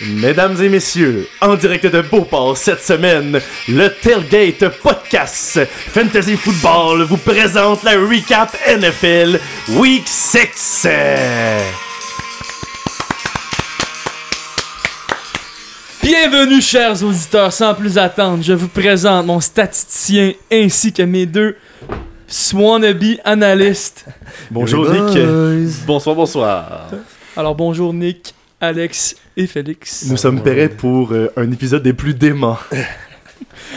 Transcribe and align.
Mesdames 0.00 0.62
et 0.62 0.68
messieurs, 0.68 1.26
en 1.40 1.56
direct 1.56 1.84
de 1.86 2.02
Beauport 2.02 2.56
cette 2.56 2.80
semaine, 2.80 3.40
le 3.68 3.88
Tailgate 3.88 4.68
Podcast 4.80 5.58
Fantasy 5.66 6.36
Football 6.36 7.02
vous 7.02 7.16
présente 7.16 7.82
la 7.82 7.98
recap 7.98 8.56
NFL 8.68 9.40
Week 9.70 10.06
6. 10.06 10.86
Bienvenue 16.00 16.62
chers 16.62 17.02
auditeurs, 17.02 17.52
sans 17.52 17.74
plus 17.74 17.98
attendre, 17.98 18.40
je 18.40 18.52
vous 18.52 18.68
présente 18.68 19.26
mon 19.26 19.40
statisticien 19.40 20.32
ainsi 20.52 20.92
que 20.92 21.02
mes 21.02 21.26
deux 21.26 21.56
wannabe 22.54 23.16
analystes. 23.24 24.04
Bonjour 24.48 24.88
Nick. 24.88 25.18
Bonsoir, 25.86 26.14
bonsoir. 26.14 26.86
Alors 27.36 27.56
bonjour 27.56 27.92
Nick, 27.92 28.32
Alex 28.60 29.16
et 29.36 29.46
Félix. 29.46 30.06
Nous 30.10 30.16
sommes 30.16 30.40
prêts 30.42 30.68
pour 30.68 31.12
euh, 31.12 31.28
un 31.36 31.50
épisode 31.52 31.82
des 31.82 31.92
plus 31.92 32.14
déments. 32.14 32.58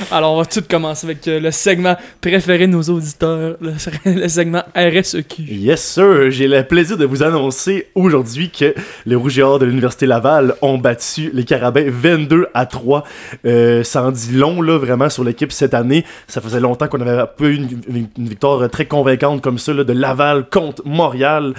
Alors 0.09 0.33
on 0.33 0.37
va 0.39 0.45
tout 0.45 0.63
commencer 0.67 1.05
avec 1.05 1.27
euh, 1.27 1.39
le 1.39 1.51
segment 1.51 1.95
préféré 2.21 2.65
de 2.65 2.71
nos 2.71 2.81
auditeurs, 2.83 3.57
le, 3.61 3.73
le 4.05 4.27
segment 4.27 4.63
RSEQ. 4.75 5.43
Yes 5.43 5.83
sir, 5.83 6.31
j'ai 6.31 6.47
le 6.47 6.63
plaisir 6.63 6.97
de 6.97 7.05
vous 7.05 7.21
annoncer 7.23 7.87
aujourd'hui 7.93 8.49
que 8.49 8.73
les 9.05 9.15
Rougeards 9.15 9.59
de 9.59 9.65
l'Université 9.65 10.05
Laval 10.07 10.55
ont 10.61 10.77
battu 10.77 11.29
les 11.33 11.43
Carabins 11.43 11.85
22 11.87 12.47
à 12.53 12.65
3. 12.65 13.03
Euh, 13.45 13.83
ça 13.83 14.03
en 14.03 14.11
dit 14.11 14.31
long 14.33 14.61
là 14.61 14.77
vraiment 14.77 15.09
sur 15.09 15.23
l'équipe 15.23 15.51
cette 15.51 15.73
année. 15.73 16.05
Ça 16.27 16.41
faisait 16.41 16.59
longtemps 16.61 16.87
qu'on 16.87 17.01
avait 17.01 17.23
pas 17.37 17.45
eu 17.45 17.55
une, 17.55 17.69
une- 17.87 18.07
une 18.17 18.29
victoire 18.29 18.67
très 18.69 18.85
convaincante 18.85 19.41
comme 19.41 19.59
ça 19.59 19.73
là, 19.73 19.83
de 19.83 19.93
Laval 19.93 20.47
contre 20.49 20.81
Montréal. 20.85 21.53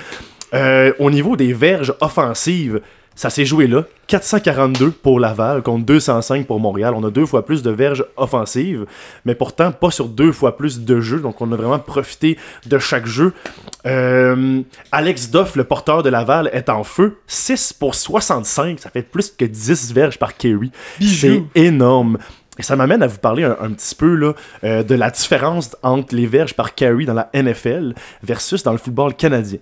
Euh, 0.54 0.92
au 0.98 1.10
niveau 1.10 1.34
des 1.36 1.52
verges 1.54 1.94
offensives, 2.00 2.80
ça 3.14 3.30
s'est 3.30 3.44
joué 3.44 3.66
là. 3.66 3.84
442 4.08 4.90
pour 4.90 5.20
Laval 5.20 5.62
contre 5.62 5.86
205 5.86 6.46
pour 6.46 6.60
Montréal. 6.60 6.92
On 6.96 7.04
a 7.04 7.10
deux 7.10 7.24
fois 7.24 7.46
plus 7.46 7.62
de 7.62 7.70
verges 7.70 8.04
offensives, 8.16 8.84
mais 9.24 9.34
pourtant 9.34 9.72
pas 9.72 9.90
sur 9.90 10.08
deux 10.08 10.32
fois 10.32 10.56
plus 10.56 10.80
de 10.80 11.00
jeux. 11.00 11.20
Donc 11.20 11.40
on 11.40 11.50
a 11.52 11.56
vraiment 11.56 11.78
profité 11.78 12.38
de 12.66 12.78
chaque 12.78 13.06
jeu. 13.06 13.32
Euh, 13.86 14.62
Alex 14.90 15.30
Doff, 15.30 15.56
le 15.56 15.64
porteur 15.64 16.02
de 16.02 16.10
Laval, 16.10 16.50
est 16.52 16.68
en 16.68 16.84
feu. 16.84 17.18
6 17.26 17.72
pour 17.72 17.94
65. 17.94 18.80
Ça 18.80 18.90
fait 18.90 19.02
plus 19.02 19.30
que 19.30 19.44
10 19.44 19.92
verges 19.94 20.18
par 20.18 20.36
carry. 20.36 20.70
C'est 21.00 21.42
énorme. 21.54 22.18
Et 22.58 22.62
ça 22.62 22.76
m'amène 22.76 23.02
à 23.02 23.06
vous 23.06 23.18
parler 23.18 23.44
un, 23.44 23.56
un 23.60 23.70
petit 23.70 23.94
peu 23.94 24.14
là, 24.14 24.34
euh, 24.64 24.82
de 24.82 24.94
la 24.94 25.10
différence 25.10 25.74
entre 25.82 26.14
les 26.14 26.26
verges 26.26 26.54
par 26.54 26.74
carry 26.74 27.06
dans 27.06 27.14
la 27.14 27.30
NFL 27.34 27.94
versus 28.22 28.62
dans 28.62 28.72
le 28.72 28.78
football 28.78 29.14
canadien. 29.14 29.58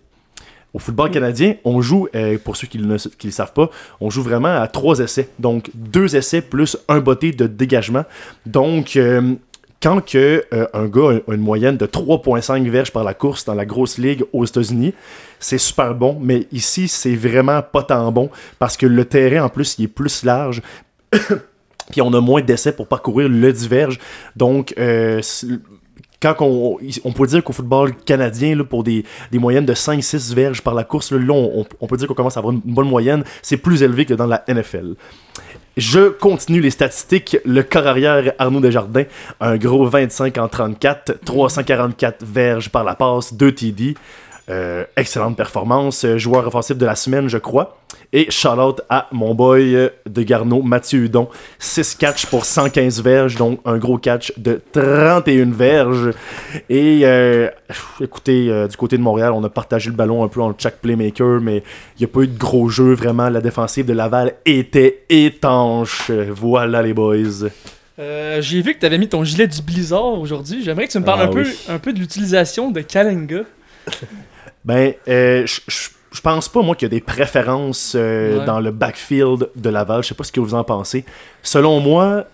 Au 0.72 0.78
football 0.78 1.10
canadien, 1.10 1.54
on 1.64 1.80
joue, 1.82 2.08
euh, 2.14 2.38
pour 2.42 2.56
ceux 2.56 2.68
qui 2.68 2.78
ne 2.78 2.86
le 2.96 3.30
savent 3.30 3.52
pas, 3.52 3.70
on 4.00 4.08
joue 4.08 4.22
vraiment 4.22 4.60
à 4.60 4.68
trois 4.68 5.00
essais. 5.00 5.28
Donc, 5.38 5.70
deux 5.74 6.14
essais 6.14 6.42
plus 6.42 6.76
un 6.88 7.00
botté 7.00 7.32
de 7.32 7.46
dégagement. 7.46 8.04
Donc, 8.46 8.94
euh, 8.94 9.34
quand 9.82 10.14
euh, 10.14 10.42
un 10.72 10.86
gars 10.86 11.20
a 11.26 11.32
une 11.34 11.40
moyenne 11.40 11.76
de 11.76 11.86
3.5 11.86 12.68
verges 12.68 12.92
par 12.92 13.02
la 13.02 13.14
course 13.14 13.44
dans 13.44 13.54
la 13.54 13.64
grosse 13.64 13.98
ligue 13.98 14.24
aux 14.32 14.44
États-Unis, 14.44 14.94
c'est 15.40 15.58
super 15.58 15.94
bon. 15.94 16.18
Mais 16.20 16.46
ici, 16.52 16.86
c'est 16.86 17.16
vraiment 17.16 17.62
pas 17.62 17.82
tant 17.82 18.12
bon 18.12 18.30
parce 18.60 18.76
que 18.76 18.86
le 18.86 19.04
terrain, 19.04 19.44
en 19.44 19.48
plus, 19.48 19.76
il 19.78 19.86
est 19.86 19.88
plus 19.88 20.22
large. 20.22 20.62
Puis 21.90 22.00
on 22.02 22.12
a 22.14 22.20
moins 22.20 22.42
d'essais 22.42 22.70
pour 22.70 22.86
parcourir 22.86 23.28
le 23.28 23.52
diverge. 23.52 23.98
Donc, 24.36 24.72
quand 26.20 26.36
on, 26.40 27.12
peut 27.12 27.26
dire 27.26 27.42
qu'au 27.42 27.52
football 27.52 27.94
canadien, 27.96 28.62
pour 28.64 28.84
des, 28.84 29.04
des 29.32 29.38
moyennes 29.38 29.64
de 29.64 29.74
5-6 29.74 30.34
verges 30.34 30.62
par 30.62 30.74
la 30.74 30.84
course, 30.84 31.12
là, 31.12 31.18
là, 31.18 31.32
on, 31.32 31.64
on 31.80 31.86
peut 31.86 31.96
dire 31.96 32.06
qu'on 32.06 32.14
commence 32.14 32.36
à 32.36 32.40
avoir 32.40 32.52
une 32.52 32.60
bonne 32.64 32.88
moyenne. 32.88 33.24
C'est 33.40 33.56
plus 33.56 33.82
élevé 33.82 34.04
que 34.04 34.14
dans 34.14 34.26
la 34.26 34.44
NFL. 34.46 34.96
Je 35.76 36.10
continue 36.10 36.60
les 36.60 36.70
statistiques. 36.70 37.38
Le 37.44 37.62
corps 37.62 37.86
arrière 37.86 38.32
Arnaud 38.38 38.60
Desjardins, 38.60 39.04
un 39.40 39.56
gros 39.56 39.86
25 39.86 40.36
en 40.36 40.48
34, 40.48 41.20
344 41.24 42.24
verges 42.24 42.68
par 42.68 42.84
la 42.84 42.94
passe, 42.94 43.32
2 43.32 43.52
TD. 43.52 43.94
Euh, 44.50 44.84
excellente 44.96 45.36
performance. 45.36 46.04
Euh, 46.04 46.18
Joueur 46.18 46.46
offensif 46.46 46.76
de 46.76 46.84
la 46.84 46.96
semaine, 46.96 47.28
je 47.28 47.38
crois. 47.38 47.78
Et 48.12 48.28
shout-out 48.30 48.80
à 48.88 49.06
mon 49.12 49.34
boy 49.34 49.76
euh, 49.76 49.88
de 50.08 50.22
Garneau, 50.22 50.62
Mathieu 50.62 51.04
Hudon. 51.04 51.28
6 51.60 51.94
catchs 51.94 52.26
pour 52.26 52.44
115 52.44 53.00
verges, 53.02 53.36
donc 53.36 53.60
un 53.64 53.78
gros 53.78 53.98
catch 53.98 54.32
de 54.36 54.60
31 54.72 55.52
verges. 55.52 56.10
Et 56.68 57.02
euh, 57.04 57.48
écoutez, 58.00 58.48
euh, 58.50 58.66
du 58.66 58.76
côté 58.76 58.96
de 58.98 59.02
Montréal, 59.02 59.32
on 59.32 59.44
a 59.44 59.48
partagé 59.48 59.90
le 59.90 59.96
ballon 59.96 60.24
un 60.24 60.28
peu 60.28 60.40
entre 60.40 60.60
chaque 60.60 60.80
playmaker, 60.80 61.40
mais 61.40 61.58
il 61.96 62.00
n'y 62.00 62.04
a 62.04 62.08
pas 62.08 62.20
eu 62.22 62.28
de 62.28 62.36
gros 62.38 62.68
jeu 62.68 62.92
vraiment. 62.94 63.28
La 63.28 63.40
défensive 63.40 63.86
de 63.86 63.92
Laval 63.92 64.34
était 64.44 65.04
étanche. 65.08 66.10
Voilà 66.10 66.82
les 66.82 66.94
boys. 66.94 67.48
Euh, 68.00 68.40
J'ai 68.40 68.62
vu 68.62 68.74
que 68.74 68.80
tu 68.80 68.86
avais 68.86 68.98
mis 68.98 69.08
ton 69.08 69.22
gilet 69.22 69.46
du 69.46 69.62
Blizzard 69.62 70.18
aujourd'hui. 70.18 70.64
J'aimerais 70.64 70.86
que 70.86 70.92
tu 70.92 70.98
me 70.98 71.04
parles 71.04 71.20
Ah 71.22 71.26
un, 71.26 71.32
peu, 71.32 71.46
un 71.68 71.78
peu 71.78 71.92
de 71.92 71.98
l'utilisation 72.00 72.70
de 72.70 72.80
Kalenga. 72.80 73.42
Ben, 74.64 74.94
euh, 75.08 75.46
je- 75.46 76.20
pense 76.22 76.48
pas, 76.48 76.60
moi, 76.62 76.74
qu'il 76.74 76.86
y 76.86 76.90
a 76.90 76.94
des 76.96 77.00
préférences 77.00 77.94
euh, 77.96 78.40
Ouais. 78.40 78.44
dans 78.44 78.60
le 78.60 78.70
backfield 78.72 79.48
de 79.56 79.70
Laval. 79.70 80.02
Je 80.02 80.08
sais 80.08 80.14
pas 80.14 80.24
ce 80.24 80.32
que 80.32 80.40
vous 80.40 80.54
en 80.54 80.64
pensez. 80.64 81.04
Selon 81.42 81.80
moi, 81.80 82.24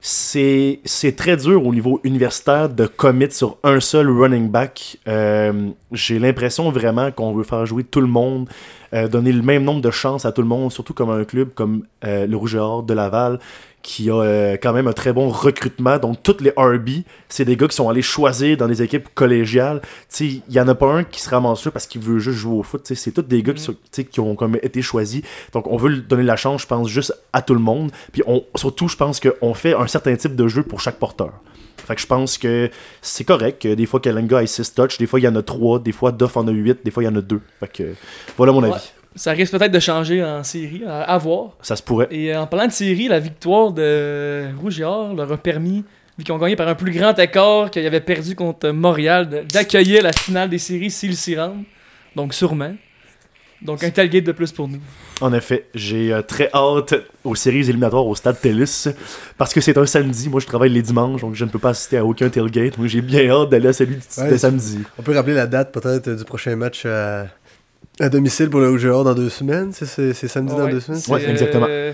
c'est 0.00 0.80
c'est 0.86 1.14
très 1.14 1.36
dur 1.36 1.66
au 1.66 1.74
niveau 1.74 2.00
universitaire 2.04 2.70
de 2.70 2.86
commit 2.86 3.30
sur 3.30 3.58
un 3.62 3.80
seul 3.80 4.08
running 4.08 4.48
back. 4.48 4.96
Euh, 5.06 5.68
J'ai 5.92 6.18
l'impression 6.18 6.70
vraiment 6.70 7.10
qu'on 7.10 7.32
veut 7.34 7.44
faire 7.44 7.66
jouer 7.66 7.84
tout 7.84 8.00
le 8.00 8.06
monde, 8.06 8.48
euh, 8.92 9.08
donner 9.08 9.32
le 9.32 9.42
même 9.42 9.64
nombre 9.64 9.80
de 9.80 9.90
chances 9.90 10.24
à 10.24 10.32
tout 10.32 10.42
le 10.42 10.48
monde, 10.48 10.72
surtout 10.72 10.94
comme 10.94 11.10
un 11.10 11.24
club 11.24 11.50
comme 11.54 11.84
euh, 12.04 12.26
le 12.26 12.36
Rouge 12.36 12.54
et 12.54 12.58
Or 12.58 12.82
de 12.82 12.94
Laval, 12.94 13.38
qui 13.82 14.10
a 14.10 14.14
euh, 14.14 14.56
quand 14.60 14.72
même 14.72 14.88
un 14.88 14.92
très 14.92 15.12
bon 15.12 15.28
recrutement. 15.28 15.98
Donc, 15.98 16.22
toutes 16.22 16.40
les 16.40 16.52
RB, 16.56 17.04
c'est 17.28 17.44
des 17.44 17.56
gars 17.56 17.68
qui 17.68 17.76
sont 17.76 17.88
allés 17.88 18.02
choisir 18.02 18.56
dans 18.56 18.68
des 18.68 18.82
équipes 18.82 19.08
collégiales. 19.14 19.80
Il 20.20 20.42
y 20.48 20.60
en 20.60 20.68
a 20.68 20.74
pas 20.74 20.92
un 20.92 21.04
qui 21.04 21.20
se 21.20 21.30
ramasse 21.30 21.68
parce 21.72 21.86
qu'il 21.86 22.00
veut 22.00 22.18
juste 22.18 22.38
jouer 22.38 22.58
au 22.58 22.62
foot. 22.62 22.82
C'est 22.84 23.12
tous 23.12 23.22
des 23.22 23.42
gars 23.42 23.54
qui, 23.54 24.04
qui 24.04 24.20
ont 24.20 24.34
comme 24.34 24.56
été 24.56 24.82
choisis. 24.82 25.22
Donc, 25.52 25.66
on 25.66 25.76
veut 25.76 25.96
donner 25.96 26.24
la 26.24 26.36
chance, 26.36 26.62
je 26.62 26.66
pense, 26.66 26.88
juste 26.88 27.14
à 27.32 27.42
tout 27.42 27.54
le 27.54 27.60
monde. 27.60 27.90
Puis, 28.12 28.22
on, 28.26 28.44
surtout, 28.54 28.88
je 28.88 28.96
pense 28.96 29.20
qu'on 29.20 29.54
fait 29.54 29.74
un 29.74 29.86
certain 29.86 30.14
type 30.16 30.36
de 30.36 30.48
jeu 30.48 30.62
pour 30.62 30.80
chaque 30.80 30.96
porteur. 30.96 31.32
Fait 31.86 31.94
que 31.94 32.00
je 32.00 32.06
pense 32.06 32.38
que 32.38 32.70
c'est 33.02 33.24
correct. 33.24 33.62
que 33.62 33.74
Des 33.74 33.86
fois, 33.86 34.00
Kalenga 34.00 34.38
a 34.38 34.46
6 34.46 34.74
touch, 34.74 34.98
des 34.98 35.06
fois, 35.06 35.20
il 35.20 35.24
y 35.24 35.28
en 35.28 35.36
a 35.36 35.42
3, 35.42 35.80
des 35.80 35.92
fois, 35.92 36.12
Duff 36.12 36.36
en 36.36 36.46
a 36.46 36.50
8, 36.50 36.80
des 36.84 36.90
fois, 36.90 37.02
il 37.02 37.06
y 37.06 37.08
en 37.08 37.16
a 37.16 37.20
2. 37.20 37.40
Fait 37.60 37.72
que 37.72 37.94
voilà 38.36 38.52
mon 38.52 38.62
avis. 38.62 38.92
Ça 39.16 39.32
risque 39.32 39.56
peut-être 39.56 39.72
de 39.72 39.80
changer 39.80 40.22
en 40.22 40.44
série, 40.44 40.82
à, 40.86 41.18
voir. 41.18 41.56
Ça 41.62 41.74
se 41.74 41.82
pourrait. 41.82 42.08
Et 42.12 42.34
en 42.36 42.46
parlant 42.46 42.66
de 42.66 42.72
série, 42.72 43.08
la 43.08 43.18
victoire 43.18 43.72
de 43.72 44.46
Rouge 44.60 44.80
et 44.80 44.84
Or 44.84 45.14
leur 45.14 45.32
a 45.32 45.36
permis, 45.36 45.84
vu 46.16 46.24
qu'ils 46.24 46.32
ont 46.32 46.38
gagné 46.38 46.54
par 46.54 46.68
un 46.68 46.76
plus 46.76 46.92
grand 46.92 47.18
écart 47.18 47.70
qu'ils 47.70 47.86
avaient 47.86 48.00
perdu 48.00 48.36
contre 48.36 48.70
Montréal, 48.70 49.46
d'accueillir 49.52 50.04
la 50.04 50.12
finale 50.12 50.48
des 50.48 50.58
séries 50.58 50.90
s'ils 50.90 51.16
s'y 51.16 51.36
rendent. 51.36 51.64
Donc 52.14 52.34
sûrement. 52.34 52.72
Donc 53.62 53.84
un 53.84 53.90
tailgate 53.90 54.24
de 54.24 54.32
plus 54.32 54.52
pour 54.52 54.68
nous. 54.68 54.80
En 55.20 55.32
effet, 55.34 55.66
j'ai 55.74 56.12
euh, 56.12 56.22
très 56.22 56.48
hâte 56.54 56.94
aux 57.24 57.34
séries 57.34 57.60
éliminatoires 57.68 58.06
au 58.06 58.14
stade 58.14 58.40
TELUS 58.40 58.88
parce 59.36 59.52
que 59.52 59.60
c'est 59.60 59.76
un 59.76 59.84
samedi. 59.84 60.28
Moi, 60.30 60.40
je 60.40 60.46
travaille 60.46 60.70
les 60.70 60.80
dimanches, 60.82 61.20
donc 61.20 61.34
je 61.34 61.44
ne 61.44 61.50
peux 61.50 61.58
pas 61.58 61.70
assister 61.70 61.98
à 61.98 62.04
aucun 62.04 62.30
tailgate. 62.30 62.78
Moi, 62.78 62.86
j'ai 62.86 63.02
bien 63.02 63.28
hâte 63.30 63.50
d'aller 63.50 63.68
à 63.68 63.72
celui 63.74 63.96
de, 63.96 64.00
Ouais, 64.18 64.24
de 64.28 64.30
c'est- 64.32 64.38
samedi. 64.38 64.78
On 64.98 65.02
peut 65.02 65.14
rappeler 65.14 65.34
la 65.34 65.46
date 65.46 65.72
peut-être 65.72 66.08
du 66.10 66.24
prochain 66.24 66.56
match 66.56 66.86
à, 66.86 67.26
à 68.00 68.08
domicile 68.08 68.48
pour 68.48 68.60
le 68.60 68.70
Rouge 68.70 68.84
dans 68.84 69.14
deux 69.14 69.28
semaines. 69.28 69.72
C'est- 69.72 69.84
C'est 69.86 70.14
c'est 70.14 70.28
samedi 70.28 70.54
dans 70.54 70.64
Ouais, 70.64 70.70
deux 70.72 70.80
semaines. 70.80 71.00
Ouais, 71.08 71.28
exactement. 71.30 71.66
euh, 71.68 71.92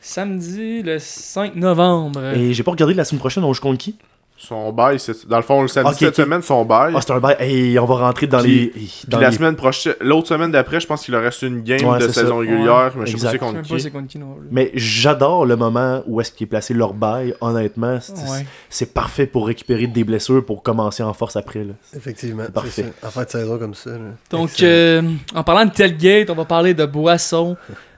samedi 0.00 0.82
le 0.82 0.98
5 0.98 1.54
novembre. 1.54 2.24
Et 2.34 2.52
j'ai 2.52 2.62
pas 2.64 2.72
regardé 2.72 2.94
la 2.94 3.04
semaine 3.04 3.20
prochaine, 3.20 3.44
on 3.44 3.52
joue 3.52 3.62
contre 3.62 3.78
qui? 3.78 3.96
Son 4.36 4.72
bail, 4.72 4.98
c'est- 4.98 5.28
dans 5.28 5.36
le 5.36 5.42
fond, 5.44 5.62
le 5.62 5.68
samedi 5.68 5.96
cette 5.96 6.16
semaine, 6.16 6.42
son 6.42 6.64
bail. 6.64 6.92
Ah, 6.96 7.00
c'est 7.00 7.12
un 7.12 7.20
bail. 7.20 7.36
Hey, 7.38 7.78
on 7.78 7.84
va 7.86 7.94
rentrer 7.94 8.26
dans 8.26 8.40
Puis- 8.42 8.64
les. 8.64 8.66
Puis 8.66 9.02
Dans 9.06 9.20
la 9.20 9.30
les- 9.30 9.36
semaine 9.36 9.54
prochaine, 9.54 9.94
l'autre 10.00 10.26
semaine 10.26 10.50
d'après, 10.50 10.80
je 10.80 10.86
pense 10.88 11.04
qu'il 11.04 11.12
leur 11.12 11.22
reste 11.22 11.42
une 11.42 11.62
game 11.62 11.84
Ouais, 11.86 11.98
de 12.00 12.08
saison 12.08 12.28
ça. 12.28 12.34
régulière, 12.40 12.92
mais 12.96 13.06
je 13.06 13.12
sais 13.12 13.26
Exact. 13.26 13.38
pas 13.38 13.46
c'est 13.46 13.52
Je 13.52 13.62
sais 13.62 13.62
contre 13.62 13.62
qui. 13.76 13.80
c'est 13.80 13.90
contre 13.90 14.08
qui 14.08 14.18
non 14.18 14.34
plus. 14.34 14.48
Mais 14.50 14.72
j'adore 14.74 15.46
le 15.46 15.54
moment 15.56 16.02
où 16.06 16.20
est-ce 16.20 16.32
qu'il 16.32 16.44
est 16.46 16.48
placé 16.48 16.74
leur 16.74 16.94
bail. 16.94 17.32
Honnêtement, 17.40 17.98
c'est 18.00 18.12
Ouais. 18.14 18.44
c'est 18.68 18.92
parfait 18.92 19.26
pour 19.26 19.46
récupérer 19.46 19.86
des 19.86 20.02
blessures 20.02 20.44
pour 20.44 20.62
commencer 20.64 21.04
en 21.04 21.12
force 21.12 21.36
après. 21.36 21.62
Là. 21.64 21.74
Effectivement. 21.96 22.42
C'est 22.46 22.52
parfait. 22.52 22.70
c'est 22.70 22.82
ça. 23.00 23.06
En 23.06 23.10
fin 23.10 23.22
de 23.22 23.30
saison 23.30 23.56
comme 23.58 23.74
ça. 23.74 23.90
là. 23.90 23.98
Donc, 24.30 24.50
euh, 24.62 25.00
en 25.34 25.44
parlant 25.44 25.64
de 25.64 25.70
tailgate, 25.72 26.28
on 26.28 26.34
va 26.34 26.44
parler 26.44 26.74
de 26.74 26.84
boissons. 26.84 27.56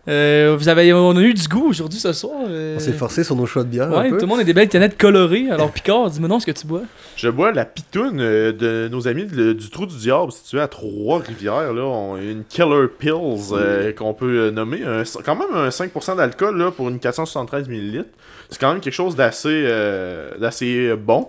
Euh, 0.09 0.55
vous 0.59 0.69
avez, 0.69 0.93
on 0.93 1.17
a 1.17 1.21
eu 1.21 1.35
du 1.35 1.49
goût 1.49 1.69
aujourd'hui 1.69 1.99
ce 1.99 2.13
soir. 2.13 2.33
euh, 2.49 2.77
On 2.77 2.81
s'est 2.81 2.93
forcé 2.93 3.25
sur 3.25 3.35
nos 3.35 3.47
choix 3.47 3.65
de 3.65 3.69
bière. 3.69 3.91
Ouais, 3.91 4.07
un 4.07 4.11
tout 4.11 4.17
le 4.21 4.27
monde 4.27 4.39
a 4.41 4.45
des 4.45 4.55
belles 4.55 4.69
canettes 4.69 4.97
colorées. 4.97 5.51
Alors, 5.51 5.73
Picard, 5.73 6.11
dis-moi 6.11 6.29
non 6.29 6.39
ce 6.39 6.47
que 6.47 6.53
tu 6.53 6.67
bois. 6.67 6.83
Je 7.17 7.29
bois 7.29 7.51
la 7.53 7.65
pitoune 7.65 8.21
euh, 8.21 8.53
de 8.53 8.89
nos 8.91 9.09
amis 9.09 9.25
de- 9.27 9.53
du 9.53 9.69
Trou 9.71 9.87
du 9.87 9.97
Diable, 9.97 10.31
situé 10.31 10.61
à 10.61 10.69
Trois-Rivières. 10.69 11.73
Là, 11.73 11.83
on 11.83 12.15
a 12.15 12.21
une 12.21 12.45
Killer 12.49 12.87
Pills 12.99 13.13
euh, 13.53 13.93
qu'on 13.93 14.15
peut 14.15 14.51
nommer. 14.51 14.83
Un- 14.85 15.03
quand 15.25 15.35
même 15.35 15.55
un 15.55 15.71
5% 15.71 16.17
d'alcool 16.17 16.57
là, 16.57 16.71
pour 16.71 16.89
une 16.89 17.01
473 17.01 17.69
ml. 17.69 18.05
C'est 18.51 18.61
quand 18.61 18.71
même 18.73 18.81
quelque 18.81 18.95
chose 18.95 19.17
d'assez 19.17 19.49
euh, 19.67 20.31
d'assez 20.39 20.95
bon. 20.97 21.29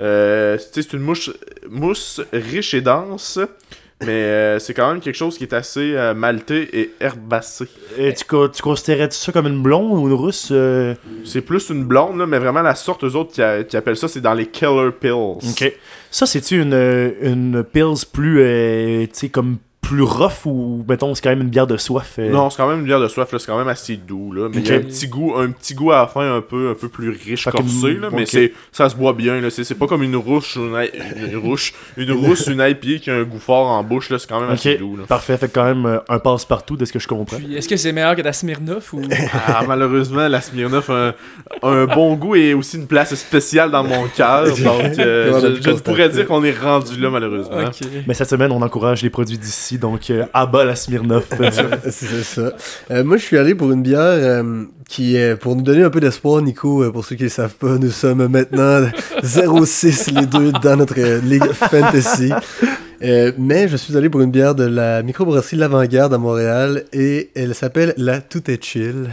Euh, 0.00 0.56
c'est 0.72 0.92
une 0.92 1.00
mouche, 1.00 1.30
mousse 1.68 2.20
riche 2.32 2.72
et 2.74 2.80
dense. 2.82 3.40
Mais 4.02 4.12
euh, 4.12 4.58
c'est 4.60 4.74
quand 4.74 4.88
même 4.92 5.00
quelque 5.00 5.16
chose 5.16 5.36
qui 5.36 5.42
est 5.44 5.52
assez 5.52 5.94
euh, 5.96 6.14
maltais 6.14 6.68
et 6.72 6.92
herbacé. 7.00 7.66
Et 7.96 8.14
tu, 8.14 8.24
co- 8.24 8.46
tu 8.48 8.62
considérais 8.62 9.08
ça 9.10 9.32
comme 9.32 9.48
une 9.48 9.60
blonde 9.60 9.90
ou 9.98 10.06
une 10.06 10.14
russe 10.14 10.50
euh? 10.52 10.94
C'est 11.24 11.40
plus 11.40 11.68
une 11.70 11.84
blonde, 11.84 12.16
là, 12.16 12.24
mais 12.26 12.38
vraiment 12.38 12.62
la 12.62 12.76
sorte, 12.76 13.02
eux 13.02 13.16
autres, 13.16 13.32
qui, 13.32 13.42
a- 13.42 13.64
qui 13.64 13.76
appellent 13.76 13.96
ça, 13.96 14.06
c'est 14.06 14.20
dans 14.20 14.34
les 14.34 14.46
Killer 14.46 14.90
Pills. 15.00 15.10
Ok. 15.50 15.72
Ça, 16.12 16.26
c'est-tu 16.26 16.62
une, 16.62 17.12
une 17.20 17.64
pills 17.64 18.04
plus, 18.12 18.40
euh, 18.40 19.02
tu 19.06 19.10
sais, 19.14 19.28
comme 19.30 19.56
plus 19.88 20.02
rough 20.02 20.44
ou, 20.44 20.84
mettons, 20.86 21.14
c'est 21.14 21.22
quand 21.22 21.30
même 21.30 21.40
une 21.40 21.48
bière 21.48 21.66
de 21.66 21.78
soif? 21.78 22.16
euh? 22.18 22.30
Non, 22.30 22.50
c'est 22.50 22.58
quand 22.58 22.68
même 22.68 22.80
une 22.80 22.84
bière 22.84 23.00
de 23.00 23.08
soif, 23.08 23.32
là, 23.32 23.38
c'est 23.38 23.46
quand 23.46 23.56
même 23.56 23.68
assez 23.68 23.96
doux, 23.96 24.32
là. 24.32 24.50
Mais 24.52 24.60
il 24.60 24.68
y 24.68 24.72
a 24.72 24.76
un 24.76 24.80
petit 24.80 25.08
goût, 25.08 25.34
un 25.34 25.50
petit 25.50 25.74
goût 25.74 25.92
à 25.92 26.00
la 26.00 26.06
fin 26.06 26.36
un 26.36 26.42
peu, 26.42 26.70
un 26.70 26.74
peu 26.74 26.90
plus 26.90 27.08
riche, 27.08 27.44
Fait 27.44 27.50
corsé, 27.50 27.94
là, 27.94 28.10
mais 28.12 28.26
c'est, 28.26 28.52
ça 28.70 28.90
se 28.90 28.94
boit 28.94 29.14
bien, 29.14 29.40
là. 29.40 29.48
C'est, 29.48 29.64
c'est 29.64 29.74
pas 29.74 29.86
comme 29.86 30.02
une 30.02 30.16
rouche, 30.16 30.56
une, 30.56 30.76
une 31.16 31.36
rouche, 31.38 31.72
une 31.96 32.12
rousse, 32.12 32.48
une 32.48 32.60
IPA 32.60 32.98
qui 33.00 33.10
a 33.10 33.14
un 33.14 33.22
goût 33.22 33.38
fort 33.38 33.66
en 33.68 33.82
bouche, 33.82 34.10
là, 34.10 34.18
c'est 34.18 34.28
quand 34.28 34.40
même 34.40 34.50
assez 34.50 34.76
doux, 34.76 34.96
là. 34.98 35.04
parfait. 35.08 35.38
Fait 35.38 35.48
quand 35.48 35.64
même 35.64 35.86
euh, 35.86 35.98
un 36.10 36.18
passe-partout 36.18 36.76
de 36.76 36.84
ce 36.84 36.92
que 36.92 36.98
je 36.98 37.08
comprends. 37.08 37.38
Est-ce 37.38 37.68
que 37.68 37.76
c'est 37.78 37.92
meilleur 37.92 38.14
que 38.14 38.20
ta 38.22 38.34
Smirnoff 38.34 38.92
ou? 38.92 39.00
Ah, 39.46 39.64
malheureusement, 39.66 40.28
la 40.28 40.42
Smirnoff 40.42 40.90
a 40.90 41.14
un, 41.62 41.86
bon 41.86 42.14
goût 42.16 42.34
et 42.34 42.52
aussi 42.52 42.76
une 42.76 42.86
place 42.86 43.14
spéciale 43.14 43.70
dans 43.70 43.84
mon 43.84 44.06
cœur, 44.08 44.44
donc 44.62 44.98
euh, 44.98 45.56
je, 45.62 45.62
je 45.62 45.76
pourrais 45.76 46.10
dire 46.10 46.26
qu'on 46.26 46.44
est 46.44 46.58
rendu 46.58 47.00
là, 47.00 47.08
malheureusement. 47.08 47.70
Mais 48.06 48.12
cette 48.12 48.28
semaine, 48.28 48.52
on 48.52 48.60
encourage 48.60 49.02
les 49.02 49.10
produits 49.10 49.38
d'ici, 49.38 49.77
donc 49.78 50.10
euh, 50.10 50.24
à 50.32 50.46
bas 50.46 50.64
la 50.64 50.76
Smirnoff. 50.76 51.28
C'est 51.90 52.22
ça. 52.24 52.52
Euh, 52.90 53.04
moi, 53.04 53.16
je 53.16 53.22
suis 53.22 53.38
allé 53.38 53.54
pour 53.54 53.70
une 53.72 53.82
bière 53.82 53.98
euh, 54.00 54.64
qui 54.88 55.16
est 55.16 55.36
pour 55.36 55.56
nous 55.56 55.62
donner 55.62 55.82
un 55.82 55.90
peu 55.90 56.00
d'espoir, 56.00 56.42
Nico. 56.42 56.82
euh, 56.82 56.90
pour 56.92 57.04
ceux 57.04 57.16
qui 57.16 57.22
ne 57.22 57.28
le 57.28 57.32
savent 57.32 57.54
pas, 57.54 57.76
nous 57.78 57.90
sommes 57.90 58.26
maintenant 58.28 58.82
0-6 59.22 60.14
les 60.18 60.26
deux 60.26 60.52
dans 60.52 60.76
notre 60.76 60.98
euh, 60.98 61.20
Ligue 61.20 61.50
Fantasy. 61.52 62.32
Euh, 63.00 63.30
mais 63.38 63.68
je 63.68 63.76
suis 63.76 63.96
allé 63.96 64.08
pour 64.10 64.22
une 64.22 64.32
bière 64.32 64.56
de 64.56 64.64
la 64.64 65.04
microbrasserie 65.04 65.56
L'Avant-Garde 65.56 66.12
à 66.14 66.18
Montréal 66.18 66.82
et 66.92 67.30
elle 67.36 67.54
s'appelle 67.54 67.94
la 67.96 68.20
Tout 68.20 68.50
est 68.50 68.60
chill. 68.62 69.10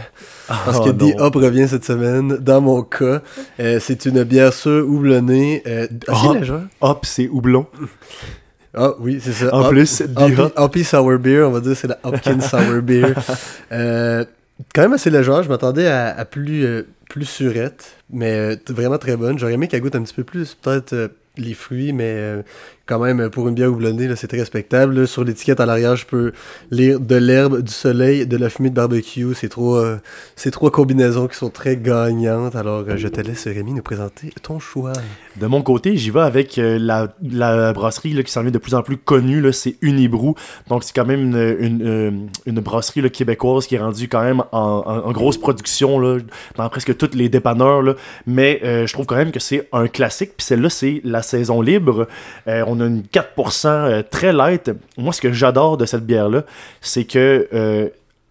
Parce 0.48 0.80
que 0.80 0.88
Oh, 0.88 0.92
D 0.92 1.14
non. 1.16 1.24
Hop 1.26 1.36
revient 1.36 1.68
cette 1.68 1.84
semaine. 1.84 2.36
Dans 2.40 2.60
mon 2.60 2.82
cas, 2.82 3.22
euh, 3.60 3.78
c'est 3.80 4.06
une 4.06 4.24
bière 4.24 4.52
sûre 4.52 4.84
houblonnée, 4.88 5.62
euh, 5.68 5.86
légère. 6.34 6.62
Hop, 6.80 7.06
c'est 7.06 7.28
houblon. 7.28 7.66
Ah 8.76 8.92
oui, 9.00 9.18
c'est 9.22 9.32
ça. 9.32 9.54
En 9.54 9.62
Hop- 9.62 9.70
plus, 9.70 10.02
Hoppy, 10.56 10.84
Sour 10.84 11.18
Beer, 11.18 11.40
on 11.48 11.50
va 11.50 11.60
dire 11.60 11.76
c'est 11.76 11.88
la 11.88 11.98
Hopkins 12.02 12.40
Sour 12.50 12.82
Beer. 12.82 13.14
Euh, 13.72 14.24
quand 14.74 14.82
même 14.82 14.92
assez 14.92 15.10
légère, 15.10 15.42
je 15.42 15.48
m'attendais 15.48 15.86
à, 15.86 16.08
à 16.16 16.24
plus, 16.24 16.64
euh, 16.64 16.82
plus 17.08 17.24
surette, 17.24 17.96
mais 18.10 18.32
euh, 18.32 18.56
vraiment 18.68 18.98
très 18.98 19.16
bonne. 19.16 19.38
J'aurais 19.38 19.54
aimé 19.54 19.66
qu'elle 19.68 19.80
goûte 19.80 19.94
un 19.96 20.02
petit 20.02 20.14
peu 20.14 20.24
plus 20.24 20.54
peut-être 20.54 21.10
les 21.38 21.54
fruits, 21.54 21.92
mais 21.92 22.42
quand 22.86 23.00
même 23.00 23.30
pour 23.30 23.48
une 23.48 23.54
bière 23.54 23.70
houblonnée, 23.72 24.14
c'est 24.14 24.28
très 24.28 24.38
respectable. 24.38 25.08
Sur 25.08 25.24
l'étiquette 25.24 25.58
à 25.58 25.66
l'arrière, 25.66 25.96
je 25.96 26.06
peux 26.06 26.32
lire 26.70 27.00
de 27.00 27.16
l'herbe, 27.16 27.60
du 27.60 27.72
soleil, 27.72 28.26
de 28.26 28.36
la 28.36 28.48
fumée 28.48 28.70
de 28.70 28.74
barbecue. 28.74 29.34
C'est 29.34 29.48
trois, 29.48 29.84
euh, 29.84 30.50
trois 30.52 30.70
combinaisons 30.70 31.26
qui 31.26 31.36
sont 31.36 31.50
très 31.50 31.76
gagnantes. 31.76 32.54
Alors 32.54 32.84
euh, 32.88 32.96
je 32.96 33.08
te 33.08 33.20
laisse 33.20 33.46
Rémi 33.46 33.72
nous 33.72 33.82
présenter 33.82 34.32
ton 34.42 34.60
choix. 34.60 34.92
De 35.36 35.46
mon 35.46 35.62
côté, 35.62 35.96
j'y 35.96 36.10
vais 36.10 36.20
avec 36.20 36.58
euh, 36.58 36.78
la, 36.78 37.08
la 37.22 37.72
brasserie 37.72 38.12
là, 38.12 38.22
qui 38.22 38.30
s'en 38.30 38.42
vient 38.42 38.52
de 38.52 38.58
plus 38.58 38.74
en 38.74 38.82
plus 38.82 38.96
connue, 38.96 39.52
c'est 39.52 39.76
Unibrou. 39.82 40.36
Donc 40.68 40.84
c'est 40.84 40.94
quand 40.94 41.06
même 41.06 41.34
une, 41.60 42.28
une, 42.46 42.60
brasserie 42.60 43.10
québécoise 43.10 43.66
qui 43.66 43.74
est 43.74 43.80
rendue 43.80 44.08
quand 44.08 44.22
même 44.22 44.42
en, 44.52 45.10
grosse 45.12 45.38
production 45.38 45.98
là, 45.98 46.18
dans 46.56 46.68
presque 46.68 46.96
tous 46.96 47.14
les 47.14 47.28
dépanneurs. 47.28 47.96
Mais 48.26 48.60
je 48.62 48.92
trouve 48.92 49.06
quand 49.06 49.16
même 49.16 49.32
que 49.32 49.40
c'est 49.40 49.68
un 49.72 49.88
classique. 49.88 50.32
Puis 50.36 50.46
celle-là, 50.46 50.70
c'est 50.70 51.00
la 51.04 51.22
saison 51.22 51.60
libre. 51.60 52.06
Euh, 52.46 52.64
on 52.76 52.80
a 52.80 52.86
une 52.86 53.02
4% 53.02 53.66
euh, 53.66 54.02
très 54.02 54.32
light. 54.32 54.70
Moi, 54.96 55.12
ce 55.12 55.20
que 55.20 55.32
j'adore 55.32 55.76
de 55.76 55.86
cette 55.86 56.04
bière-là, 56.04 56.44
c'est 56.80 57.04
que 57.04 57.48
euh, 57.52 57.88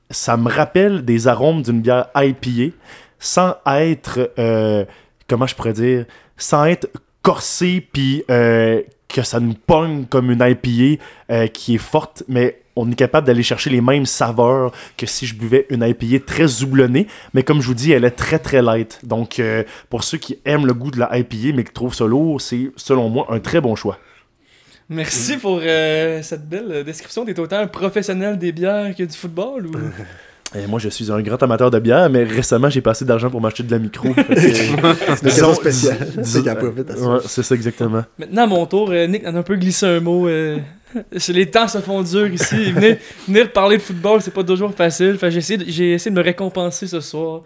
ça 0.09 0.38
me 0.38 0.50
rappelle 0.50 1.03
des 1.03 1.27
arômes 1.27 1.62
d'une 1.62 1.81
bière 1.81 2.07
IPA 2.15 2.75
sans 3.19 3.56
être, 3.65 4.31
euh, 4.38 4.86
comment 5.27 5.47
je 5.47 5.56
pourrais 5.56 5.74
dire, 5.74 6.06
sans 6.38 6.65
être 6.65 6.88
corsé 7.21 7.88
puis 7.92 8.24
que 8.27 9.24
ça 9.24 9.39
nous 9.39 9.56
pogne 9.56 10.06
comme 10.06 10.30
une 10.30 10.42
IPA 10.42 11.48
qui 11.48 11.75
est 11.75 11.80
forte, 11.80 12.24
mais 12.27 12.59
on 12.75 12.91
est 12.91 12.95
capable 12.95 13.25
d'aller 13.25 13.41
chercher 13.41 13.71
les 13.71 13.81
mêmes 13.81 14.06
saveurs 14.06 14.71
que 14.95 15.07
si 15.07 15.25
je 15.25 15.33
buvais 15.33 15.65
une 15.69 15.81
IPA 15.81 16.24
très 16.24 16.62
houblonnée. 16.62 17.07
Mais 17.33 17.41
comme 17.41 17.62
je 17.62 17.68
vous 17.68 17.74
dis, 17.74 17.94
elle 17.94 18.06
est 18.06 18.12
très 18.12 18.38
très 18.38 18.62
light. 18.62 19.00
Donc 19.03 19.41
pour 19.89 20.03
ceux 20.03 20.19
qui 20.19 20.38
aiment 20.45 20.68
le 20.68 20.75
goût 20.75 20.91
de 20.91 21.00
la 21.00 21.18
IPA 21.18 21.56
mais 21.56 21.63
qui 21.63 21.74
trouvent 21.74 21.95
ça 21.95 22.06
lourd, 22.06 22.39
c'est 22.41 22.69
selon 22.75 23.09
moi 23.09 23.25
un 23.30 23.39
très 23.39 23.59
bon 23.59 23.75
choix. 23.75 23.98
Merci 24.90 25.38
pour 25.38 25.60
euh, 25.64 26.22
cette 26.22 26.48
belle 26.48 26.68
euh, 26.70 26.84
description. 26.84 27.26
T'es 27.26 27.40
autant 27.40 27.58
un 27.58 27.68
professionnel 27.68 28.38
des 28.38 28.52
bières 28.52 28.96
que 28.96 29.04
du 29.04 29.16
football 29.18 29.68
ou? 29.68 29.72
Et 30.58 30.68
moi, 30.68 30.80
je 30.80 30.88
suis 30.90 31.12
un 31.12 31.22
grand 31.22 31.42
amateur 31.44 31.70
de 31.72 31.80
bière, 31.80 32.10
mais 32.10 32.24
récemment, 32.24 32.70
j'ai 32.70 32.80
passé 32.80 33.04
d'argent 33.04 33.30
pour 33.30 33.42
m'acheter 33.42 33.64
de 33.64 33.72
la 33.72 33.80
micro. 33.80 34.08
C'est 34.38 34.68
une 34.68 34.78
disons- 35.24 35.54
ça. 35.54 35.90
ouais, 35.92 37.20
c'est 37.26 37.44
ça 37.44 37.56
exactement. 37.56 38.06
Maintenant, 38.18 38.44
à 38.44 38.48
mon 38.48 38.66
tour, 38.66 38.90
euh, 38.92 39.06
Nick 39.08 39.28
en 39.28 39.36
a 39.36 39.40
un 39.40 39.44
peu 39.44 39.56
glissé 39.56 39.86
un 39.88 40.00
mot. 40.00 40.28
euh, 40.30 40.60
les 41.30 41.50
temps 41.50 41.68
se 41.68 41.80
font 41.80 42.02
durs 42.04 42.28
ici. 42.32 42.72
Venir, 42.72 42.98
venir 43.28 43.52
parler 43.52 43.78
de 43.78 43.82
football, 43.82 44.22
c'est 44.22 44.34
pas 44.34 44.44
toujours 44.46 44.74
facile. 44.74 45.18
J'ai 45.22 45.38
essayé, 45.38 45.58
de- 45.58 45.66
j'ai 45.68 45.94
essayé 45.94 46.12
de 46.14 46.18
me 46.20 46.24
récompenser 46.24 46.88
ce 46.88 47.02
soir 47.02 47.42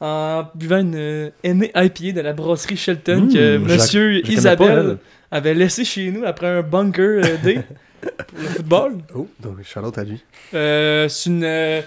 en 0.00 0.44
buvant 0.54 0.78
une 0.78 0.94
euh, 0.96 1.30
aînée 1.42 1.72
IPA 1.74 2.12
de 2.12 2.20
la 2.20 2.34
brasserie 2.34 2.76
Shelton 2.76 3.22
Mmh, 3.22 3.32
que 3.32 3.56
Monsieur 3.58 4.30
Isabelle. 4.30 4.98
Avait 5.34 5.54
laissé 5.54 5.84
chez 5.84 6.10
nous 6.10 6.24
après 6.24 6.46
un 6.46 6.62
bunker 6.62 7.22
euh, 7.24 7.36
day 7.42 7.60
pour 8.02 8.38
le 8.38 8.46
football. 8.48 8.92
Oh, 9.14 9.26
donc 9.40 9.56
Charlotte 9.64 9.96
à 9.98 10.04
lui. 10.04 10.22
Euh, 10.54 11.08
c'est 11.08 11.30
une, 11.30 11.42
euh, 11.44 11.80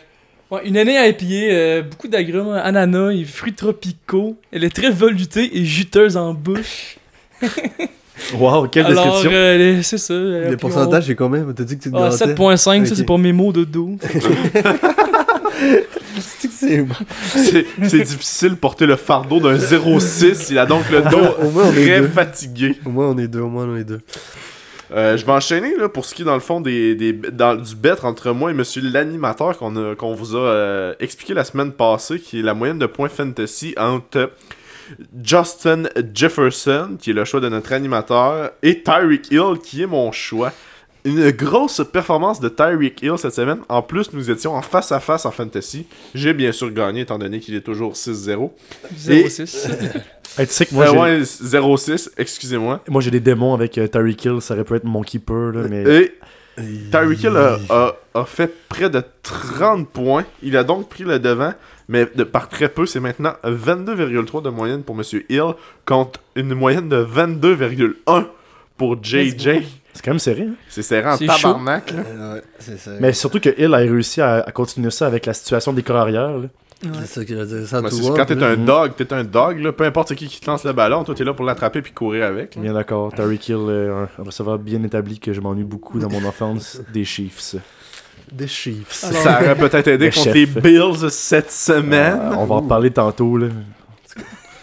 ouais, 0.51 0.61
une 0.65 0.77
année 0.77 0.97
à 0.97 1.07
épier, 1.07 1.49
euh, 1.51 1.81
beaucoup 1.81 2.07
d'agrumes, 2.07 2.49
ananas 2.51 3.11
et 3.11 3.23
fruits 3.23 3.53
tropicaux. 3.53 4.37
Elle 4.51 4.63
est 4.63 4.75
très 4.75 4.89
veloutée 4.91 5.57
et 5.57 5.63
juteuse 5.65 6.17
en 6.17 6.33
bouche. 6.33 6.97
Wow, 8.33 8.67
quelle 8.67 8.87
Alors, 8.87 9.03
description. 9.05 9.31
euh, 9.31 9.79
c'est 9.83 9.99
ça. 9.99 10.13
euh, 10.13 10.41
Le 10.45 10.47
puis 10.47 10.57
pourcentage, 10.57 11.05
c'est 11.05 11.13
combien? 11.15 11.45
T'as 11.55 11.63
dit 11.63 11.77
que 11.77 11.83
tu 11.83 11.91
te 11.91 11.95
Ah, 11.95 12.09
grattais? 12.09 12.33
7.5, 12.33 12.57
ça 12.57 12.91
Ok. 12.91 12.97
c'est 12.97 13.03
pour 13.05 13.19
mes 13.19 13.31
mots 13.31 13.53
de 13.53 13.63
dos. 13.63 13.95
C'est 17.81 18.03
difficile 18.03 18.49
de 18.51 18.55
porter 18.55 18.85
le 18.85 18.95
fardeau 18.95 19.39
d'un 19.39 19.55
0,6. 19.57 20.47
Il 20.51 20.57
a 20.59 20.65
donc 20.65 20.89
le 20.89 21.01
dos 21.01 21.17
Au 21.41 21.49
moins, 21.51 21.65
on 21.65 21.73
est 21.73 21.85
très 21.99 22.07
fatigué. 22.07 22.79
Au 22.85 22.89
moins, 22.89 23.07
on 23.09 23.17
est 23.17 23.27
deux. 23.27 23.39
Au 23.41 23.49
moins, 23.49 23.65
on 23.67 23.75
est 23.77 23.83
deux. 23.83 24.01
Euh, 24.93 25.17
je 25.17 25.25
vais 25.25 25.31
enchaîner 25.33 25.75
là, 25.75 25.89
pour 25.89 26.05
ce 26.05 26.15
qui 26.15 26.21
est 26.21 26.25
dans 26.25 26.33
le 26.33 26.39
fond 26.39 26.61
des, 26.61 26.95
des, 26.95 27.11
dans- 27.11 27.55
du 27.55 27.75
bet 27.75 28.05
entre 28.05 28.31
moi 28.31 28.51
et 28.51 28.53
monsieur 28.53 28.81
l'animateur 28.81 29.57
qu'on 29.57 29.75
a- 29.75 29.95
qu'on 29.95 30.13
vous 30.13 30.35
a 30.37 30.39
euh, 30.39 30.93
expliqué 31.01 31.33
la 31.33 31.43
semaine 31.43 31.73
passée, 31.73 32.19
qui 32.19 32.39
est 32.39 32.41
la 32.41 32.53
moyenne 32.53 32.79
de 32.79 32.85
points 32.85 33.09
fantasy 33.09 33.75
entre 33.77 34.31
Justin 35.21 35.83
Jefferson, 36.13 36.91
qui 36.99 37.09
est 37.09 37.13
le 37.13 37.25
choix 37.25 37.41
de 37.41 37.49
notre 37.49 37.73
animateur, 37.73 38.51
et 38.63 38.81
Tyreek 38.81 39.29
Hill, 39.31 39.59
qui 39.61 39.81
est 39.83 39.87
mon 39.87 40.11
choix. 40.13 40.53
Une 41.05 41.31
grosse 41.31 41.81
performance 41.91 42.39
de 42.41 42.49
Tyreek 42.49 43.01
Hill 43.01 43.13
cette 43.17 43.33
semaine. 43.33 43.59
En 43.69 43.81
plus, 43.81 44.11
nous 44.13 44.29
étions 44.29 44.53
en 44.55 44.61
face 44.61 44.91
à 44.91 44.99
face 44.99 45.25
en 45.25 45.31
fantasy. 45.31 45.87
J'ai 46.13 46.33
bien 46.33 46.51
sûr 46.51 46.69
gagné, 46.71 47.01
étant 47.01 47.17
donné 47.17 47.39
qu'il 47.39 47.55
est 47.55 47.61
toujours 47.61 47.93
6-0. 47.93 48.51
0,6. 48.97 49.67
Hey, 50.37 50.45
tu 50.45 50.53
sais 50.53 50.65
que 50.67 50.75
moi, 50.75 50.91
Moi, 50.93 51.07
j'ai, 51.07 51.19
ouais, 51.57 51.75
0-6, 51.75 52.09
excusez-moi. 52.17 52.83
moi, 52.89 53.01
j'ai 53.01 53.09
des 53.09 53.21
démons 53.21 53.55
avec 53.55 53.75
euh, 53.79 53.87
Tyreek 53.87 54.23
Hill, 54.25 54.41
ça 54.41 54.53
aurait 54.53 54.65
pu 54.65 54.75
être 54.75 54.83
mon 54.83 55.01
keeper, 55.01 55.51
là, 55.53 55.61
mais... 55.67 55.83
Et 55.83 56.11
Tyreek 56.91 57.23
Hill 57.23 57.35
a, 57.37 57.57
a- 57.69 57.95
a 58.13 58.25
fait 58.25 58.53
près 58.69 58.89
de 58.89 59.01
30 59.23 59.87
points. 59.89 60.25
Il 60.43 60.55
a 60.57 60.63
donc 60.63 60.89
pris 60.89 61.05
le 61.05 61.17
devant, 61.17 61.53
mais 61.87 62.07
de, 62.13 62.23
par 62.23 62.49
très 62.49 62.69
peu. 62.69 62.85
C'est 62.85 62.99
maintenant 62.99 63.33
22,3 63.45 64.43
de 64.43 64.49
moyenne 64.49 64.83
pour 64.83 64.95
Monsieur 64.95 65.25
Hill 65.29 65.53
contre 65.85 66.19
une 66.35 66.53
moyenne 66.53 66.89
de 66.89 67.03
22,1 67.03 68.25
pour 68.77 69.01
JJ. 69.03 69.49
C'est 69.97 70.05
quand 70.05 70.11
même 70.11 70.19
serré. 70.19 70.43
hein. 70.43 70.53
C'est 70.69 70.83
serré 70.83 71.09
en 71.09 71.17
C'est 71.17 71.25
chaud. 71.27 71.33
tabarnak. 71.49 71.91
là. 71.91 71.97
Euh, 72.07 72.35
ouais, 72.35 72.41
c'est 72.59 72.77
ça. 72.79 72.91
Mais 72.99 73.13
surtout 73.13 73.39
que 73.39 73.49
Hill 73.57 73.73
a 73.73 73.77
réussi 73.77 74.21
à, 74.21 74.35
à 74.41 74.51
continuer 74.51 74.91
ça 74.91 75.07
avec 75.07 75.25
la 75.25 75.33
situation 75.33 75.73
des 75.73 75.81
corps 75.83 75.97
arrière. 75.97 76.37
là. 76.37 76.47
C'est 76.99 77.07
ça 77.07 77.25
que 77.25 77.33
je 77.33 77.39
veux 77.39 77.45
dire. 77.59 77.67
Ça 77.67 77.81
c'est- 77.89 78.01
voir, 78.01 78.13
quand 78.15 78.25
t'es 78.25 78.43
un 78.43 78.55
dog, 78.55 78.91
t'es 78.95 79.11
un 79.11 79.23
dog. 79.23 79.59
Là, 79.59 79.71
peu 79.73 79.83
importe 79.85 80.13
qui 80.13 80.27
qui 80.27 80.39
te 80.39 80.45
lance 80.49 80.63
le 80.63 80.73
ballon, 80.73 81.03
toi 81.03 81.15
t'es 81.15 81.23
là 81.23 81.33
pour 81.33 81.43
l'attraper 81.43 81.81
puis 81.81 81.91
courir 81.91 82.25
avec. 82.27 82.55
là. 82.55 82.61
Bien 82.61 82.73
d'accord. 82.73 83.11
Tyreek 83.15 83.49
Hill, 83.49 83.57
euh, 83.67 84.05
un 84.19 84.23
receveur 84.23 84.59
bien 84.59 84.83
établi 84.83 85.19
que 85.19 85.33
je 85.33 85.41
m'ennuie 85.41 85.63
beaucoup 85.63 85.97
dans 85.99 86.09
mon 86.09 86.23
enfance 86.27 86.79
des 86.93 87.03
Chiefs. 87.03 87.55
Des 88.31 88.45
Chiefs. 88.47 89.05
Alors- 89.09 89.21
Ça 89.23 89.41
aurait 89.41 89.55
peut-être 89.55 89.87
aidé 89.87 90.11
contre 90.11 90.23
chef. 90.25 90.33
les 90.35 90.45
Bills 90.45 91.09
cette 91.09 91.49
semaine. 91.51 92.19
Euh, 92.21 92.35
on 92.37 92.45
va 92.45 92.55
en 92.55 92.61
parler 92.61 92.91
tantôt. 92.91 93.37
Là. 93.37 93.47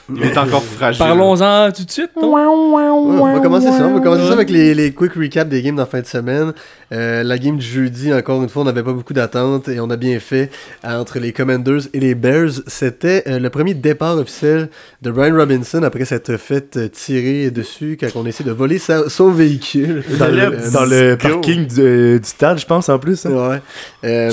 Il 0.08 0.22
est 0.22 0.36
encore 0.36 0.62
fragile. 0.62 0.98
Parlons-en 0.98 1.70
tout 1.72 1.84
de 1.84 1.90
suite. 1.90 2.10
Ouais, 2.16 2.22
on 2.22 3.32
va 3.32 3.40
commencer 3.40 3.70
ça. 3.70 3.86
On 3.86 3.94
va 3.94 4.00
commencer 4.00 4.26
ça 4.26 4.32
avec 4.34 4.50
les, 4.50 4.74
les 4.74 4.92
quick 4.92 5.14
recaps 5.14 5.48
des 5.48 5.62
games 5.62 5.76
dans 5.76 5.82
la 5.82 5.86
fin 5.86 6.00
de 6.00 6.06
semaine. 6.06 6.52
Euh, 6.94 7.22
la 7.24 7.38
game 7.38 7.56
du 7.58 7.66
jeudi, 7.66 8.12
encore 8.14 8.42
une 8.42 8.48
fois, 8.48 8.62
on 8.62 8.64
n'avait 8.66 8.82
pas 8.84 8.92
beaucoup 8.92 9.12
d'attentes 9.14 9.68
et 9.68 9.80
on 9.80 9.90
a 9.90 9.96
bien 9.96 10.18
fait 10.20 10.50
euh, 10.84 10.96
entre 11.00 11.18
les 11.18 11.32
Commanders 11.32 11.82
et 11.92 11.98
les 12.00 12.14
Bears. 12.14 12.52
C'était 12.68 13.24
euh, 13.26 13.38
le 13.40 13.50
premier 13.50 13.74
départ 13.74 14.16
officiel 14.16 14.68
de 15.02 15.10
Brian 15.10 15.34
Robinson 15.36 15.82
après 15.82 16.04
s'être 16.04 16.36
fait 16.36 16.76
euh, 16.76 16.88
tirer 16.88 17.50
dessus 17.50 17.98
quand 18.00 18.08
on 18.14 18.24
essaie 18.26 18.44
de 18.44 18.52
voler 18.52 18.78
sa- 18.78 19.08
son 19.10 19.30
véhicule. 19.32 20.04
Dans 20.18 20.28
le, 20.28 20.42
Euh, 20.44 20.70
dans 20.70 20.84
le 20.84 21.16
go. 21.16 21.28
parking 21.28 21.66
du, 21.66 22.20
du 22.20 22.26
stade, 22.28 22.58
je 22.58 22.66
pense, 22.66 22.88
en 22.88 22.98
plus. 22.98 23.26
hein. 23.26 23.50
Ouais. 23.50 23.60
Euh, 24.04 24.30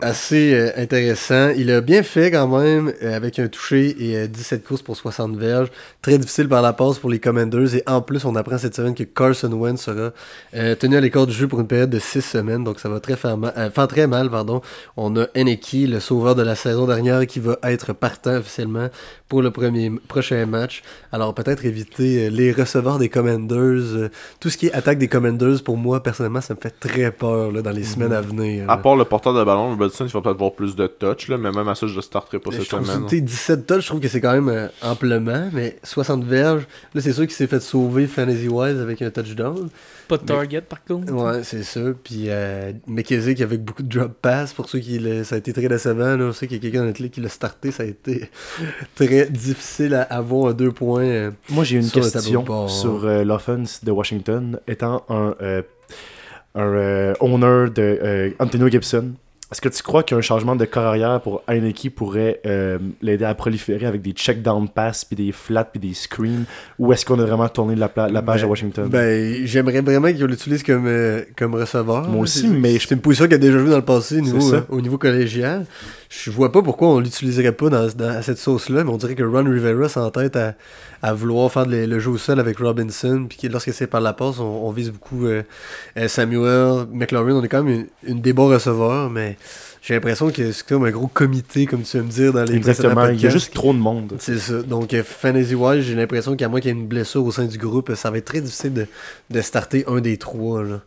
assez 0.00 0.54
euh, 0.54 0.70
intéressant. 0.76 1.50
Il 1.56 1.70
a 1.70 1.80
bien 1.80 2.02
fait 2.02 2.30
quand 2.30 2.48
même 2.48 2.92
euh, 3.02 3.16
avec 3.16 3.38
un 3.38 3.46
touché 3.48 3.94
et 3.98 4.16
euh, 4.16 4.26
17 4.26 4.64
courses 4.64 4.82
pour 4.82 4.96
60 4.96 5.36
verges. 5.36 5.68
Très 6.00 6.18
difficile 6.18 6.48
par 6.48 6.62
la 6.62 6.72
passe 6.72 6.98
pour 6.98 7.10
les 7.10 7.18
Commanders. 7.20 7.74
Et 7.76 7.82
en 7.86 8.00
plus, 8.00 8.24
on 8.24 8.34
apprend 8.34 8.58
cette 8.58 8.74
semaine 8.74 8.94
que 8.94 9.04
Carson 9.04 9.52
Wentz 9.52 9.82
sera 9.82 10.10
euh, 10.56 10.74
tenu 10.74 10.96
à 10.96 11.00
l'écart 11.00 11.26
du 11.26 11.32
jeu 11.32 11.46
pour 11.46 11.60
une 11.60 11.66
période 11.66 11.91
de 11.92 11.98
6 11.98 12.22
semaines. 12.22 12.64
Donc 12.64 12.80
ça 12.80 12.88
va 12.88 12.98
très 13.00 13.16
faire, 13.16 13.36
mal, 13.36 13.52
euh, 13.56 13.70
faire 13.70 13.86
très 13.86 14.06
mal. 14.06 14.30
Pardon. 14.30 14.60
On 14.96 15.16
a 15.16 15.26
Eneki, 15.36 15.86
le 15.86 16.00
sauveur 16.00 16.34
de 16.34 16.42
la 16.42 16.54
saison 16.54 16.86
dernière, 16.86 17.26
qui 17.26 17.38
va 17.38 17.58
être 17.62 17.92
partant 17.92 18.36
officiellement 18.36 18.88
pour 19.32 19.40
le 19.40 19.50
premier, 19.50 19.90
prochain 20.08 20.44
match. 20.44 20.82
Alors 21.10 21.32
peut-être 21.34 21.64
éviter 21.64 22.26
euh, 22.26 22.28
les 22.28 22.52
receveurs 22.52 22.98
des 22.98 23.08
Commanders. 23.08 23.56
euh, 23.96 24.08
tout 24.40 24.50
ce 24.50 24.58
qui 24.58 24.66
est 24.66 24.72
attaque 24.74 24.98
des 24.98 25.08
Commanders, 25.08 25.62
pour 25.64 25.78
moi, 25.78 26.02
personnellement, 26.02 26.42
ça 26.42 26.52
me 26.52 26.60
fait 26.60 26.74
très 26.78 27.10
peur 27.10 27.50
là, 27.50 27.62
dans 27.62 27.70
les 27.70 27.82
semaines 27.82 28.12
à 28.12 28.20
venir. 28.20 28.68
À 28.70 28.76
part 28.76 28.94
le 28.94 29.06
porteur 29.06 29.32
de 29.32 29.42
ballon, 29.42 29.70
Robertson, 29.70 30.04
il 30.04 30.12
va 30.12 30.20
peut-être 30.20 30.34
avoir 30.34 30.52
plus 30.52 30.76
de 30.76 30.86
touch, 30.86 31.28
là, 31.28 31.38
mais 31.38 31.50
même 31.50 31.66
à 31.66 31.74
ça, 31.74 31.86
je 31.86 31.94
le 31.96 32.02
starterai 32.02 32.40
pas 32.40 32.50
Mais 32.50 32.56
cette 32.56 32.64
je 32.66 32.68
trouve 32.76 32.86
semaine. 32.86 33.04
que, 33.04 33.08
tu 33.08 33.16
sais, 33.16 33.22
17 33.22 33.66
touches, 33.66 33.80
je 33.84 33.86
trouve 33.86 34.00
que 34.00 34.08
c'est 34.08 34.20
quand 34.20 34.32
même 34.34 34.50
euh, 34.50 34.68
amplement, 34.82 35.48
mais 35.54 35.78
60 35.82 36.24
verges, 36.24 36.66
là 36.94 37.00
c'est 37.00 37.14
sûr 37.14 37.22
qu'il 37.22 37.32
s'est 37.32 37.46
fait 37.46 37.60
sauver 37.60 38.06
fantasy-wise 38.06 38.78
avec 38.80 39.00
un 39.00 39.08
touchdown. 39.10 39.70
Pas 40.08 40.18
de 40.18 40.24
target, 40.24 40.60
par 40.60 40.84
contre. 40.84 41.10
Ouais, 41.10 41.42
c'est 41.42 41.62
ça. 41.62 41.80
Puis 42.04 42.24
euh, 42.28 42.72
McKenzie 42.86 43.34
qui 43.34 43.42
avec 43.42 43.64
beaucoup 43.64 43.82
de 43.82 43.88
drop 43.98 44.12
pass, 44.20 44.52
pour 44.52 44.68
ceux 44.68 44.80
qui 44.80 44.98
le- 44.98 45.24
ça 45.24 45.36
a 45.36 45.38
été 45.38 45.54
très 45.54 45.68
décevant, 45.68 46.16
là, 46.16 46.24
on 46.26 46.32
sait 46.32 46.46
qu'il 46.46 46.58
y 46.58 46.60
a 46.60 46.62
quelqu'un 46.62 46.80
dans 46.80 46.86
notre 46.88 47.00
ligue 47.00 47.12
qui 47.12 47.22
l'a 47.22 47.30
starté, 47.30 47.70
ça 47.70 47.84
a 47.84 47.86
été 47.86 48.28
très 48.94 49.21
difficile 49.30 49.94
à 49.94 50.02
avoir 50.02 50.54
deux 50.54 50.72
points. 50.72 51.04
euh. 51.04 51.30
Moi, 51.50 51.64
j'ai 51.64 51.76
une 51.76 51.82
Sur 51.82 52.02
question 52.02 52.42
bord. 52.42 52.70
sur 52.70 53.04
euh, 53.04 53.24
l'offense 53.24 53.84
de 53.84 53.90
Washington. 53.90 54.58
Étant 54.66 55.04
un, 55.08 55.34
euh, 55.42 55.62
un 56.54 57.14
owner 57.20 57.70
de 57.70 58.34
Antonio 58.38 58.68
Gibson, 58.68 59.12
est-ce 59.52 59.60
que 59.60 59.68
tu 59.68 59.82
crois 59.82 60.02
qu'un 60.02 60.22
changement 60.22 60.56
de 60.56 60.64
corps 60.64 60.86
arrière 60.86 61.20
pour 61.20 61.42
Heineke 61.46 61.90
pourrait 61.94 62.40
euh, 62.46 62.78
l'aider 63.02 63.26
à 63.26 63.34
proliférer 63.34 63.84
avec 63.84 64.00
des 64.00 64.12
check-down 64.12 64.66
pass, 64.66 65.04
puis 65.04 65.14
des 65.14 65.30
flats, 65.30 65.64
puis 65.64 65.78
des 65.78 65.92
screens? 65.92 66.44
Ou 66.78 66.94
est-ce 66.94 67.04
qu'on 67.04 67.18
a 67.18 67.26
vraiment 67.26 67.50
tourné 67.50 67.76
la, 67.76 67.90
page 67.90 68.12
Ben, 68.12 68.26
à 68.26 68.46
Washington? 68.46 68.88
Ben, 68.88 69.44
j'aimerais 69.44 69.82
vraiment 69.82 70.08
qu'il 70.10 70.24
l'utilise 70.24 70.62
comme, 70.62 70.86
euh, 70.86 71.20
comme 71.36 71.54
receveur. 71.54 72.04
Moi 72.08 72.14
là. 72.16 72.20
aussi, 72.22 72.48
mais 72.48 72.78
C'est 72.78 72.94
une 72.94 73.02
position 73.02 73.26
qu'il 73.26 73.34
a 73.34 73.38
déjà 73.38 73.58
joué 73.58 73.68
dans 73.68 73.76
le 73.76 73.84
passé 73.84 74.22
niveau, 74.22 74.54
euh, 74.54 74.62
au 74.70 74.80
niveau 74.80 74.96
collégial. 74.96 75.66
Je 76.14 76.30
vois 76.30 76.52
pas 76.52 76.60
pourquoi 76.60 76.88
on 76.88 77.00
l'utiliserait 77.00 77.52
pas 77.52 77.70
dans, 77.70 77.88
dans 77.88 78.20
cette 78.22 78.36
sauce-là, 78.36 78.84
mais 78.84 78.90
on 78.90 78.98
dirait 78.98 79.14
que 79.14 79.22
Ron 79.22 79.44
Rivera 79.44 79.88
s'entête 79.88 80.36
à, 80.36 80.54
à 81.00 81.14
vouloir 81.14 81.50
faire 81.50 81.64
le 81.66 81.98
jeu 81.98 82.10
au 82.10 82.18
sol 82.18 82.38
avec 82.38 82.58
Robinson, 82.58 83.24
puis 83.26 83.38
que 83.38 83.46
lorsque 83.46 83.72
c'est 83.72 83.86
par 83.86 84.02
la 84.02 84.12
passe, 84.12 84.38
on, 84.38 84.44
on 84.44 84.70
vise 84.72 84.90
beaucoup 84.90 85.24
euh, 85.24 85.42
euh, 85.96 86.08
Samuel, 86.08 86.86
McLaurin, 86.92 87.32
on 87.32 87.42
est 87.42 87.48
quand 87.48 87.62
même 87.62 87.86
une, 88.04 88.10
une 88.10 88.20
des 88.20 88.34
bons 88.34 88.48
receveurs, 88.48 89.08
mais 89.08 89.38
j'ai 89.80 89.94
l'impression 89.94 90.30
que 90.30 90.52
c'est 90.52 90.66
comme 90.66 90.84
un 90.84 90.90
gros 90.90 91.06
comité, 91.06 91.64
comme 91.64 91.82
tu 91.82 91.96
vas 91.96 92.02
me 92.02 92.10
dire 92.10 92.32
dans 92.34 92.44
les 92.44 92.56
Exactement, 92.56 93.06
il 93.06 93.18
y 93.18 93.26
a 93.26 93.30
juste 93.30 93.54
trop 93.54 93.72
de 93.72 93.78
monde. 93.78 94.14
C'est 94.18 94.38
ça. 94.38 94.60
Donc, 94.62 94.92
euh, 94.92 95.02
Fantasy 95.02 95.54
Wise, 95.54 95.82
j'ai 95.82 95.94
l'impression 95.94 96.36
qu'à 96.36 96.48
moins 96.48 96.60
qu'il 96.60 96.72
y 96.72 96.74
ait 96.74 96.78
une 96.78 96.88
blessure 96.88 97.24
au 97.24 97.32
sein 97.32 97.46
du 97.46 97.56
groupe, 97.56 97.94
ça 97.94 98.10
va 98.10 98.18
être 98.18 98.26
très 98.26 98.42
difficile 98.42 98.74
de, 98.74 98.86
de 99.30 99.40
starter 99.40 99.84
un 99.88 100.02
des 100.02 100.18
trois. 100.18 100.62
là. 100.62 100.80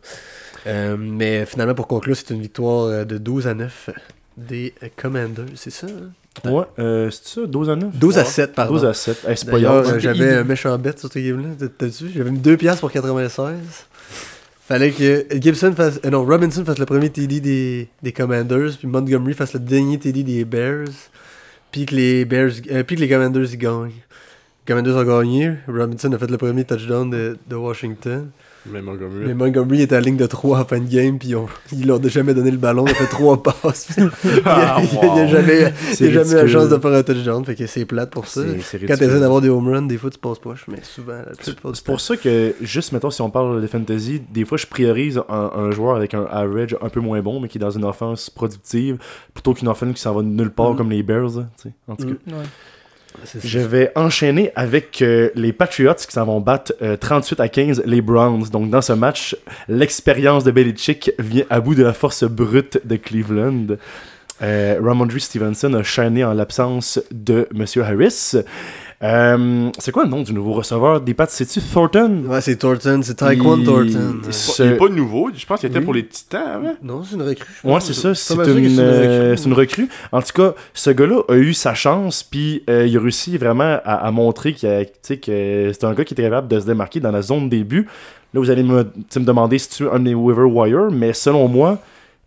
Euh, 0.68 0.96
mais 0.96 1.46
finalement, 1.46 1.74
pour 1.74 1.88
conclure, 1.88 2.16
c'est 2.16 2.30
une 2.30 2.40
victoire 2.40 3.04
de 3.04 3.18
12 3.18 3.48
à 3.48 3.54
9 3.54 3.90
des 4.36 4.74
euh, 4.82 4.88
Commanders, 4.96 5.46
c'est 5.54 5.70
ça? 5.70 5.86
hein? 5.86 6.50
Ouais, 6.50 6.64
euh, 6.78 7.10
c'est 7.10 7.40
ça, 7.40 7.46
12 7.46 7.70
à 7.70 7.76
9 7.76 7.96
12 7.98 8.18
à 8.18 8.20
Ouais. 8.20 8.26
7, 8.26 8.54
pardon. 8.54 8.74
12 8.74 8.84
à 8.84 8.92
7. 8.94 9.24
Hey, 9.26 9.36
c'est 9.36 9.50
pas 9.50 9.58
grave. 9.58 9.88
euh, 9.94 9.98
j'avais 9.98 10.34
un 10.34 10.44
méchant 10.44 10.76
bet 10.76 10.92
sur 10.96 11.10
ce 11.10 11.18
game-là. 11.18 11.48
T'as- 11.58 11.68
T'as-tu? 11.68 12.10
J'avais 12.14 12.30
mis 12.30 12.38
2 12.38 12.56
piastres 12.58 12.80
pour 12.80 12.92
96. 12.92 13.56
Fallait 14.68 14.90
que 14.90 15.26
Gibson 15.40 15.72
fasse. 15.74 16.00
euh, 16.04 16.10
non, 16.10 16.24
Robinson 16.26 16.64
fasse 16.64 16.78
le 16.78 16.86
premier 16.86 17.08
TD 17.10 17.40
des, 17.40 17.88
des 18.02 18.12
Commanders, 18.12 18.72
puis 18.78 18.86
Montgomery 18.88 19.32
fasse 19.32 19.54
le 19.54 19.60
dernier 19.60 19.98
TD 19.98 20.24
des 20.24 20.44
Bears, 20.44 20.88
puis 21.70 21.86
que 21.86 21.94
les 21.94 22.24
Bears. 22.24 22.50
euh, 22.70 22.82
puis 22.82 22.96
que 22.96 23.00
les 23.00 23.08
Commanders 23.08 23.46
ils 23.52 23.56
gagnent. 23.58 23.92
Les 24.68 24.74
Commanders 24.74 24.96
ont 24.96 25.04
gagné. 25.04 25.52
Robinson 25.68 26.12
a 26.12 26.18
fait 26.18 26.30
le 26.30 26.36
premier 26.36 26.64
touchdown 26.64 27.08
de, 27.08 27.38
de 27.48 27.54
Washington. 27.56 28.28
Mais 28.72 28.82
Montgomery. 28.82 29.24
Mais 29.26 29.34
Montgomery 29.34 29.82
était 29.82 29.94
à 29.96 30.00
la 30.00 30.06
ligne 30.06 30.16
de 30.16 30.26
3 30.26 30.60
en 30.60 30.64
fin 30.64 30.78
de 30.80 30.88
game, 30.88 31.18
puis 31.18 31.34
on- 31.34 31.46
ils 31.72 31.86
leur 31.86 31.98
ont 31.98 32.08
jamais 32.08 32.34
donné 32.34 32.50
le 32.50 32.56
ballon. 32.56 32.84
Il 32.86 32.90
a 32.90 32.94
fait 32.94 33.06
3 33.06 33.42
passes. 33.42 33.88
il 33.96 34.10
Ah, 34.44 34.76
a, 34.76 34.82
il 34.82 34.98
a 34.98 35.06
wow. 35.06 35.28
jamais, 35.28 35.72
il 36.00 36.06
a 36.06 36.10
jamais 36.12 36.30
eu 36.32 36.34
la 36.34 36.46
chance 36.48 36.68
de 36.68 36.78
faire 36.78 36.92
un 36.92 37.02
touchdown, 37.02 37.44
fait 37.44 37.54
que 37.54 37.66
c'est 37.66 37.84
plate 37.84 38.10
pour 38.10 38.26
ça. 38.26 38.42
C'est- 38.42 38.48
c'est 38.60 38.78
Quand 38.78 38.86
ridicule. 38.94 38.98
t'essaies 38.98 39.20
d'avoir 39.20 39.40
des 39.40 39.48
home 39.48 39.68
runs, 39.68 39.82
des 39.82 39.98
fois 39.98 40.10
tu 40.10 40.18
passes 40.18 40.38
poche, 40.38 40.64
mais 40.68 40.78
souvent, 40.82 41.20
C'est 41.40 41.84
pour 41.84 42.00
ça 42.00 42.16
que, 42.16 42.54
juste 42.60 42.92
mettons, 42.92 43.10
si 43.10 43.22
on 43.22 43.30
parle 43.30 43.60
de 43.60 43.66
fantasy, 43.66 44.22
des 44.32 44.44
fois 44.44 44.58
je 44.58 44.66
priorise 44.66 45.20
un, 45.28 45.50
un 45.54 45.70
joueur 45.70 45.96
avec 45.96 46.14
un 46.14 46.24
average 46.30 46.76
un 46.82 46.88
peu 46.88 47.00
moins 47.00 47.20
bon, 47.22 47.40
mais 47.40 47.48
qui 47.48 47.58
est 47.58 47.60
dans 47.60 47.70
une 47.70 47.84
offense 47.84 48.30
productive, 48.30 48.98
plutôt 49.34 49.54
qu'une 49.54 49.68
offense 49.68 49.94
qui 49.94 50.00
s'en 50.00 50.14
va 50.14 50.22
nulle 50.22 50.50
part 50.50 50.70
Mhm. 50.72 50.76
comme 50.76 50.90
les 50.90 51.02
Bears. 51.02 51.36
là, 51.36 51.48
tu 51.56 51.68
sais. 51.68 51.74
En 51.88 51.96
tout 51.96 52.06
cas. 52.06 52.14
Mhm. 52.26 52.32
Ouais. 52.38 52.44
Je 53.42 53.58
vais 53.58 53.92
enchaîner 53.94 54.52
avec 54.54 55.02
euh, 55.02 55.30
les 55.34 55.52
Patriots 55.52 55.94
qui 55.94 56.12
s'en 56.12 56.24
vont 56.24 56.40
battre 56.40 56.74
euh, 56.82 56.96
38 56.96 57.40
à 57.40 57.48
15 57.48 57.82
les 57.86 58.00
Browns. 58.00 58.44
Donc 58.50 58.70
dans 58.70 58.82
ce 58.82 58.92
match, 58.92 59.36
l'expérience 59.68 60.44
de 60.44 60.50
Belichick 60.50 61.10
vient 61.18 61.44
à 61.50 61.60
bout 61.60 61.74
de 61.74 61.82
la 61.82 61.92
force 61.92 62.24
brute 62.24 62.80
de 62.84 62.96
Cleveland. 62.96 63.76
Euh, 64.42 64.78
Ramondre 64.82 65.18
Stevenson 65.18 65.72
a 65.74 65.82
shiné 65.82 66.24
en 66.24 66.34
l'absence 66.34 67.00
de 67.10 67.48
Monsieur 67.52 67.82
Harris. 67.82 68.36
Euh, 69.02 69.70
c'est 69.78 69.92
quoi 69.92 70.04
le 70.04 70.08
nom 70.08 70.22
du 70.22 70.32
nouveau 70.32 70.52
receveur 70.54 71.00
des 71.02 71.12
Pats? 71.12 71.26
C'est-tu 71.28 71.60
Thornton? 71.60 72.24
Ouais, 72.28 72.40
c'est 72.40 72.56
Thornton, 72.56 73.00
c'est 73.02 73.14
Tyquan 73.14 73.58
Il- 73.58 73.64
Thornton. 73.64 74.16
il- 74.26 74.32
ce- 74.32 74.62
Il 74.62 74.72
est 74.72 74.76
pas 74.76 74.88
nouveau, 74.88 75.30
je 75.34 75.44
pense 75.44 75.60
qu'il 75.60 75.68
était 75.68 75.80
Oui. 75.80 75.84
pour 75.84 75.92
les 75.94 76.06
Titans 76.06 76.42
avant. 76.54 76.74
Non, 76.82 77.02
c'est 77.04 77.16
une 77.16 77.22
recrue. 77.22 77.46
je 77.62 77.68
Ouais, 77.68 77.80
c'est 77.80 77.92
ça. 77.92 78.14
C'est 78.14 78.34
une, 78.34 78.78
euh, 78.78 79.32
recrue. 79.32 79.36
c'est 79.36 79.44
une 79.48 79.52
recrue. 79.52 79.88
En 80.12 80.22
tout 80.22 80.32
cas, 80.34 80.54
ce 80.72 80.90
gars-là 80.90 81.20
a 81.28 81.34
eu 81.34 81.52
sa 81.52 81.74
chance, 81.74 82.22
puis 82.22 82.62
euh, 82.70 82.86
il 82.86 82.96
a 82.96 83.00
réussi 83.00 83.36
vraiment 83.36 83.78
à, 83.84 84.06
à 84.06 84.10
montrer 84.10 84.54
qu'il 84.54 84.68
a- 84.70 84.84
tu 84.86 84.92
sais, 85.02 85.16
que 85.18 85.70
c'est 85.74 85.84
un 85.84 85.92
gars 85.92 86.04
qui 86.04 86.14
était 86.14 86.22
capable 86.22 86.48
de 86.48 86.58
se 86.58 86.64
démarquer 86.66 87.00
dans 87.00 87.10
la 87.12 87.20
zone 87.20 87.50
début. 87.50 87.86
Là, 88.32 88.40
vous 88.40 88.50
allez 88.50 88.62
me, 88.62 88.82
tu 88.84 88.90
sais, 89.10 89.20
me 89.20 89.26
demander 89.26 89.58
si 89.58 89.68
tu 89.68 89.84
es 89.84 89.90
un 89.90 90.00
des 90.00 90.14
waiver 90.14 90.44
wire, 90.44 90.90
mais 90.90 91.12
selon 91.12 91.48
moi, 91.48 91.78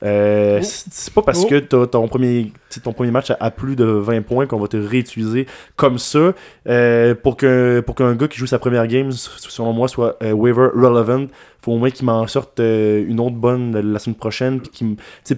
euh, 0.04 0.60
Oh. 0.62 0.66
c'est 0.92 1.14
pas 1.14 1.22
parce 1.22 1.44
Oh. 1.44 1.48
que 1.48 1.60
t'as 1.60 1.86
ton 1.88 2.08
premier, 2.08 2.52
ton 2.84 2.94
premier 2.94 3.12
match 3.12 3.32
à, 3.40 3.52
plus 3.52 3.76
de 3.76 3.84
20 3.86 4.22
points 4.22 4.46
qu'on 4.48 4.60
va 4.60 4.68
te 4.68 4.78
réutiliser 4.78 5.46
comme 5.76 5.98
ça. 5.98 6.34
Euh, 6.68 7.16
pour 7.16 7.36
qu'un 7.38 7.82
pour 7.82 7.96
qu'un 7.96 8.16
gars 8.16 8.28
qui 8.28 8.38
joue 8.38 8.48
sa 8.48 8.60
première 8.60 8.88
game, 8.88 9.12
selon 9.12 9.74
moi, 9.74 9.88
soit 9.88 10.18
euh, 10.24 10.32
waiver 10.32 10.68
relevant, 10.74 11.26
faut 11.62 11.74
au 11.74 11.78
moins 11.78 11.90
qu'il 11.90 12.06
m'en 12.06 12.26
sorte 12.28 12.60
euh, 12.62 13.04
une 13.06 13.20
autre 13.20 13.36
bonne 13.36 13.78
la 13.78 14.00
semaine 14.00 14.16
prochaine, 14.16 14.62
puis 14.62 14.70
qu'il 14.70 14.96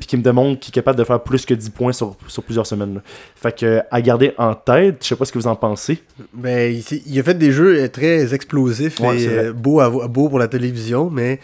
qu'il 0.07 0.19
me 0.19 0.23
démontre 0.23 0.59
qu'il 0.59 0.71
est 0.71 0.75
capable 0.75 0.99
de 0.99 1.03
faire 1.03 1.21
plus 1.23 1.45
que 1.45 1.55
10 1.55 1.69
points 1.71 1.93
sur, 1.93 2.15
sur 2.27 2.43
plusieurs 2.43 2.67
semaines. 2.67 2.95
là. 2.95 3.01
Fait 3.35 3.57
que 3.57 3.81
à 3.89 4.01
garder 4.01 4.33
en 4.37 4.53
tête, 4.53 4.97
je 5.01 5.07
sais 5.07 5.15
pas 5.15 5.25
ce 5.25 5.31
que 5.31 5.39
vous 5.39 5.47
en 5.47 5.55
pensez. 5.55 6.03
Ben, 6.33 6.71
il, 7.07 7.19
a 7.19 7.23
fait 7.23 7.33
des 7.33 7.51
jeux 7.51 7.89
très 7.89 8.33
explosifs 8.35 8.99
Ouais, 8.99 9.21
et 9.23 9.51
beaux, 9.51 9.81
beaux 10.07 10.29
pour 10.29 10.37
la 10.37 10.47
télévision, 10.47 11.09
mais 11.09 11.39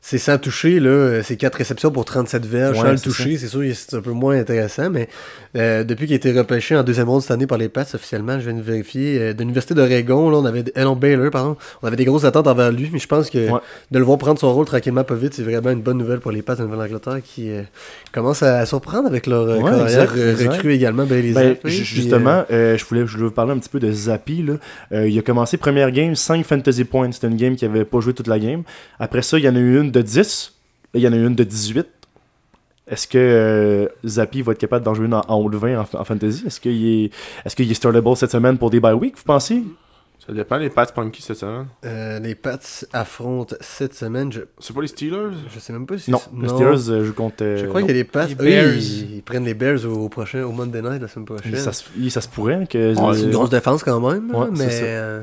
c'est 0.00 0.18
sans 0.18 0.38
toucher, 0.38 0.78
là. 0.80 0.88
euh, 0.90 1.22
C'est 1.24 1.36
4 1.36 1.56
réceptions 1.56 1.90
pour 1.90 2.04
37 2.04 2.46
verges. 2.46 2.76
Ouais, 2.78 2.82
sans 2.84 2.92
le 2.92 2.98
toucher, 2.98 3.36
c'est 3.36 3.48
sûr 3.48 3.62
c'est 3.74 3.96
un 3.96 4.00
peu 4.00 4.12
moins 4.12 4.38
intéressant, 4.38 4.88
mais 4.90 5.08
euh, 5.56 5.82
depuis 5.84 6.06
qu'il 6.06 6.14
a 6.14 6.16
été 6.16 6.32
repêché 6.32 6.76
en 6.76 6.82
deuxième 6.84 7.08
ronde 7.08 7.20
cette 7.20 7.32
année 7.32 7.46
par 7.48 7.58
les 7.58 7.68
Pats, 7.68 7.84
officiellement, 7.92 8.38
je 8.38 8.48
viens 8.48 8.58
de 8.58 8.62
vérifier, 8.62 9.18
euh, 9.20 9.32
de 9.34 9.40
l'Université 9.40 9.74
d'Oregon, 9.74 10.30
là, 10.30 10.38
on 10.38 10.44
avait, 10.44 10.64
non, 10.76 10.94
Baylor, 10.94 11.30
pardon, 11.30 11.56
on 11.82 11.86
avait 11.88 11.96
des 11.96 12.04
grosses 12.04 12.24
attentes 12.24 12.46
envers 12.46 12.70
lui, 12.70 12.88
mais 12.92 12.98
je 13.00 13.08
pense 13.08 13.28
que 13.28 13.50
Ouais. 13.50 13.60
de 13.90 13.98
le 13.98 14.04
voir 14.04 14.18
prendre 14.18 14.38
son 14.38 14.52
rôle 14.54 14.66
tranquillement 14.66 15.04
pas 15.04 15.14
vite, 15.16 15.34
c'est 15.34 15.42
vraiment 15.42 15.70
une 15.70 15.82
bonne 15.82 15.98
nouvelle 15.98 16.20
pour 16.20 16.30
les 16.30 16.42
Pats 16.42 16.54
de 16.54 16.62
Nouvelle-Angleterre 16.62 17.18
qui 17.22 17.50
euh, 17.50 17.62
commencent 18.12 18.42
à, 18.44 18.64
surprendre 18.66 19.08
avec 19.08 19.26
leur 19.26 19.46
Ouais, 19.48 19.62
carrière 19.70 20.02
exact, 20.14 20.16
exact. 20.16 20.52
recrue 20.54 20.72
également, 20.74 21.04
Ben, 21.06 21.22
ju- 21.22 21.56
puis, 21.62 21.72
justement, 21.72 22.44
je, 22.50 22.82
voulais, 22.84 23.04
je 23.06 23.12
voulais 23.16 23.24
vous 23.28 23.30
parler 23.32 23.52
un 23.52 23.58
petit 23.58 23.68
peu 23.68 23.80
de 23.80 23.90
Zappi. 23.90 24.44
Là. 24.44 25.04
Il 25.06 25.18
a 25.18 25.22
commencé 25.22 25.56
première 25.56 25.90
game, 25.90 26.14
5 26.14 26.44
fantasy 26.46 26.84
points. 26.84 27.10
C'était 27.12 27.26
une 27.26 27.36
game 27.36 27.56
qui 27.56 27.64
avait 27.64 27.84
pas 27.84 28.00
joué 28.00 28.12
toute 28.14 28.28
la 28.28 28.38
game. 28.38 28.62
Après 29.00 29.22
ça, 29.22 29.38
il 29.38 29.44
y 29.44 29.48
en 29.48 29.56
a 29.56 29.58
eu 29.58 29.80
une 29.80 29.90
de 29.90 29.97
10. 30.02 30.54
Là, 30.94 31.00
il 31.00 31.02
y 31.02 31.08
en 31.08 31.12
a 31.12 31.16
une 31.16 31.34
de 31.34 31.44
18. 31.44 31.86
Est-ce 32.90 33.06
que 33.06 33.18
euh, 33.18 33.86
Zappi 34.06 34.40
va 34.40 34.52
être 34.52 34.58
capable 34.58 34.84
d'en 34.84 34.94
jouer 34.94 35.06
une 35.06 35.14
en, 35.14 35.20
en 35.28 35.34
haut 35.36 35.50
de 35.50 35.58
20 35.58 35.78
en, 35.78 35.86
en 36.00 36.04
fantasy? 36.04 36.44
Est-ce 36.46 36.58
qu'il 36.60 36.86
est, 37.04 37.10
est, 37.44 37.60
est 37.60 37.74
startable 37.74 38.16
cette 38.16 38.30
semaine 38.30 38.56
pour 38.56 38.70
des 38.70 38.80
bye 38.80 38.94
week, 38.94 39.16
vous 39.18 39.24
pensez? 39.24 39.62
Ça 40.26 40.32
dépend, 40.34 40.56
les 40.58 40.68
Pats 40.68 40.84
Punky 40.86 41.22
cette 41.22 41.36
semaine. 41.38 41.66
euh, 41.86 42.18
les 42.18 42.34
Pats 42.34 42.58
affrontent 42.92 43.56
cette 43.60 43.94
semaine, 43.94 44.30
je, 44.32 44.40
C'est 44.58 44.74
pas 44.74 44.82
les 44.82 44.88
Steelers? 44.88 45.30
je 45.54 45.58
sais 45.58 45.72
même 45.72 45.86
pas 45.86 45.96
si 45.96 46.10
Non, 46.10 46.18
c'est- 46.18 46.30
les 46.42 46.48
Steelers, 46.48 46.90
euh, 46.90 47.04
je 47.04 47.10
compte. 47.12 47.40
euh, 47.40 47.56
Je 47.58 47.66
crois 47.66 47.80
non. 47.80 47.86
qu'il 47.86 47.96
y 47.96 47.98
a 47.98 48.02
les 48.02 48.08
Pats. 48.08 48.26
Les 48.26 48.34
Bears. 48.34 48.74
ils, 48.74 49.16
ils 49.16 49.22
prennent 49.22 49.44
les 49.44 49.54
Bears 49.54 49.84
au, 49.86 50.04
au 50.04 50.08
prochain, 50.10 50.42
au 50.44 50.52
Monday 50.52 50.82
Night 50.82 51.00
la 51.00 51.08
semaine 51.08 51.24
prochaine. 51.26 51.56
ça, 51.56 51.72
ça 51.72 52.20
se 52.20 52.28
pourrait 52.28 52.54
hein, 52.54 52.64
que. 52.66 52.94
c'est 52.94 53.22
une 53.22 53.30
grosse 53.30 53.50
défense 53.50 53.82
quand 53.82 54.00
même, 54.00 54.30
là, 54.32 54.38
Ouais, 54.38 54.46
c'est 54.54 54.64
mais 54.64 54.70
ça. 54.70 54.84
euh, 54.84 55.22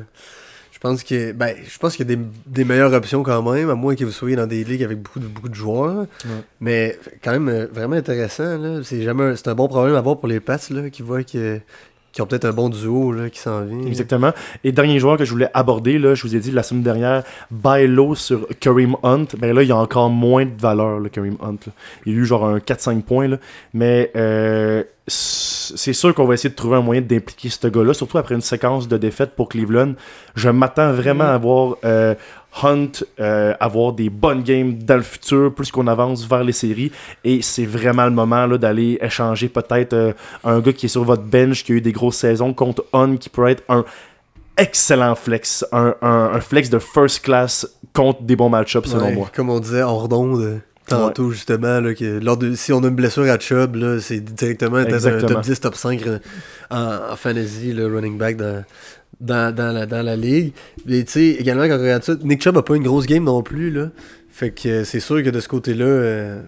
Je 0.76 0.80
pense 0.82 1.04
que 1.06 1.32
ben, 1.32 1.56
je 1.66 1.78
pense 1.80 1.96
qu'il 1.96 2.08
y 2.08 2.12
a 2.12 2.16
des, 2.18 2.22
des 2.48 2.66
meilleures 2.66 2.92
options 2.92 3.24
quand 3.24 3.42
même, 3.50 3.70
à 3.70 3.76
moins 3.76 3.96
que 3.96 4.04
vous 4.04 4.12
soyez 4.12 4.36
dans 4.36 4.46
des 4.46 4.64
ligues 4.66 4.84
avec 4.84 5.02
beaucoup 5.02 5.22
de, 5.22 5.26
beaucoup 5.28 5.48
de 5.48 5.56
joueurs. 5.56 6.06
Mais 6.60 7.00
quand 7.24 7.32
même 7.32 7.48
euh, 7.48 7.66
vraiment 7.72 7.96
intéressant. 7.96 8.60
C'est 8.84 9.02
jamais 9.02 9.24
un- 9.24 9.36
c'est 9.38 9.48
un 9.48 9.56
bon 9.56 9.70
problème 9.70 9.96
à 9.96 10.00
avoir 10.00 10.18
pour 10.20 10.28
les 10.28 10.42
Pats 10.42 10.58
là, 10.72 10.90
qui 10.90 11.02
voient 11.02 11.24
que- 11.24 11.60
qu'ils 12.12 12.24
ont 12.24 12.28
peut-être 12.28 12.46
un 12.46 12.52
bon 12.54 12.68
duo 12.70 13.14
là, 13.14 13.30
qui 13.30 13.40
s'en 13.40 13.64
vient. 13.64 13.86
Exactement. 13.88 14.32
Et 14.66 14.72
dernier 14.74 15.00
joueur 15.00 15.18
que 15.18 15.24
je 15.26 15.32
voulais 15.32 15.50
aborder, 15.54 15.98
là, 15.98 16.14
je 16.14 16.22
vous 16.28 16.36
ai 16.36 16.40
dit 16.40 16.52
la 16.52 16.62
semaine 16.64 16.84
dernière, 16.84 17.24
buy 17.52 17.88
low 17.88 18.14
sur 18.14 18.46
Kareem 18.60 18.96
Hunt. 19.02 19.28
Ben 19.38 19.56
là, 19.56 19.64
il 19.64 19.70
y 19.70 19.72
a 19.72 19.78
encore 19.78 20.10
moins 20.10 20.46
de 20.46 20.60
valeur, 20.60 21.00
le 21.00 21.08
Kareem 21.10 21.38
Hunt. 21.42 21.58
là. 21.68 21.74
Il 22.06 22.14
y 22.14 22.16
a 22.16 22.20
eu 22.20 22.26
genre 22.26 22.46
un 22.46 22.60
4-5 22.60 23.02
points. 23.04 23.28
Là. 23.30 23.38
Mais 23.74 24.12
euh, 24.18 24.84
c'est 25.08 25.94
sûr 25.94 26.14
qu'on 26.16 26.26
va 26.26 26.34
essayer 26.34 26.50
de 26.50 26.56
trouver 26.56 26.78
un 26.78 26.82
moyen 26.82 27.02
d'impliquer 27.02 27.50
ce 27.50 27.68
gars-là, 27.68 27.94
surtout 27.94 28.18
après 28.18 28.34
une 28.36 28.42
séquence 28.42 28.88
de 28.88 28.98
défaites 28.98 29.36
pour 29.36 29.50
Cleveland. 29.50 29.94
Je 30.36 30.50
m'attends 30.50 30.92
vraiment 30.94 31.26
à 31.26 31.38
voir 31.38 31.76
euh, 31.86 32.16
Hunt 32.64 32.88
euh, 33.20 33.54
avoir 33.60 33.94
des 33.94 34.10
bonnes 34.10 34.42
games 34.42 34.74
dans 34.80 34.96
le 34.96 35.04
futur, 35.04 35.54
plus 35.54 35.72
qu'on 35.72 35.88
avance 35.88 36.26
vers 36.28 36.44
les 36.44 36.54
séries. 36.54 36.92
Et 37.24 37.42
c'est 37.44 37.66
vraiment 37.66 38.06
le 38.06 38.12
moment 38.12 38.46
là, 38.48 38.58
d'aller 38.58 38.98
échanger 39.02 39.48
peut-être 39.50 39.94
euh, 39.94 40.14
un 40.44 40.60
gars 40.60 40.74
qui 40.74 40.88
est 40.88 40.90
sur 40.90 41.04
votre 41.04 41.24
bench, 41.24 41.64
qui 41.64 41.74
a 41.74 41.76
eu 41.76 41.82
des 41.82 41.92
grosses 41.92 42.18
saisons, 42.18 42.54
contre 42.54 42.86
Hunt, 42.94 43.18
qui 43.18 43.30
pourrait 43.30 43.52
être 43.54 43.64
un 43.70 43.86
excellent 44.58 45.16
flex, 45.16 45.66
un, 45.72 45.94
un- 46.02 46.32
un 46.34 46.40
flex 46.40 46.70
de 46.70 46.80
first 46.80 47.22
class 47.24 47.68
contre 47.94 48.22
des 48.24 48.36
bons 48.38 48.50
match-ups 48.50 48.90
selon 48.90 49.06
Ouais, 49.06 49.14
moi. 49.14 49.30
Comme 49.36 49.50
on 49.50 49.60
disait 49.60 49.82
hors 49.84 50.08
d'onde 50.08 50.62
tantôt, 50.88 51.32
justement, 51.32 51.80
là, 51.80 51.94
que 51.94 52.20
lors 52.20 52.38
de, 52.38 52.54
si 52.56 52.74
on 52.74 52.84
a 52.84 52.88
une 52.88 52.96
blessure 52.96 53.24
à 53.24 53.40
Chubb, 53.40 53.76
là, 53.76 54.00
c'est 54.00 54.20
directement 54.20 54.78
un 54.78 54.86
top 54.86 55.42
10, 55.42 55.60
top 55.60 55.76
5 55.76 56.08
euh, 56.08 56.20
en, 56.70 57.12
en 57.12 57.16
fantasy, 57.16 57.74
le 57.74 57.88
running 57.88 58.18
back 58.18 58.38
dans, 58.38 58.64
dans, 59.20 59.54
dans, 59.54 59.72
la, 59.72 59.86
dans 59.86 60.04
la 60.04 60.16
ligue. 60.16 60.54
Et 60.88 61.04
tu 61.06 61.12
sais, 61.12 61.26
également, 61.40 61.68
quand 61.68 61.78
on 61.78 61.82
regarde 61.82 62.04
ça, 62.04 62.14
Nick 62.24 62.42
Chubb 62.42 62.58
a 62.58 62.64
pas 62.64 62.76
une 62.76 62.84
grosse 62.84 63.06
game 63.06 63.24
non 63.24 63.42
plus. 63.42 63.72
Là. 63.72 63.90
Fait 64.30 64.52
que 64.52 64.68
euh, 64.68 64.84
c'est 64.84 65.00
sûr 65.00 65.24
que 65.24 65.30
de 65.30 65.40
ce 65.40 65.48
côté-là, 65.48 65.86
euh, 65.86 66.42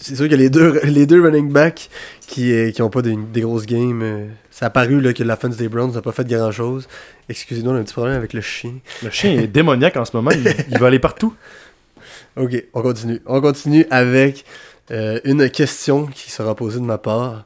c'est 0.00 0.16
sûr 0.16 0.28
que 0.28 0.34
les 0.34 0.50
deux, 0.50 0.80
les 0.84 1.06
deux 1.06 1.22
running 1.22 1.50
backs 1.52 1.88
qui, 2.26 2.52
euh, 2.52 2.70
qui 2.70 2.82
ont 2.82 2.90
pas 2.90 3.02
des, 3.02 3.16
des 3.16 3.42
grosses 3.42 3.66
games, 3.66 4.00
euh, 4.02 4.26
ça 4.50 4.66
a 4.66 4.70
paru 4.70 5.00
là, 5.00 5.12
que 5.12 5.22
l'offense 5.22 5.56
des 5.56 5.68
Browns 5.68 5.92
n'a 5.92 6.02
pas 6.02 6.12
fait 6.12 6.26
grand-chose. 6.26 6.88
Excusez-nous, 7.28 7.70
on 7.70 7.74
a 7.74 7.78
un 7.78 7.84
petit 7.84 7.92
problème 7.92 8.16
avec 8.16 8.32
le 8.32 8.40
chien. 8.40 8.74
Le 9.02 9.10
chien 9.10 9.32
est 9.32 9.46
démoniaque 9.46 9.96
en 9.96 10.04
ce 10.04 10.16
moment, 10.16 10.30
il, 10.30 10.54
il 10.70 10.78
va 10.78 10.88
aller 10.88 10.98
partout. 10.98 11.34
Ok, 12.36 12.64
on 12.74 12.82
continue. 12.82 13.20
On 13.26 13.40
continue 13.40 13.86
avec 13.90 14.44
euh, 14.90 15.20
une 15.24 15.48
question 15.50 16.06
qui 16.06 16.30
sera 16.30 16.54
posée 16.54 16.80
de 16.80 16.84
ma 16.84 16.98
part. 16.98 17.44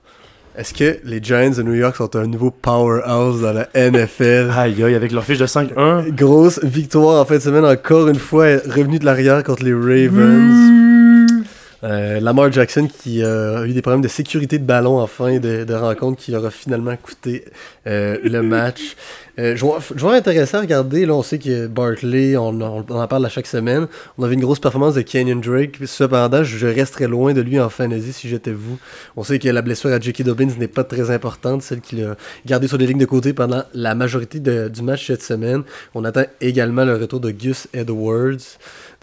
Est-ce 0.56 0.72
que 0.72 1.00
les 1.04 1.20
Giants 1.20 1.50
de 1.50 1.62
New 1.62 1.74
York 1.74 1.96
sont 1.96 2.14
un 2.14 2.26
nouveau 2.26 2.52
powerhouse 2.52 3.40
dans 3.40 3.52
la 3.52 3.68
NFL? 3.74 4.50
Aïe 4.56 4.84
aïe, 4.84 4.94
avec 4.94 5.10
leur 5.10 5.24
fiche 5.24 5.38
de 5.38 5.46
5-1. 5.46 6.14
Grosse 6.14 6.62
victoire 6.62 7.20
en 7.20 7.24
fin 7.24 7.36
de 7.36 7.40
semaine, 7.40 7.64
encore 7.64 8.06
une 8.08 8.20
fois, 8.20 8.46
revenu 8.68 9.00
de 9.00 9.04
l'arrière 9.04 9.42
contre 9.42 9.64
les 9.64 9.74
Ravens. 9.74 11.13
Euh, 11.84 12.18
Lamar 12.18 12.50
Jackson 12.50 12.88
qui 12.88 13.22
euh, 13.22 13.62
a 13.62 13.66
eu 13.66 13.74
des 13.74 13.82
problèmes 13.82 14.00
de 14.00 14.08
sécurité 14.08 14.58
de 14.58 14.64
ballon 14.64 14.98
en 15.00 15.06
fin 15.06 15.38
de, 15.38 15.64
de 15.64 15.74
rencontre 15.74 16.18
qui 16.18 16.30
leur 16.30 16.46
a 16.46 16.50
finalement 16.50 16.96
coûté 16.96 17.44
euh, 17.86 18.16
le 18.24 18.40
match. 18.42 18.96
Joueur, 19.36 19.82
joueur 19.96 20.12
intéressant 20.14 20.58
à 20.58 20.60
regarder, 20.60 21.06
là 21.06 21.14
on 21.14 21.22
sait 21.24 21.40
que 21.40 21.66
Barkley, 21.66 22.36
on, 22.36 22.50
on- 22.60 22.84
en 22.88 23.08
parle 23.08 23.26
à 23.26 23.28
chaque 23.28 23.48
semaine. 23.48 23.88
On 24.16 24.22
avait 24.22 24.34
une 24.34 24.40
grosse 24.40 24.60
performance 24.60 24.94
de 24.94 25.00
Kenyon 25.00 25.40
Drake. 25.40 25.78
Cependant, 25.86 26.44
je, 26.44 26.68
resterais 26.68 27.08
loin 27.08 27.32
de 27.32 27.40
lui 27.40 27.58
en 27.58 27.68
fantasy 27.68 28.12
si 28.12 28.28
j'étais 28.28 28.52
vous. 28.52 28.78
On 29.16 29.24
sait 29.24 29.40
que 29.40 29.48
la 29.48 29.60
blessure 29.60 29.90
à 29.90 29.98
J.K. 29.98 30.22
Dobbins 30.22 30.50
n'est 30.56 30.68
pas 30.68 30.84
très 30.84 31.10
importante, 31.10 31.62
celle 31.62 31.80
qu'il 31.80 32.04
a 32.04 32.14
gardée 32.46 32.68
sur 32.68 32.78
des 32.78 32.86
lignes 32.86 32.98
de 32.98 33.06
côté 33.06 33.32
pendant 33.32 33.64
la 33.74 33.96
majorité 33.96 34.38
du 34.38 34.82
match 34.82 35.08
cette 35.08 35.22
semaine. 35.24 35.64
On 35.96 36.04
attend 36.04 36.26
également 36.40 36.84
le 36.84 36.94
retour 36.94 37.18
de 37.18 37.32
Gus 37.32 37.66
Edwards, 37.74 38.38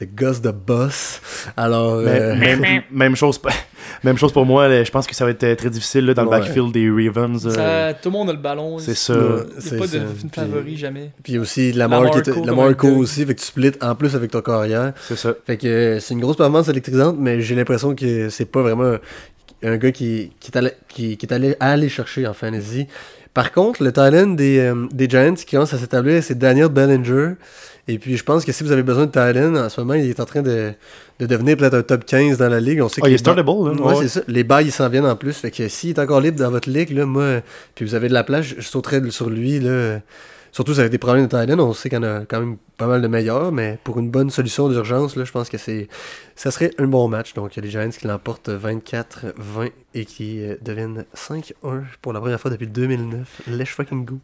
de 0.02 0.06
Gus 0.14 0.42
the 0.42 0.52
Boss. 0.54 1.22
Alors, 1.56 1.98
Mais- 1.98 2.10
euh, 2.22 2.36
même, 2.36 2.82
même 2.92 3.16
chose, 3.16 3.40
même 4.04 4.18
chose 4.18 4.32
pour 4.34 4.46
moi, 4.46 4.68
là, 4.68 4.84
je 4.84 4.92
pense 4.92 5.08
que 5.08 5.16
ça 5.16 5.26
va 5.26 5.32
être 5.32 5.44
euh, 5.44 5.56
très 5.56 5.70
difficile 5.70 6.06
là, 6.06 6.14
dans 6.14 6.26
Ouais. 6.26 6.38
le 6.40 6.44
backfield 6.44 6.72
des 6.72 6.90
Ravens. 6.90 7.46
euh, 7.48 7.52
Ça, 7.92 7.94
tout 7.94 8.10
le 8.10 8.14
monde 8.14 8.30
a 8.30 8.34
le 8.34 8.40
ballon. 8.40 8.80
c'est 8.80 8.92
Il 8.92 8.96
ça. 8.98 9.14
Ouais, 9.14 9.20
n'y 9.20 9.42
a 9.42 9.44
c'est 9.60 9.78
pas 9.78 9.88
ça. 9.88 9.98
de 10.00 10.04
Puis- 10.06 10.30
favori 10.34 10.78
jamais. 10.78 11.12
Puis 11.24 11.38
aussi 11.38 11.72
Lamar, 11.72 12.04
Lamar 12.46 12.76
qui 12.78 12.88
aussi, 12.88 13.26
fait 13.26 13.36
que 13.36 13.40
tu 13.40 13.46
splits 13.46 13.72
en 13.82 13.96
plus 13.96 14.16
avec 14.16 14.32
ton 14.32 14.42
carrière. 14.42 14.94
C'est 15.08 15.18
ça. 15.18 15.34
Fait 15.46 15.58
que 15.58 15.98
c'est 16.02 16.14
une 16.14 16.20
grosse 16.22 16.38
performance 16.38 16.68
électrisante, 16.68 17.16
mais 17.20 17.42
j'ai 17.42 17.56
l'impression 17.56 17.96
que 17.96 18.30
c'est 18.30 18.46
pas 18.46 18.62
vraiment 18.62 18.96
un 19.64 19.78
gars 19.78 19.92
qui, 19.92 20.32
qui, 20.40 20.50
est 20.52 20.58
allé, 20.58 20.72
qui, 20.90 21.18
qui 21.18 21.26
est 21.28 21.34
allé 21.34 21.56
aller 21.60 21.88
chercher 21.90 22.26
en 22.26 22.34
fantasy. 22.34 22.88
Par 23.34 23.52
contre, 23.52 23.84
le 23.84 23.92
talent 23.92 24.28
des, 24.28 24.60
euh, 24.60 24.88
des 24.92 25.08
Giants 25.08 25.36
qui 25.36 25.46
commence 25.46 25.74
à 25.74 25.78
s'établir, 25.78 26.22
c'est 26.24 26.38
Daniel 26.38 26.68
Bellinger. 26.68 27.34
Et 27.88 27.98
puis 27.98 28.16
je 28.16 28.24
pense 28.24 28.46
que 28.46 28.52
si 28.52 28.64
vous 28.64 28.72
avez 28.72 28.84
besoin 28.84 29.06
de 29.08 29.12
talent, 29.12 29.56
en 29.56 29.70
ce 29.70 29.82
moment, 29.82 29.96
il 29.96 30.10
est 30.10 30.20
en 30.20 30.26
train 30.26 30.42
de, 30.42 30.72
de 31.20 31.26
devenir 31.26 31.58
peut-être 31.58 31.74
un 31.74 31.82
top 31.82 32.06
15 32.06 32.38
dans 32.38 32.48
la 32.50 32.60
ligue. 32.60 32.82
On 32.82 32.88
sait 32.90 33.02
que 33.02 33.08
il 33.08 33.14
est 33.14 33.18
startable, 33.18 33.50
là. 33.50 33.54
Ouais, 33.74 33.82
Ouais. 33.82 33.96
c'est 34.04 34.08
ça. 34.08 34.22
Les 34.28 34.44
bails, 34.44 34.68
ils 34.68 34.72
s'en 34.72 34.88
viennent 34.88 35.06
en 35.06 35.16
plus. 35.16 35.34
Fait 35.34 35.52
que 35.52 35.68
s'il 35.68 35.90
est 35.92 36.00
encore 36.00 36.22
libre 36.22 36.38
dans 36.40 36.52
votre 36.52 36.70
ligue, 36.70 36.92
là, 36.92 37.06
moi, 37.06 37.42
puis 37.76 37.84
vous 37.86 37.96
avez 37.96 38.08
de 38.08 38.14
la 38.14 38.24
place, 38.24 38.46
je, 38.46 38.56
je 38.60 38.68
sauterais 38.68 39.02
sur 39.10 39.30
lui, 39.30 39.60
là. 39.60 40.00
Surtout 40.54 40.78
avez 40.80 40.90
des 40.90 40.98
problèmes 40.98 41.26
de 41.26 41.30
Thailand, 41.30 41.60
on 41.60 41.74
sait 41.74 41.88
qu'il 41.90 41.98
y 41.98 42.02
en 42.02 42.04
a 42.04 42.26
quand 42.26 42.40
même 42.42 42.58
pas 42.78 42.86
mal 42.88 43.02
de 43.02 43.08
meilleurs, 43.08 43.52
mais 43.54 43.80
pour 43.86 44.00
une 44.00 44.10
bonne 44.12 44.30
solution 44.30 44.68
d'urgence, 44.68 45.16
là, 45.16 45.24
je 45.24 45.32
pense 45.32 45.50
que 45.50 45.58
c'est 45.58 45.88
ça 46.36 46.52
serait 46.52 46.72
un 46.78 46.88
bon 46.88 47.08
match. 47.08 47.34
Donc, 47.36 47.56
il 47.56 47.60
y 47.60 47.62
a 47.62 47.64
les 47.66 47.70
Giants 47.70 47.90
qui 47.98 48.06
l'emportent 48.08 48.50
24-20 48.50 49.72
et 49.94 50.06
qui 50.06 50.44
euh, 50.44 50.56
deviennent 50.62 51.06
5-1 51.16 51.84
pour 52.02 52.12
la 52.14 52.20
première 52.20 52.40
fois 52.40 52.52
depuis 52.52 52.68
2009. 52.68 53.44
Let's 53.48 53.70
fucking 53.70 54.06
go. 54.06 54.20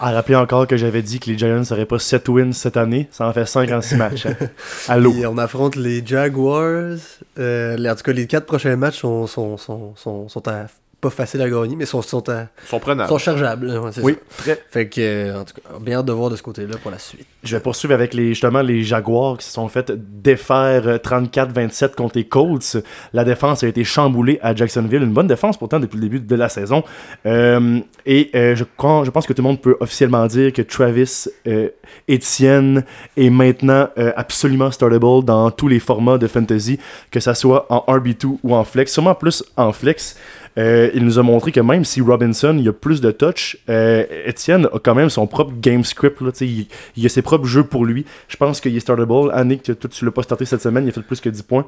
À 0.00 0.10
rappeler 0.12 0.36
encore 0.36 0.66
que 0.66 0.76
j'avais 0.76 1.02
dit 1.02 1.18
que 1.20 1.30
les 1.30 1.38
Giants 1.38 1.62
n'auraient 1.70 1.86
pas 1.86 1.98
7 1.98 2.28
wins 2.28 2.52
cette 2.52 2.76
année. 2.76 3.08
Ça 3.12 3.26
en 3.26 3.32
fait 3.32 3.46
5 3.46 3.70
en 3.70 3.80
6 3.80 3.96
matchs. 3.96 4.26
hein. 4.26 4.36
Allô? 4.88 5.12
Et 5.14 5.26
on 5.26 5.38
affronte 5.38 5.76
les 5.76 6.04
Jaguars. 6.04 6.96
Euh, 7.38 7.76
en 7.90 7.94
tout 7.94 8.02
cas, 8.02 8.12
les 8.12 8.26
quatre 8.26 8.46
prochains 8.46 8.76
matchs 8.76 8.98
sont, 8.98 9.26
sont, 9.26 9.56
sont, 9.56 9.94
sont, 9.96 10.28
sont 10.28 10.48
à- 10.48 10.66
pas 11.00 11.10
faciles 11.10 11.40
à 11.42 11.48
gagner, 11.48 11.76
mais 11.76 11.86
sont, 11.86 12.02
sont, 12.02 12.28
à- 12.28 12.42
Ils 12.64 12.68
sont 12.68 12.78
prenables. 12.78 13.08
sont 13.08 13.18
chargeables. 13.18 13.68
ouais, 13.68 13.90
Oui, 14.02 14.16
ça. 14.28 14.42
très. 14.42 14.62
Fait 14.70 14.88
que, 14.88 15.00
euh, 15.00 15.40
en 15.40 15.44
tout 15.44 15.54
cas, 15.54 15.78
bien 15.80 15.98
hâte 15.98 16.06
de 16.06 16.12
voir 16.12 16.28
de 16.30 16.36
ce 16.36 16.42
côté-là 16.42 16.76
pour 16.82 16.90
la 16.90 16.98
suite. 16.98 17.26
Je 17.42 17.56
vais 17.56 17.62
poursuivre 17.62 17.94
avec 17.94 18.12
les, 18.12 18.28
justement 18.28 18.60
les 18.60 18.82
Jaguars 18.82 19.38
qui 19.38 19.46
se 19.46 19.52
sont 19.52 19.66
fait 19.68 19.90
défaire 19.92 20.82
euh, 20.86 20.98
34-27 20.98 21.94
contre 21.94 22.18
les 22.18 22.24
Colts. 22.24 22.76
La 23.14 23.24
défense 23.24 23.62
a 23.64 23.68
été 23.68 23.82
chamboulée 23.84 24.38
à 24.42 24.54
Jacksonville. 24.54 25.02
Une 25.02 25.12
bonne 25.14 25.26
défense 25.26 25.56
pourtant 25.56 25.80
depuis 25.80 25.96
le 25.96 26.02
début 26.02 26.20
de 26.20 26.34
la 26.36 26.48
saison. 26.50 26.84
Euh, 27.26 27.80
et 28.04 28.30
euh, 28.34 28.54
je, 28.54 28.64
crois, 28.76 29.04
je 29.04 29.10
pense 29.10 29.26
que 29.26 29.32
tout 29.32 29.42
le 29.42 29.48
monde 29.48 29.60
peut 29.60 29.76
officiellement 29.80 30.26
dire 30.26 30.52
que 30.52 30.62
Travis 30.62 31.26
euh, 31.46 31.68
Etienne 32.10 32.84
est 33.16 33.30
maintenant 33.30 33.88
euh, 33.98 34.12
absolument 34.16 34.70
startable 34.70 35.24
dans 35.24 35.50
tous 35.50 35.68
les 35.68 35.78
formats 35.78 36.18
de 36.18 36.26
fantasy, 36.26 36.78
que 37.10 37.20
ça 37.20 37.34
soit 37.34 37.66
en 37.70 37.84
RB2 37.88 38.38
ou 38.42 38.54
en 38.54 38.64
flex. 38.64 38.92
Sûrement 38.92 39.14
plus 39.14 39.44
en 39.56 39.72
flex. 39.72 40.16
Euh, 40.60 40.90
il 40.94 41.04
nous 41.04 41.18
a 41.18 41.22
montré 41.22 41.52
que 41.52 41.60
même 41.60 41.84
si 41.84 42.00
Robinson 42.00 42.56
il 42.58 42.68
a 42.68 42.72
plus 42.72 43.00
de 43.00 43.10
touch, 43.10 43.56
euh, 43.68 44.04
Etienne 44.28 44.66
a 44.72 44.78
quand 44.78 44.94
même 44.94 45.08
son 45.10 45.26
propre 45.26 45.52
game 45.58 45.82
script. 45.84 46.20
Là, 46.20 46.30
il, 46.42 46.66
il 46.96 47.06
a 47.06 47.08
ses 47.08 47.22
propres 47.22 47.46
jeux 47.46 47.64
pour 47.64 47.84
lui. 47.86 48.04
Je 48.28 48.36
pense 48.36 48.60
qu'il 48.60 48.76
est 48.76 48.80
startable. 48.80 49.30
Annick, 49.32 49.62
toi, 49.62 49.90
tu 49.90 50.04
l'as 50.04 50.10
pas 50.10 50.22
starté 50.22 50.44
cette 50.44 50.60
semaine, 50.62 50.84
il 50.84 50.90
a 50.90 50.92
fait 50.92 51.02
plus 51.02 51.20
que 51.20 51.28
10 51.30 51.42
points. 51.42 51.66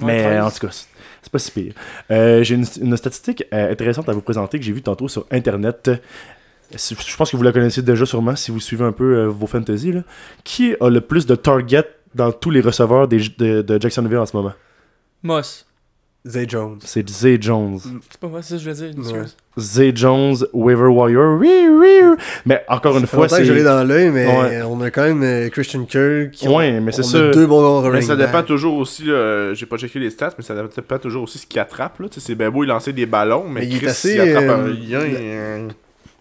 Mais 0.00 0.40
en 0.40 0.50
tout 0.50 0.66
cas, 0.66 0.68
c'est- 0.72 0.88
pas 1.30 1.38
si 1.38 1.50
pire. 1.52 1.72
Euh, 2.10 2.42
j'ai 2.42 2.56
une, 2.56 2.66
une 2.82 2.96
statistique 2.96 3.44
euh, 3.54 3.70
intéressante 3.72 4.08
à 4.08 4.12
vous 4.12 4.20
présenter 4.22 4.58
que 4.58 4.64
j'ai 4.64 4.72
vue 4.72 4.82
tantôt 4.82 5.08
sur 5.08 5.24
Internet. 5.30 5.90
Je 6.72 7.16
pense 7.16 7.30
que 7.30 7.36
vous 7.36 7.42
la 7.42 7.52
connaissez 7.52 7.82
déjà 7.82 8.04
sûrement 8.06 8.34
si 8.36 8.50
vous 8.50 8.60
suivez 8.60 8.84
un 8.84 8.92
peu 8.92 9.16
euh, 9.16 9.26
vos 9.28 9.46
fantasy. 9.46 9.92
Là. 9.92 10.00
Qui 10.44 10.74
a 10.80 10.88
le 10.90 11.00
plus 11.00 11.24
de 11.26 11.34
targets 11.34 11.84
dans 12.14 12.32
tous 12.32 12.50
les 12.50 12.60
receveurs 12.60 13.06
des, 13.08 13.18
de, 13.38 13.62
de 13.62 13.80
Jacksonville 13.80 14.18
en 14.18 14.26
ce 14.26 14.36
moment? 14.36 14.52
Moss. 15.22 15.66
Zay 16.24 16.46
Jones. 16.48 16.78
C'est 16.84 17.08
Zay 17.10 17.36
Jones. 17.40 17.78
C'est 18.08 18.20
pas 18.20 18.28
moi, 18.28 18.42
c'est 18.42 18.50
ça 18.50 18.54
que 18.56 18.62
je 18.62 18.70
veux 18.70 18.76
dire. 18.92 18.98
excuse. 18.98 19.36
Zay 19.58 19.92
Jones, 19.94 20.36
Waiver 20.52 20.86
Warrior. 20.86 21.36
Oui, 21.38 21.66
oui. 21.68 22.00
Mais 22.46 22.62
encore 22.68 22.96
une 22.96 23.06
fois, 23.08 23.28
c'est. 23.28 23.44
je 23.44 23.52
l'ai 23.52 23.64
dans 23.64 23.82
l'œil, 23.82 24.10
mais 24.10 24.26
Ouais. 24.26 24.62
on 24.62 24.80
a 24.82 24.90
quand 24.90 25.02
même 25.02 25.22
euh, 25.24 25.48
Christian 25.48 25.84
Kirk. 25.84 26.34
Ouais, 26.48 26.80
mais 26.80 26.92
c'est 26.92 27.02
ça. 27.02 27.18
A 27.18 27.30
deux 27.32 27.46
bons 27.46 27.82
Mais 27.90 28.02
ça 28.02 28.14
dépend 28.16 28.42
toujours 28.44 28.76
aussi, 28.76 29.04
là, 29.06 29.52
j'ai 29.54 29.66
pas 29.66 29.76
checké 29.78 29.98
les 29.98 30.10
stats, 30.10 30.32
mais 30.38 30.44
ça 30.44 30.54
dépend 30.54 30.98
toujours 30.98 31.24
aussi 31.24 31.38
ce 31.38 31.46
qu'il 31.46 31.58
attrape. 31.58 31.98
Là. 31.98 32.08
Tu 32.08 32.20
sais, 32.20 32.26
C'est 32.28 32.34
bien 32.36 32.50
beau, 32.50 32.62
il 32.62 32.68
lançait 32.68 32.92
des 32.92 33.06
ballons, 33.06 33.44
mais, 33.48 33.60
Mais 33.62 33.66
il 33.66 33.74
est 33.74 33.78
Chris, 33.78 33.86
assez, 33.88 34.14
il 34.14 34.20
attrape 34.20 34.44
euh, 34.44 34.64
un 34.64 34.68
lien. 34.68 35.68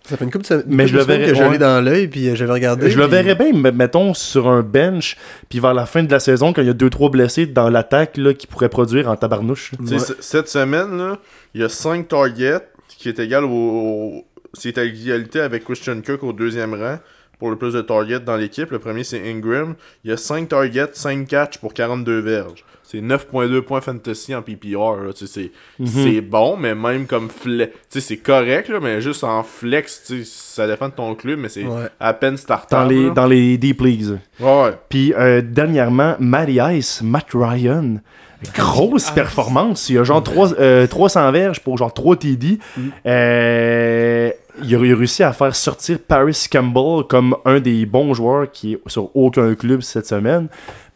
Euh, 0.05 0.09
Ça 0.09 0.17
fait 0.17 0.25
une 0.25 0.31
couple 0.31 0.43
de 0.43 0.47
semaines 0.47 0.63
Mais 0.67 0.87
je 0.87 0.95
le 0.97 1.03
verrais- 1.03 1.27
que 1.29 1.35
je 1.35 1.41
ouais. 1.43 1.51
l'ai 1.51 1.57
dans 1.57 1.83
l'œil, 1.83 2.07
puis 2.07 2.29
euh, 2.29 2.35
j'avais 2.35 2.51
regardé. 2.53 2.89
Je 2.89 2.97
le 2.97 3.05
verrais 3.05 3.35
bien, 3.35 3.51
mettons, 3.71 4.13
sur 4.13 4.47
un 4.49 4.61
bench, 4.61 5.15
puis 5.49 5.59
vers 5.59 5.73
la 5.73 5.85
fin 5.85 6.03
de 6.03 6.11
la 6.11 6.19
saison, 6.19 6.53
quand 6.53 6.61
il 6.61 6.67
y 6.67 6.71
a 6.71 6.73
2-3 6.73 7.09
blessés 7.11 7.45
dans 7.45 7.69
l'attaque 7.69 8.17
là, 8.17 8.33
qui 8.33 8.47
pourraient 8.47 8.69
produire 8.69 9.09
en 9.09 9.15
tabarnouche. 9.15 9.71
Ouais. 9.79 9.97
Cette 10.19 10.49
semaine, 10.49 10.97
là, 10.97 11.17
il 11.53 11.61
y 11.61 11.63
a 11.63 11.69
5 11.69 12.07
targets 12.07 12.59
qui 12.97 13.09
est 13.09 13.19
égal 13.19 13.43
au. 13.45 14.23
C'est 14.53 14.77
à 14.77 14.83
égalité 14.83 15.39
avec 15.39 15.63
Christian 15.63 16.01
Kirk 16.01 16.23
au 16.23 16.33
deuxième 16.33 16.73
rang. 16.73 16.97
pour 17.39 17.49
le 17.49 17.55
plus 17.57 17.73
de 17.73 17.81
targets 17.81 18.19
dans 18.19 18.35
l'équipe. 18.35 18.69
Le 18.69 18.77
premier, 18.77 19.03
c'est 19.03 19.21
Ingram. 19.27 19.73
Il 20.03 20.11
a 20.11 20.17
5 20.17 20.49
targets, 20.49 20.89
5 20.93 21.27
catchs 21.27 21.57
pour 21.57 21.73
42 21.73 22.19
verges. 22.19 22.63
C'est 22.91 22.99
9.2 23.01 23.61
points 23.61 23.79
fantasy 23.79 24.35
en 24.35 24.41
PPR. 24.41 25.03
là. 25.05 25.13
Tu 25.13 25.25
sais, 25.25 25.51
C'est 25.77 25.83
Mhm. 25.83 25.87
c'est 25.87 26.21
bon, 26.21 26.57
mais 26.57 26.75
même 26.75 27.05
comme 27.05 27.29
flex. 27.29 27.71
Tu 27.89 27.99
sais, 27.99 28.01
c'est 28.01 28.17
correct, 28.17 28.67
là, 28.67 28.79
mais 28.81 28.99
juste 28.99 29.23
en 29.23 29.43
flex, 29.43 30.03
ça 30.25 30.67
dépend 30.67 30.89
de 30.89 30.93
ton 30.93 31.15
club, 31.15 31.39
mais 31.39 31.47
c'est 31.49 31.63
Ouais. 31.63 31.87
à 31.99 32.13
peine 32.13 32.35
startable. 32.37 32.83
Dans 32.83 32.89
les, 32.89 33.05
là. 33.07 33.13
dans 33.13 33.25
les 33.27 33.57
Deep 33.57 33.81
Leagues. 33.81 34.17
Ouais. 34.39 34.71
Puis 34.89 35.13
euh, 35.13 35.41
dernièrement, 35.41 36.15
Matty 36.19 36.59
Ice, 36.77 37.01
Matt 37.01 37.27
Ryan. 37.33 37.95
Grosse 38.55 39.03
Ice. 39.05 39.11
performance. 39.11 39.87
Il 39.89 39.99
a 39.99 40.03
genre 40.03 40.23
3, 40.23 40.53
euh, 40.59 40.87
300 40.87 41.31
verges 41.31 41.59
pour 41.61 41.77
genre 41.77 41.93
3 41.93 42.15
TD. 42.15 42.57
Mm. 42.75 42.81
Euh, 43.05 44.31
il, 44.63 44.75
a, 44.75 44.79
il 44.79 44.93
a 44.93 44.95
réussi 44.97 45.23
à 45.23 45.31
faire 45.31 45.55
sortir 45.55 45.97
Paris 46.05 46.47
Campbell 46.51 47.05
comme 47.07 47.35
un 47.45 47.59
des 47.59 47.85
bons 47.85 48.13
joueurs 48.13 48.49
qui 48.51 48.73
est 48.73 48.79
sur 48.87 49.15
aucun 49.15 49.53
club 49.55 49.81
cette 49.81 50.07
semaine. 50.07 50.47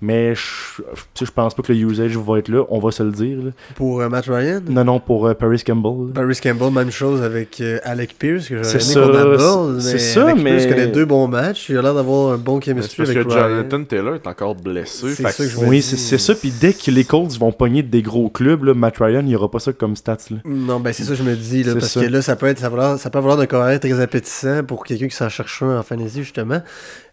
Mais 0.06 0.36
je, 0.36 0.84
je 1.26 1.32
pense 1.32 1.56
pas 1.56 1.64
que 1.64 1.74
le 1.74 1.80
usage 1.80 2.16
va 2.16 2.38
être 2.38 2.50
là, 2.50 2.64
on 2.70 2.78
va 2.80 2.92
se 2.92 3.02
le 3.02 3.12
dire. 3.12 3.38
là. 3.44 3.52
Pour 3.76 4.02
euh, 4.02 4.10
Matt 4.10 4.26
Ryan? 4.28 4.62
Non, 4.70 4.84
non, 4.84 5.00
pour 5.00 5.26
euh, 5.26 5.34
Paris 5.34 5.64
Campbell. 5.66 6.08
là. 6.10 6.14
Paris 6.14 6.38
Campbell, 6.44 6.72
même 6.72 6.92
chose 6.92 7.24
avec 7.24 7.60
euh, 7.60 7.80
Alec 7.84 8.16
Pierce, 8.20 8.48
que 8.50 8.62
C'est 8.62 8.80
j'aurais 8.94 9.06
aimé 9.24 9.38
ça, 9.38 9.44
qu'on 9.44 9.44
aborde. 9.44 9.80
c'est 9.80 9.94
mais 9.94 10.00
ça, 10.00 10.22
Alec 10.28 10.36
mais- 10.44 10.58
Pierce 10.58 10.66
connaît 10.68 10.88
deux 10.88 11.06
bons 11.06 11.28
matchs. 11.28 11.70
Il 11.70 11.78
a 11.78 11.82
l'air 11.82 11.96
d'avoir 11.96 12.34
un 12.34 12.38
bon 12.38 12.62
chemistry 12.62 12.98
parce 12.98 13.10
avec 13.10 13.28
que 13.28 13.34
Ryan. 13.34 13.50
Jonathan 13.50 13.84
Taylor 13.84 14.16
est 14.16 14.28
encore 14.28 14.54
blessé. 14.56 15.08
C'est 15.16 15.24
ça 15.24 15.44
que 15.44 15.50
je 15.50 15.58
Oui, 15.58 15.82
c'est 15.82 16.18
ça. 16.20 16.36
Puis 16.36 16.52
dès 16.62 16.74
que 16.74 16.92
les 16.92 17.04
Colts 17.04 17.38
vont 17.40 17.52
pogner 17.52 17.82
des 17.82 18.02
gros 18.04 18.30
clubs, 18.30 18.64
là, 18.64 18.74
Matt 18.76 18.98
Ryan, 18.98 19.22
il 19.22 19.26
n'y 19.26 19.36
aura 19.36 19.50
pas 19.50 19.60
ça 19.60 19.74
comme 19.74 19.96
stats. 19.96 20.18
Là. 20.30 20.38
Non, 20.46 20.80
ben 20.80 20.94
c'est 20.94 21.04
ça 21.04 21.10
que 21.12 21.16
je 21.16 21.24
me 21.24 21.36
dis, 21.36 21.64
là, 21.64 21.74
parce 21.74 21.88
ça. 21.94 22.02
que 22.02 22.06
là, 22.06 22.22
ça 22.22 22.36
peut 22.36 22.46
être, 22.48 22.60
ça 22.60 22.70
peut 22.70 22.76
avoir, 22.78 23.00
ça 23.00 23.10
peut 23.10 23.18
avoir 23.18 23.38
d'un 23.38 23.46
carrière 23.48 23.80
très 23.80 24.00
appétissant 24.00 24.64
pour 24.64 24.84
quelqu'un 24.86 25.08
qui 25.08 25.16
s'en 25.16 25.30
cherche 25.30 25.64
un 25.64 25.80
en 25.80 25.84
fantasy, 25.84 26.22
justement. 26.24 26.62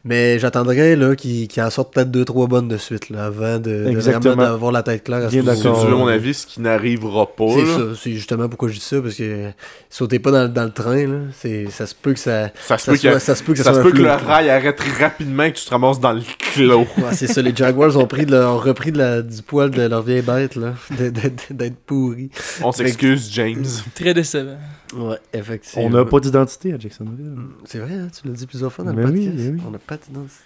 Mais 0.05 0.39
j'attendrais 0.41 0.97
qu'il 1.17 1.47
qu'il 1.47 1.63
en 1.63 1.71
sorte 1.71 1.95
peut-être 1.95 2.11
deux, 2.11 2.25
trois 2.25 2.49
bonnes 2.49 2.67
de 2.67 2.77
suite, 2.83 3.11
là, 3.11 3.27
avant 3.27 3.59
de, 3.59 3.91
de 3.91 3.99
vraiment 3.99 4.37
d'avoir 4.37 4.73
la 4.73 4.83
tête 4.83 5.05
claire 5.05 5.25
à 5.25 5.31
ce 5.31 5.33
Bien 5.33 5.43
d'accord. 5.43 5.85
veux 5.87 5.95
mon 5.95 6.07
avis, 6.09 6.35
ce 6.35 6.47
qui 6.47 6.61
n'arrivera 6.61 7.27
pas. 7.35 7.47
C'est 7.55 7.63
là, 7.65 7.77
ça, 7.77 7.83
c'est 8.03 8.13
justement 8.13 8.49
pourquoi 8.49 8.69
je 8.69 8.75
dis 8.75 8.81
ça, 8.81 9.01
parce 9.01 9.15
que 9.15 9.51
sautez 9.89 10.19
pas 10.19 10.31
dans, 10.31 10.53
dans 10.53 10.65
le 10.65 10.71
train, 10.73 11.07
là. 11.07 11.19
C'est, 11.39 11.71
ça 11.71 11.87
se 11.87 11.95
peut 11.95 12.13
que 12.13 12.19
ça, 12.21 12.51
Ça 12.61 12.77
se 12.79 12.85
ça, 12.85 12.93
peut, 13.11 13.17
a- 13.17 13.21
ça 13.21 13.35
se 13.35 13.43
peut 13.43 13.53
que 13.53 13.59
ça, 13.59 13.65
ça 13.65 13.71
se 13.75 13.81
soit 13.81 13.91
peut 13.91 13.97
que 13.97 14.03
le 14.03 14.11
rail 14.11 14.51
arrête 14.51 14.81
rapidement 15.01 15.45
et 15.45 15.53
que 15.53 15.59
tu 15.59 15.65
te 15.65 15.71
ramasses 15.71 16.01
dans 16.01 16.13
le 16.13 16.23
clos. 16.55 16.81
Ouais, 16.99 17.13
c'est 17.13 17.27
ça, 17.29 17.41
les 17.43 17.55
Jaguars 17.55 17.97
ont, 17.97 18.07
pris 18.07 18.27
de 18.27 18.33
leur- 18.33 18.55
ont 18.55 18.59
repris 18.59 18.93
de 18.93 18.99
la, 18.99 19.23
du 19.23 19.43
poil 19.43 19.71
de 19.71 19.83
leur 19.83 20.03
vieille 20.03 20.23
bête, 20.23 20.57
là, 20.57 20.75
de- 20.99 21.11
de- 21.11 21.11
de- 21.11 21.55
d'être 21.55 21.77
pourris. 21.87 22.31
On 22.63 22.73
s'excuse, 22.73 23.29
James. 23.33 23.65
Très 23.95 24.15
décevant. 24.15 24.57
Ouais, 24.95 25.17
effectivement. 25.33 25.87
On 25.87 25.91
n'a 25.91 26.05
pas 26.05 26.21
d'identité 26.21 26.75
à 26.75 26.79
Jacksonville. 26.79 27.33
C'est 27.65 27.79
vrai, 27.79 27.95
hein, 27.95 28.09
tu 28.13 28.29
l'as 28.29 28.35
dit 28.35 28.47
plusieurs 28.47 28.71
fois 28.71 28.85
dans 28.85 28.93
Ben 28.93 29.07
le 29.07 29.11
oui, 29.13 29.25
podcast. 29.27 29.37
ben 29.47 29.55
oui. 29.55 29.63
On 29.67 29.71
n'a 29.71 29.79
pas 29.79 29.97
d'identité. 29.97 30.43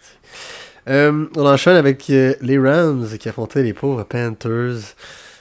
Euh, 0.89 1.27
on 1.37 1.47
enchaîne 1.47 1.77
avec 1.77 2.09
euh, 2.11 2.35
les 2.41 2.59
Rams 2.59 3.07
qui 3.19 3.29
affrontaient 3.29 3.63
les 3.63 3.73
pauvres 3.73 4.05
Panthers. 4.05 4.95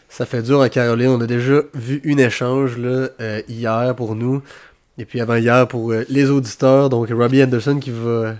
Ça 0.10 0.25
fait 0.25 0.41
dur 0.41 0.62
à 0.62 0.69
Caroline. 0.69 1.10
On 1.10 1.21
a 1.21 1.27
déjà 1.27 1.62
vu 1.73 2.01
une 2.03 2.19
échange 2.19 2.77
là, 2.77 3.10
euh, 3.21 3.41
hier 3.47 3.93
pour 3.95 4.15
nous. 4.15 4.41
Et 4.97 5.05
puis 5.05 5.21
avant-hier 5.21 5.67
pour 5.67 5.91
euh, 5.91 6.03
les 6.10 6.29
auditeurs. 6.29 6.89
Donc 6.89 7.10
Robbie 7.10 7.43
Anderson 7.43 7.79
qui 7.79 7.91
va 7.91 8.36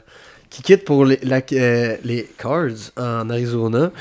qui 0.50 0.64
quitte 0.64 0.86
pour 0.86 1.06
les, 1.06 1.20
les 2.04 2.30
Cards 2.38 2.92
en 2.98 3.30
Arizona. 3.30 3.92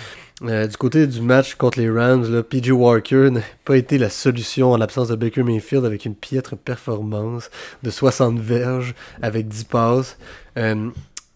Du 0.41 0.77
côté 0.77 1.07
du 1.07 1.21
match 1.21 1.55
contre 1.55 1.79
les 1.79 1.89
Rams, 1.91 2.31
là, 2.31 2.43
PJ 2.43 2.71
Walker 2.71 3.31
n'a 3.31 3.41
pas 3.65 3.77
été 3.77 3.99
la 3.99 4.11
solution 4.11 4.73
en 4.73 4.77
l'absence 4.77 5.09
de 5.09 5.17
Baker 5.17 5.43
Mayfield 5.43 5.85
avec 5.85 6.05
une 6.05 6.15
piètre 6.15 6.57
performance 6.57 7.51
de 7.83 7.91
60 7.91 8.39
verges 8.39 8.95
avec 9.23 9.49
10 9.49 9.65
passes. 9.65 10.19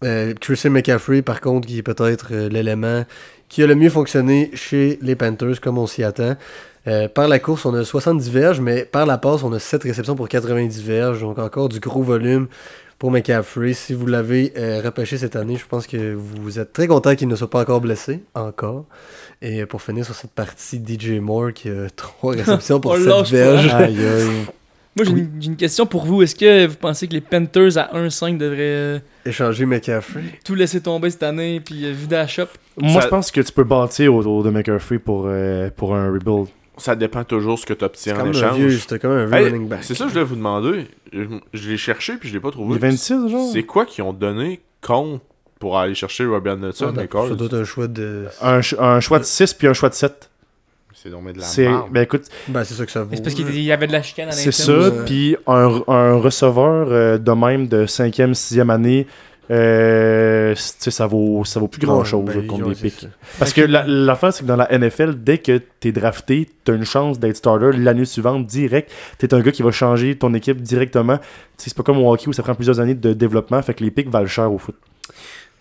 Euh, 0.05 0.33
Christian 0.41 0.71
McCaffrey, 0.71 1.23
par 1.23 1.41
contre, 1.41 1.67
qui 1.67 1.79
est 1.79 1.83
peut-être 1.83 2.29
euh, 2.33 2.49
l'élément 2.49 3.05
qui 3.49 3.63
a 3.63 3.67
le 3.67 3.75
mieux 3.75 3.91
fonctionné 3.91 4.51
chez 4.55 4.99
les 5.03 5.17
Panthers, 5.17 5.61
comme 5.61 5.79
on 5.79 5.87
s'y 5.87 6.05
attend. 6.05 6.37
Euh, 6.87 7.09
par 7.09 7.29
la 7.29 7.39
course, 7.39 7.65
on 7.67 7.75
a 7.75 7.85
70 7.85 8.31
verges, 8.31 8.61
mais 8.61 8.85
par 8.85 9.07
la 9.07 9.19
passe, 9.19 9.43
on 9.43 9.53
a 9.53 9.59
7 9.59 9.83
réceptions 9.85 10.15
pour 10.15 10.29
90 10.29 10.83
verges. 10.83 11.21
Donc 11.21 11.39
encore 11.39 11.69
du 11.69 11.81
gros 11.81 12.03
volume 12.03 12.47
pour 12.99 13.11
McCaffrey. 13.11 13.73
Si 13.73 13.95
vous 13.95 14.07
l'avez 14.07 14.53
euh, 14.57 14.81
repêché 14.85 15.19
cette 15.19 15.35
année, 15.35 15.57
je 15.57 15.67
pense 15.67 15.87
que 15.87 16.15
vous 16.15 16.59
êtes 16.59 16.73
très 16.73 16.87
content 16.87 17.15
qu'il 17.17 17.29
ne 17.29 17.37
soit 17.37 17.51
pas 17.51 17.61
encore 17.63 17.81
blessé. 17.81 18.21
Encore. 18.35 18.85
Et 19.43 19.67
pour 19.67 19.83
finir 19.83 20.05
sur 20.05 20.15
cette 20.15 20.31
partie, 20.33 20.79
DJ 20.87 21.19
Moore 21.21 21.53
qui 21.55 21.69
a 21.71 21.89
3 21.97 22.35
réceptions 22.37 22.81
pour 22.81 22.93
On 22.93 22.97
7 22.97 23.07
lâche 23.07 23.31
pas. 23.31 23.37
verges. 23.37 23.75
Aïe, 23.75 23.99
aïe. 24.07 24.47
Moi, 24.97 25.05
j'ai 25.05 25.11
une, 25.13 25.31
une 25.43 25.57
question 25.57 25.87
pour 25.87 26.05
vous. 26.07 26.23
Est-ce 26.23 26.35
que 26.35 26.67
vous 26.67 26.77
pensez 26.77 27.07
que 27.09 27.13
les 27.15 27.21
Panthers 27.21 27.77
à 27.79 27.97
1-5 27.97 28.37
devraient 28.37 28.59
euh, 28.61 28.99
Échanger 29.29 29.67
McCaffrey. 29.67 30.23
tout 30.45 30.55
laisser 30.55 30.81
tomber 30.81 31.11
cette 31.11 31.23
année 31.23 31.61
puis 31.61 31.85
euh, 31.87 31.93
vider 31.93 32.17
la 32.17 32.27
shop? 32.27 32.47
Moi, 32.81 32.95
Ça- 32.95 33.01
je 33.01 33.09
pense 33.09 33.31
que 33.31 33.41
tu 33.41 33.53
peux 33.53 33.65
bâtir 33.65 34.15
autour 34.15 34.43
de 34.43 34.51
McCaffrey 34.51 34.99
pour, 34.99 35.25
euh, 35.27 35.71
pour 35.77 35.95
un 35.95 36.11
rebuild. 36.13 36.47
Ça 36.77 36.95
dépend 36.95 37.25
toujours 37.25 37.59
ce 37.59 37.67
que 37.67 37.75
tu 37.75 37.85
obtiens 37.85 38.15
en 38.15 38.19
Comme 38.19 38.29
un 38.29 38.31
échange. 38.33 38.57
vieux, 38.57 38.71
c'était 38.79 38.99
comme 39.01 39.11
un 39.13 39.27
vieux 39.27 39.35
Hey, 39.37 39.45
running 39.47 39.69
back. 39.69 39.83
c'est 39.83 39.95
ça 39.95 40.05
que 40.05 40.11
je 40.11 40.15
voulais 40.15 40.25
vous 40.27 40.37
demander. 40.37 40.87
Je, 41.13 41.23
je 41.53 41.71
l'ai 41.71 41.77
cherché 41.77 42.17
puis 42.19 42.29
je 42.29 42.35
l'ai 42.35 42.41
pas 42.41 42.49
Il 42.49 42.53
trouvé. 42.53 42.77
est 42.77 42.79
26, 42.79 43.29
genre 43.29 43.51
C'est 43.53 43.65
quoi 43.65 43.85
qu'ils 43.85 44.05
ont 44.05 44.13
donné 44.13 44.61
contre 44.81 45.21
pour 45.59 45.77
aller 45.77 45.97
chercher 45.97 46.25
Robbie 46.25 46.51
Anderson, 46.51 46.95
Ah, 46.97 47.01
les 47.01 47.09
Cards? 47.09 47.29
ça 47.31 47.35
doit 47.35 47.47
être 47.49 47.55
un 47.55 47.65
choix 47.65 47.89
de. 47.89 48.27
un, 48.41 48.61
un 48.79 49.01
choix 49.01 49.19
de 49.19 49.25
6 49.25 49.55
puis 49.55 49.67
un 49.67 49.73
choix 49.73 49.89
de 49.89 49.95
7. 49.95 50.28
C'est 51.09 51.13
donc 51.15 51.33
de 51.33 51.39
la 51.39 51.45
C'est, 51.45 51.69
merde. 51.69 51.87
ben 51.91 52.03
écoute, 52.03 52.25
Ben, 52.49 52.65
c'est 52.65 52.75
ça 52.75 52.85
que 52.85 52.93
ça 52.93 53.03
vaut. 53.03 53.11
C'est 53.15 53.23
parce 53.23 53.35
qu'il 53.35 53.63
y 53.63 53.73
avait 53.73 53.87
de 53.87 53.93
la 53.93 54.03
chicane 54.03 54.29
à 54.29 54.33
c'est 54.33 54.47
l'interne. 54.47 54.83
ça. 54.93 54.97
ouais. 54.99 55.05
Puis 55.07 55.37
un, 55.47 55.83
un 55.89 56.15
receveur 56.17 56.89
euh, 56.91 57.19
de 57.19 57.31
même 57.33 57.67
de 57.69 57.87
5e, 57.87 58.33
6e 58.35 58.71
année, 58.71 59.07
euh, 59.51 60.55
c- 60.55 60.75
tu 60.79 60.85
sais, 60.85 60.91
ça 60.91 61.07
vaut, 61.07 61.43
ça 61.45 61.59
vaut 61.61 61.69
plus 61.69 61.81
grand 61.81 62.05
chose 62.05 62.25
Ouais, 62.29 62.35
ben, 62.35 62.47
contre 62.47 62.69
des 62.69 62.75
c'est 62.75 62.83
pics. 62.91 63.09
Parce 63.39 63.53
que 63.53 63.63
la- 63.63 63.85
l'affaire, 63.87 64.33
c'est 64.33 64.43
que 64.43 64.49
dans 64.49 64.57
la 64.57 64.71
NFL, 64.71 65.15
dès 65.17 65.39
que 65.39 65.61
t'es 65.81 65.93
drafté, 65.93 66.49
t'as 66.65 66.75
une 66.75 66.85
chance 66.85 67.19
d'être 67.19 67.37
starter 67.37 67.71
l'année 67.79 68.05
suivante 68.05 68.47
direct. 68.47 68.91
T'es 69.19 69.33
un 69.33 69.41
gars 69.41 69.53
qui 69.53 69.63
va 69.63 69.71
changer 69.71 70.17
ton 70.17 70.35
équipe 70.35 70.61
directement. 70.61 71.19
C'est 71.57 71.73
pas 71.75 71.83
comme 71.83 71.99
au 71.99 72.13
hockey 72.13 72.29
où 72.29 72.33
ça 72.33 72.43
prend 72.43 72.55
plusieurs 72.55 72.81
années 72.81 72.95
de 72.95 73.13
développement, 73.15 73.61
fait 73.63 73.75
que 73.75 73.83
les 73.85 73.91
pics 73.91 74.11
valent 74.11 74.27
cher 74.27 74.53
au 74.53 74.59
foot. 74.59 74.75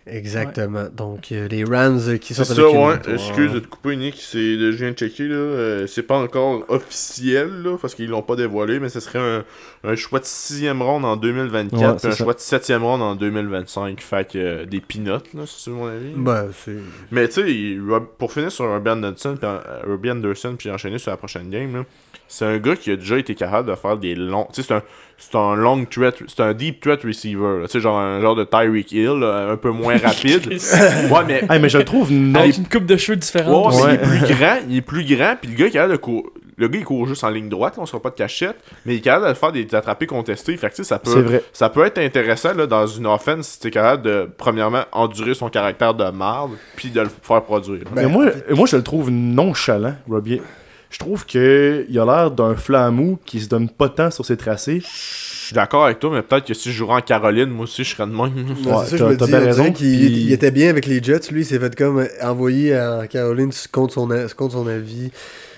Exactement. 0.10 0.86
Donc, 0.96 1.32
euh, 1.32 1.48
les 1.48 1.64
Rams 1.64 2.00
euh, 2.08 2.18
qui 2.18 2.34
C'est 2.34 2.44
sortent 2.46 2.58
ça, 2.60 2.64
avec 2.64 2.74
une 2.76 2.82
ouais. 2.82 2.94
victoire. 2.96 3.16
Excuse 3.16 3.52
de 3.54 3.60
te 3.60 3.68
couper, 3.68 3.96
Nick. 3.96 4.16
C'est, 4.20 4.58
je 4.58 4.70
viens 4.72 4.92
de 4.92 4.96
checker, 4.98 5.28
là. 5.28 5.36
euh, 5.36 5.88
c'est 5.88 6.04
pas 6.04 6.18
encore 6.18 6.66
officiel, 6.70 7.50
là, 7.64 7.78
parce 7.80 7.96
qu'ils 7.96 8.10
l'ont 8.10 8.22
pas 8.22 8.36
dévoilé, 8.36 8.80
mais 8.80 8.90
ce 8.90 9.00
serait 9.00 9.20
un, 9.20 9.44
un 9.84 9.96
choix 9.96 10.20
de 10.20 10.26
sixième 10.26 10.82
ronde 10.82 11.06
en 11.06 11.16
2024 11.18 11.82
Ouais, 11.82 11.92
puis 11.92 12.00
c'est 12.00 12.08
un 12.08 12.12
ça. 12.12 12.24
choix 12.24 12.34
de 12.34 12.40
septième 12.40 12.84
ronde 12.84 13.02
en 13.02 13.16
2025. 13.16 14.00
Fait 14.02 14.28
que 14.32 14.38
euh, 14.38 14.66
des 14.66 14.82
peanuts, 14.82 15.12
là, 15.34 15.44
c'est 15.46 15.70
mon 15.72 15.88
avis. 15.88 16.14
Ben, 16.16 16.48
c'est. 16.66 16.78
Mais 17.12 17.28
tu 17.28 17.42
sais, 17.42 17.78
pour 18.18 18.32
finir 18.32 18.52
sur 18.52 18.66
Robbie 18.66 18.90
Anderson, 18.90 19.36
puis, 19.40 19.48
Robbie 19.90 20.12
Anderson, 20.12 20.56
puis 20.58 20.72
enchaîner 20.72 20.98
sur 21.00 21.12
la 21.12 21.18
prochaine 21.18 21.50
game, 21.50 21.74
là, 21.76 21.86
c'est 22.28 22.46
un 22.46 22.58
gars 22.58 22.76
qui 22.76 22.92
a 22.92 22.96
déjà 22.96 23.18
été 23.18 23.36
capable 23.36 23.70
de 23.70 23.76
faire 23.76 23.98
des 23.98 24.16
longs. 24.16 24.48
Tu 24.54 24.62
sais, 24.62 24.68
c'est 24.68 24.74
un, 24.74 24.82
c'est 25.18 25.36
un 25.36 25.56
long 25.56 25.86
threat, 25.86 26.16
c'est 26.28 26.42
un 26.42 26.54
deep 26.54 26.82
threat 26.82 27.02
receiver. 27.04 27.62
Tu 27.64 27.70
sais, 27.72 27.80
genre 27.80 27.98
un 28.00 28.20
genre 28.22 28.36
de 28.36 28.44
Tyreek 28.44 28.92
Hill, 28.92 29.20
là, 29.20 29.50
un 29.52 29.58
peu 29.58 29.72
moins 29.72 29.98
rapide. 30.04 30.48
ouais, 30.52 31.24
mais. 31.28 31.44
Hey, 31.50 31.60
mais 31.60 31.70
je 31.70 31.78
le 31.78 31.86
trouve 31.86 32.12
non. 32.12 32.40
Avec 32.40 32.58
une 32.58 32.68
coupe 32.68 32.86
de 32.86 32.98
cheveux 32.98 33.16
Ouais, 33.16 33.20
différente. 33.20 33.74
Ouais. 33.76 33.94
il 33.94 33.96
est 33.96 33.98
plus 34.26 34.36
grand, 34.36 34.56
il 34.70 34.78
est 34.78 34.82
plus 34.82 35.06
grand, 35.16 35.36
puis 35.42 35.52
le 35.52 35.58
gars 35.58 35.70
qui 35.70 35.78
a 35.78 35.98
cour... 35.98 36.32
Le 36.60 36.68
gars 36.68 36.80
il 36.80 36.86
court 36.86 37.08
juste 37.08 37.24
en 37.24 37.30
ligne 37.30 37.50
droite, 37.50 37.78
là, 37.78 37.84
on 37.84 37.86
sera 37.86 38.02
pas 38.02 38.10
de 38.10 38.16
cachette, 38.16 38.58
mais 38.84 38.96
il 38.96 38.98
est 38.98 39.02
capable 39.02 39.28
de 39.28 39.34
faire 39.36 39.52
des 39.52 39.76
attrapés 39.76 40.08
contestés. 40.08 40.58
Fait 40.58 40.72
que 40.72 40.76
tu 40.76 40.84
ça 40.84 41.00
C'est 41.04 41.14
peut, 41.14 41.20
vrai. 41.22 41.44
ça 41.54 41.70
peut 41.70 41.86
être 41.86 42.00
intéressant 42.00 42.56
là, 42.56 42.66
dans 42.66 42.88
une 42.88 43.06
offense 43.06 43.48
si 43.48 43.60
t'es 43.60 43.70
capable 43.70 44.02
de, 44.02 44.28
premièrement, 44.40 44.82
endurer 44.92 45.36
son 45.36 45.50
caractère 45.50 45.94
de 45.94 46.10
marde, 46.10 46.54
puis 46.76 46.90
de 46.90 47.02
le 47.02 47.10
faire 47.22 47.44
produire. 47.44 47.82
Ben, 47.94 48.08
mais 48.08 48.12
moi, 48.12 48.26
en 48.26 48.32
fait- 48.32 48.54
moi, 48.56 48.66
je 48.66 48.76
le 48.76 48.82
trouve 48.82 49.12
nonchalant, 49.12 49.94
Robbie. 50.10 50.42
Je 50.90 51.00
trouve 51.00 51.26
que 51.26 51.86
il 51.90 52.00
a 52.00 52.06
l'air 52.06 52.32
d'un 52.32 52.56
flamou 52.56 53.20
qui 53.26 53.42
se 53.42 53.50
donne 53.50 53.70
pas 53.70 53.90
tant 53.90 54.10
sur 54.10 54.26
ses 54.26 54.38
tracés. 54.38 54.80
Je 54.82 55.46
suis 55.48 55.54
d'accord 55.56 55.86
avec 55.86 56.00
toi, 56.00 56.12
mais 56.14 56.22
peut-être 56.22 56.46
que 56.46 56.54
si 56.54 56.72
je 56.72 56.78
jouerais 56.78 56.96
en 56.96 57.02
Caroline, 57.02 57.50
moi 57.50 57.64
aussi 57.64 57.84
je 57.84 57.94
serais 57.96 58.06
de 58.08 58.12
même. 58.12 58.20
Ouais, 58.20 58.72
Ouais, 58.72 58.84
c'est 58.86 58.98
ça, 58.98 58.98
je 58.98 59.04
me 59.04 59.16
dis. 59.18 59.36
raison, 59.36 59.72
qu'il 59.74 60.18
il 60.18 60.32
était 60.32 60.52
bien 60.52 60.70
avec 60.70 60.86
les 60.86 61.02
Jets. 61.04 61.30
Lui, 61.32 61.42
il 61.42 61.46
s'est 61.46 61.60
fait 61.60 61.76
comme 61.76 62.06
envoyer 62.22 62.78
en 62.80 63.06
Caroline 63.08 63.52
contre 63.72 63.94
son, 63.94 64.08
contre 64.36 64.54
son 64.54 64.68
avis. 64.68 65.12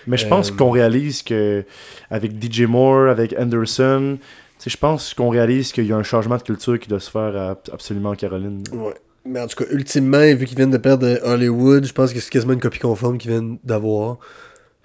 Mais 0.08 0.18
je 0.18 0.28
pense 0.28 0.50
Euh, 0.52 0.56
qu'on 0.56 0.72
réalise 0.72 1.22
que 1.22 1.64
avec 2.10 2.32
DJ 2.42 2.62
Moore, 2.62 3.10
avec 3.10 3.36
Anderson, 3.38 4.18
tu 4.20 4.64
sais, 4.64 4.70
je 4.72 4.78
pense 4.78 5.14
qu'on 5.14 5.30
réalise 5.30 5.72
qu'il 5.72 5.86
y 5.86 5.92
a 5.94 5.98
un 5.98 6.04
changement 6.04 6.38
de 6.38 6.42
culture 6.44 6.80
qui 6.80 6.90
doit 6.90 7.00
se 7.00 7.12
faire 7.12 7.36
à- 7.36 7.58
absolument 7.72 8.10
en 8.10 8.16
Caroline. 8.16 8.64
Ouais. 8.74 8.94
Mais 9.26 9.40
en 9.42 9.48
tout 9.48 9.64
cas, 9.64 9.70
ultimement, 9.72 10.20
vu 10.36 10.46
qu'ils 10.46 10.58
viennent 10.58 10.72
de 10.72 10.78
perdre 10.78 11.20
Hollywood, 11.24 11.86
je 11.86 11.94
pense 11.94 12.14
que 12.14 12.20
c'est 12.20 12.32
quasiment 12.32 12.54
une 12.54 12.60
copie 12.60 12.80
conforme 12.80 13.18
qu'ils 13.20 13.32
viennent 13.32 13.58
d'avoir. 13.64 14.18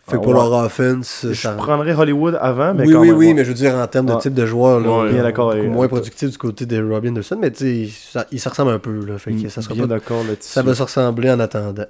Fait 0.06 0.16
Ah 0.16 0.18
pour 0.18 0.26
ouais. 0.28 0.34
leur 0.34 0.52
offense, 0.52 1.24
Je 1.30 1.32
ça. 1.32 1.52
prendrais 1.52 1.94
Hollywood 1.94 2.36
avant, 2.38 2.74
mais 2.74 2.86
oui, 2.86 2.92
quand 2.92 3.00
oui, 3.00 3.08
même, 3.08 3.16
oui, 3.16 3.26
ouais. 3.28 3.34
mais 3.34 3.44
je 3.44 3.48
veux 3.48 3.54
dire 3.54 3.74
en 3.74 3.86
termes 3.86 4.04
de 4.06 4.12
Ouais. 4.12 4.18
type 4.18 4.34
de 4.34 4.44
joueur, 4.44 4.78
là, 4.80 5.10
bien 5.10 5.22
d'accord 5.22 5.54
moins 5.56 5.88
toi. 5.88 5.98
productif 5.98 6.30
du 6.30 6.36
côté 6.36 6.66
de 6.66 6.86
Robbie 6.86 7.08
Anderson, 7.08 7.38
mais 7.40 7.50
tu 7.50 7.88
sais, 7.88 8.26
il 8.30 8.38
se 8.38 8.48
ressemble 8.50 8.72
un 8.72 8.78
peu, 8.78 9.02
là. 9.06 9.16
Fait 9.16 9.32
que 9.32 9.48
ça 9.48 9.62
sera 9.62 9.72
Bien 9.74 9.84
pas- 9.84 9.94
d'accord 9.94 10.22
ça 10.40 10.62
va 10.62 10.74
se 10.74 10.82
ressembler 10.82 11.30
en 11.30 11.40
attendant. 11.40 11.86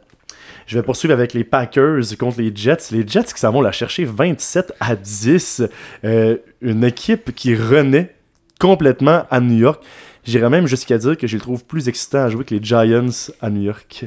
Je 0.66 0.78
vais 0.78 0.82
poursuivre 0.84 1.12
avec 1.12 1.34
les 1.34 1.42
Packers 1.44 2.02
contre 2.18 2.40
les 2.40 2.52
Jets. 2.54 2.78
Les 2.92 3.06
Jets 3.06 3.24
qui 3.34 3.40
s'en 3.40 3.50
vont 3.50 3.60
la 3.60 3.72
chercher 3.72 4.04
27 4.04 4.72
à 4.80 4.94
10. 4.96 5.62
Euh, 6.04 6.36
une 6.62 6.84
équipe 6.84 7.34
qui 7.34 7.54
renaît 7.56 8.14
complètement 8.60 9.24
à 9.30 9.40
New 9.40 9.58
York. 9.58 9.82
J'irais 10.24 10.48
même 10.48 10.66
jusqu'à 10.66 10.96
dire 10.96 11.18
que 11.18 11.26
je 11.26 11.36
les 11.36 11.40
trouve 11.40 11.64
plus 11.64 11.88
excitants 11.88 12.24
à 12.24 12.28
jouer 12.30 12.44
que 12.44 12.54
les 12.54 12.62
Giants 12.62 13.08
à 13.42 13.50
New 13.50 13.62
York. 13.62 14.06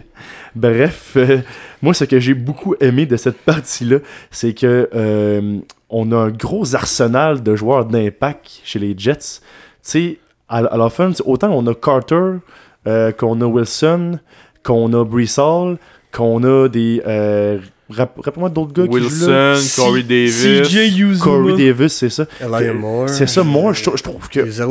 Bref, 0.56 1.14
euh, 1.16 1.40
moi, 1.82 1.94
ce 1.94 2.06
que 2.06 2.20
j'ai 2.20 2.34
beaucoup 2.34 2.76
aimé 2.80 3.06
de 3.06 3.18
cette 3.18 3.38
partie-là, 3.38 4.00
c'est 4.32 4.54
que 4.54 4.90
euh, 4.96 5.60
on 5.90 6.12
a 6.12 6.16
un 6.16 6.30
gros 6.32 6.76
arsenal 6.76 7.44
de 7.44 7.56
joueurs 7.56 7.86
d'impact 7.86 8.62
chez 8.64 8.80
les 8.80 8.96
Jets. 8.98 9.18
Tu 9.18 9.40
sais, 9.82 10.18
à, 10.50 10.58
à 10.58 10.78
l'offense, 10.78 11.22
autant 11.26 11.52
on 11.52 11.68
a 11.68 11.76
Carter, 11.76 12.40
euh, 12.88 13.12
qu'on 13.12 13.40
a 13.42 13.46
Wilson, 13.46 14.20
qu'on 14.64 14.94
a 14.94 15.04
Hall, 15.04 15.78
qu'on 16.12 16.44
a 16.44 16.68
des... 16.68 17.02
Rap- 17.90 18.18
Rappelle-moi 18.18 18.50
d'autres 18.50 18.74
gars 18.74 18.88
qui 18.88 19.10
jouent 19.10 19.28
là. 19.30 19.54
Wilson, 19.54 19.82
Corey 19.82 20.04
Davis. 20.04 20.44
CJ 20.44 21.00
Uzuma. 21.00 21.24
Corey 21.24 21.56
Davis, 21.58 21.94
c'est 21.94 22.10
ça. 22.10 22.26
Elijah 22.42 22.74
Moore. 22.74 23.10
C'est 23.10 23.28
ça, 23.28 23.44
moi, 23.44 23.72
je, 23.74 23.84
trou- 23.84 23.96
je 23.98 24.04
trouve 24.04 24.28
que 24.30 24.46
c'est 24.52 24.62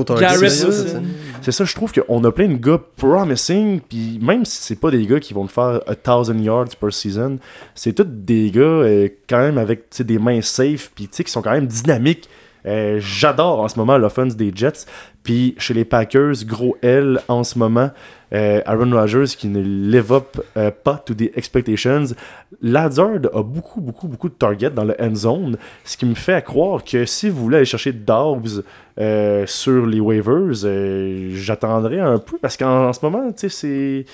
ça, 0.50 1.62
Wilson. 1.62 1.64
je 1.64 1.74
trouve 1.74 1.92
qu'on 1.92 2.24
a 2.24 2.32
plein 2.32 2.48
de 2.48 2.56
gars 2.56 2.80
promising, 2.96 3.80
puis 3.80 4.18
même 4.20 4.44
si 4.44 4.58
c'est 4.62 4.76
pas 4.80 4.90
des 4.90 5.06
gars 5.06 5.20
qui 5.20 5.32
vont 5.34 5.46
te 5.46 5.52
faire 5.52 5.80
a 5.86 5.94
thousand 5.94 6.38
yards 6.38 6.76
per 6.80 6.90
season, 6.90 7.38
c'est 7.74 7.92
tous 7.94 8.04
des 8.06 8.50
gars 8.50 8.60
euh, 8.60 9.08
quand 9.28 9.38
même 9.38 9.58
avec 9.58 9.84
des 10.00 10.18
mains 10.18 10.40
safe, 10.42 10.90
puis 10.94 11.08
qui 11.08 11.30
sont 11.30 11.42
quand 11.42 11.52
même 11.52 11.66
dynamiques. 11.66 12.28
Euh, 12.66 12.98
J'adore 13.00 13.60
en 13.60 13.68
ce 13.68 13.78
moment 13.78 13.98
l'offense 13.98 14.36
des 14.36 14.52
Jets. 14.54 14.86
Puis 15.26 15.56
chez 15.58 15.74
les 15.74 15.84
Packers, 15.84 16.44
gros 16.44 16.76
L 16.82 17.20
en 17.26 17.42
ce 17.42 17.58
moment, 17.58 17.90
euh, 18.32 18.60
Aaron 18.64 18.92
Rodgers 18.92 19.36
qui 19.36 19.48
ne 19.48 19.60
live 19.60 20.12
up 20.12 20.40
euh, 20.56 20.70
pas 20.70 21.02
to 21.04 21.14
the 21.14 21.36
expectations. 21.36 22.14
Lazard 22.62 23.26
a 23.34 23.42
beaucoup, 23.42 23.80
beaucoup, 23.80 24.06
beaucoup 24.06 24.28
de 24.28 24.34
targets 24.34 24.70
dans 24.70 24.84
le 24.84 24.94
end 25.00 25.14
zone, 25.14 25.58
ce 25.84 25.96
qui 25.96 26.06
me 26.06 26.14
fait 26.14 26.44
croire 26.44 26.84
que 26.84 27.04
si 27.06 27.28
vous 27.28 27.42
voulez 27.42 27.56
aller 27.56 27.66
chercher 27.66 27.92
Dobbs 27.92 28.62
euh, 29.00 29.44
sur 29.46 29.84
les 29.84 29.98
waivers, 29.98 30.64
euh, 30.64 31.30
j'attendrai 31.34 31.98
un 31.98 32.18
peu 32.18 32.38
parce 32.38 32.56
qu'en 32.56 32.88
en 32.88 32.92
ce 32.92 33.00
moment, 33.02 33.32
tu 33.32 33.50
c'est. 33.50 34.04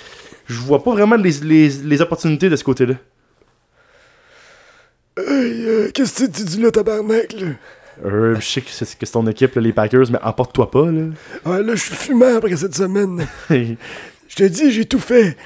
Je 0.47 0.61
vois 0.61 0.83
pas 0.83 0.93
vraiment 0.93 1.17
les, 1.17 1.69
les, 1.69 2.01
opportunités 2.01 2.49
de 2.49 2.57
ce 2.57 2.65
côté-là. 2.65 2.95
Qu'est-ce 5.15 6.25
que 6.25 6.31
tu 6.31 6.45
dis 6.45 6.61
là, 6.61 6.71
tabarnak, 6.71 7.35
là? 7.35 7.49
Euh, 8.05 8.37
je 8.41 8.47
sais 8.47 8.61
que 8.61 8.71
c'est 8.71 8.87
que 8.99 9.07
c'est 9.07 9.13
ton 9.13 9.27
équipe, 9.27 9.55
là, 9.55 9.61
les 9.63 9.73
Packers, 9.73 10.07
mais 10.11 10.19
emporte-toi 10.23 10.71
pas, 10.71 10.87
là. 10.91 11.03
Ah, 11.45 11.59
là, 11.61 11.75
je 11.75 11.81
suis 11.83 11.95
fumant 11.95 12.37
après 12.37 12.57
cette 12.57 12.75
semaine. 12.75 13.27
Je 13.51 14.37
te 14.37 14.45
dis, 14.45 14.73
j'ai 14.73 14.87
tout 14.87 14.99
fait. 14.99 15.37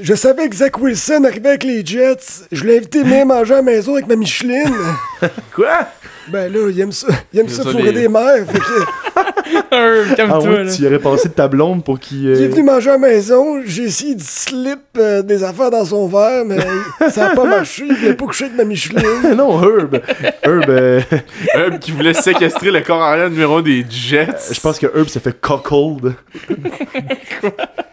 Je 0.00 0.14
savais 0.14 0.48
que 0.48 0.54
Zach 0.54 0.80
Wilson 0.80 1.24
arrivait 1.24 1.48
avec 1.48 1.64
les 1.64 1.84
Jets. 1.84 2.44
Je 2.52 2.62
l'ai 2.62 2.76
invité 2.78 3.02
même 3.02 3.32
à 3.32 3.38
manger 3.38 3.54
à 3.54 3.56
la 3.56 3.62
maison 3.62 3.94
avec 3.94 4.06
ma 4.06 4.14
Micheline. 4.14 4.72
Quoi? 5.52 5.88
Ben 6.28 6.52
là, 6.52 6.68
il 6.70 6.78
aime 6.78 6.92
ça, 6.92 7.08
il 7.32 7.40
aime 7.40 7.48
ça 7.48 7.64
ça, 7.64 7.70
fourrer 7.72 7.90
les- 7.90 8.02
des 8.02 8.08
mères. 8.08 8.46
Fait 8.48 8.60
que, 8.60 9.29
Herb, 9.72 10.06
Ah 10.10 10.14
calme-toi, 10.16 10.38
ouais, 10.50 10.64
là. 10.64 10.72
tu 10.74 10.82
y 10.82 10.86
aurais 10.86 10.98
passé 10.98 11.28
de 11.28 11.34
ta 11.34 11.48
blonde 11.48 11.84
pour 11.84 11.98
qu'il. 11.98 12.18
il 12.24 12.30
est 12.42 12.46
euh, 12.46 12.48
venu 12.48 12.62
manger 12.62 12.90
à 12.90 12.92
la 12.94 12.98
maison. 12.98 13.60
J'ai 13.64 13.84
essayé 13.84 14.14
de 14.14 14.22
slip 14.22 14.80
euh, 14.98 15.22
des 15.22 15.42
affaires 15.44 15.70
dans 15.70 15.84
son 15.84 16.06
verre, 16.08 16.44
mais 16.44 16.58
ça 17.10 17.28
a 17.28 17.34
pas 17.34 17.44
marché. 17.44 17.84
Il 17.88 17.94
voulait 17.94 18.14
pas 18.14 18.26
coucher 18.26 18.44
avec 18.46 18.56
ma 18.56 18.64
Micheline. 18.64 19.34
non, 19.36 19.62
Herb. 19.62 20.00
Herb, 20.42 20.64
euh, 20.68 21.00
Herb 21.54 21.78
qui 21.78 21.92
voulait 21.92 22.14
séquestrer 22.14 22.70
le 22.70 22.80
corps 22.80 23.02
arrière 23.02 23.30
numéro 23.30 23.62
des 23.62 23.84
Jets. 23.88 24.50
je 24.52 24.60
pense 24.60 24.78
que 24.78 24.86
Herb 24.86 25.08
s'est 25.08 25.20
fait 25.20 25.38
cockhold. 25.40 26.14
Tabarnak. 26.48 27.89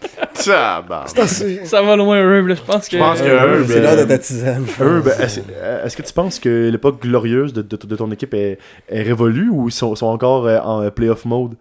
Assez. 1.17 1.65
Ça 1.65 1.81
va 1.81 1.95
loin, 1.95 2.17
Herb, 2.17 2.47
là. 2.47 2.55
Je 2.55 2.61
pense 2.61 2.87
que. 2.87 2.97
Je 2.97 3.01
pense 3.01 3.21
que 3.21 3.25
Herb, 3.27 3.65
C'est 3.67 3.81
l'heure 3.81 3.97
de 3.97 4.03
ta 4.03 4.17
tisane. 4.17 4.65
Herb, 4.79 5.07
est-ce 5.19 5.97
que 5.97 6.01
tu 6.03 6.13
penses 6.13 6.39
que 6.39 6.69
l'époque 6.69 7.01
glorieuse 7.01 7.53
de, 7.53 7.61
de- 7.61 7.75
de 7.75 7.95
ton 7.95 8.11
équipe 8.11 8.33
est, 8.33 8.57
est 8.89 9.01
révolue 9.03 9.49
ou 9.49 9.67
ils 9.69 9.71
sont, 9.73 9.95
sont 9.95 10.05
encore 10.07 10.45
euh, 10.47 10.59
en 10.59 10.89
playoff 10.91 11.25
mode? 11.25 11.55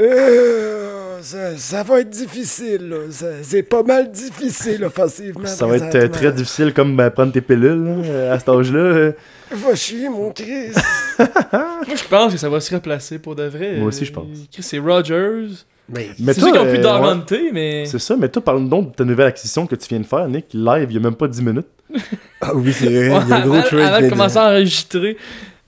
Euh, 0.00 1.18
ça, 1.22 1.56
ça 1.56 1.82
va 1.82 2.00
être 2.00 2.10
difficile, 2.10 2.88
là. 2.88 2.96
Ça- 3.10 3.26
C'est 3.42 3.62
pas 3.62 3.82
mal 3.82 4.10
difficile 4.10 4.84
offensivement. 4.84 5.46
Ça 5.46 5.66
va 5.66 5.76
être 5.76 5.94
euh, 5.94 6.08
très 6.08 6.32
difficile 6.32 6.72
comme 6.74 6.94
ben, 6.96 7.10
prendre 7.10 7.32
tes 7.32 7.40
pilules 7.40 7.82
là, 7.84 7.90
euh, 8.04 8.34
à 8.34 8.38
cet 8.38 8.48
âge-là. 8.50 9.12
Va 9.50 9.74
chier, 9.74 10.08
mon 10.08 10.30
Chris. 10.32 10.72
Moi, 11.18 11.94
je 11.96 12.08
pense 12.08 12.32
que 12.32 12.38
ça 12.38 12.48
va 12.48 12.60
se 12.60 12.74
replacer 12.74 13.18
pour 13.18 13.34
de 13.34 13.44
vrai. 13.44 13.76
Moi 13.78 13.88
aussi, 13.88 14.04
je 14.04 14.12
pense. 14.12 14.26
Chris, 14.52 14.62
C'est 14.62 14.78
Rogers. 14.78 15.48
Mais 15.88 16.10
Mais 16.18 16.32
C'est 16.32 16.42
ont 16.44 16.64
pu 16.64 16.80
euh, 16.84 17.50
mais. 17.52 17.86
C'est 17.86 17.98
ça, 17.98 18.16
mais 18.16 18.28
toi, 18.28 18.42
parle 18.42 18.68
donc 18.68 18.90
de 18.90 18.94
ta 18.96 19.04
nouvelle 19.04 19.28
acquisition 19.28 19.66
que 19.66 19.76
tu 19.76 19.88
viens 19.88 20.00
de 20.00 20.06
faire, 20.06 20.28
Nick, 20.28 20.46
live, 20.52 20.88
il 20.90 20.94
y 20.94 20.96
a 20.96 21.00
même 21.00 21.14
pas 21.14 21.28
10 21.28 21.42
minutes. 21.42 21.66
Ah 22.40 22.54
oui, 22.54 22.70
c'est 22.72 22.86
vrai. 22.86 23.22
Il 23.24 23.28
y 23.28 23.32
a 23.32 23.36
un 23.36 23.46
gros 23.46 23.62
trade. 23.62 23.80
avant 23.80 24.00
de 24.02 24.10
commencer 24.10 24.36
à 24.36 24.50
enregistrer, 24.50 25.16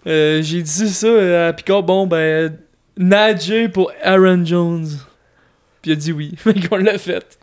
euh, 0.07 0.43
j'ai 0.43 0.61
dit 0.63 0.89
ça 0.89 1.07
euh, 1.07 1.49
à 1.49 1.53
Picard, 1.55 1.83
bon 1.83 2.07
ben, 2.07 2.55
Nadje 2.97 3.71
pour 3.73 3.91
Aaron 4.03 4.45
Jones. 4.45 4.87
Puis 5.81 5.91
il 5.91 5.93
a 5.93 5.97
dit 5.97 6.13
oui, 6.13 6.35
fait 6.37 6.69
qu'on 6.69 6.77
l'a 6.77 6.99
fait. 6.99 7.39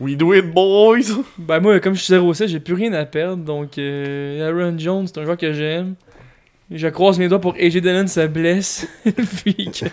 we 0.00 0.16
do 0.16 0.34
it, 0.34 0.52
boys. 0.52 1.22
Ben 1.38 1.60
moi, 1.60 1.78
comme 1.78 1.94
je 1.94 2.02
suis 2.02 2.12
0-7, 2.12 2.48
j'ai 2.48 2.60
plus 2.60 2.74
rien 2.74 2.92
à 2.94 3.04
perdre, 3.04 3.44
donc 3.44 3.78
euh, 3.78 4.48
Aaron 4.48 4.76
Jones, 4.76 5.06
c'est 5.06 5.18
un 5.18 5.24
joueur 5.24 5.36
que 5.36 5.52
j'aime. 5.52 5.94
Je 6.70 6.88
croise 6.88 7.18
mes 7.18 7.28
doigts 7.28 7.40
pour 7.40 7.54
que 7.54 7.64
AJ 7.64 7.78
Dillon 7.80 8.06
se 8.06 8.26
blesse. 8.26 8.86
Puis 9.44 9.70
que 9.70 9.88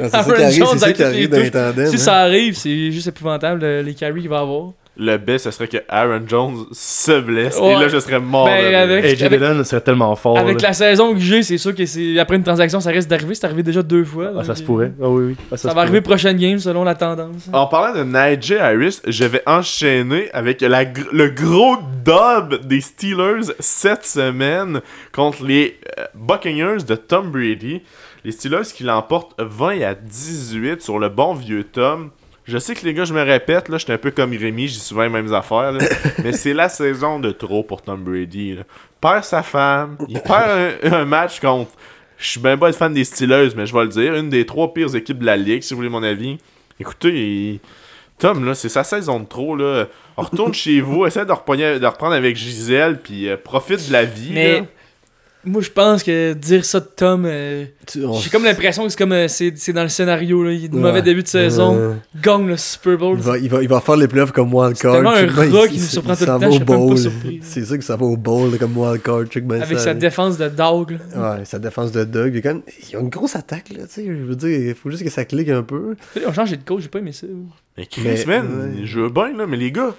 C'est 0.00 0.08
ça 0.08 0.18
Aaron 0.18 0.32
qui 0.32 0.42
arrive, 0.42 0.64
c'est 0.72 0.78
ça 0.78 0.92
qui 0.92 1.02
dans 1.28 1.76
les 1.76 1.86
si 1.86 1.94
hein. 1.94 1.98
ça 1.98 2.16
arrive, 2.16 2.56
c'est 2.56 2.90
juste 2.90 3.06
épouvantable 3.06 3.64
les 3.64 3.94
carries 3.94 4.22
qu'il 4.22 4.30
va 4.30 4.40
avoir. 4.40 4.72
Le 4.98 5.18
best, 5.18 5.44
ce 5.44 5.50
serait 5.50 5.68
que 5.68 5.76
Aaron 5.90 6.22
Jones 6.26 6.64
se 6.72 7.20
blesse. 7.20 7.58
Et 7.58 7.74
là, 7.74 7.86
je 7.86 7.98
serais 8.00 8.18
mort. 8.18 8.46
Ben, 8.46 8.66
rire. 8.66 8.78
avec- 8.78 9.04
AJ 9.04 9.28
Dillon 9.28 9.62
serait 9.62 9.82
tellement 9.82 10.16
fort. 10.16 10.38
Avec 10.38 10.62
là. 10.62 10.68
la 10.68 10.74
saison 10.74 11.12
que 11.12 11.20
j'ai, 11.20 11.42
c'est 11.42 11.58
sûr 11.58 11.74
que 11.74 11.84
c'est 11.84 12.18
après 12.18 12.36
une 12.36 12.42
transaction, 12.42 12.80
ça 12.80 12.90
risque 12.90 13.08
d'arriver. 13.08 13.34
C'est 13.34 13.44
arrivé 13.44 13.62
déjà 13.62 13.82
deux 13.82 14.04
fois. 14.04 14.32
Ah, 14.38 14.42
ça 14.42 14.54
se 14.54 14.62
pourrait. 14.62 14.92
Ah 15.00 15.08
oui, 15.08 15.24
oui. 15.26 15.36
Ah, 15.52 15.58
Ça, 15.58 15.74
va 15.74 15.82
arriver 15.82 16.00
prochaine 16.00 16.38
game 16.38 16.58
selon 16.58 16.82
la 16.82 16.94
tendance. 16.94 17.48
En 17.52 17.66
parlant 17.66 17.98
de 17.98 18.04
Najee 18.04 18.56
Harris, 18.56 19.00
je 19.06 19.24
vais 19.24 19.42
enchaîner 19.46 20.30
avec 20.32 20.62
la 20.62 20.84
le 20.84 21.28
gros 21.28 21.76
dub 22.04 22.66
des 22.66 22.80
Steelers 22.80 23.52
cette 23.60 24.06
semaine 24.06 24.80
contre 25.12 25.44
les 25.44 25.78
Buccaneers 26.14 26.84
de 26.86 26.94
Tom 26.94 27.30
Brady. 27.30 27.82
Les 28.24 28.32
Steelers 28.32 28.72
qui 28.74 28.84
l'emportent 28.84 29.34
20 29.38 29.80
à 29.82 29.94
18 29.94 30.82
sur 30.82 30.98
le 30.98 31.08
bon 31.08 31.34
vieux 31.34 31.64
Tom. 31.64 32.10
Je 32.44 32.58
sais 32.58 32.74
que 32.74 32.84
les 32.84 32.94
gars, 32.94 33.04
je 33.04 33.12
me 33.12 33.22
répète, 33.22 33.68
là, 33.68 33.76
j'étais 33.76 33.94
un 33.94 33.98
peu 33.98 34.12
comme 34.12 34.30
Rémi, 34.30 34.68
j'ai 34.68 34.78
souvent 34.78 35.02
les 35.02 35.08
mêmes 35.08 35.34
affaires, 35.34 35.72
là, 35.72 35.84
mais 36.24 36.32
c'est 36.32 36.54
la 36.54 36.68
saison 36.68 37.18
de 37.18 37.32
trop 37.32 37.64
pour 37.64 37.82
Tom 37.82 38.04
Brady. 38.04 38.54
Là. 38.54 38.62
Perd 39.00 39.24
sa 39.24 39.42
femme, 39.42 39.96
il 40.08 40.20
perd 40.20 40.76
un, 40.84 40.92
un 40.92 41.04
match 41.04 41.40
contre. 41.40 41.72
Je 42.18 42.30
suis 42.30 42.40
bien 42.40 42.56
pas 42.56 42.72
fan 42.72 42.94
des 42.94 43.04
Steelers, 43.04 43.50
mais 43.56 43.66
je 43.66 43.74
vais 43.74 43.82
le 43.82 43.88
dire, 43.88 44.14
une 44.14 44.30
des 44.30 44.46
trois 44.46 44.72
pires 44.72 44.94
équipes 44.94 45.18
de 45.18 45.26
la 45.26 45.36
ligue, 45.36 45.62
si 45.62 45.74
vous 45.74 45.78
voulez 45.78 45.88
mon 45.88 46.02
avis. 46.02 46.38
Écoutez, 46.78 47.10
il- 47.10 47.60
Tom, 48.18 48.44
là, 48.46 48.54
c'est 48.54 48.70
sa 48.70 48.84
saison 48.84 49.20
de 49.20 49.26
trop, 49.26 49.56
là. 49.56 49.86
On 50.16 50.22
retourne 50.22 50.54
chez 50.54 50.80
vous, 50.80 51.04
essaie 51.04 51.26
de, 51.26 51.32
reprendre 51.32 52.14
avec 52.14 52.36
Gisèle, 52.36 53.00
puis 53.02 53.28
euh, 53.28 53.36
profite 53.36 53.88
de 53.88 53.92
la 53.92 54.04
vie. 54.04 54.30
Mais 54.32 54.60
là. 54.60 54.66
Moi, 55.46 55.62
je 55.62 55.70
pense 55.70 56.02
que 56.02 56.32
dire 56.34 56.64
ça 56.64 56.80
de 56.80 56.84
Tom, 56.94 57.24
euh, 57.26 57.64
j'ai 57.94 58.30
comme 58.30 58.44
l'impression 58.44 58.82
que 58.84 58.90
c'est 58.90 58.98
comme 58.98 59.12
euh, 59.12 59.28
c'est 59.28 59.56
c'est 59.56 59.72
dans 59.72 59.82
le 59.84 59.88
scénario. 59.88 60.42
Là. 60.42 60.52
Il 60.52 60.64
a 60.64 60.68
de 60.68 60.74
Ouais. 60.74 60.80
mauvais 60.82 61.02
début 61.02 61.22
de 61.22 61.28
saison, 61.28 61.74
Euh, 61.76 61.94
gagne 62.20 62.46
le 62.48 62.56
Super 62.56 62.98
Bowl. 62.98 63.16
il, 63.16 63.22
va, 63.22 63.38
il, 63.38 63.48
va, 63.48 63.62
il 63.62 63.68
va 63.68 63.80
faire 63.80 63.96
les 63.96 64.08
playoffs 64.08 64.32
comme 64.32 64.52
wildcard. 64.52 64.92
tellement 64.94 65.10
un 65.10 65.26
rat 65.26 65.46
il- 65.46 65.68
qui 65.70 65.78
nous 65.78 65.84
surprend 65.84 66.14
tout 66.16 66.20
le 66.24 66.26
temps, 66.26 66.50
je 66.50 66.64
pas 66.64 66.96
surpris. 66.96 67.40
C'est 67.42 67.64
sûr 67.64 67.78
que 67.78 67.84
ça 67.84 67.96
va 67.96 68.04
au 68.04 68.16
bowl 68.16 68.58
comme 68.58 68.76
wildcard. 68.76 69.18
Avec 69.18 69.78
ça, 69.78 69.84
sa 69.84 69.94
défense 69.94 70.36
de 70.36 70.48
dog. 70.48 70.98
là. 71.14 71.36
Ouais, 71.38 71.44
sa 71.44 71.58
défense 71.58 71.92
de 71.92 72.04
Doug. 72.04 72.30
Il 72.32 72.36
y 72.36 72.38
a, 72.38 72.42
quand 72.42 72.54
même- 72.54 72.62
il 72.82 72.90
y 72.92 72.96
a 72.96 73.00
une 73.00 73.08
grosse 73.08 73.36
attaque, 73.36 73.70
là, 73.70 73.84
tu 73.86 73.92
sais. 73.94 74.04
Je 74.06 74.12
veux 74.24 74.36
dire, 74.36 74.48
il 74.70 74.74
faut 74.74 74.90
juste 74.90 75.04
que 75.04 75.10
ça 75.10 75.24
clique 75.24 75.48
un 75.48 75.62
peu. 75.62 75.94
On 76.26 76.32
change 76.32 76.50
de 76.50 76.56
coach, 76.56 76.82
j'ai 76.82 76.88
pas 76.88 76.98
aimé 76.98 77.12
ça. 77.12 77.26
Mais 77.78 77.86
Chris, 77.86 78.02
Mais- 78.04 78.24
man, 78.26 78.74
ouais. 78.78 78.84
je 78.86 79.00
veux 79.00 79.10
bien, 79.10 79.32
là, 79.36 79.46
mais 79.46 79.56
les 79.56 79.70
gars, 79.70 79.94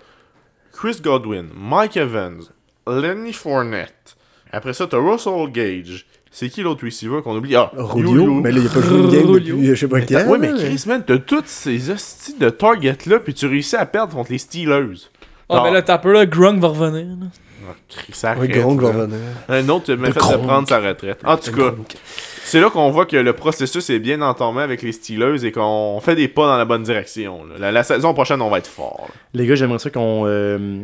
Chris 0.74 0.98
Godwin, 1.02 1.46
Mike 1.58 1.96
Evans, 1.98 2.42
Lenny 2.88 3.34
Fournette, 3.34 4.17
après 4.52 4.74
ça, 4.74 4.88
t'as 4.88 4.98
Russell 4.98 5.52
Gage. 5.52 6.06
C'est 6.32 6.50
qui 6.50 6.62
l'autre 6.62 6.84
receiver 6.86 7.22
qu'on 7.24 7.36
oublie? 7.36 7.56
Ah, 7.56 7.72
mais 8.44 8.52
là, 8.52 8.60
il 8.62 8.68
a 8.68 8.70
pas 8.70 8.82
joué 8.82 9.00
une 9.00 9.10
game 9.10 9.32
depuis 9.34 9.70
euh, 9.70 9.76
je 9.76 9.80
sais 9.80 9.88
pas 9.88 9.98
Mais 10.00 10.06
quand. 10.06 10.26
ouais, 10.28 10.38
mais 10.38 10.54
Chris, 10.54 10.84
man, 10.88 11.04
t'as 11.06 11.18
tous 11.18 11.44
ces 11.46 11.90
hosties 11.90 12.38
de 12.38 12.50
targets-là, 12.50 13.20
puis 13.20 13.34
tu 13.34 13.48
réussis 13.48 13.76
à 13.76 13.86
perdre 13.86 14.14
contre 14.14 14.32
les 14.32 14.38
Steelers. 14.38 15.08
Ah, 15.50 15.62
ben 15.64 15.72
là, 15.74 15.82
t'as 15.82 15.98
peur, 15.98 16.12
là, 16.12 16.26
Grunk 16.26 16.60
va 16.60 16.68
revenir. 16.68 17.06
là. 17.06 17.28
Ah, 18.24 18.36
Ouais, 18.38 18.48
Gronk 18.48 18.80
va 18.82 18.90
revenir. 18.90 19.18
Un 19.50 19.68
autre 19.70 19.94
m'a 19.96 20.08
fait 20.12 20.20
de 20.20 20.38
prendre 20.38 20.68
sa 20.68 20.80
retraite. 20.80 21.20
En 21.26 21.36
tout 21.38 21.52
cas, 21.52 21.74
c'est 22.44 22.62
là 22.62 22.70
qu'on 22.70 22.92
voit 22.92 23.06
que 23.06 23.18
le 23.18 23.34
processus 23.34 23.90
est 23.90 24.00
bien 24.00 24.22
entamé 24.22 24.62
avec 24.62 24.82
les 24.82 24.94
Steelers 24.94 25.46
et 25.46 25.52
qu'on 25.52 26.00
fait 26.02 26.16
des 26.16 26.28
pas 26.30 26.46
dans 26.48 26.58
la 26.58 26.64
bonne 26.66 26.84
direction. 26.84 27.42
La, 27.60 27.72
la 27.74 27.84
saison 27.84 28.14
prochaine, 28.14 28.42
on 28.42 28.50
va 28.50 28.60
être 28.60 28.68
fort. 28.68 29.08
là. 29.10 29.14
Les 29.34 29.46
gars, 29.48 29.56
j'aimerais 29.56 29.80
ça 29.80 29.90
qu'on 29.90 30.24
euh, 30.28 30.80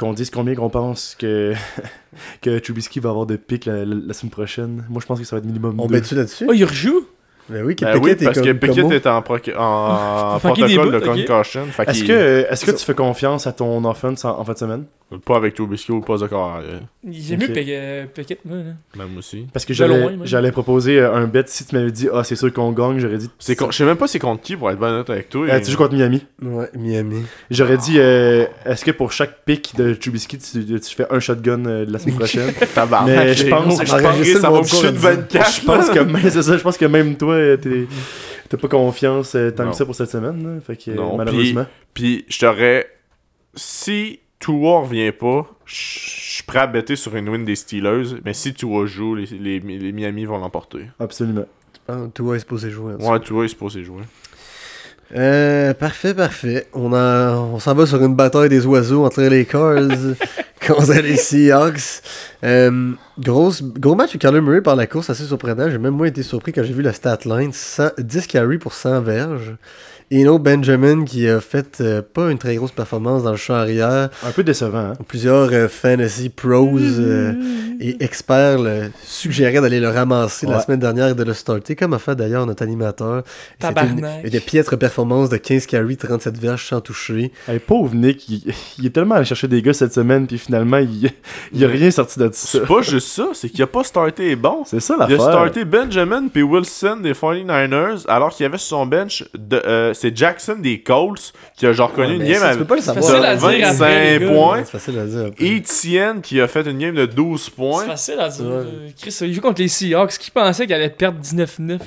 qu'on 0.00 0.12
dise 0.14 0.30
combien 0.30 0.54
qu'on 0.54 0.70
pense 0.70 1.14
que, 1.18 1.52
que 2.42 2.58
Trubisky 2.58 2.98
va 3.00 3.10
avoir 3.10 3.26
de 3.26 3.36
pics 3.36 3.66
la, 3.66 3.84
la- 3.84 3.94
la 3.94 4.12
semaine 4.14 4.30
prochaine. 4.30 4.84
Moi, 4.88 5.00
je 5.00 5.06
pense 5.06 5.18
que 5.18 5.24
ça 5.24 5.36
va 5.36 5.40
être 5.40 5.46
minimum 5.46 5.78
On 5.78 5.86
deux. 5.86 5.92
bet-tu 6.00 6.14
là-dessus? 6.14 6.46
Oh, 6.48 6.52
il 6.52 6.64
rejoue? 6.64 7.06
Ben 7.50 7.64
oui, 7.64 7.74
que 7.76 7.84
Ben 7.84 7.98
oui, 8.02 8.10
est 8.10 8.24
parce 8.24 8.40
que 8.40 8.52
Pickett 8.52 8.82
comme 8.84 8.92
est 8.92 9.06
en, 9.06 9.20
proc- 9.22 9.50
protocole 10.40 10.92
de 10.92 10.98
bouts, 10.98 11.10
ok. 11.10 11.26
concussion. 11.26 11.62
Est-ce 11.86 12.04
que, 12.04 12.46
est-ce 12.50 12.64
que 12.64 12.70
tu 12.70 12.84
fais 12.84 12.94
confiance 12.94 13.46
à 13.46 13.52
ton 13.52 13.84
offense 13.84 14.24
en, 14.24 14.38
en 14.38 14.44
fin 14.44 14.52
de 14.52 14.58
semaine? 14.58 14.84
Pas 15.24 15.38
avec 15.38 15.54
Trubisky 15.54 15.90
ou 15.90 16.00
pas 16.02 16.18
Zakar. 16.18 16.60
J'ai 17.10 17.34
Ok. 17.34 17.40
mieux 17.40 18.06
Pickett, 18.14 18.38
moi. 18.44 18.58
là. 18.58 18.62
Même 18.96 19.18
aussi. 19.18 19.44
Parce 19.52 19.64
que 19.64 19.72
De 19.72 20.20
j'allais 20.24 20.52
proposer 20.52 21.00
euh, 21.00 21.12
un 21.12 21.24
bet 21.26 21.42
si 21.46 21.64
tu 21.66 21.74
m'avais 21.74 21.90
dit 21.90 22.08
ah 22.14 22.22
c'est 22.22 22.36
sûr 22.36 22.52
qu'on 22.52 22.70
gagne 22.70 23.00
j'aurais 23.00 23.18
dit 23.18 23.28
con- 23.56 23.72
Je 23.72 23.76
sais 23.76 23.84
même 23.84 23.96
pas 23.96 24.06
c'est 24.06 24.20
contre 24.20 24.42
qui 24.42 24.54
pour 24.54 24.70
être 24.70 24.78
bien 24.78 24.86
honnête 24.90 25.10
avec 25.10 25.28
toi. 25.28 25.46
Euh, 25.48 25.58
tu 25.60 25.72
joues 25.72 25.76
contre 25.78 25.94
Miami 25.96 26.24
Ouais, 26.40 26.68
Miami. 26.78 27.24
j'aurais 27.50 27.76
dit 27.76 27.96
euh, 27.98 28.46
est-ce 28.64 28.84
que 28.84 28.92
pour 28.92 29.10
chaque 29.10 29.44
pick 29.44 29.74
de 29.76 29.94
Trubisky 29.94 30.38
tu, 30.38 30.64
tu 30.64 30.94
fais 30.94 31.06
un 31.10 31.18
shotgun 31.18 31.64
euh, 31.66 31.84
de 31.86 31.92
la 31.92 31.98
semaine 31.98 32.14
prochaine? 32.14 32.52
Tabarnak, 32.74 33.16
Mais 33.16 33.34
je 33.34 33.48
pense- 33.48 33.64
gros, 33.66 33.80
je 33.80 33.86
ça 33.90 33.96
va 33.96 34.10
pense- 34.12 34.26
ça 34.40 34.50
va 34.50 34.58
me 34.60 34.64
je 34.64 34.70
coucher 34.70 34.86
de 34.92 34.96
pense- 34.96 35.00
24. 35.02 35.52
je 35.60 35.64
pense 35.66 35.90
que 35.90 35.98
même 35.98 36.30
c'est 36.30 36.42
ça 36.42 36.56
je 36.56 36.62
pense 36.62 36.76
que 36.78 36.84
même 36.84 37.16
toi 37.16 37.34
t'as 38.48 38.56
pas 38.56 38.68
confiance 38.68 39.34
euh, 39.34 39.50
tant 39.50 39.64
Non. 39.64 39.70
que 39.70 39.76
ça 39.76 39.84
pour 39.84 39.94
cette 39.94 40.10
semaine 40.10 40.42
là. 40.56 40.60
fait 40.60 40.76
que 40.76 40.90
euh, 40.90 40.94
Non, 40.94 41.16
malheureusement 41.16 41.66
Puis 41.94 42.24
je 42.28 42.38
t'aurais. 42.40 42.86
Si 43.54 44.20
Tua 44.38 44.80
revient 44.80 45.12
pas, 45.12 45.46
je 45.66 45.74
suis 45.74 46.42
prêt 46.44 46.60
à 46.60 46.66
bêter 46.66 46.96
sur 46.96 47.14
une 47.16 47.28
win 47.28 47.44
des 47.44 47.56
Steelers. 47.56 48.16
Mais 48.24 48.32
si 48.32 48.54
Tua 48.54 48.86
joue, 48.86 49.14
les, 49.14 49.26
les, 49.26 49.58
les 49.60 49.92
Miami 49.92 50.24
vont 50.24 50.38
l'emporter. 50.38 50.86
absolument 50.98 51.44
Ah, 51.88 51.98
Tua 52.14 52.36
est 52.36 52.40
supposé 52.40 52.70
jouer. 52.70 52.94
cas. 52.98 53.04
Ouais, 53.04 53.20
Tua 53.20 53.44
est 53.44 53.48
supposé 53.48 53.82
jouer. 53.84 54.02
Euh, 55.14 55.74
parfait, 55.74 56.14
parfait. 56.14 56.68
On, 56.72 56.94
a, 56.94 57.34
on 57.36 57.58
s'en 57.58 57.74
va 57.74 57.84
sur 57.84 58.00
une 58.02 58.14
bataille 58.14 58.48
des 58.48 58.64
oiseaux 58.64 59.04
entre 59.04 59.22
les 59.22 59.44
Cars 59.44 59.76
contre 60.66 60.92
les 61.00 61.16
Seahawks. 61.16 62.02
Euh, 62.44 62.92
grosse, 63.18 63.62
gros 63.62 63.94
match 63.94 64.12
de 64.12 64.18
Kyler 64.18 64.40
Murray 64.40 64.62
par 64.62 64.76
la 64.76 64.86
course, 64.86 65.10
assez 65.10 65.24
surprenant. 65.24 65.70
J'ai 65.70 65.78
même 65.78 65.94
moi 65.94 66.08
été 66.08 66.22
surpris 66.22 66.52
quand 66.52 66.62
j'ai 66.62 66.72
vu 66.72 66.82
la 66.82 66.92
stat 66.92 67.18
line. 67.24 67.52
100 67.52 67.90
10 67.98 68.26
carries 68.26 68.58
pour 68.58 68.72
100 68.72 69.00
verges. 69.02 69.54
Eno 70.12 70.40
Benjamin 70.40 71.04
qui 71.04 71.28
a 71.28 71.40
fait 71.40 71.80
euh, 71.80 72.02
pas 72.02 72.32
une 72.32 72.38
très 72.38 72.56
grosse 72.56 72.72
performance 72.72 73.22
dans 73.22 73.30
le 73.30 73.36
champ 73.36 73.54
arrière. 73.54 74.10
un 74.26 74.32
peu 74.32 74.42
décevant 74.42 74.78
hein. 74.78 74.92
Plusieurs 75.06 75.50
euh, 75.52 75.68
fantasy 75.68 76.30
pros 76.30 76.80
euh, 76.80 77.32
et 77.78 78.02
experts 78.02 78.58
le 78.58 78.90
suggéraient 79.04 79.60
d'aller 79.60 79.78
le 79.78 79.88
ramasser 79.88 80.48
la 80.48 80.60
semaine 80.60 80.80
dernière 80.80 81.10
et 81.10 81.14
de 81.14 81.22
le 81.22 81.32
starter, 81.32 81.76
comme 81.76 81.92
a 81.92 82.00
fait 82.00 82.16
d'ailleurs 82.16 82.44
notre 82.44 82.64
animateur. 82.64 83.22
C'était 83.60 83.86
une, 83.86 84.04
une 84.24 84.40
piètre 84.40 84.76
performance 84.76 85.28
de 85.28 85.36
15 85.36 85.66
carries, 85.66 85.96
37 85.96 86.36
verges 86.38 86.66
sans 86.66 86.80
toucher. 86.80 87.30
Hey, 87.46 87.60
pauvre 87.60 87.94
Nick 87.94 88.28
il, 88.28 88.52
il 88.80 88.86
est 88.86 88.90
tellement 88.90 89.14
allé 89.14 89.24
chercher 89.24 89.46
des 89.46 89.62
gars 89.62 89.74
cette 89.74 89.94
semaine 89.94 90.26
puis 90.26 90.42
finalement 90.50 90.78
il, 90.78 91.10
il 91.52 91.64
a 91.64 91.68
rien 91.68 91.90
sorti 91.90 92.18
de 92.18 92.28
ça 92.32 92.58
C'est 92.58 92.66
pas 92.66 92.82
juste 92.82 93.08
ça, 93.08 93.28
c'est 93.34 93.48
qu'il 93.48 93.62
a 93.62 93.66
pas 93.66 93.84
starté 93.84 94.34
bons. 94.36 94.64
c'est 94.66 94.80
ça 94.80 94.94
Il 94.98 95.02
a 95.02 95.06
l'affaire 95.08 95.22
starté 95.22 95.64
Benjamin 95.64 96.28
puis 96.28 96.42
Wilson 96.42 96.98
des 97.02 97.12
49ers, 97.12 98.04
alors 98.08 98.30
qu'il 98.34 98.42
y 98.44 98.46
avait 98.46 98.58
sur 98.58 98.68
son 98.78 98.86
bench, 98.86 99.24
de, 99.34 99.56
euh, 99.64 99.94
c'est 99.94 100.16
Jackson 100.16 100.56
des 100.58 100.82
Colts, 100.82 101.32
qui 101.56 101.66
a 101.66 101.72
genre 101.72 101.92
connu 101.92 102.16
Ouais, 102.16 102.16
une 102.16 102.24
game 102.32 102.40
ça, 102.40 102.48
à 102.50 102.54
dire 102.56 102.64
après, 102.64 103.60
25 103.60 103.88
les 103.88 104.18
gars. 104.18 104.32
points. 104.32 104.64
C'est 104.64 104.70
facile 104.78 104.98
à 104.98 105.04
dire. 105.06 105.30
Etienne 105.40 106.20
qui 106.20 106.40
a 106.40 106.48
fait 106.48 106.66
une 106.66 106.78
game 106.78 106.94
de 106.94 107.06
12 107.06 107.42
C'est 107.44 107.50
points. 107.54 107.84
facile 107.84 108.18
à 108.20 108.28
dire. 108.28 108.44
Ouais. 108.44 108.92
Chris, 109.00 109.16
il 109.22 109.32
joue 109.34 109.40
contre 109.40 109.60
les 109.60 109.68
Seahawks. 109.68 110.18
Qui 110.18 110.30
pensait 110.30 110.66
qu'il 110.66 110.74
allait 110.74 110.90
perdre 110.90 111.18
19-9 111.22 111.78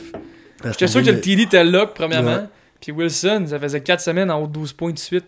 Ah, 0.63 0.71
J'étais 0.71 0.87
sûr 0.87 1.01
que 1.03 1.09
le 1.09 1.19
TD 1.19 1.43
était 1.43 1.63
lock, 1.63 1.91
premièrement. 1.93 2.35
Ouais. 2.35 2.43
Puis 2.81 2.91
Wilson, 2.91 3.45
ça 3.47 3.59
faisait 3.59 3.81
4 3.81 3.99
semaines 4.01 4.31
en 4.31 4.41
haut 4.41 4.47
de 4.47 4.53
12 4.53 4.73
points 4.73 4.91
de 4.91 4.99
suite. 4.99 5.25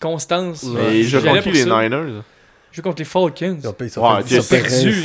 Constance. 0.00 0.64
Joue 0.64 0.76
J'allais 1.20 1.28
contre 1.42 1.50
les 1.50 1.64
ça. 1.64 1.82
Niners 1.82 2.20
Je 2.72 2.76
joue 2.76 2.82
contre 2.82 2.98
les 3.00 3.04
Falcons. 3.04 3.58
Ils 3.62 3.66
ont 3.68 3.74
ils 3.80 3.90
sont 3.90 4.00
Ouais, 4.00 4.22
fait- 4.22 4.34
ils 4.34 4.38
ok, 4.38 4.42
sont 4.44 4.54
fait 4.54 4.60
perdu. 4.62 5.04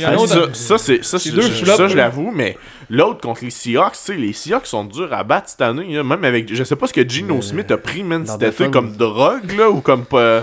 Ça, 0.54 0.78
c'est 0.78 1.04
ça, 1.04 1.18
je- 1.18 1.96
l'avoue, 1.96 2.30
mais 2.32 2.56
l'autre 2.88 3.20
contre 3.22 3.42
les 3.44 3.50
Seahawks, 3.50 3.94
tu 3.94 3.98
sais, 3.98 4.14
les 4.14 4.32
Seahawks 4.32 4.66
sont 4.66 4.84
durs 4.84 5.12
à 5.12 5.24
battre 5.24 5.48
cette 5.50 5.62
année, 5.62 6.00
même 6.02 6.24
avec, 6.24 6.54
je 6.54 6.62
sais 6.62 6.76
pas 6.76 6.86
ce 6.86 6.92
que 6.92 7.06
Gino 7.08 7.42
Smith 7.42 7.68
a 7.72 7.76
pris, 7.76 8.04
man, 8.04 8.22
dans 8.22 8.34
cet 8.34 8.42
été, 8.42 8.50
défense. 8.50 8.72
comme 8.72 8.92
drogue, 8.96 9.52
là, 9.58 9.68
ou 9.68 9.80
comme, 9.80 10.04
euh, 10.12 10.42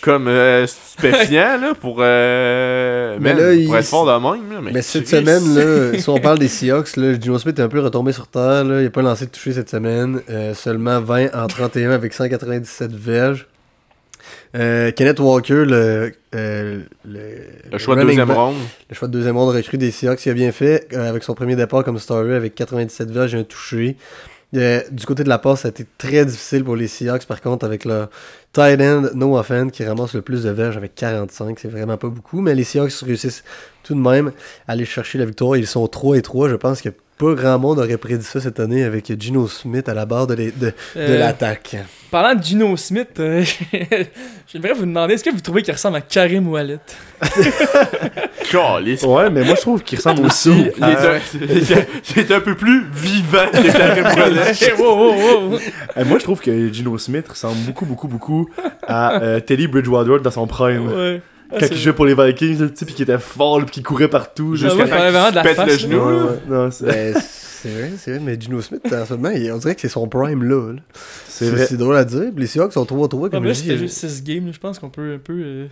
comme 0.00 0.26
euh, 0.26 0.66
stupéfiant, 0.66 1.56
là, 1.60 1.72
pour, 1.80 1.98
euh, 2.00 3.16
Mais 3.20 3.34
man, 3.34 3.42
là, 3.44 3.52
il- 3.54 3.66
pour 3.66 3.76
être 3.76 3.86
fort 3.86 4.06
de 4.06 4.12
même, 4.12 4.52
là, 4.52 4.60
mais, 4.60 4.72
Mais 4.72 4.82
cette 4.82 5.06
semaine, 5.08 5.54
là, 5.54 5.98
si 6.00 6.08
on 6.08 6.18
parle 6.18 6.38
des 6.40 6.48
Seahawks, 6.48 6.96
là, 6.96 7.14
Gino 7.20 7.38
Smith 7.38 7.58
est 7.58 7.62
un 7.62 7.68
peu 7.68 7.80
retombé 7.80 8.10
sur 8.12 8.26
terre. 8.26 8.64
Là. 8.64 8.80
Il 8.80 8.84
n'a 8.84 8.90
pas 8.90 9.02
lancé 9.02 9.26
de 9.26 9.30
toucher 9.30 9.52
cette 9.52 9.70
semaine. 9.70 10.20
Euh, 10.30 10.52
seulement 10.54 11.00
20 11.00 11.28
en 11.34 11.46
31 11.46 11.92
avec 11.92 12.12
197 12.12 12.92
verges. 12.92 13.46
Euh, 14.56 14.90
Kenneth 14.92 15.20
Walker, 15.20 15.64
le, 15.66 16.12
euh, 16.34 16.80
le, 17.04 17.20
le 17.70 17.78
choix 17.78 17.94
de 17.96 18.02
deuxième 18.02 18.28
back- 18.28 18.36
ronde, 18.36 18.56
Le 18.88 18.94
choix 18.94 19.08
de 19.08 19.12
deuxième 19.12 19.36
ronde 19.36 19.54
recrue 19.54 19.76
des 19.76 19.90
Seahawks, 19.90 20.24
il 20.24 20.30
a 20.30 20.34
bien 20.34 20.52
fait 20.52 20.88
euh, 20.94 21.08
avec 21.08 21.22
son 21.24 21.34
premier 21.34 21.56
départ 21.56 21.84
comme 21.84 21.98
starter 21.98 22.32
avec 22.34 22.54
97 22.54 23.10
verges 23.10 23.34
et 23.34 23.38
un 23.38 23.44
touché. 23.44 23.96
Du 24.52 25.04
côté 25.06 25.22
de 25.24 25.28
la 25.28 25.38
passe, 25.38 25.62
ça 25.62 25.68
a 25.68 25.70
été 25.70 25.84
très 25.98 26.24
difficile 26.24 26.64
pour 26.64 26.76
les 26.76 26.86
Seahawks, 26.88 27.26
par 27.26 27.42
contre, 27.42 27.66
avec 27.66 27.84
leur 27.84 28.08
tight 28.54 28.80
end 28.80 29.08
Noah 29.14 29.42
Fant 29.42 29.68
qui 29.68 29.84
ramasse 29.84 30.14
le 30.14 30.22
plus 30.22 30.44
de 30.44 30.50
verges 30.50 30.78
avec 30.78 30.94
45. 30.94 31.58
C'est 31.58 31.68
vraiment 31.68 31.98
pas 31.98 32.08
beaucoup, 32.08 32.40
mais 32.40 32.54
les 32.54 32.64
Seahawks 32.64 32.92
réussissent 33.04 33.44
tout 33.82 33.94
de 33.94 34.00
même 34.00 34.32
à 34.66 34.72
aller 34.72 34.86
chercher 34.86 35.18
la 35.18 35.26
victoire. 35.26 35.58
Ils 35.58 35.66
sont 35.66 35.86
3 35.86 36.16
et 36.16 36.22
3. 36.22 36.48
Je 36.48 36.54
pense 36.54 36.80
que 36.80 36.88
pas 37.18 37.34
grand 37.34 37.58
monde 37.58 37.78
aurait 37.78 37.96
prédit 37.96 38.24
ça 38.24 38.40
cette 38.40 38.60
année 38.60 38.84
avec 38.84 39.12
Gino 39.20 39.46
Smith 39.48 39.88
à 39.88 39.94
la 39.94 40.04
barre 40.06 40.26
de, 40.26 40.34
de, 40.34 40.50
de 40.50 40.72
Euh, 40.96 41.18
l'attaque. 41.18 41.76
Parlant 42.10 42.34
de 42.38 42.42
Gino 42.44 42.76
Smith, 42.76 43.08
euh, 43.18 43.42
j'aimerais 44.52 44.72
vous 44.74 44.86
demander 44.86 45.14
est-ce 45.14 45.24
que 45.24 45.30
vous 45.30 45.40
trouvez 45.40 45.62
qu'il 45.62 45.72
ressemble 45.72 45.96
à 45.96 46.00
Karim 46.02 46.46
Wallet 46.48 46.78
ouais 48.54 49.30
mais 49.30 49.42
moi 49.44 49.54
je 49.54 49.60
trouve 49.60 49.82
qu'il 49.82 49.98
ressemble 49.98 50.24
aussi 50.26 50.50
Il 50.76 50.84
est, 50.84 50.86
un, 50.86 51.18
il 52.14 52.18
est 52.20 52.30
un 52.32 52.40
peu 52.40 52.54
plus 52.54 52.84
vivant 52.92 53.46
que 53.52 53.72
Karim 53.72 54.04
Brolin. 54.14 54.52
wow, 54.78 54.96
wow, 54.96 55.50
wow. 55.50 55.58
Euh, 55.96 56.04
moi, 56.04 56.18
je 56.18 56.24
trouve 56.24 56.40
que 56.40 56.72
Gino 56.72 56.96
Smith 56.98 57.26
ressemble 57.28 57.58
beaucoup, 57.66 57.86
beaucoup, 57.86 58.08
beaucoup 58.08 58.48
à 58.86 59.20
euh, 59.22 59.40
Teddy 59.40 59.66
Bridgewater 59.66 60.20
dans 60.20 60.30
son 60.30 60.46
prime. 60.46 60.86
Ouais. 60.88 61.20
Ah, 61.52 61.56
Quand 61.60 61.66
il 61.70 61.76
jouait 61.78 61.92
pour 61.92 62.06
les 62.06 62.14
Vikings, 62.14 62.58
tu 62.58 62.76
sais, 62.76 62.84
puis 62.84 62.94
qui 62.94 63.02
était 63.02 63.18
fort, 63.18 63.60
puis 63.64 63.70
qui 63.70 63.82
courait 63.82 64.08
partout. 64.08 64.48
Ah, 64.48 64.50
ouais, 64.52 64.56
Jusqu'à 64.70 65.30
de 65.30 65.34
la 65.34 65.42
pète 65.42 65.58
le 65.66 65.76
genou. 65.76 65.96
Ouais, 65.98 66.22
ouais, 66.22 66.38
non, 66.48 66.70
c'est 66.70 66.84
Ben, 66.86 67.14
c'est 67.16 67.68
vrai, 67.68 67.90
c'est 67.98 68.10
vrai, 68.12 68.20
mais 68.24 68.40
Gino 68.40 68.60
Smith, 68.60 68.80
en 68.92 69.06
ce 69.06 69.14
moment, 69.14 69.30
il- 69.30 69.50
on 69.52 69.58
dirait 69.58 69.74
que 69.74 69.80
c'est 69.80 69.88
son 69.88 70.06
prime 70.08 70.42
là. 70.44 70.72
là. 70.72 70.80
c'est 71.28 71.50
vrai. 71.50 71.66
C'est 71.66 71.76
drôle 71.76 71.96
à 71.96 72.04
dire. 72.04 72.30
Les 72.36 72.46
Seahawks 72.46 72.72
sont 72.72 72.84
3-3, 72.84 73.28
Ah, 73.28 73.36
comme 73.36 73.44
là, 73.44 73.52
je 73.52 73.60
dis. 73.60 73.66
c'était 73.68 73.78
juste 73.78 73.96
6 73.98 74.22
games, 74.24 74.50
je 74.52 74.58
pense 74.58 74.78
qu'on 74.78 74.90
peut 74.90 75.14
un 75.14 75.18
peu. 75.18 75.34
euh, 75.34 75.66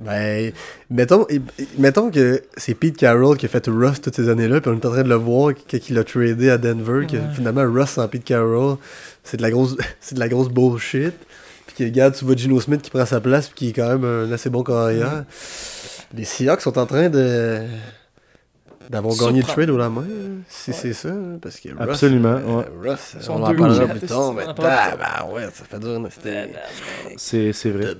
Ben, 0.00 0.50
mettons, 0.90 1.24
et- 1.28 1.36
et- 1.58 1.68
mettons 1.78 2.10
que 2.10 2.42
c'est 2.56 2.74
Pete 2.74 2.96
Carroll 2.96 3.36
qui 3.36 3.46
a 3.46 3.48
fait 3.48 3.64
Russ 3.68 4.00
toutes 4.00 4.16
ces 4.16 4.28
années-là, 4.28 4.60
puis 4.60 4.68
on 4.70 4.74
est 4.74 4.84
en 4.86 4.90
train 4.90 5.04
de 5.04 5.08
le 5.08 5.14
voir 5.14 5.52
quand 5.70 5.88
il 5.88 5.98
a 5.98 6.02
tradé 6.02 6.50
à 6.50 6.58
Denver, 6.58 7.06
que 7.06 7.16
Ouais. 7.16 7.22
finalement 7.32 7.62
Russ 7.72 7.90
sans 7.90 8.08
Pete 8.08 8.24
Carroll, 8.24 8.76
c'est 9.22 9.36
de 9.36 9.42
la 9.42 9.52
grosse, 9.52 9.76
c'est 10.00 10.16
de 10.16 10.20
la 10.20 10.28
grosse 10.28 10.48
bullshit. 10.48 11.14
Puis 11.74 11.84
regarde, 11.86 12.14
tu 12.14 12.24
vois 12.24 12.36
Gino 12.36 12.60
Smith 12.60 12.82
qui 12.82 12.90
prend 12.90 13.04
sa 13.06 13.20
place, 13.20 13.48
puis 13.48 13.54
qui 13.56 13.68
est 13.70 13.72
quand 13.72 13.88
même 13.98 14.04
un 14.04 14.30
assez 14.32 14.50
bon 14.50 14.62
carrière. 14.62 15.24
Les 16.16 16.24
Seahawks 16.24 16.60
sont 16.60 16.78
en 16.78 16.86
train 16.86 17.08
de 17.08 17.62
d'avoir 18.90 19.16
gagné 19.16 19.40
le 19.40 19.46
trade 19.46 19.70
au 19.70 19.78
la 19.78 19.88
main, 19.88 20.02
là, 20.02 20.06
si 20.46 20.74
c'est 20.74 20.92
ça, 20.92 21.08
hein, 21.08 21.38
parce 21.40 21.58
que 21.58 21.70
Russ, 21.70 21.78
Absolument, 21.80 22.28
euh, 22.36 22.58
ouais. 22.58 22.90
Russ, 22.90 23.16
sont 23.18 23.32
on 23.32 23.42
en 23.42 23.54
parlera 23.54 23.86
plus 23.86 24.00
tard, 24.06 24.34
mais 24.34 24.42
bah 24.54 25.26
ouais, 25.32 25.44
ça 25.54 25.64
fait 25.64 25.78
dur, 25.78 26.06
C'est 27.16 27.52
c'est 27.54 27.70
vrai. 27.70 27.94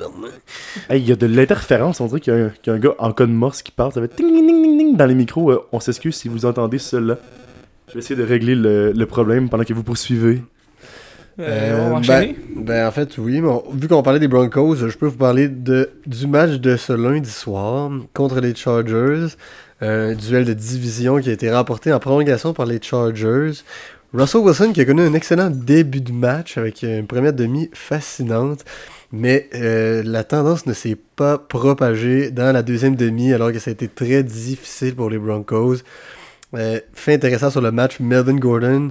Hey, 0.91 1.01
il 1.01 1.09
y 1.09 1.13
a 1.13 1.17
de 1.17 1.25
l'interférence, 1.27 2.03
on 2.03 2.07
dirait 2.07 2.21
qu'il 2.21 2.35
y, 2.35 2.37
a 2.37 2.45
un- 2.45 2.49
qu'il 2.51 2.71
y 2.71 2.71
a 2.71 2.75
un 2.75 2.79
gars 2.79 2.95
en 2.99 3.13
code 3.13 3.31
morse 3.31 3.63
qui 3.63 3.73
parle, 3.73 3.93
ça 3.95 4.03
fait 4.03 4.09
ting 4.09 4.27
ting 4.29 4.47
ting 4.47 4.63
ting 4.63 4.79
ting 4.79 4.97
dans 4.99 5.07
les 5.07 5.15
micros. 5.15 5.51
euh, 5.53 5.67
on 5.73 5.81
s'excuse 5.81 6.17
si 6.17 6.29
vous 6.29 6.45
entendez 6.45 6.79
cela. 6.79 7.17
Je 7.89 7.95
vais 7.95 8.01
essayer 8.01 8.17
de 8.17 8.23
régler 8.25 8.55
le, 8.55 8.93
le 8.93 9.07
problème 9.07 9.49
pendant 9.49 9.65
que 9.65 9.73
vous 9.73 9.85
poursuivez. 9.85 10.43
Euh, 11.41 11.91
on 11.91 12.01
va 12.01 12.21
ben, 12.21 12.35
ben, 12.57 12.87
en 12.87 12.91
fait, 12.93 13.19
oui, 13.19 13.41
mais 13.41 13.49
on- 13.49 13.65
vu 13.73 13.89
qu'on 13.89 14.03
parlait 14.03 14.21
des 14.21 14.29
Broncos, 14.29 14.77
je 14.77 14.97
peux 14.97 15.07
vous 15.07 15.17
parler 15.17 15.49
de, 15.49 15.91
du 16.07 16.27
match 16.27 16.53
de 16.53 16.77
ce 16.77 16.93
lundi 16.93 17.31
soir 17.31 17.91
contre 18.13 18.41
les 18.41 18.55
Chargers. 18.55 19.27
Un 19.81 20.15
duel 20.15 20.45
de 20.45 20.53
division 20.53 21.19
qui 21.19 21.29
a 21.31 21.33
été 21.33 21.51
remporté 21.51 21.93
en 21.93 21.99
prolongation 21.99 22.55
par 22.55 22.67
les 22.67 22.81
Chargers. 22.81 23.51
Russell 24.15 24.43
Wilson 24.43 24.73
qui 24.73 24.81
a 24.81 24.85
connu 24.85 25.03
un 25.03 25.13
excellent 25.15 25.51
début 25.51 26.01
de 26.01 26.13
match 26.13 26.57
avec 26.57 26.83
une 26.85 27.07
première 27.07 27.33
demi 27.33 27.69
fascinante. 27.75 28.65
Mais 29.13 29.49
euh, 29.55 30.03
la 30.05 30.25
tendance 30.25 30.67
ne 30.67 30.73
s'est 30.73 30.97
pas 31.17 31.39
propagée 31.39 32.31
dans 32.31 32.53
la 32.53 32.63
deuxième 32.63 32.97
demi 32.97 33.33
alors 33.33 33.53
que 33.53 33.59
ça 33.59 33.71
a 33.71 33.73
été 33.73 33.89
très 33.89 34.23
difficile 34.23 34.95
pour 34.95 35.11
les 35.11 35.19
Broncos. 35.19 35.77
Euh, 36.55 36.79
fait 36.93 37.15
intéressant 37.15 37.51
sur 37.51 37.61
le 37.61 37.73
match, 37.73 37.99
Melvin 38.01 38.37
Gordon, 38.37 38.91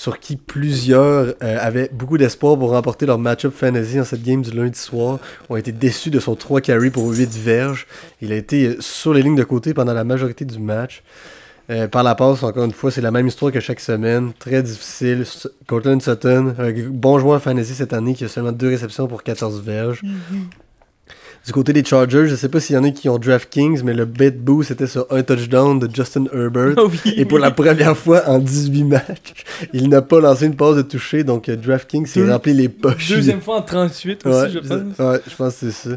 sur 0.00 0.18
qui 0.18 0.36
plusieurs 0.36 1.34
euh, 1.42 1.58
avaient 1.60 1.90
beaucoup 1.92 2.16
d'espoir 2.16 2.58
pour 2.58 2.70
remporter 2.70 3.04
leur 3.04 3.18
match-up 3.18 3.52
fantasy 3.54 4.00
en 4.00 4.04
cette 4.04 4.22
game 4.22 4.40
du 4.40 4.50
lundi 4.50 4.78
soir, 4.78 5.18
ont 5.50 5.56
été 5.56 5.72
déçus 5.72 6.08
de 6.08 6.18
son 6.18 6.36
3 6.36 6.62
carry 6.62 6.88
pour 6.88 7.06
8 7.06 7.28
verges. 7.36 7.86
Il 8.22 8.32
a 8.32 8.36
été 8.36 8.64
euh, 8.66 8.76
sur 8.80 9.12
les 9.12 9.20
lignes 9.20 9.36
de 9.36 9.44
côté 9.44 9.74
pendant 9.74 9.92
la 9.92 10.04
majorité 10.04 10.46
du 10.46 10.58
match. 10.58 11.02
Euh, 11.68 11.86
par 11.86 12.02
la 12.02 12.14
passe, 12.14 12.42
encore 12.42 12.64
une 12.64 12.72
fois, 12.72 12.90
c'est 12.90 13.02
la 13.02 13.10
même 13.10 13.26
histoire 13.26 13.52
que 13.52 13.60
chaque 13.60 13.80
semaine. 13.80 14.32
Très 14.38 14.62
difficile. 14.62 15.26
Cortland 15.66 16.00
Sutton, 16.00 16.54
un 16.58 16.72
bon 16.88 17.18
joueur 17.18 17.42
fantasy 17.42 17.74
cette 17.74 17.92
année 17.92 18.14
qui 18.14 18.24
a 18.24 18.28
seulement 18.28 18.52
deux 18.52 18.68
réceptions 18.68 19.06
pour 19.06 19.22
14 19.22 19.62
verges. 19.62 20.00
Du 21.46 21.52
côté 21.52 21.72
des 21.72 21.82
Chargers, 21.82 22.26
je 22.28 22.34
sais 22.36 22.50
pas 22.50 22.60
s'il 22.60 22.76
y 22.76 22.78
en 22.78 22.84
a 22.84 22.90
qui 22.90 23.08
ont 23.08 23.18
DraftKings, 23.18 23.82
mais 23.82 23.94
le 23.94 24.04
bet 24.04 24.30
boost 24.30 24.68
c'était 24.68 24.86
sur 24.86 25.06
un 25.10 25.22
touchdown 25.22 25.78
de 25.78 25.88
Justin 25.92 26.26
Herbert. 26.34 26.74
Oh 26.76 26.88
oui, 27.04 27.14
Et 27.16 27.24
pour 27.24 27.36
oui. 27.36 27.42
la 27.42 27.50
première 27.50 27.96
fois 27.96 28.22
en 28.28 28.38
18 28.38 28.84
matchs, 28.84 29.44
il 29.72 29.88
n'a 29.88 30.02
pas 30.02 30.20
lancé 30.20 30.46
une 30.46 30.54
passe 30.54 30.76
de 30.76 30.82
toucher, 30.82 31.24
donc 31.24 31.48
euh, 31.48 31.56
DraftKings 31.56 32.04
s'est 32.06 32.30
rempli 32.30 32.52
les 32.52 32.68
poches. 32.68 33.08
Deuxième 33.08 33.40
fois 33.40 33.56
en 33.56 33.62
38 33.62 34.26
aussi, 34.26 34.36
Ouais, 34.38 34.50
je 34.50 34.58
pense. 34.58 34.98
ouais, 34.98 35.20
je 35.28 35.34
pense 35.36 35.54
que 35.56 35.70
c'est 35.70 35.88
ça. 35.90 35.96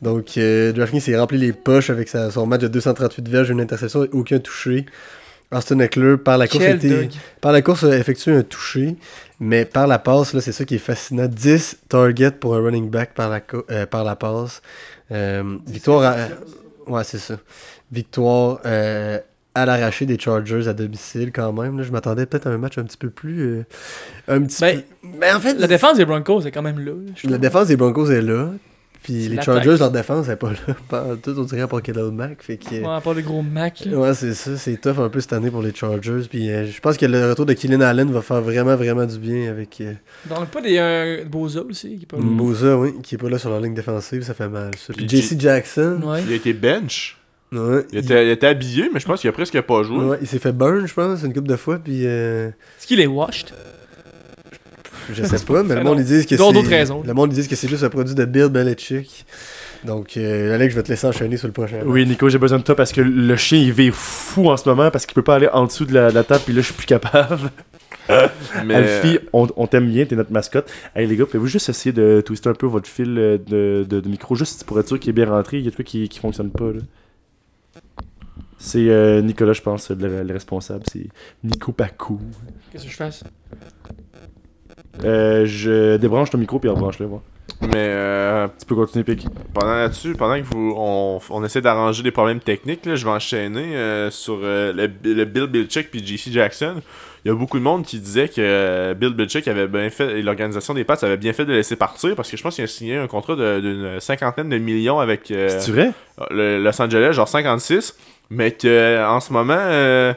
Donc, 0.00 0.38
euh, 0.38 0.72
DraftKings 0.72 1.00
s'est 1.00 1.18
rempli 1.18 1.38
les 1.38 1.52
poches 1.52 1.90
avec 1.90 2.08
sa- 2.08 2.30
son 2.30 2.46
match 2.46 2.60
de 2.60 2.68
238 2.68 3.28
verges, 3.28 3.50
une 3.50 3.60
interception 3.60 4.04
et 4.04 4.08
aucun 4.12 4.38
touché. 4.38 4.86
Austin 5.54 5.78
Eckler, 5.78 6.16
par 6.16 6.36
la 6.38 6.48
course, 6.48 6.64
dog. 6.82 7.10
par 7.40 7.52
la 7.52 7.62
course 7.62 7.84
a 7.84 7.96
effectué 7.96 8.32
un 8.34 8.42
touché, 8.42 8.96
mais 9.40 9.64
par 9.64 9.86
la 9.86 9.98
passe, 9.98 10.32
là, 10.34 10.40
c'est 10.40 10.52
ça 10.52 10.64
qui 10.64 10.74
est 10.74 10.78
fascinant. 10.78 11.26
10 11.26 11.78
targets 11.88 12.32
pour 12.32 12.54
un 12.56 12.60
running 12.62 12.90
back 12.90 13.14
par 13.14 13.30
la, 13.30 13.40
euh, 13.70 13.86
par 13.86 14.04
la 14.04 14.16
passe. 14.16 14.62
Euh, 15.12 15.58
victoire 15.66 16.02
à... 16.02 16.90
Ouais, 16.90 17.04
c'est 17.04 17.18
ça. 17.18 17.36
Victoire 17.92 18.60
euh, 18.66 19.18
à 19.54 19.66
l'arraché 19.66 20.04
des 20.06 20.18
Chargers 20.18 20.66
à 20.68 20.72
domicile 20.72 21.30
quand 21.32 21.52
même. 21.52 21.78
là. 21.78 21.84
Je 21.84 21.92
m'attendais 21.92 22.26
peut-être 22.26 22.46
à 22.46 22.50
un 22.50 22.58
match 22.58 22.76
un 22.78 22.82
petit 22.84 22.96
peu 22.96 23.10
plus... 23.10 23.40
euh, 23.40 23.64
un 24.28 24.42
petit 24.42 24.60
Ben, 24.60 24.80
peu... 24.80 25.08
Mais 25.20 25.32
en 25.32 25.40
fait, 25.40 25.54
La 25.54 25.66
défense 25.68 25.96
des 25.96 26.04
Broncos 26.04 26.42
est 26.42 26.50
quand 26.50 26.62
même 26.62 26.78
là. 26.84 26.92
la 27.24 27.38
défense 27.38 27.68
des 27.68 27.76
Broncos 27.76 28.10
est 28.10 28.22
là. 28.22 28.48
Puis 29.04 29.24
C'est 29.24 29.28
les. 29.28 29.42
Chargers, 29.42 29.76
leur 29.78 29.90
défense 29.90 30.26
n'est 30.26 30.36
pas 30.36 30.50
là. 30.50 30.74
Pas 30.88 31.04
tout, 31.22 31.34
on 31.38 31.44
dirait 31.44 31.68
pour 31.68 31.80
Khalil 31.80 32.10
Mack. 32.10 32.42
Fait 32.42 32.56
que... 32.56 32.74
Ouais, 32.74 32.86
à 32.86 33.00
part 33.00 33.14
le 33.14 33.20
gros 33.22 33.42
Mac. 33.42 33.84
là. 33.84 33.96
Ouais, 33.96 34.14
c'est 34.14 34.34
ça. 34.34 34.56
C'est 34.56 34.80
tough 34.80 34.98
un 34.98 35.10
peu 35.10 35.20
cette 35.20 35.34
année 35.34 35.50
pour 35.50 35.62
les 35.62 35.74
Chargers. 35.74 36.22
Puis 36.28 36.50
euh, 36.50 36.66
je 36.66 36.80
pense 36.80 36.96
que 36.96 37.06
le 37.06 37.28
retour 37.30 37.46
de 37.46 37.52
Kylian 37.52 37.82
Allen 37.82 38.10
va 38.10 38.22
faire 38.22 38.40
vraiment, 38.40 38.74
vraiment 38.74 39.04
du 39.04 39.18
bien 39.18 39.50
avec 39.50 39.80
euh, 39.80 39.92
Donc, 40.28 40.48
pas 40.48 40.60
des 40.62 40.78
euh, 40.78 41.24
Boza 41.26 41.62
aussi. 41.62 41.96
Qui 41.98 42.02
est 42.02 42.06
pas... 42.06 42.16
Mm. 42.16 42.36
Bosa, 42.36 42.78
oui, 42.78 42.94
qui 43.02 43.14
est 43.14 43.18
pas 43.18 43.28
là 43.28 43.38
sur 43.38 43.50
la 43.50 43.60
ligne 43.60 43.74
défensive. 43.74 44.22
Ça 44.22 44.34
fait 44.34 44.48
mal. 44.48 44.70
Ça. 44.78 44.94
Puis 44.94 45.06
Puis 45.06 45.20
JC 45.20 45.38
Jackson. 45.38 46.00
Ouais. 46.02 46.22
Il 46.26 46.32
a 46.32 46.36
été 46.36 46.52
bench. 46.54 47.18
Ouais, 47.52 47.84
Il 47.92 47.98
était, 47.98 48.26
il 48.26 48.30
était 48.30 48.48
habillé, 48.48 48.90
mais 48.92 48.98
je 48.98 49.06
pense 49.06 49.20
qu'il 49.20 49.30
a 49.30 49.32
presque 49.32 49.60
pas 49.60 49.82
joué. 49.84 50.04
ouais, 50.04 50.18
il 50.20 50.26
s'est 50.26 50.38
fait 50.40 50.52
burn, 50.52 50.86
je 50.86 50.94
pense, 50.94 51.22
une 51.22 51.32
couple 51.32 51.48
de 51.48 51.56
fois. 51.56 51.78
Puis 51.78 52.06
euh, 52.06 52.48
Est-ce 52.48 52.86
qu'il 52.86 53.00
est 53.00 53.06
washed? 53.06 53.50
Je 55.12 55.24
sais 55.24 55.44
pas, 55.44 55.62
mais 55.62 55.74
le 55.74 55.82
monde 55.82 55.98
ils 55.98 56.04
disent 56.04 56.26
que 56.26 56.36
c'est. 56.36 56.68
raisons. 56.68 57.02
Le 57.06 57.14
monde 57.14 57.32
ils 57.32 57.36
disent 57.36 57.48
que 57.48 57.56
c'est 57.56 57.68
juste 57.68 57.84
un 57.84 57.90
produit 57.90 58.14
de 58.14 58.24
Bill 58.24 58.48
Belichick. 58.48 59.26
Donc, 59.84 60.16
euh, 60.16 60.54
Alex, 60.54 60.72
je 60.72 60.78
vais 60.78 60.82
te 60.82 60.88
laisser 60.88 61.06
enchaîner 61.06 61.36
sur 61.36 61.46
le 61.46 61.52
prochain. 61.52 61.80
Oui, 61.84 62.06
Nico, 62.06 62.28
j'ai 62.30 62.38
besoin 62.38 62.58
de 62.58 62.62
toi 62.64 62.74
parce 62.74 62.90
que 62.92 63.02
le 63.02 63.36
chien 63.36 63.58
il 63.58 63.72
vit 63.72 63.90
fou 63.92 64.48
en 64.50 64.56
ce 64.56 64.66
moment 64.68 64.90
parce 64.90 65.04
qu'il 65.04 65.14
peut 65.14 65.22
pas 65.22 65.34
aller 65.34 65.48
en 65.52 65.66
dessous 65.66 65.84
de 65.84 65.92
la, 65.92 66.08
de 66.10 66.14
la 66.14 66.24
table, 66.24 66.42
puis 66.46 66.54
là 66.54 66.60
je 66.62 66.66
suis 66.66 66.74
plus 66.74 66.86
capable. 66.86 67.50
Mais 68.64 68.74
Alfie, 68.74 69.18
on, 69.32 69.46
on 69.56 69.66
t'aime 69.66 69.90
bien, 69.90 70.04
t'es 70.06 70.16
notre 70.16 70.32
mascotte. 70.32 70.70
Hey 70.94 71.06
les 71.06 71.16
gars, 71.16 71.26
pouvez-vous 71.26 71.46
juste 71.46 71.68
essayer 71.68 71.92
de 71.92 72.22
twister 72.24 72.48
un 72.48 72.54
peu 72.54 72.66
votre 72.66 72.88
fil 72.88 73.18
euh, 73.18 73.38
de, 73.38 73.84
de, 73.88 74.00
de 74.00 74.08
micro, 74.08 74.34
juste 74.34 74.64
pour 74.64 74.78
être 74.80 74.88
sûr 74.88 74.98
qu'il 74.98 75.10
est 75.10 75.12
bien 75.12 75.28
rentré, 75.28 75.58
il 75.58 75.64
y 75.64 75.66
a 75.66 75.70
des 75.70 75.74
trucs 75.74 75.86
qui, 75.86 76.08
qui 76.08 76.18
fonctionnent 76.18 76.50
pas 76.50 76.72
là. 76.72 76.80
C'est 78.56 78.88
euh, 78.88 79.20
Nicolas, 79.20 79.52
je 79.52 79.60
pense, 79.60 79.90
le, 79.90 80.22
le 80.22 80.32
responsable, 80.32 80.84
c'est 80.90 81.06
Nico 81.42 81.72
Pacou. 81.72 82.20
Qu'est-ce 82.72 82.84
que 82.84 82.90
je 82.90 82.96
fasse? 82.96 83.24
Euh, 85.04 85.44
je 85.46 85.96
débranche 85.96 86.30
ton 86.30 86.38
micro 86.38 86.58
puis 86.58 86.68
rebranche-le, 86.70 87.06
voir. 87.06 87.20
mais 87.62 87.70
euh, 87.76 88.46
Tu 88.60 88.66
peux 88.66 88.74
continuer, 88.76 89.04
Pic. 89.04 89.26
pendant 89.52 89.74
là-dessus, 89.74 90.12
pendant 90.14 90.36
que 90.38 90.44
vous, 90.44 90.74
on, 90.76 91.18
on 91.30 91.44
essaie 91.44 91.60
d'arranger 91.60 92.02
des 92.02 92.10
problèmes 92.12 92.40
techniques, 92.40 92.86
là, 92.86 92.94
je 92.94 93.04
vais 93.04 93.10
enchaîner 93.10 93.74
euh, 93.76 94.10
sur 94.10 94.38
euh, 94.42 94.72
le, 94.72 94.88
le 95.12 95.24
Bill 95.24 95.46
Belichick 95.46 95.90
puis 95.90 96.04
JC 96.06 96.30
Jackson. 96.30 96.76
Il 97.24 97.28
y 97.28 97.30
a 97.30 97.34
beaucoup 97.34 97.58
de 97.58 97.64
monde 97.64 97.84
qui 97.86 97.98
disait 97.98 98.28
que 98.28 98.34
euh, 98.38 98.92
Bill 98.94 99.14
Belichick 99.14 99.48
avait 99.48 99.66
bien 99.66 99.88
fait, 99.88 100.18
et 100.18 100.22
l'organisation 100.22 100.74
des 100.74 100.84
Pats 100.84 100.98
avait 101.02 101.16
bien 101.16 101.32
fait 101.32 101.46
de 101.46 101.52
laisser 101.54 101.74
partir 101.74 102.14
parce 102.14 102.30
que 102.30 102.36
je 102.36 102.42
pense 102.42 102.54
qu'il 102.54 102.64
a 102.64 102.66
signé 102.66 102.96
un 102.98 103.06
contrat 103.06 103.34
de- 103.34 103.60
d'une 103.60 103.98
cinquantaine 104.00 104.50
de 104.50 104.58
millions 104.58 105.00
avec 105.00 105.30
euh, 105.30 105.48
C'est 105.58 105.72
vrai? 105.72 105.92
le 106.30 106.62
Los 106.62 106.80
Angeles, 106.82 107.12
genre 107.14 107.26
56, 107.26 107.96
mais 108.30 108.52
que 108.52 109.04
en 109.04 109.20
ce 109.20 109.32
moment, 109.32 109.54
euh, 109.58 110.12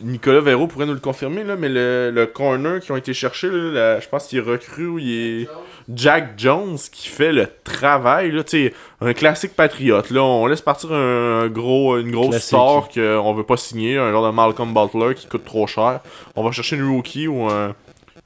Nicolas 0.00 0.40
Véro 0.40 0.66
pourrait 0.66 0.86
nous 0.86 0.94
le 0.94 1.00
confirmer, 1.00 1.44
là, 1.44 1.56
mais 1.56 1.68
le, 1.68 2.10
le 2.14 2.26
corner 2.26 2.80
qui 2.80 2.92
ont 2.92 2.96
été 2.96 3.14
cherchés, 3.14 3.48
là, 3.50 4.00
je 4.00 4.08
pense 4.08 4.26
qu'il 4.26 4.38
est 4.38 4.42
recru 4.42 4.86
ou 4.86 4.98
il 4.98 5.42
est 5.42 5.48
Jack 5.92 6.34
Jones 6.36 6.78
qui 6.92 7.08
fait 7.08 7.32
le 7.32 7.48
travail, 7.64 8.30
là, 8.30 8.44
tu 8.44 8.68
sais, 8.68 8.74
un 9.00 9.12
classique 9.12 9.54
patriote, 9.56 10.10
là, 10.10 10.22
on 10.22 10.46
laisse 10.46 10.60
partir 10.60 10.92
un, 10.92 11.42
un 11.42 11.48
gros, 11.48 11.98
une 11.98 12.10
grosse 12.10 12.30
Classique. 12.30 12.48
star 12.48 12.88
qu'on 12.90 13.34
veut 13.34 13.44
pas 13.44 13.56
signer, 13.56 13.98
un 13.98 14.12
genre 14.12 14.26
de 14.26 14.32
Malcolm 14.34 14.72
Butler 14.72 15.14
qui 15.14 15.26
coûte 15.26 15.44
trop 15.44 15.66
cher, 15.66 16.00
on 16.36 16.44
va 16.44 16.52
chercher 16.52 16.76
une 16.76 16.88
rookie 16.88 17.26
ou 17.26 17.48
un, 17.48 17.74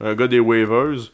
un 0.00 0.14
gars 0.14 0.26
des 0.26 0.40
waivers, 0.40 1.10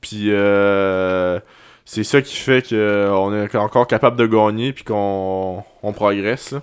puis 0.00 0.26
euh, 0.28 1.40
c'est 1.84 2.04
ça 2.04 2.22
qui 2.22 2.36
fait 2.36 2.66
qu'on 2.68 3.34
est 3.34 3.54
encore 3.56 3.86
capable 3.86 4.16
de 4.16 4.26
gagner 4.26 4.72
puis 4.72 4.84
qu'on 4.84 5.62
on 5.82 5.92
progresse. 5.92 6.52
Là. 6.52 6.62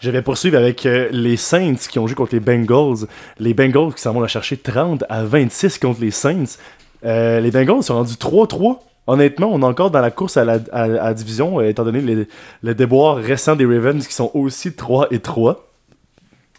Je 0.00 0.10
vais 0.10 0.22
poursuivre 0.22 0.56
avec 0.56 0.86
euh, 0.86 1.08
les 1.12 1.36
Saints 1.36 1.74
qui 1.74 1.98
ont 1.98 2.06
joué 2.06 2.14
contre 2.14 2.32
les 2.34 2.40
Bengals. 2.40 3.06
Les 3.38 3.52
Bengals 3.52 3.92
qui 3.94 4.00
s'en 4.00 4.12
vont 4.14 4.20
la 4.20 4.28
chercher 4.28 4.56
30 4.56 5.04
à 5.10 5.24
26 5.24 5.78
contre 5.78 6.00
les 6.00 6.10
Saints. 6.10 6.56
Euh, 7.04 7.40
les 7.40 7.50
Bengals 7.50 7.82
sont 7.82 7.94
rendus 7.96 8.14
3-3. 8.14 8.78
Honnêtement, 9.06 9.50
on 9.52 9.60
est 9.60 9.64
encore 9.64 9.90
dans 9.90 10.00
la 10.00 10.10
course 10.10 10.36
à 10.38 10.44
la, 10.44 11.14
division, 11.14 11.60
euh, 11.60 11.68
étant 11.68 11.84
donné 11.84 12.00
les- 12.00 12.28
le 12.62 12.74
déboire 12.74 13.16
récent 13.16 13.56
des 13.56 13.66
Ravens 13.66 14.06
qui 14.06 14.14
sont 14.14 14.30
aussi 14.34 14.72
3 14.72 15.08
et 15.10 15.18
3. 15.18 15.66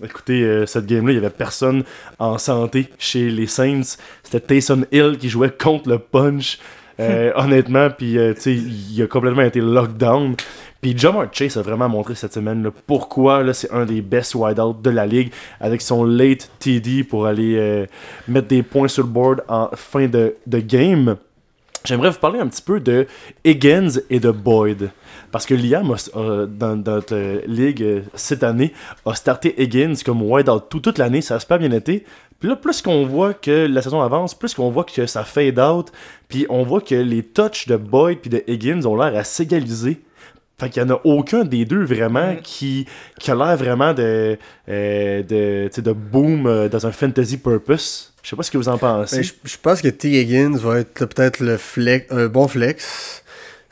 Écoutez, 0.04 0.64
cette 0.66 0.88
game-là, 0.88 1.12
il 1.12 1.20
n'y 1.20 1.24
avait 1.26 1.30
personne 1.30 1.84
en 2.18 2.40
santé 2.40 2.90
chez 2.98 3.30
les 3.30 3.46
Saints. 3.46 3.98
C'était 4.24 4.40
Taysom 4.40 4.86
Hill 4.92 5.18
qui 5.20 5.30
jouait 5.30 5.52
contre 5.52 5.90
le 5.90 6.00
punch. 6.00 6.58
Euh, 7.00 7.32
honnêtement, 7.36 7.90
puis 7.90 8.18
euh, 8.18 8.34
tu 8.34 8.42
sais, 8.42 8.54
il 8.54 9.02
a 9.02 9.08
complètement 9.08 9.44
été 9.44 9.60
lockdown. 9.60 10.36
Puis 10.82 10.98
Jamar 10.98 11.28
Chase 11.32 11.58
a 11.58 11.62
vraiment 11.62 11.88
montré 11.88 12.16
cette 12.16 12.34
semaine 12.34 12.64
là, 12.64 12.72
pourquoi 12.88 13.44
là, 13.44 13.54
c'est 13.54 13.72
un 13.72 13.86
des 13.86 14.02
best 14.02 14.34
wideouts 14.34 14.82
de 14.82 14.90
la 14.90 15.06
ligue 15.06 15.32
avec 15.60 15.82
son 15.82 16.04
late 16.04 16.50
TD 16.58 17.04
pour 17.04 17.28
aller 17.28 17.56
euh, 17.58 17.86
mettre 18.28 18.48
des 18.48 18.64
points 18.64 18.88
sur 18.88 19.04
le 19.04 19.10
board 19.10 19.44
en 19.48 19.70
fin 19.76 20.08
de, 20.08 20.36
de 20.48 20.60
game. 20.60 21.18
J'aimerais 21.86 22.10
vous 22.10 22.20
parler 22.20 22.40
un 22.40 22.48
petit 22.48 22.62
peu 22.62 22.80
de 22.80 23.08
Higgins 23.44 24.02
et 24.10 24.20
de 24.20 24.32
Boyd. 24.32 24.90
Parce 25.32 25.46
que 25.46 25.54
Liam, 25.54 25.92
a- 25.92 26.18
a- 26.20 26.46
dans, 26.46 26.76
dans 26.76 26.96
notre 26.96 27.16
euh, 27.16 27.42
ligue 27.48 27.82
euh, 27.84 28.02
cette 28.16 28.44
année, 28.44 28.74
a 29.06 29.14
starté 29.16 29.56
Higgins 29.62 29.96
comme 30.06 30.22
wideout 30.22 30.62
tout, 30.70 30.80
toute 30.80 30.98
l'année. 30.98 31.22
Ça 31.22 31.36
a 31.36 31.40
super 31.40 31.60
bien 31.60 31.72
été. 31.72 32.04
Puis 32.40 32.50
là, 32.50 32.56
plus 32.56 32.82
qu'on 32.82 33.06
voit 33.06 33.34
que 33.34 33.68
la 33.68 33.82
saison 33.82 34.02
avance, 34.02 34.34
plus 34.34 34.54
qu'on 34.56 34.70
voit 34.72 34.84
que 34.84 35.06
ça 35.06 35.24
fade 35.24 35.60
out, 35.60 35.92
puis 36.28 36.46
on 36.50 36.64
voit 36.64 36.82
que 36.82 36.96
les 36.96 37.24
touches 37.24 37.68
de 37.68 37.76
Boyd 37.78 38.20
puis 38.20 38.30
de 38.30 38.44
Higgins 38.48 38.84
ont 38.86 38.96
l'air 38.96 39.16
à 39.16 39.24
s'égaliser. 39.24 40.02
Fait 40.60 40.70
qu'il 40.70 40.84
n'y 40.84 40.92
en 40.92 40.96
a 40.96 41.02
aucun 41.06 41.44
des 41.44 41.66
deux 41.66 41.84
vraiment 41.84 42.36
qui, 42.44 42.86
qui 43.20 43.32
a 43.32 43.36
l'air 43.36 43.58
vraiment 43.58 43.94
de, 43.94 44.38
euh, 44.70 45.24
de, 45.24 45.68
tu 45.70 45.76
sais, 45.76 45.82
de 45.82 45.92
boom 45.92 46.46
euh, 46.46 46.70
dans 46.70 46.86
un 46.86 46.92
fantasy 46.92 47.38
purpose. 47.38 48.14
Je 48.22 48.30
sais 48.30 48.36
pas 48.36 48.44
ce 48.44 48.52
que 48.52 48.60
vous 48.60 48.70
en 48.70 48.78
pensez. 48.78 49.18
Ben, 49.18 49.26
je, 49.44 49.58
pense 49.60 49.82
que 49.82 49.88
T. 49.88 50.22
Higgins 50.22 50.56
va 50.58 50.80
être 50.80 51.06
peut-être 51.06 51.40
le 51.40 51.58
flex, 51.58 52.12
un 52.12 52.28
bon 52.28 52.48
flex 52.48 53.24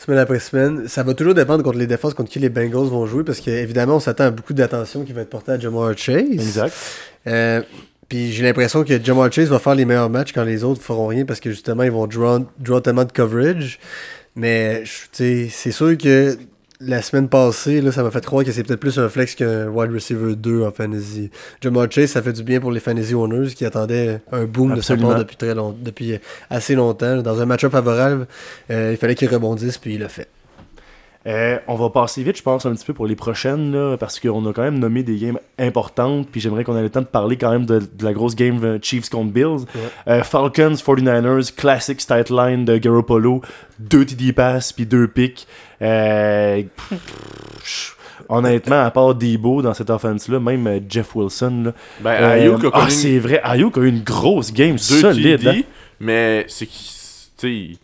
semaine 0.09 0.19
après 0.19 0.39
semaine. 0.39 0.87
Ça 0.87 1.03
va 1.03 1.13
toujours 1.13 1.35
dépendre 1.35 1.63
contre 1.63 1.77
les 1.77 1.87
défenses 1.87 2.13
contre 2.13 2.31
qui 2.31 2.39
les 2.39 2.49
Bengals 2.49 2.87
vont 2.87 3.05
jouer 3.05 3.23
parce 3.23 3.39
qu'évidemment, 3.39 3.97
on 3.97 3.99
s'attend 3.99 4.25
à 4.25 4.31
beaucoup 4.31 4.53
d'attention 4.53 5.03
qui 5.03 5.13
va 5.13 5.21
être 5.21 5.29
portée 5.29 5.51
à 5.51 5.59
Jamar 5.59 5.95
Chase. 5.95 6.23
Exact. 6.31 6.73
Euh, 7.27 7.61
puis 8.07 8.31
j'ai 8.31 8.43
l'impression 8.43 8.83
que 8.83 9.03
Jamar 9.03 9.31
Chase 9.31 9.49
va 9.49 9.59
faire 9.59 9.75
les 9.75 9.85
meilleurs 9.85 10.09
matchs 10.09 10.33
quand 10.33 10.43
les 10.43 10.63
autres 10.63 10.81
feront 10.81 11.07
rien 11.07 11.25
parce 11.25 11.39
que 11.39 11.51
justement, 11.51 11.83
ils 11.83 11.91
vont 11.91 12.07
draw, 12.07 12.39
draw 12.59 12.79
tellement 12.79 13.05
de 13.05 13.11
coverage. 13.11 13.79
Mais 14.35 14.83
c'est 15.11 15.49
sûr 15.49 15.97
que 15.97 16.37
la 16.81 17.01
semaine 17.01 17.27
passée, 17.27 17.81
là, 17.81 17.91
ça 17.91 18.03
m'a 18.03 18.11
fait 18.11 18.25
croire 18.25 18.45
que 18.45 18.51
c'est 18.51 18.63
peut-être 18.63 18.79
plus 18.79 18.97
un 18.99 19.09
flex 19.09 19.35
qu'un 19.35 19.67
wide 19.67 19.91
receiver 19.91 20.35
2 20.35 20.63
en 20.63 20.71
fantasy. 20.71 21.29
Jamar 21.61 21.91
Chase, 21.91 22.11
ça 22.11 22.21
fait 22.21 22.31
du 22.31 22.43
bien 22.43 22.61
pour 22.61 22.71
les 22.71 22.79
fantasy 22.79 23.13
owners 23.13 23.53
qui 23.53 23.65
attendaient 23.65 24.21
un 24.31 24.45
boom 24.45 24.75
de 24.75 24.81
sa 24.81 24.95
part 24.95 25.17
depuis, 25.17 25.35
très 25.35 25.53
long, 25.53 25.75
depuis 25.77 26.19
assez 26.49 26.75
longtemps. 26.75 27.21
Dans 27.21 27.41
un 27.41 27.45
match-up 27.45 27.73
favorable, 27.73 28.27
euh, 28.71 28.91
il 28.91 28.97
fallait 28.97 29.15
qu'il 29.15 29.27
rebondisse, 29.27 29.77
puis 29.77 29.95
il 29.95 29.99
l'a 29.99 30.09
fait. 30.09 30.29
Euh, 31.27 31.59
on 31.67 31.75
va 31.75 31.89
passer 31.89 32.23
vite, 32.23 32.37
je 32.37 32.43
pense, 32.43 32.65
un 32.65 32.73
petit 32.73 32.85
peu 32.85 32.93
pour 32.93 33.05
les 33.05 33.15
prochaines, 33.15 33.73
là, 33.73 33.97
parce 33.97 34.19
qu'on 34.19 34.45
a 34.49 34.53
quand 34.53 34.61
même 34.61 34.79
nommé 34.79 35.03
des 35.03 35.17
games 35.17 35.39
importantes, 35.57 36.29
puis 36.31 36.39
j'aimerais 36.39 36.63
qu'on 36.63 36.77
ait 36.77 36.81
le 36.81 36.89
temps 36.89 37.01
de 37.01 37.05
parler 37.05 37.35
quand 37.35 37.51
même 37.51 37.65
de, 37.65 37.79
de 37.79 38.05
la 38.05 38.13
grosse 38.13 38.35
game 38.35 38.63
euh, 38.63 38.79
Chiefs 38.81 39.09
contre 39.09 39.31
Bills. 39.31 39.65
Euh, 40.07 40.23
Falcons, 40.23 40.75
49ers, 40.75 41.53
classic 41.53 41.99
stat 41.99 42.23
line 42.29 42.63
de 42.63 42.77
Garoppolo, 42.77 43.41
deux 43.79 44.05
TD 44.05 44.31
pass, 44.31 44.71
puis 44.71 44.85
deux 44.85 45.09
picks. 45.09 45.45
Euh, 45.81 46.63
pff, 46.87 47.97
honnêtement, 48.29 48.81
à 48.81 48.91
part 48.91 49.13
Debo 49.13 49.61
dans 49.61 49.73
cette 49.73 49.89
offense-là, 49.89 50.39
même 50.39 50.81
Jeff 50.87 51.15
Wilson, 51.15 51.63
là, 51.65 51.73
Ben, 51.99 52.23
Ayuk 52.23 52.63
a 52.63 52.69
ah, 52.73 52.89
c'est 52.89 53.19
vrai, 53.19 53.41
Ayuk 53.43 53.77
a 53.77 53.81
eu 53.81 53.89
une 53.89 54.03
grosse 54.03 54.53
game 54.53 54.75
deux 54.75 54.77
solide. 54.77 55.39
TD, 55.39 55.49
hein. 55.49 55.61
mais 55.99 56.45
c'est 56.47 56.67
sais, 57.39 57.77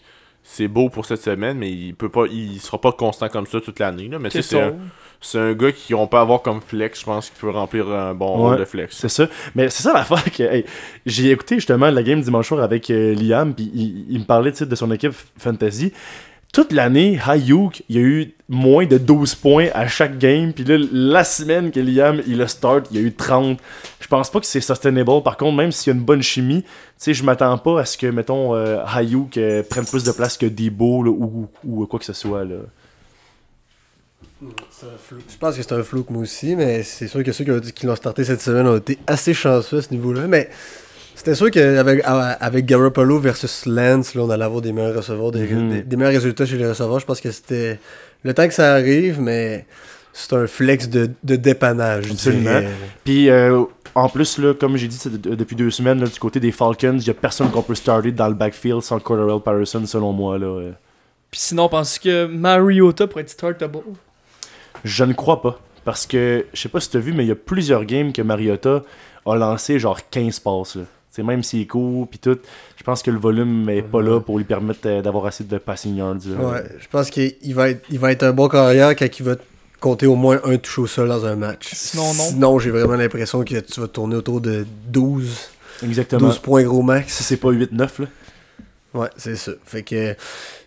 c'est 0.47 0.67
beau 0.67 0.89
pour 0.89 1.05
cette 1.07 1.21
semaine, 1.23 1.57
mais 1.57 1.71
il 1.71 1.95
peut 1.95 2.09
pas, 2.09 2.25
il 2.31 2.59
sera 2.59 2.79
pas 2.79 2.91
constant 2.91 3.27
comme 3.29 3.47
ça 3.47 3.59
toute 3.59 3.79
l'année. 3.79 4.07
là. 4.07 4.19
Mais 4.19 4.29
C'est 4.29 4.59
un, 4.61 4.75
c'est 5.19 5.39
un 5.39 5.53
gars 5.53 5.71
qui 5.71 5.95
on 5.95 6.05
peut 6.07 6.17
avoir 6.17 6.43
comme 6.43 6.61
flex, 6.61 6.99
je 6.99 7.05
pense 7.05 7.29
qu'il 7.31 7.39
peut 7.39 7.49
remplir 7.49 7.89
un 7.89 8.13
bon 8.13 8.35
Ouais. 8.37 8.49
rôle 8.49 8.59
de 8.59 8.65
flex. 8.65 8.95
C'est 8.95 9.09
ça. 9.09 9.27
Mais 9.55 9.69
c'est 9.69 9.81
ça 9.83 9.93
l'affaire 9.93 10.23
que 10.31 10.43
hey, 10.43 10.65
j'ai 11.07 11.31
écouté 11.31 11.55
justement 11.55 11.89
la 11.89 12.03
game 12.03 12.21
dimanche 12.21 12.47
soir 12.49 12.61
avec 12.61 12.89
euh, 12.91 13.15
Liam, 13.15 13.55
puis 13.55 13.71
il, 13.73 14.05
il 14.09 14.19
me 14.19 14.25
parlait 14.25 14.51
de 14.51 14.75
son 14.75 14.91
équipe 14.91 15.13
fantasy. 15.39 15.91
toute 16.53 16.71
l'année, 16.71 17.19
Hayuk, 17.25 17.83
il 17.89 17.95
y 17.95 17.99
a 17.99 18.01
eu 18.03 18.33
moins 18.47 18.85
de 18.85 18.97
12 18.99 19.35
points 19.35 19.67
à 19.73 19.87
chaque 19.87 20.19
game. 20.19 20.53
Puis 20.53 20.63
là, 20.63 20.77
la 20.91 21.23
semaine 21.23 21.71
que 21.71 21.79
Liam, 21.79 22.21
il 22.27 22.41
a 22.41 22.47
start, 22.47 22.85
il 22.91 22.97
y 22.97 23.03
a 23.03 23.07
eu 23.07 23.13
30. 23.13 23.57
Je 24.15 24.19
pense 24.19 24.29
pas 24.31 24.39
que 24.39 24.45
c'est 24.45 24.61
sustainable. 24.61 25.21
Par 25.23 25.35
contre, 25.35 25.57
même 25.57 25.73
s'il 25.73 25.91
y 25.91 25.93
a 25.93 25.99
une 25.99 26.05
bonne 26.05 26.21
chimie, 26.23 26.63
tu 26.63 26.69
sais, 26.97 27.13
je 27.13 27.21
m'attends 27.21 27.57
pas 27.57 27.81
à 27.81 27.85
ce 27.85 27.97
que, 27.97 28.07
mettons, 28.07 28.55
euh, 28.55 28.77
Hayuk 28.85 29.35
euh, 29.37 29.61
prenne 29.61 29.85
plus 29.85 30.05
de 30.05 30.11
place 30.13 30.37
que 30.37 30.45
Debo 30.45 31.03
là, 31.03 31.09
ou, 31.11 31.49
ou 31.65 31.85
quoi 31.85 31.99
que 31.99 32.05
ce 32.05 32.13
soit. 32.13 32.45
Là. 32.45 32.55
Je 34.41 35.37
pense 35.37 35.57
que 35.57 35.61
c'est 35.63 35.73
un 35.73 35.83
flou 35.83 36.05
moi 36.09 36.21
aussi, 36.23 36.55
mais 36.55 36.83
c'est 36.83 37.07
sûr 37.09 37.23
que 37.23 37.31
ceux 37.33 37.43
qui, 37.43 37.51
ont 37.51 37.57
dit- 37.59 37.73
qui 37.73 37.85
l'ont 37.87 37.95
starté 37.97 38.23
cette 38.23 38.41
semaine 38.41 38.67
ont 38.67 38.77
été 38.77 38.97
assez 39.05 39.33
chanceux 39.33 39.79
à 39.79 39.81
ce 39.81 39.91
niveau-là. 39.91 40.27
Mais 40.27 40.49
c'était 41.15 41.35
sûr 41.35 41.51
qu'avec 41.51 42.01
avec 42.05 42.65
Garoppolo 42.65 43.19
versus 43.19 43.65
Lance, 43.65 44.15
là, 44.15 44.21
on 44.23 44.29
allait 44.29 44.45
avoir 44.45 44.61
des 44.61 44.71
meilleurs 44.71 44.95
receveurs, 44.95 45.31
des, 45.31 45.45
Mhm. 45.47 45.69
des- 45.71 45.83
des 45.83 45.95
meilleurs 45.97 46.13
résultats 46.13 46.45
chez 46.45 46.57
les 46.57 46.67
receveurs. 46.69 46.99
Je 46.99 47.05
pense 47.05 47.19
que 47.19 47.31
c'était 47.31 47.79
le 48.23 48.33
temps 48.33 48.47
que 48.47 48.53
ça 48.53 48.73
arrive, 48.75 49.19
mais 49.19 49.65
c'est 50.17 50.33
un 50.33 50.47
flex 50.47 50.87
de, 50.89 51.09
de 51.23 51.35
dépannage. 51.35 52.09
Absolument. 52.09 52.61
Puis 53.03 53.29
euh, 53.29 53.63
en 53.93 54.07
plus, 54.07 54.37
là, 54.37 54.53
comme 54.53 54.77
j'ai 54.77 54.87
dit 54.87 54.97
de- 55.05 55.35
depuis 55.35 55.55
deux 55.57 55.71
semaines, 55.71 55.99
là, 55.99 56.07
du 56.07 56.19
côté 56.19 56.39
des 56.39 56.51
Falcons, 56.53 56.97
il 56.97 57.05
y 57.05 57.09
a 57.09 57.13
personne 57.13 57.51
qu'on 57.51 57.61
peut 57.61 57.75
starter 57.75 58.11
dans 58.13 58.29
le 58.29 58.33
backfield 58.33 58.81
sans 58.81 58.99
Cordell 58.99 59.41
Patterson, 59.43 59.85
selon 59.85 60.13
moi. 60.13 60.37
Là. 60.37 60.45
euh. 60.47 60.71
Puis 61.31 61.41
sinon, 61.41 61.67
penses 61.67 61.99
que 61.99 62.25
Mariota 62.27 63.07
pourrait 63.07 63.23
être 63.23 63.29
startable? 63.29 63.79
Je 64.85 65.03
ne 65.03 65.13
crois 65.13 65.41
pas. 65.41 65.59
Parce 65.83 66.05
que, 66.07 66.45
je 66.53 66.61
sais 66.61 66.69
pas 66.69 66.79
si 66.79 66.89
tu 66.89 66.97
as 66.97 66.99
vu, 67.01 67.13
mais 67.13 67.25
il 67.25 67.27
y 67.27 67.31
a 67.31 67.35
plusieurs 67.35 67.83
games 67.85 68.11
que 68.13 68.21
Mariota 68.21 68.83
a 69.25 69.35
lancé 69.35 69.79
genre 69.79 69.99
15 70.09 70.39
passes. 70.39 70.75
Là. 70.77 70.83
C'est 71.11 71.23
même 71.23 71.43
s'il 71.43 71.61
est 71.61 71.65
court, 71.67 72.07
puis 72.09 72.19
tout, 72.19 72.37
je 72.77 72.83
pense 72.83 73.01
que 73.03 73.11
le 73.11 73.17
volume 73.19 73.69
est 73.69 73.81
pas 73.81 74.01
là 74.01 74.19
pour 74.19 74.37
lui 74.37 74.43
permettre 74.45 74.79
euh, 74.85 75.01
d'avoir 75.01 75.25
assez 75.27 75.43
de 75.43 75.57
passing 75.57 75.95
yards. 75.95 76.17
Ouais, 76.27 76.63
je 76.79 76.87
pense 76.89 77.09
qu'il 77.09 77.33
il 77.41 77.53
va, 77.55 77.69
être, 77.69 77.85
il 77.89 77.99
va 77.99 78.11
être 78.11 78.23
un 78.23 78.33
bon 78.33 78.47
carrière 78.49 78.95
quand 78.95 79.07
il 79.19 79.23
va 79.23 79.35
compter 79.85 80.07
au 80.07 80.15
moins 80.15 80.39
un 80.43 80.57
touche 80.57 80.79
au 80.79 80.87
sol 80.87 81.07
dans 81.09 81.25
un 81.25 81.35
match. 81.35 81.69
Sinon, 81.73 82.13
non. 82.15 82.23
Sinon, 82.23 82.59
j'ai 82.59 82.71
vraiment 82.71 82.95
l'impression 82.95 83.43
que 83.43 83.59
tu 83.59 83.79
vas 83.79 83.87
tourner 83.87 84.15
autour 84.15 84.41
de 84.41 84.65
12, 84.89 85.29
Exactement. 85.83 86.27
12 86.27 86.39
points 86.39 86.63
gros 86.63 86.81
max. 86.81 87.13
Si 87.13 87.23
c'est 87.23 87.37
pas 87.37 87.49
8-9, 87.51 88.01
là. 88.01 88.07
Ouais, 88.95 89.09
c'est 89.17 89.35
ça. 89.35 89.51
Fait 89.65 89.83
que 89.83 90.15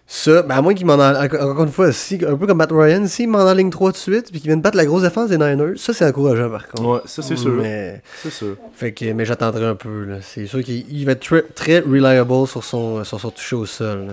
ça, 0.06 0.42
ben 0.42 0.54
à 0.56 0.62
moins 0.62 0.72
qu'il 0.74 0.86
m'en 0.86 0.94
en- 0.94 1.24
encore 1.24 1.50
encore 1.50 1.64
une 1.64 1.72
fois, 1.72 1.92
si, 1.92 2.18
un 2.26 2.36
peu 2.36 2.46
comme 2.46 2.58
Matt 2.58 2.70
Ryan, 2.72 3.06
s'il 3.06 3.28
m'en 3.28 3.52
ligne 3.52 3.70
3 3.70 3.90
de 3.92 3.96
suite 3.96 4.30
puis 4.30 4.40
qu'il 4.40 4.48
vienne 4.50 4.60
battre 4.60 4.76
la 4.76 4.86
grosse 4.86 5.02
défense 5.02 5.28
des 5.30 5.36
Niners, 5.38 5.76
ça 5.78 5.92
c'est 5.92 6.04
encourageant 6.06 6.48
par 6.50 6.68
contre. 6.68 6.84
Ouais, 6.88 7.00
ça 7.06 7.22
c'est 7.22 7.36
sûr. 7.36 7.52
Mais, 7.54 8.00
C'est 8.22 8.30
sûr. 8.30 8.56
fait 8.74 8.92
que, 8.92 9.12
mais 9.12 9.24
j'attendrai 9.24 9.66
un 9.66 9.74
peu. 9.74 10.04
là. 10.04 10.16
C'est 10.22 10.46
sûr 10.46 10.62
qu'il 10.62 10.84
il 10.90 11.04
va 11.06 11.12
être 11.12 11.20
très, 11.26 11.42
très 11.54 11.80
reliable 11.80 12.46
sur 12.46 12.62
son, 12.62 13.02
sur 13.04 13.18
son 13.20 13.30
toucher 13.30 13.56
au 13.56 13.66
sol. 13.66 14.06
là. 14.06 14.12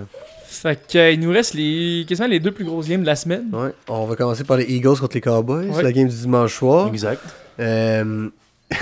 Fait 0.62 0.80
que, 0.92 0.98
euh, 0.98 1.12
il 1.12 1.20
nous 1.20 1.32
reste 1.32 1.54
les, 1.54 2.06
quasiment 2.08 2.28
les 2.28 2.40
deux 2.40 2.52
plus 2.52 2.66
grosses 2.66 2.88
games 2.88 3.02
de 3.02 3.06
la 3.06 3.16
semaine. 3.16 3.46
Ouais. 3.54 3.72
On 3.88 4.06
va 4.06 4.16
commencer 4.16 4.44
par 4.44 4.58
les 4.58 4.66
Eagles 4.66 4.98
contre 5.00 5.16
les 5.16 5.22
Cowboys. 5.22 5.68
Ouais. 5.68 5.74
C'est 5.74 5.84
la 5.84 5.92
game 5.92 6.08
du 6.08 6.16
dimanche 6.16 6.56
soir. 6.56 6.88
Exact. 6.88 7.22
Euh, 7.60 8.30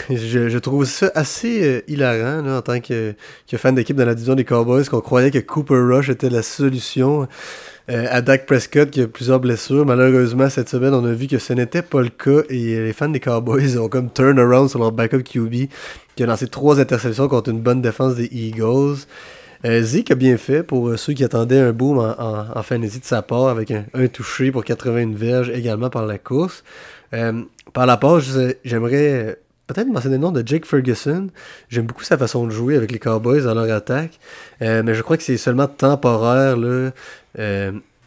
je, 0.09 0.49
je 0.49 0.57
trouve 0.57 0.85
ça 0.85 1.11
assez 1.13 1.63
euh, 1.63 1.81
hilarant 1.87 2.41
là, 2.41 2.57
en 2.57 2.61
tant 2.61 2.79
que, 2.79 3.13
que 3.49 3.57
fan 3.57 3.75
d'équipe 3.75 3.95
dans 3.95 4.05
la 4.05 4.15
division 4.15 4.35
des 4.35 4.45
Cowboys 4.45 4.85
qu'on 4.85 5.01
croyait 5.01 5.31
que 5.31 5.39
Cooper 5.39 5.75
Rush 5.75 6.09
était 6.09 6.29
la 6.29 6.41
solution 6.41 7.27
euh, 7.89 8.05
à 8.09 8.21
Dak 8.21 8.45
Prescott 8.45 8.89
qui 8.89 9.01
a 9.01 9.07
plusieurs 9.07 9.39
blessures. 9.41 9.85
Malheureusement, 9.85 10.49
cette 10.49 10.69
semaine, 10.69 10.93
on 10.93 11.03
a 11.05 11.11
vu 11.11 11.27
que 11.27 11.37
ce 11.37 11.51
n'était 11.51 11.81
pas 11.81 12.01
le 12.01 12.09
cas 12.09 12.43
et 12.49 12.79
les 12.79 12.93
fans 12.93 13.09
des 13.09 13.19
Cowboys 13.19 13.77
ont 13.79 13.89
comme 13.89 14.09
turn 14.09 14.39
around 14.39 14.69
sur 14.69 14.79
leur 14.79 14.93
backup 14.93 15.23
QB 15.23 15.67
qui 16.15 16.23
a 16.23 16.25
lancé 16.25 16.47
trois 16.47 16.79
interceptions 16.79 17.27
contre 17.27 17.49
une 17.49 17.59
bonne 17.59 17.81
défense 17.81 18.15
des 18.15 18.29
Eagles. 18.31 18.99
Euh, 19.65 19.81
Zeke 19.81 20.11
a 20.11 20.15
bien 20.15 20.37
fait 20.37 20.61
pour 20.63 20.89
euh, 20.89 20.97
ceux 20.97 21.13
qui 21.13 21.23
attendaient 21.23 21.59
un 21.59 21.71
boom 21.71 21.97
en, 21.99 22.15
en, 22.57 22.63
fantasy 22.63 22.99
de 22.99 23.05
sa 23.05 23.21
part 23.21 23.47
avec 23.47 23.71
un, 23.71 23.85
un 23.93 24.07
touché 24.07 24.51
pour 24.51 24.63
81 24.65 25.13
verges 25.13 25.49
également 25.49 25.89
par 25.89 26.05
la 26.05 26.17
course. 26.17 26.63
Euh, 27.13 27.43
par 27.71 27.85
la 27.85 27.97
je- 28.19 28.55
j'aimerais 28.65 29.13
euh, 29.13 29.33
peut-être 29.67 29.87
mentionner 29.87 30.15
le 30.17 30.21
nom 30.21 30.31
de 30.31 30.45
Jake 30.45 30.65
Ferguson. 30.65 31.29
J'aime 31.69 31.85
beaucoup 31.85 32.03
sa 32.03 32.17
façon 32.17 32.45
de 32.45 32.51
jouer 32.51 32.75
avec 32.75 32.91
les 32.91 32.99
Cowboys 32.99 33.43
dans 33.43 33.53
leur 33.53 33.73
attaque. 33.73 34.19
Mais 34.59 34.93
je 34.93 35.01
crois 35.01 35.15
que 35.17 35.23
c'est 35.23 35.37
seulement 35.37 35.67
temporaire 35.67 36.57
là, 36.57 36.91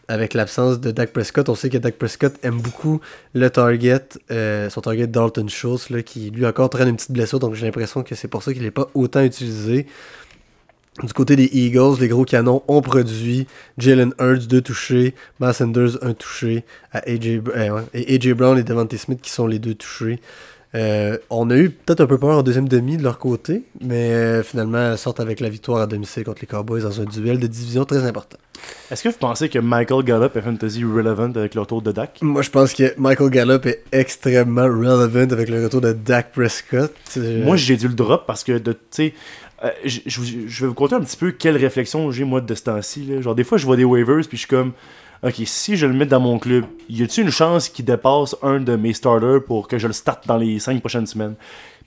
avec 0.08 0.34
l'absence 0.34 0.78
de 0.80 0.90
Dak 0.90 1.12
Prescott. 1.12 1.48
On 1.48 1.54
sait 1.54 1.70
que 1.70 1.78
Dak 1.78 1.96
Prescott 1.96 2.34
aime 2.42 2.60
beaucoup 2.60 3.00
le 3.34 3.48
target, 3.48 4.02
son 4.28 4.80
target 4.82 5.06
Dalton 5.06 5.48
Schultz, 5.48 5.88
là, 5.88 6.02
qui 6.02 6.30
lui 6.30 6.44
encore 6.46 6.68
traîne 6.68 6.88
une 6.88 6.96
petite 6.96 7.12
blessure. 7.12 7.38
Donc 7.38 7.54
j'ai 7.54 7.64
l'impression 7.64 8.02
que 8.02 8.14
c'est 8.14 8.28
pour 8.28 8.42
ça 8.42 8.52
qu'il 8.52 8.62
n'est 8.62 8.70
pas 8.70 8.90
autant 8.94 9.22
utilisé. 9.22 9.86
Du 11.02 11.12
côté 11.12 11.36
des 11.36 11.50
Eagles, 11.52 11.96
les 12.00 12.08
gros 12.08 12.24
canons 12.24 12.62
ont 12.68 12.80
produit 12.80 13.46
Jalen 13.76 14.14
Hurts, 14.18 14.46
deux 14.48 14.62
touchés, 14.62 15.14
Miles 15.40 15.52
Sanders, 15.52 15.98
un 16.02 16.14
touché, 16.14 16.64
à 16.92 16.98
AJ, 17.06 17.42
euh, 17.54 17.82
et 17.92 18.14
AJ 18.14 18.32
Brown 18.32 18.58
et 18.58 18.62
Devante 18.62 18.96
Smith 18.96 19.20
qui 19.20 19.30
sont 19.30 19.46
les 19.46 19.58
deux 19.58 19.74
touchés. 19.74 20.20
Euh, 20.74 21.16
on 21.30 21.48
a 21.50 21.56
eu 21.56 21.70
peut-être 21.70 22.00
un 22.02 22.06
peu 22.06 22.18
peur 22.18 22.36
en 22.38 22.42
deuxième 22.42 22.68
demi 22.68 22.96
de 22.96 23.02
leur 23.02 23.18
côté, 23.18 23.62
mais 23.80 24.10
euh, 24.12 24.42
finalement, 24.42 24.92
elles 24.92 24.98
sortent 24.98 25.20
avec 25.20 25.40
la 25.40 25.48
victoire 25.48 25.80
à 25.80 25.86
domicile 25.86 26.24
contre 26.24 26.40
les 26.42 26.46
Cowboys 26.46 26.82
dans 26.82 27.00
un 27.00 27.04
duel 27.04 27.38
de 27.38 27.46
division 27.46 27.84
très 27.84 28.04
important. 28.04 28.36
Est-ce 28.90 29.02
que 29.02 29.08
vous 29.08 29.18
pensez 29.18 29.48
que 29.48 29.58
Michael 29.58 30.04
Gallup 30.04 30.36
est 30.36 30.40
fantasy 30.40 30.84
relevant 30.84 31.30
avec 31.34 31.54
le 31.54 31.60
retour 31.62 31.82
de 31.82 31.92
Dak? 31.92 32.18
Moi, 32.20 32.42
je 32.42 32.50
pense 32.50 32.74
que 32.74 32.94
Michael 32.98 33.30
Gallup 33.30 33.66
est 33.66 33.84
extrêmement 33.92 34.64
relevant 34.64 35.30
avec 35.30 35.48
le 35.48 35.64
retour 35.64 35.80
de 35.80 35.92
Dak 35.92 36.32
Prescott. 36.32 36.92
Euh, 37.16 37.44
Moi, 37.44 37.56
j'ai 37.56 37.76
dû 37.76 37.88
le 37.88 37.94
drop 37.94 38.24
parce 38.26 38.44
que, 38.44 38.58
de, 38.58 38.72
tu 38.72 38.78
sais, 38.90 39.14
euh, 39.64 39.70
je 39.84 40.00
je 40.10 40.60
vais 40.62 40.68
vous 40.68 40.74
conter 40.74 40.94
un 40.94 41.00
petit 41.00 41.16
peu 41.16 41.30
quelle 41.32 41.56
réflexion 41.56 42.10
j'ai, 42.10 42.24
moi, 42.24 42.40
de 42.40 42.54
ce 42.54 42.62
temps-ci. 42.64 43.04
là. 43.04 43.20
Genre, 43.20 43.34
des 43.34 43.44
fois, 43.44 43.58
je 43.58 43.66
vois 43.66 43.76
des 43.76 43.84
waivers, 43.84 44.20
puis 44.28 44.36
je 44.36 44.42
suis 44.42 44.48
comme, 44.48 44.72
ok, 45.22 45.34
si 45.44 45.76
je 45.76 45.86
le 45.86 45.94
mets 45.94 46.06
dans 46.06 46.20
mon 46.20 46.38
club, 46.38 46.64
y 46.90 47.02
a-t-il 47.02 47.24
une 47.24 47.30
chance 47.32 47.68
qu'il 47.68 47.84
dépasse 47.84 48.36
un 48.42 48.60
de 48.60 48.76
mes 48.76 48.92
starters 48.92 49.42
pour 49.44 49.66
que 49.68 49.78
je 49.78 49.86
le 49.86 49.92
starte 49.92 50.26
dans 50.26 50.36
les 50.36 50.58
5 50.58 50.80
prochaines 50.80 51.06
semaines? 51.06 51.34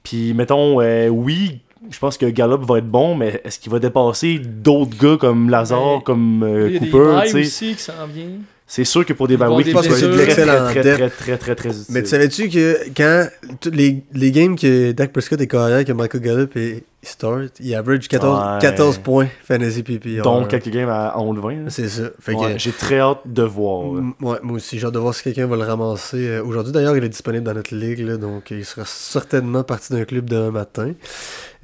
Puis, 0.03 0.33
mettons, 0.33 0.81
euh, 0.81 1.09
oui, 1.09 1.59
je 1.91 1.99
pense 1.99 2.17
que 2.17 2.25
Gallup 2.25 2.61
va 2.63 2.79
être 2.79 2.87
bon, 2.89 3.15
mais 3.15 3.41
est-ce 3.43 3.59
qu'il 3.59 3.71
va 3.71 3.79
dépasser 3.79 4.39
d'autres 4.39 4.97
gars 4.97 5.17
comme 5.17 5.49
Lazare, 5.49 6.01
comme 6.03 6.43
euh, 6.43 6.67
il 6.69 6.73
y 6.73 6.77
a 6.77 6.79
des 6.79 6.89
Cooper, 6.89 7.39
aussi 7.39 7.75
qui 7.75 7.81
s'en 7.81 8.07
viennent. 8.07 8.41
C'est 8.71 8.83
sûr 8.83 9.03
que 9.03 9.13
pour 9.13 9.27
des 9.27 9.35
bye 9.35 9.49
week, 9.49 9.67
avoir 9.69 9.83
il 9.83 9.89
des 9.89 9.95
va 9.95 9.97
être 9.97 10.09
blessures. 10.09 10.13
très, 10.13 10.23
très, 10.27 10.31
Excellent 10.43 10.65
très, 10.67 10.81
très, 10.81 11.09
très, 11.09 11.37
très, 11.37 11.55
très, 11.55 11.69
Mais 11.89 12.01
utile. 12.01 12.03
tu 12.03 12.05
savais-tu 12.09 12.49
que 12.49 12.77
quand 12.95 13.27
les, 13.73 14.03
les 14.13 14.31
games 14.31 14.55
que 14.55 14.91
Dak 14.91 15.11
Prescott 15.11 15.41
est 15.41 15.47
carrière, 15.47 15.83
que 15.83 15.91
Michael 15.91 16.21
Gallup 16.21 16.55
est 16.55 16.83
start, 17.01 17.53
il 17.59 17.73
average 17.75 18.07
14, 18.09 18.55
Ouais. 18.55 18.61
14 18.61 18.97
points 18.99 19.27
fantasy 19.43 19.83
PPR. 19.83 20.21
Donc, 20.23 20.49
quelques 20.49 20.69
games 20.69 20.89
à 20.89 21.15
11-20. 21.17 21.63
là. 21.65 21.69
C'est 21.69 21.87
ça. 21.87 22.03
Que, 22.25 22.57
J'ai 22.57 22.71
très 22.71 22.99
hâte 22.99 23.19
de 23.25 23.43
voir. 23.43 23.89
ouais, 23.91 24.09
moi 24.19 24.55
aussi, 24.55 24.77
j'ai 24.79 24.85
hâte 24.85 24.93
de 24.93 24.99
voir 24.99 25.13
si 25.15 25.23
quelqu'un 25.23 25.47
va 25.47 25.55
le 25.55 25.63
ramasser. 25.63 26.17
euh, 26.27 26.43
Aujourd'hui, 26.43 26.73
d'ailleurs, 26.73 26.97
il 26.97 27.03
est 27.03 27.09
disponible 27.09 27.43
dans 27.43 27.53
notre 27.53 27.73
ligue, 27.73 27.99
là, 27.99 28.17
donc 28.17 28.51
il 28.51 28.65
sera 28.65 28.83
certainement 28.85 29.63
parti 29.63 29.93
d'un 29.93 30.03
club 30.05 30.25
demain 30.29 30.51
matin. 30.51 30.93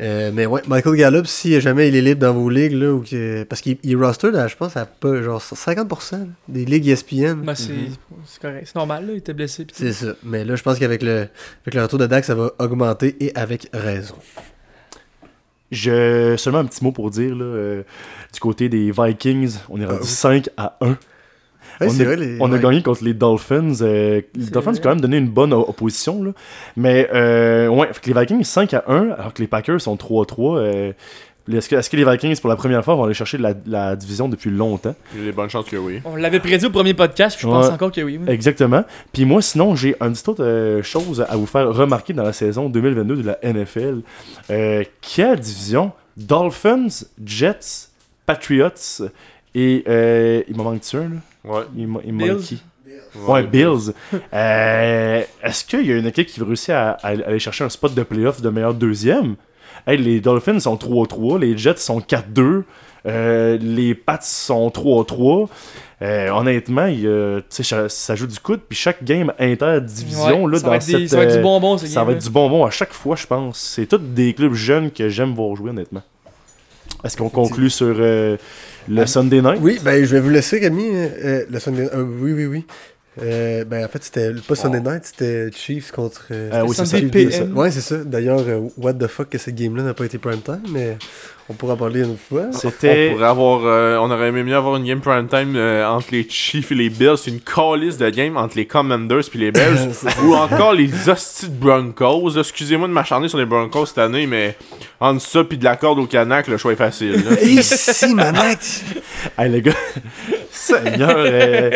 Euh, 0.01 0.31
mais 0.33 0.45
ouais, 0.45 0.61
Michael 0.67 0.95
Gallup, 0.95 1.25
si 1.27 1.59
jamais 1.61 1.87
il 1.87 1.95
est 1.95 2.01
libre 2.01 2.19
dans 2.21 2.33
vos 2.33 2.49
ligues, 2.49 2.73
là, 2.73 2.93
ou 2.93 3.01
que, 3.01 3.43
parce 3.43 3.61
qu'il 3.61 3.77
il 3.83 3.93
est 3.93 3.95
rostered, 3.95 4.35
à, 4.35 4.47
je 4.47 4.55
pense, 4.55 4.75
à 4.77 4.85
pas, 4.85 5.21
genre 5.21 5.41
50% 5.41 6.11
là, 6.19 6.25
des 6.49 6.65
ligues 6.65 6.87
ESPN. 6.87 7.41
Ben, 7.45 7.55
c'est 7.55 7.71
Mhm. 7.73 7.87
c'est 8.25 8.41
correct. 8.41 8.63
C'est 8.67 8.75
normal, 8.75 9.05
là, 9.07 9.13
il 9.13 9.17
était 9.17 9.33
blessé. 9.33 9.65
C'est 9.73 9.93
ça. 9.93 10.13
Mais 10.23 10.43
là, 10.43 10.55
je 10.55 10.63
pense 10.63 10.79
qu'avec 10.79 11.01
le, 11.01 11.27
avec 11.63 11.73
le 11.75 11.81
retour 11.81 11.99
de 11.99 12.07
Dak, 12.07 12.25
ça 12.25 12.35
va 12.35 12.51
augmenter 12.59 13.15
et 13.19 13.31
avec 13.35 13.69
raison. 13.73 14.15
Je, 15.71 16.35
seulement 16.37 16.59
un 16.59 16.65
petit 16.65 16.83
mot 16.83 16.91
pour 16.91 17.09
dire, 17.11 17.35
là, 17.35 17.43
euh, 17.45 17.83
du 18.33 18.39
côté 18.39 18.69
des 18.69 18.91
Vikings, 18.91 19.57
on 19.69 19.81
est 19.81 19.85
rendu 19.85 19.97
Ah 20.01 20.03
oui. 20.03 20.07
5 20.07 20.49
à 20.57 20.77
1. 20.81 20.89
Ouais, 21.81 21.87
on 21.89 21.99
a, 21.99 22.03
vrai, 22.05 22.15
les- 22.15 22.37
on 22.39 22.45
a 22.51 22.55
ouais. 22.55 22.61
gagné 22.61 22.81
contre 22.81 23.03
les 23.03 23.13
Dolphins. 23.13 23.81
euh, 23.81 24.21
les 24.33 24.45
Dolphins 24.45 24.71
ont 24.71 24.79
quand 24.81 24.89
même 24.89 25.01
donné 25.01 25.17
une 25.17 25.27
bonne 25.27 25.51
opposition. 25.51 26.23
Là. 26.23 26.31
Mais 26.77 27.09
euh, 27.13 27.67
ouais, 27.67 27.87
fait 27.91 27.99
que 27.99 28.13
les 28.13 28.17
Vikings 28.21 28.43
5 28.45 28.73
à 28.75 28.83
1, 28.87 29.09
alors 29.09 29.33
que 29.33 29.41
les 29.41 29.47
Packers 29.47 29.81
sont 29.81 29.97
3 29.97 30.23
à 30.23 30.25
3. 30.25 30.57
euh, 30.59 30.93
est-ce, 31.53 31.89
que, 31.89 31.95
les 31.97 32.03
Vikings, 32.09 32.39
pour 32.39 32.49
la 32.49 32.55
première 32.55 32.83
fois, 32.83 32.95
vont 32.95 33.03
aller 33.03 33.13
chercher 33.13 33.37
la, 33.37 33.53
la 33.67 33.95
division 33.95 34.27
depuis 34.27 34.49
longtemps? 34.49 34.95
Il 35.13 35.19
y 35.19 35.23
a 35.23 35.25
des 35.25 35.31
bonnes 35.31 35.49
chances 35.49 35.65
que 35.65 35.75
oui. 35.77 36.01
On 36.05 36.15
l'avait 36.15 36.39
prédit 36.39 36.65
au 36.65 36.69
premier 36.71 36.93
podcast, 36.93 37.37
puis 37.37 37.47
je 37.47 37.51
pense 37.51 37.67
encore 37.69 37.91
que 37.91 38.01
oui. 38.01 38.19
oui. 38.19 38.29
Exactement. 38.33 38.83
Puis 39.13 39.25
moi, 39.25 39.41
sinon, 39.41 39.75
j'ai 39.75 39.95
un 39.99 40.11
petit 40.11 40.27
autre 40.29 40.43
euh, 40.43 40.81
chose 40.81 41.23
à 41.27 41.35
vous 41.35 41.45
faire 41.45 41.67
remarquer 41.71 42.13
dans 42.13 42.23
la 42.23 42.33
saison 42.33 42.67
2022 42.69 43.17
de 43.17 43.23
la 43.27 43.37
NFL. 43.53 44.01
Euh, 44.49 44.83
quelle 45.01 45.39
division? 45.39 45.91
Dolphins, 46.17 46.87
Jets, 47.23 47.89
Patriots 48.25 49.03
et. 49.53 49.83
euh, 49.87 50.41
il 50.47 50.55
m'en 50.57 50.63
manque-tu 50.63 50.97
un, 50.97 51.01
là? 51.09 51.15
Ouais. 51.43 51.63
Il 51.77 51.87
m'en 51.87 52.01
il 52.03 52.13
manque 52.13 52.27
Bills. 52.37 52.43
qui? 52.43 52.63
Ouais, 53.27 53.43
Bills. 53.43 53.93
Euh, 54.33 55.21
Est-ce 55.43 55.63
qu'il 55.65 55.85
y 55.85 55.91
a 55.91 55.95
une 55.97 56.07
équipe 56.07 56.27
qui 56.27 56.39
va 56.39 56.45
réussir 56.45 56.75
à, 56.75 56.89
à 57.03 57.07
aller 57.09 57.39
chercher 57.39 57.63
un 57.63 57.69
spot 57.69 57.93
de 57.93 58.03
playoff 58.03 58.41
de 58.41 58.49
meilleur 58.49 58.73
deuxième? 58.73 59.35
Hey, 59.87 59.97
les 59.97 60.19
Dolphins 60.21 60.59
sont 60.59 60.75
3-3, 60.75 61.39
les 61.39 61.57
Jets 61.57 61.77
sont 61.77 61.99
4-2, 61.99 62.63
euh, 63.05 63.57
les 63.61 63.93
Pats 63.93 64.19
sont 64.21 64.69
3-3. 64.69 65.47
Euh, 66.01 66.29
honnêtement, 66.31 66.87
il 66.87 67.07
ça, 67.49 67.87
ça 67.87 68.15
joue 68.15 68.27
du 68.27 68.39
coude, 68.39 68.61
puis 68.67 68.77
chaque 68.77 69.03
game 69.03 69.31
interdivision, 69.39 70.43
Ouais, 70.45 70.51
là, 70.51 70.57
ça, 70.57 70.63
dans 70.65 70.69
va 70.71 70.75
être 70.77 70.85
des- 70.87 70.91
cette, 70.91 71.09
ça 71.09 71.17
va 71.17 71.23
être 71.23 71.35
du 71.37 71.41
bonbon, 71.41 71.77
ce 71.77 71.87
ça 71.87 72.03
va 72.03 72.11
être 72.11 72.23
du 72.23 72.29
bonbon 72.29 72.65
à 72.65 72.69
chaque 72.71 72.93
fois, 72.93 73.15
je 73.15 73.25
pense. 73.27 73.59
C'est 73.59 73.85
tous 73.85 73.97
des 73.99 74.33
clubs 74.33 74.53
jeunes 74.53 74.91
que 74.91 75.07
j'aime 75.07 75.33
voir 75.33 75.55
jouer, 75.55 75.69
honnêtement. 75.69 76.01
Est-ce 77.03 77.15
qu'on 77.17 77.29
conclut 77.29 77.69
sur 77.69 77.95
euh, 77.99 78.35
le 78.89 79.05
Sunday 79.05 79.41
night? 79.41 79.59
Oui, 79.61 79.79
ben 79.83 80.03
je 80.03 80.11
vais 80.15 80.19
vous 80.19 80.29
laisser, 80.29 80.59
euh, 80.63 81.45
le 81.49 81.59
Sunday 81.59 81.87
euh, 81.93 82.03
Oui, 82.03 82.33
oui, 82.33 82.45
oui. 82.47 82.65
Euh, 83.21 83.63
ben 83.65 83.85
en 83.85 83.87
fait, 83.87 84.03
c'était 84.03 84.31
pas 84.47 84.55
Sunday 84.55 84.81
Night, 84.81 85.03
c'était 85.05 85.49
Chiefs 85.55 85.91
contre. 85.91 86.23
euh, 86.31 86.49
Ah 86.51 86.65
oui, 86.65 86.75
c'est 86.75 86.85
ça. 86.85 86.97
PM. 86.99 87.31
c'est. 87.31 87.43
Ouais, 87.43 87.71
c'est 87.71 87.81
ça. 87.81 87.97
D'ailleurs, 88.03 88.41
euh, 88.47 88.61
what 88.77 88.93
the 88.95 89.07
fuck 89.07 89.29
que 89.29 89.37
cette 89.37 89.55
game-là 89.55 89.83
n'a 89.83 89.93
pas 89.93 90.05
été 90.05 90.17
prime 90.17 90.41
time, 90.41 90.61
mais 90.69 90.97
on 91.47 91.53
pourra 91.53 91.73
en 91.73 91.77
parler 91.77 92.01
une 92.01 92.17
fois. 92.17 92.47
C'était. 92.51 93.09
On 93.11 93.13
pourrait 93.15 93.27
avoir, 93.27 93.61
euh, 93.63 93.97
on 93.99 94.11
aurait 94.11 94.27
aimé 94.27 94.43
mieux 94.43 94.55
avoir 94.55 94.75
une 94.75 94.83
game 94.85 94.99
prime 94.99 95.27
time 95.29 95.55
euh, 95.55 95.87
entre 95.87 96.07
les 96.11 96.27
Chiefs 96.29 96.71
et 96.73 96.75
les 96.75 96.89
Bills, 96.89 97.15
une 97.27 97.39
calice 97.39 97.97
de 97.97 98.09
game 98.09 98.35
entre 98.35 98.57
les 98.57 98.65
Commanders 98.67 99.23
puis 99.29 99.39
les 99.39 99.51
Bears, 99.51 99.77
ou 100.25 100.33
encore 100.35 100.73
les 100.73 100.89
hosties 101.09 101.47
de 101.49 101.55
Broncos. 101.57 102.31
Excusez-moi 102.37 102.87
de 102.89 102.93
m'acharner 102.93 103.29
sur 103.29 103.37
les 103.37 103.45
Broncos 103.45 103.85
cette 103.85 103.99
année, 103.99 104.27
mais 104.27 104.57
entre 104.99 105.21
ça 105.21 105.43
puis 105.45 105.57
de 105.57 105.63
la 105.63 105.77
corde 105.77 105.99
au 105.99 106.05
canac, 106.05 106.47
le 106.49 106.57
choix 106.57 106.73
est 106.73 106.77
facile. 106.77 107.23
si, 107.61 108.07
manette! 108.13 108.83
Hey, 109.37 109.49
le 109.49 109.59
gars. 109.61 109.71
Seigneur, 110.51 111.15
euh, 111.17 111.71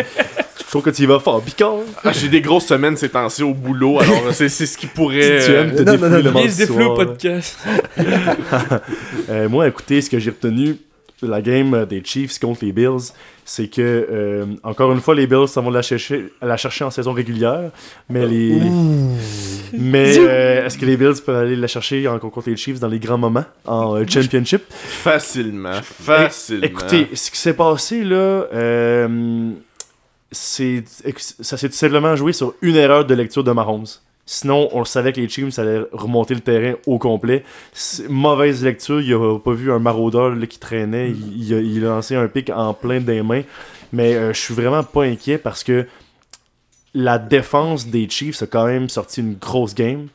je 0.70 0.74
trouve 0.74 0.84
que 0.84 0.92
tu 0.92 1.02
y 1.02 1.06
vas 1.08 1.20
fort. 1.20 1.42
Picard. 1.42 1.78
Ah, 2.04 2.12
J'ai 2.12 2.30
des 2.30 2.42
grosses 2.42 2.68
semaines 2.68 2.96
ces 2.96 3.10
temps-ci 3.10 3.42
au 3.42 3.56
boulot, 3.56 4.00
alors 4.00 4.32
c'est 4.32 4.50
ce 4.50 4.78
qui 4.78 4.86
pourrait. 4.86 5.44
tu 5.44 5.52
euh, 5.52 5.64
aimes 5.64 5.76
te 5.76 5.82
non, 5.82 5.94
non, 5.98 6.10
non, 6.10 6.18
le 6.18 6.22
non. 6.22 6.32
mardi 6.32 6.64
au 6.66 6.78
là. 6.78 6.90
podcast. 6.96 7.58
Euh, 9.30 9.50
moi, 9.50 9.68
écoutez, 9.68 10.02
ce 10.02 10.10
que 10.12 10.20
j'ai 10.20 10.30
retenu 10.30 10.78
de 11.24 11.28
la 11.28 11.42
game 11.42 11.74
euh, 11.74 11.86
des 11.86 12.04
Chiefs 12.04 12.38
contre 12.40 12.64
les 12.66 12.72
Bills, 12.72 13.14
c'est 13.46 13.68
que, 13.68 13.82
euh, 13.82 14.46
encore 14.64 14.92
une 14.92 15.02
fois, 15.02 15.16
les 15.16 15.26
Bills 15.26 15.48
s'en 15.48 15.64
vont 15.64 15.72
la 15.72 15.82
chercher, 15.82 16.26
la 16.42 16.56
chercher 16.58 16.84
en 16.86 16.92
saison 16.92 17.14
régulière, 17.14 17.72
mais 18.10 18.26
les. 18.28 18.62
Mais 19.74 20.18
euh, 20.18 20.66
est-ce 20.66 20.78
que 20.78 20.86
les 20.86 20.98
Bills 20.98 21.22
peuvent 21.26 21.36
aller 21.36 21.56
la 21.56 21.68
chercher 21.68 22.08
encore 22.08 22.32
contre 22.32 22.50
les 22.50 22.58
Chiefs 22.58 22.80
dans 22.80 22.88
les 22.88 23.00
grands 23.00 23.18
moments 23.18 23.46
en 23.66 23.96
euh, 23.96 24.06
championship? 24.08 24.62
Facilement, 24.70 25.82
facilement. 25.84 26.64
Écoutez, 26.66 27.08
ce 27.14 27.32
qui 27.32 27.38
s'est 27.38 27.54
passé 27.54 28.04
là, 28.04 28.16
euh, 28.54 29.52
c'est 30.32 30.84
ça 31.16 31.58
s'est 31.58 31.70
tout 31.70 31.76
simplement 31.76 32.16
joué 32.16 32.34
sur 32.34 32.54
une 32.62 32.76
erreur 32.76 33.06
de 33.06 33.14
lecture 33.14 33.44
de 33.44 33.52
Mahomes. 33.52 33.88
Sinon, 34.26 34.70
on 34.74 34.80
le 34.80 34.86
savait 34.86 35.12
que 35.12 35.20
les 35.20 35.28
Chiefs 35.28 35.58
allaient 35.58 35.82
remonter 35.92 36.36
le 36.36 36.42
terrain 36.42 36.76
au 36.86 37.00
complet. 37.00 37.44
Mauvaise 38.10 38.64
lecture, 38.64 39.02
il 39.02 39.12
a 39.12 39.40
pas 39.40 39.54
vu 39.54 39.72
un 39.72 39.80
maraudeur 39.80 40.36
là, 40.36 40.46
qui 40.46 40.60
traînait. 40.60 41.10
Il, 41.10 41.48
il 41.48 41.54
a, 41.56 41.60
il 41.60 41.86
a 41.86 41.90
lancé 41.90 42.16
un 42.16 42.28
pic 42.28 42.52
en 42.52 42.76
plein 42.76 43.00
des 43.00 43.24
mains. 43.24 43.42
Mais 43.92 44.14
euh, 44.14 44.32
je 44.32 44.40
suis 44.40 44.54
vraiment 44.54 44.84
pas 44.84 45.06
inquiet 45.06 45.40
parce 45.40 45.64
que 45.64 45.88
la 46.94 47.18
défense 47.18 47.88
des 47.88 48.08
Chiefs 48.08 48.44
a 48.44 48.46
quand 48.46 48.68
même 48.68 48.88
sorti 48.88 49.22
une 49.22 49.34
grosse 49.34 49.74
game. 49.74 50.10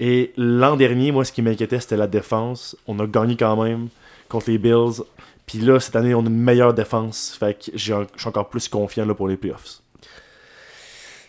Et 0.00 0.32
l'an 0.38 0.76
dernier, 0.76 1.12
moi, 1.12 1.26
ce 1.26 1.32
qui 1.32 1.42
m'inquiétait, 1.42 1.78
c'était 1.78 1.98
la 1.98 2.06
défense. 2.06 2.74
On 2.86 2.98
a 3.00 3.06
gagné 3.06 3.36
quand 3.36 3.62
même 3.62 3.88
contre 4.30 4.50
les 4.50 4.56
Bills. 4.56 5.02
Puis 5.52 5.60
là, 5.60 5.78
cette 5.80 5.96
année, 5.96 6.14
on 6.14 6.20
a 6.24 6.28
une 6.28 6.40
meilleure 6.42 6.72
défense. 6.72 7.36
Fait 7.38 7.52
que 7.54 7.70
je 7.76 7.78
suis 7.78 7.92
encore 8.28 8.48
plus 8.48 8.68
confiant 8.68 9.04
là, 9.04 9.14
pour 9.14 9.28
les 9.28 9.36
playoffs. 9.36 9.80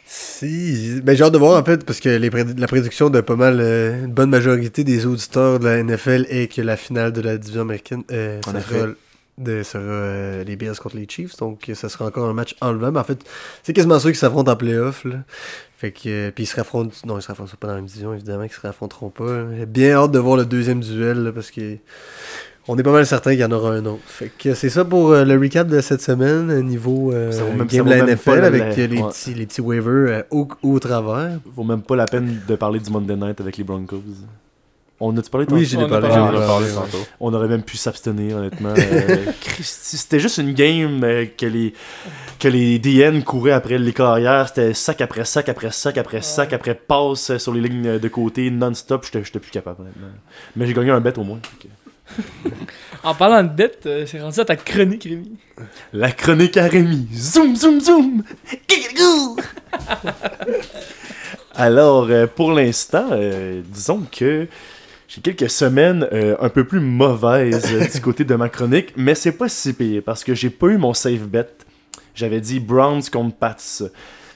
Si, 0.05 1.01
ben 1.01 1.15
j'ai 1.15 1.23
hâte 1.23 1.33
de 1.33 1.37
voir 1.37 1.59
en 1.59 1.65
fait, 1.65 1.85
parce 1.85 1.99
que 1.99 2.09
les 2.09 2.29
préd- 2.29 2.57
la 2.59 2.67
prédiction 2.67 3.09
de 3.09 3.19
pas 3.21 3.35
mal, 3.35 3.57
euh, 3.59 4.05
une 4.05 4.11
bonne 4.13 4.29
majorité 4.29 4.83
des 4.83 5.05
auditeurs 5.05 5.59
de 5.59 5.65
la 5.65 5.77
NFL 5.83 6.25
est 6.29 6.53
que 6.53 6.61
la 6.61 6.77
finale 6.77 7.11
de 7.13 7.21
la 7.21 7.37
division 7.37 7.61
américaine 7.61 8.03
euh, 8.11 8.39
ça 8.45 8.61
sera, 8.61 8.87
de- 9.39 9.63
sera, 9.63 9.81
euh, 9.83 10.43
les 10.43 10.55
Bills 10.55 10.75
contre 10.81 10.97
les 10.97 11.07
Chiefs, 11.09 11.37
donc 11.37 11.71
ça 11.73 11.89
sera 11.89 12.05
encore 12.05 12.27
un 12.29 12.33
match 12.33 12.55
enlevant. 12.61 12.91
Mais 12.91 12.99
en 12.99 13.03
fait, 13.03 13.19
c'est 13.63 13.73
quasiment 13.73 13.97
sûr 13.99 14.09
qu'ils 14.11 14.19
s'affrontent 14.19 14.51
en 14.51 14.55
playoff. 14.55 15.03
Là. 15.05 15.23
Fait 15.77 15.91
que, 15.91 16.29
puis 16.29 16.43
ils 16.43 16.47
se 16.47 16.59
affrontent, 16.59 16.93
non, 17.05 17.17
ils 17.17 17.21
se 17.23 17.31
affrontent 17.31 17.51
pas 17.59 17.67
dans 17.67 17.73
la 17.73 17.79
même 17.79 17.87
division, 17.87 18.13
évidemment 18.13 18.43
qu'ils 18.47 18.53
se 18.61 18.67
affronteront 18.67 19.09
pas. 19.09 19.45
J'ai 19.57 19.65
bien 19.65 19.93
hâte 19.95 20.11
de 20.11 20.19
voir 20.19 20.37
le 20.37 20.45
deuxième 20.45 20.81
duel, 20.81 21.23
là, 21.23 21.31
parce 21.31 21.49
que 21.49 21.77
on 22.67 22.77
est 22.77 22.83
pas 22.83 22.91
mal 22.91 23.05
certain 23.05 23.31
qu'il 23.31 23.39
y 23.41 23.43
en 23.45 23.51
aura 23.51 23.71
un 23.73 23.85
autre. 23.85 24.01
Fait 24.05 24.31
que 24.37 24.53
c'est 24.53 24.69
ça 24.69 24.85
pour 24.85 25.11
euh, 25.11 25.25
le 25.25 25.37
recap 25.37 25.67
de 25.67 25.81
cette 25.81 26.01
semaine, 26.01 26.49
euh, 26.49 26.61
niveau 26.61 27.11
euh, 27.11 27.31
même- 27.57 27.67
game 27.67 27.85
de 27.85 27.89
la 27.89 27.97
NFL, 28.05 28.39
la- 28.39 28.45
avec 28.47 28.61
la- 28.61 28.67
euh, 28.83 28.87
les, 28.87 29.01
ouais. 29.01 29.09
petits, 29.09 29.33
les 29.33 29.45
petits 29.45 29.61
waivers 29.61 29.91
euh, 30.19 30.21
au, 30.31 30.47
au 30.63 30.79
travers. 30.79 31.39
Vaut 31.55 31.63
même 31.63 31.81
pas 31.81 31.95
la 31.95 32.05
peine 32.07 32.39
de 32.47 32.55
parler 32.55 32.79
du 32.79 32.89
Monday 32.89 33.15
Night 33.15 33.41
avec 33.41 33.57
les 33.57 33.63
Broncos. 33.63 34.01
On 34.99 35.17
a-tu 35.17 35.29
parlé 35.29 35.45
Oui, 35.51 35.67
tantôt? 35.67 35.81
j'ai 35.83 35.89
parlé. 35.89 36.07
parlé, 36.07 36.13
j'en 36.13 36.31
ai 36.33 36.37
on 36.43 36.47
parlé 36.47 36.67
ouais. 36.67 36.73
tantôt. 36.75 36.97
On 37.19 37.33
aurait 37.33 37.47
même 37.49 37.63
pu 37.63 37.75
s'abstenir, 37.75 38.37
honnêtement. 38.37 38.73
Euh, 38.77 39.25
Christy, 39.41 39.97
c'était 39.97 40.19
juste 40.19 40.37
une 40.37 40.53
game 40.53 41.03
euh, 41.03 41.25
que 41.37 41.45
les 41.47 41.73
que 42.39 42.47
les 42.47 42.79
DN 42.79 43.21
couraient 43.23 43.51
après 43.51 43.77
les 43.77 43.91
carrières. 43.91 44.47
C'était 44.47 44.73
sac 44.73 45.01
après 45.01 45.25
sac 45.25 45.49
après 45.49 45.71
sac 45.71 45.97
après 45.97 46.21
sac 46.21 46.53
après 46.53 46.75
passe 46.75 47.35
sur 47.37 47.53
les 47.53 47.59
lignes 47.67 47.99
de 47.99 48.07
côté 48.07 48.49
non-stop. 48.49 49.05
J'étais 49.11 49.39
plus 49.39 49.51
capable, 49.51 49.81
honnêtement. 49.81 50.07
Mais 50.55 50.67
j'ai 50.67 50.73
gagné 50.73 50.91
un 50.91 51.01
bet 51.01 51.17
au 51.19 51.23
moins. 51.25 51.39
En 53.03 53.13
parlant 53.15 53.43
de 53.43 53.53
dette, 53.53 53.85
euh, 53.85 54.05
c'est 54.05 54.21
rendu 54.21 54.39
à 54.39 54.45
ta 54.45 54.55
chronique, 54.55 55.03
Rémi. 55.03 55.37
La 55.91 56.11
chronique 56.11 56.55
à 56.55 56.67
Rémi. 56.67 57.07
Zoom, 57.13 57.55
zoom, 57.55 57.81
zoom. 57.81 58.23
Alors, 61.55 62.07
euh, 62.09 62.27
pour 62.27 62.53
l'instant, 62.53 63.09
euh, 63.11 63.61
disons 63.67 64.05
que 64.09 64.47
j'ai 65.09 65.21
quelques 65.21 65.49
semaines 65.49 66.07
un 66.39 66.49
peu 66.49 66.63
plus 66.63 66.79
mauvaises 66.79 67.91
du 67.93 68.01
côté 68.01 68.23
de 68.23 68.35
ma 68.35 68.49
chronique, 68.49 68.93
mais 68.95 69.15
c'est 69.15 69.33
pas 69.33 69.49
si 69.49 69.73
pire 69.73 70.01
parce 70.03 70.23
que 70.23 70.33
j'ai 70.33 70.49
pas 70.49 70.67
eu 70.67 70.77
mon 70.77 70.93
safe 70.93 71.21
bet. 71.21 71.49
J'avais 72.15 72.39
dit 72.39 72.59
Browns 72.59 73.03
contre 73.11 73.35
Pats. 73.35 73.83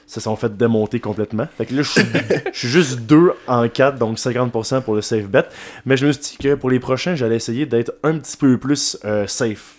Ça 0.08 0.14
se 0.14 0.20
sont 0.22 0.34
fait 0.36 0.56
démonter 0.56 0.98
complètement. 1.00 1.46
Fait 1.56 1.66
que 1.66 1.74
là, 1.74 1.82
je 1.82 1.90
suis- 1.90 2.02
je 2.52 2.58
suis 2.58 2.68
juste 2.68 3.00
2 3.00 3.30
en 3.46 3.68
4, 3.68 3.98
donc 3.98 4.16
50% 4.18 4.80
pour 4.80 4.94
le 4.94 5.02
safe 5.02 5.26
bet. 5.28 5.44
Mais 5.86 5.96
je 5.96 6.06
me 6.06 6.12
suis 6.12 6.22
dit 6.22 6.36
que 6.38 6.54
pour 6.54 6.70
les 6.70 6.80
prochains, 6.80 7.14
j'allais 7.14 7.36
essayer 7.36 7.66
d'être 7.66 7.92
un 8.02 8.18
petit 8.18 8.36
peu 8.36 8.56
plus 8.58 8.98
euh, 9.04 9.26
safe. 9.26 9.74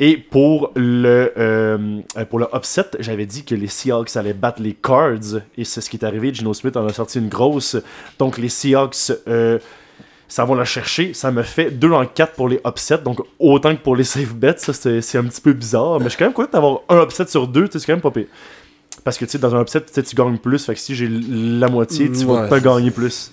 Et 0.00 0.16
pour 0.16 0.72
le, 0.74 1.32
euh, 1.38 2.00
euh, 2.16 2.24
pour 2.24 2.40
le 2.40 2.46
upset, 2.52 2.86
j'avais 2.98 3.26
dit 3.26 3.44
que 3.44 3.54
les 3.54 3.68
Seahawks 3.68 4.16
allaient 4.16 4.32
battre 4.32 4.60
les 4.60 4.72
Cards. 4.74 5.36
Et 5.56 5.64
c'est 5.64 5.80
ce 5.80 5.88
qui 5.88 5.96
est 5.98 6.04
arrivé. 6.04 6.34
Gino 6.34 6.52
Smith 6.52 6.76
en 6.76 6.84
a 6.86 6.92
sorti 6.92 7.18
une 7.20 7.28
grosse. 7.28 7.76
Donc 8.18 8.38
les 8.38 8.48
Seahawks, 8.48 9.12
euh, 9.28 9.58
ça 10.26 10.44
va 10.46 10.56
la 10.56 10.64
chercher. 10.64 11.14
Ça 11.14 11.30
me 11.30 11.42
fait 11.44 11.70
2 11.70 11.92
en 11.92 12.06
4 12.06 12.32
pour 12.32 12.48
les 12.48 12.60
upsets. 12.66 12.98
Donc 13.04 13.20
autant 13.38 13.76
que 13.76 13.82
pour 13.82 13.94
les 13.94 14.02
safe 14.04 14.34
bets. 14.34 14.54
Ça, 14.56 14.72
c'est 14.72 15.00
c'est 15.00 15.18
un 15.18 15.24
petit 15.24 15.40
peu 15.40 15.52
bizarre. 15.52 15.98
Mais 16.00 16.06
je 16.06 16.10
suis 16.10 16.18
quand 16.18 16.24
même 16.24 16.32
content 16.32 16.48
d'avoir 16.52 16.80
un 16.88 17.02
upset 17.04 17.26
sur 17.28 17.46
deux. 17.46 17.68
C'est 17.70 17.78
quand 17.86 17.92
même 17.92 18.00
pas 18.00 18.10
pire. 18.10 18.26
Parce 19.04 19.18
que 19.18 19.24
tu 19.26 19.32
sais, 19.32 19.38
dans 19.38 19.54
un 19.54 19.60
upset, 19.60 19.82
tu 19.82 20.16
gagnes 20.16 20.38
plus. 20.38 20.64
Fait 20.64 20.74
que 20.74 20.80
si 20.80 20.94
j'ai 20.94 21.08
la 21.08 21.68
moitié, 21.68 22.10
tu 22.10 22.24
vas 22.24 22.48
pas 22.48 22.60
gagner 22.60 22.90
plus. 22.90 23.30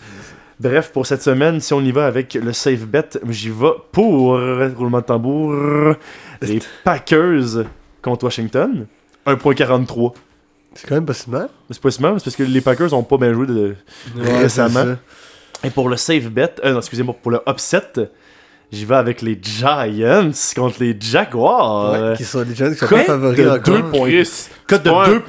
Bref, 0.60 0.92
pour 0.92 1.08
cette 1.08 1.24
semaine, 1.24 1.60
si 1.60 1.74
on 1.74 1.82
y 1.82 1.92
va 1.92 2.06
avec 2.06 2.36
le 2.36 2.54
safe 2.54 2.86
bet, 2.86 3.20
j'y 3.30 3.50
vais 3.50 3.74
pour 3.92 4.40
roulement 4.78 5.00
de 5.00 5.06
tambour. 5.06 5.96
Les 6.42 6.62
Packers 6.84 7.66
contre 8.02 8.26
Washington. 8.26 8.86
1.43. 9.26 10.14
C'est 10.74 10.88
quand 10.88 10.96
même 10.96 11.06
pas 11.06 11.14
si 11.14 11.30
mal. 11.30 11.50
C'est 11.70 11.82
pas 11.82 11.92
si 11.92 12.02
mal, 12.02 12.14
c'est 12.18 12.24
parce 12.26 12.36
que 12.36 12.44
les 12.44 12.62
Packers 12.62 12.94
ont 12.94 13.04
pas 13.04 13.18
bien 13.18 13.34
joué 13.34 13.46
de... 13.46 13.76
Ouais, 14.16 14.40
récemment. 14.40 14.96
Et 15.64 15.70
pour 15.70 15.90
le 15.90 15.98
safe 15.98 16.30
bet, 16.30 16.56
euh, 16.64 16.74
non, 16.74 16.80
excusez-moi, 16.80 17.16
pour 17.22 17.32
le 17.32 17.40
upset, 17.48 18.10
j'y 18.72 18.86
vais 18.86 18.96
avec 18.96 19.22
les 19.22 19.38
Giants 19.42 20.32
contre 20.56 20.78
les. 20.80 20.96
Jaguars. 21.00 21.92
Ouais, 21.94 22.18
qui 22.18 22.24
sont 22.24 22.42
les 22.48 22.56
gens 22.56 22.70
qui 22.70 22.78
sont 22.78 22.88
pas 22.88 23.00
favoris 23.04 23.38
De 23.38 23.50
encore. 23.50 23.76
deux 23.76 23.84
points. 23.84 24.10
Chris, 24.10 24.30
Code 24.68 24.84
de 24.84 24.90
c'est 24.90 24.94
pas 24.94 25.02
un- 25.02 25.06
c'est 25.06 25.20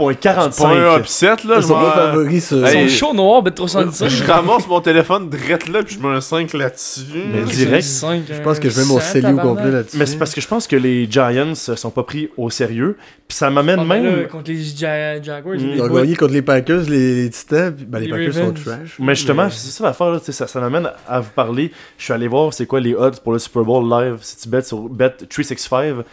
pas 0.61 0.68
un 0.68 0.97
2.45. 0.97 0.99
upset 1.01 1.26
là. 1.26 1.34
Ils 1.57 1.57
Je, 1.57 1.61
sont 1.66 1.74
pas 1.74 1.93
favoris 1.93 2.47
sur. 2.47 2.57
Ils 2.74 2.90
sont 2.90 3.07
chauds 3.07 3.14
noirs, 3.14 3.43
bet 3.43 3.51
375. 3.51 4.09
je 4.12 4.24
ramasse 4.30 4.68
mon 4.68 4.80
téléphone 4.80 5.28
direct 5.30 5.68
là 5.68 5.82
puis 5.82 5.97
je 5.97 6.01
mets 6.07 6.14
un 6.14 6.20
5 6.20 6.53
là-dessus. 6.53 7.03
Mais 7.32 7.43
direct. 7.43 7.84
Je 7.84 8.43
pense 8.43 8.59
que 8.59 8.68
je 8.70 8.80
mets 8.80 8.86
mon 8.86 9.01
CELI 9.01 9.32
au 9.32 9.36
complet 9.38 9.70
là-dessus. 9.70 9.97
Mais 9.99 10.07
c'est 10.07 10.16
parce 10.18 10.34
que 10.34 10.40
je 10.40 10.49
pense 10.49 10.66
que 10.66 10.76
les 10.76 11.11
Giants 11.11 11.55
sont 11.55 11.90
pas 11.90 12.03
pris 12.05 12.28
au 12.36 12.51
sérieux. 12.51 12.97
Puis 13.26 13.38
ça 13.38 13.49
m'amène 13.51 13.84
même... 13.86 14.28
contre 14.28 14.51
les 14.51 14.62
Ja- 14.62 15.20
Jaguars, 15.22 15.57
Mm. 15.57 15.70
Ils 15.74 15.80
ont 15.82 15.88
gagné 15.88 16.14
contre 16.16 16.32
les 16.34 16.43
Packers, 16.43 16.82
les, 16.88 17.30
Titans. 17.30 17.74
Ben, 17.88 17.99
les, 18.01 18.09
Packers 18.09 18.34
sont 18.34 18.53
trash. 18.53 18.97
Mais 18.99 19.14
justement, 19.14 19.49
c'est 19.51 19.70
ça 19.70 19.84
l'affaire, 19.84 20.11
là, 20.11 20.18
ça 20.20 20.61
m'amène 20.61 20.90
à 21.09 21.20
vous 21.20 21.30
parler. 21.34 21.72
Je 21.99 22.05
suis 22.05 22.12
allé 22.12 22.28
voir 22.28 22.53
c'est 22.53 22.66
quoi 22.66 22.78
les 22.80 22.95
odds 22.95 23.18
pour 23.24 23.32
le 23.33 23.39
Super 23.39 23.64
Bowl 23.64 23.89
live. 23.91 24.18
Si 24.22 24.37
tu 24.37 24.49
bets 24.49 24.62
sur 24.62 24.89
Bet365, 24.89 26.05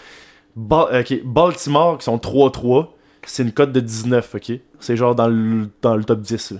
Ba- 0.55 0.89
ok, 0.99 1.21
Baltimore 1.23 1.97
qui 1.97 2.05
sont 2.05 2.17
3-3, 2.17 2.87
c'est 3.25 3.43
une 3.43 3.51
cote 3.51 3.71
de 3.71 3.79
19, 3.79 4.35
ok? 4.35 4.51
C'est 4.79 4.95
genre 4.97 5.13
dans 5.15 5.27
le, 5.27 5.69
dans 5.81 5.95
le 5.95 6.03
top 6.03 6.21
10. 6.21 6.51
là. 6.51 6.57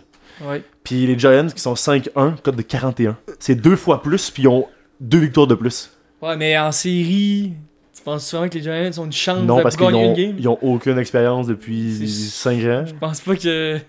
Ouais. 0.48 0.64
Puis 0.84 1.06
les 1.08 1.18
Giants 1.20 1.48
qui 1.54 1.62
sont 1.62 1.74
5-1, 1.74 2.36
cote 2.42 2.56
de 2.56 2.62
41. 2.62 3.18
C'est 3.40 3.56
deux 3.56 3.76
fois 3.76 4.02
plus, 4.02 4.30
puis 4.30 4.44
ils 4.44 4.48
ont 4.48 4.68
deux 5.00 5.18
victoires 5.20 5.48
de 5.48 5.56
plus. 5.56 5.92
Ouais, 6.22 6.38
mais 6.38 6.58
en 6.58 6.72
série, 6.72 7.54
tu 7.96 8.02
penses 8.04 8.32
vraiment 8.34 8.48
que 8.50 8.58
les 8.58 8.62
Giants 8.64 9.02
ont 9.02 9.06
une 9.06 9.12
chance 9.12 9.44
Non, 9.44 9.58
de 9.58 9.64
parce 9.64 9.76
gagner 9.76 10.06
une 10.06 10.14
game? 10.14 10.36
ils 10.38 10.48
ont 10.48 10.60
aucune 10.62 10.98
expérience 10.98 11.48
depuis 11.48 11.96
C'est- 12.08 12.30
5 12.30 12.60
ans. 12.66 12.84
Je 12.86 12.94
pense 12.94 13.20
pas 13.22 13.36
que. 13.36 13.80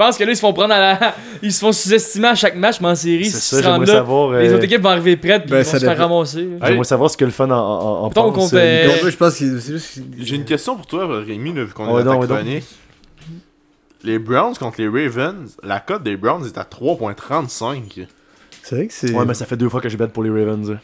Je 0.00 0.06
pense 0.06 0.16
que 0.16 0.24
là, 0.24 0.30
ils 0.32 0.36
se 0.36 0.40
font 0.40 0.54
prendre 0.54 0.72
à 0.72 0.78
la. 0.78 1.14
Ils 1.42 1.52
se 1.52 1.60
font 1.60 1.72
sous-estimer 1.72 2.28
à 2.28 2.34
chaque 2.34 2.56
match, 2.56 2.80
mais 2.80 2.88
en 2.88 2.94
série, 2.94 3.26
C'est 3.26 3.56
ça, 3.56 3.62
j'aimerais 3.62 3.84
savoir. 3.86 4.32
les 4.32 4.48
euh, 4.48 4.54
autres 4.54 4.64
équipes 4.64 4.80
vont 4.80 4.88
arriver 4.88 5.18
prêtes 5.18 5.42
puis 5.42 5.50
Ben, 5.50 5.58
ils 5.58 5.64
vont 5.64 5.70
se 5.72 5.76
faire 5.78 5.98
ramasser. 5.98 6.48
J'aimerais 6.64 6.84
savoir 6.84 7.10
ce 7.10 7.18
que 7.18 7.24
le 7.26 7.30
fan 7.30 7.52
en, 7.52 8.04
en, 8.04 8.08
pense. 8.10 8.50
euh, 8.54 9.10
je 9.10 9.16
pense 9.16 9.38
que 9.38 9.58
c'est 9.60 9.72
juste. 9.72 10.00
J'ai 10.18 10.36
une 10.36 10.46
question 10.46 10.76
pour 10.76 10.86
toi, 10.86 11.06
Rémi, 11.06 11.52
là, 11.52 11.64
vu 11.64 11.74
qu'on 11.74 11.92
Ouais, 11.94 12.00
est 12.00 12.04
dans. 12.04 12.18
Les 14.02 14.18
Browns 14.18 14.54
contre 14.54 14.80
les 14.80 14.88
Ravens, 14.88 15.54
la 15.62 15.80
cote 15.80 16.02
des 16.02 16.16
Browns 16.16 16.46
est 16.46 16.56
à 16.56 16.62
3.35. 16.62 18.06
C'est 18.62 18.74
vrai 18.74 18.86
que 18.86 18.92
c'est. 18.94 19.12
Ouais, 19.12 19.26
mais 19.26 19.34
ça 19.34 19.44
fait 19.44 19.58
deux 19.58 19.68
fois 19.68 19.82
que 19.82 19.90
je 19.90 19.98
bête 19.98 20.12
pour 20.12 20.22
les 20.22 20.30
Ravens. 20.30 20.78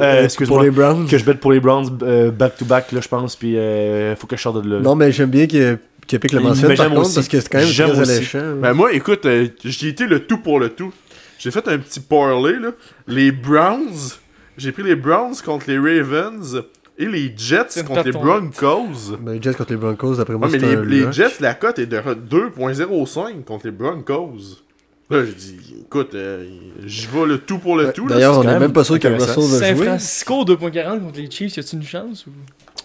Euh, 0.00 0.24
excuse-moi. 0.24 0.58
Pour 0.58 0.64
les 0.64 0.70
Browns. 0.70 1.06
Que 1.06 1.18
je 1.18 1.24
bête 1.24 1.40
pour 1.40 1.52
les 1.52 1.60
Browns 1.60 1.98
euh, 2.02 2.30
back-to-back, 2.30 2.92
là, 2.92 3.00
je 3.00 3.08
pense, 3.08 3.36
puis 3.36 3.56
euh, 3.56 4.14
faut 4.16 4.26
que 4.26 4.36
je 4.36 4.42
sorte 4.42 4.62
de 4.64 4.68
là. 4.68 4.80
Non, 4.80 4.94
mais 4.94 5.12
j'aime 5.12 5.30
bien 5.30 5.46
que, 5.46 5.78
que 6.08 6.16
Pic 6.16 6.32
le 6.32 6.40
Mais 6.40 6.44
mentionne 6.48 6.74
par 6.76 6.88
contre, 6.88 7.00
aussi. 7.02 7.14
parce 7.16 7.28
que 7.28 7.40
c'est 7.40 7.48
quand 7.48 7.58
même 7.58 7.68
très 7.72 7.90
aussi. 8.00 8.10
alléchant. 8.10 8.56
Ben 8.60 8.72
moi, 8.72 8.92
écoute, 8.92 9.24
euh, 9.26 9.48
j'ai 9.64 9.88
été 9.88 10.06
le 10.06 10.26
tout 10.26 10.38
pour 10.38 10.58
le 10.58 10.70
tout. 10.70 10.92
J'ai 11.38 11.50
fait 11.52 11.68
un 11.68 11.78
petit 11.78 12.00
parlay, 12.00 12.58
là. 12.58 12.70
Les 13.06 13.30
Browns, 13.30 14.16
j'ai 14.56 14.72
pris 14.72 14.82
les 14.82 14.96
Browns 14.96 15.36
contre 15.44 15.70
les 15.70 15.78
Ravens 15.78 16.62
et 16.98 17.06
les 17.06 17.32
Jets 17.36 17.84
contre 17.86 18.02
les. 18.06 18.10
Broncos. 18.12 19.16
Ben, 19.20 19.32
les 19.34 19.42
Jets 19.42 19.54
contre 19.54 19.70
les 19.70 19.76
Broncos, 19.78 20.16
d'après 20.16 20.34
moi, 20.34 20.48
Ouais, 20.48 20.54
mais 20.54 20.58
c'est 20.60 20.66
les, 20.66 20.76
un 20.76 21.06
les. 21.06 21.12
Jets, 21.12 21.34
la 21.40 21.54
cote 21.54 21.78
est 21.78 21.86
de 21.86 21.96
2.05 21.98 23.44
contre 23.44 23.66
les 23.66 23.72
Broncos. 23.72 24.62
Là, 25.10 25.24
j'ai 25.24 25.32
dit, 25.32 25.56
écoute, 25.86 26.14
euh, 26.14 26.44
j'y 26.84 27.06
vais 27.06 27.24
le 27.24 27.38
tout 27.38 27.58
pour 27.58 27.76
le 27.76 27.86
Ouais, 27.86 27.92
tout. 27.92 28.06
D'ailleurs, 28.06 28.38
on 28.40 28.42
quand 28.42 28.50
est 28.50 28.58
même 28.58 28.72
pas 28.74 28.84
sûr 28.84 28.98
que. 28.98 29.08
Russell 29.08 29.42
va 29.44 29.58
San 29.66 29.76
jouer. 29.76 29.86
Francisco 29.86 30.44
2.40 30.44 31.00
contre 31.00 31.18
les 31.18 31.30
Chiefs, 31.30 31.56
y 31.56 31.60
a-tu 31.60 31.76
une 31.76 31.82
chance 31.84 32.26
ou... 32.26 32.30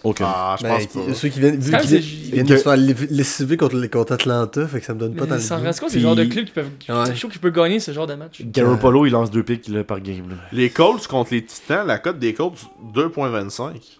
Aucun. 0.04 0.26
Ah, 0.28 0.56
je 0.58 0.62
Ben, 0.64 0.76
pense 0.76 0.86
pas. 0.86 1.14
ceux 1.14 1.28
qui 1.30 1.40
viennent, 1.40 1.56
vu 1.58 1.72
qu'ils 1.78 1.98
viennent, 1.98 2.46
de 2.46 2.56
se 2.56 2.62
faire 2.62 2.76
lessiver 2.76 3.56
contre, 3.56 3.76
les- 3.76 3.88
contre 3.88 4.12
Atlanta, 4.12 4.66
fait 4.66 4.80
que 4.80 4.86
ça 4.86 4.92
me 4.94 5.00
donne 5.00 5.14
pas 5.14 5.26
San 5.40 5.56
goût. 5.58 5.64
Francisco, 5.64 5.86
c'est 5.88 5.92
Puis- 5.94 6.00
le 6.02 6.06
genre 6.08 6.16
de 6.16 6.24
club 6.24 6.44
qui 6.44 6.52
peuvent. 6.52 6.68
Ouais. 6.88 7.14
Je 7.14 7.18
trouve 7.18 7.30
qu'il 7.32 7.40
peut 7.40 7.50
gagner 7.50 7.80
ce 7.80 7.90
genre 7.92 8.06
de 8.06 8.14
match. 8.14 8.42
Garoppolo, 8.42 9.06
il 9.06 9.10
lance 9.12 9.30
deux 9.30 9.42
pics 9.42 9.66
là, 9.68 9.82
par 9.82 10.00
game. 10.00 10.28
Là. 10.28 10.36
Les 10.52 10.68
Colts 10.70 11.06
contre 11.06 11.32
les 11.32 11.42
Titans, 11.44 11.86
la 11.86 11.98
cote 11.98 12.18
des 12.18 12.34
Colts 12.34 12.58
2.25. 12.94 13.98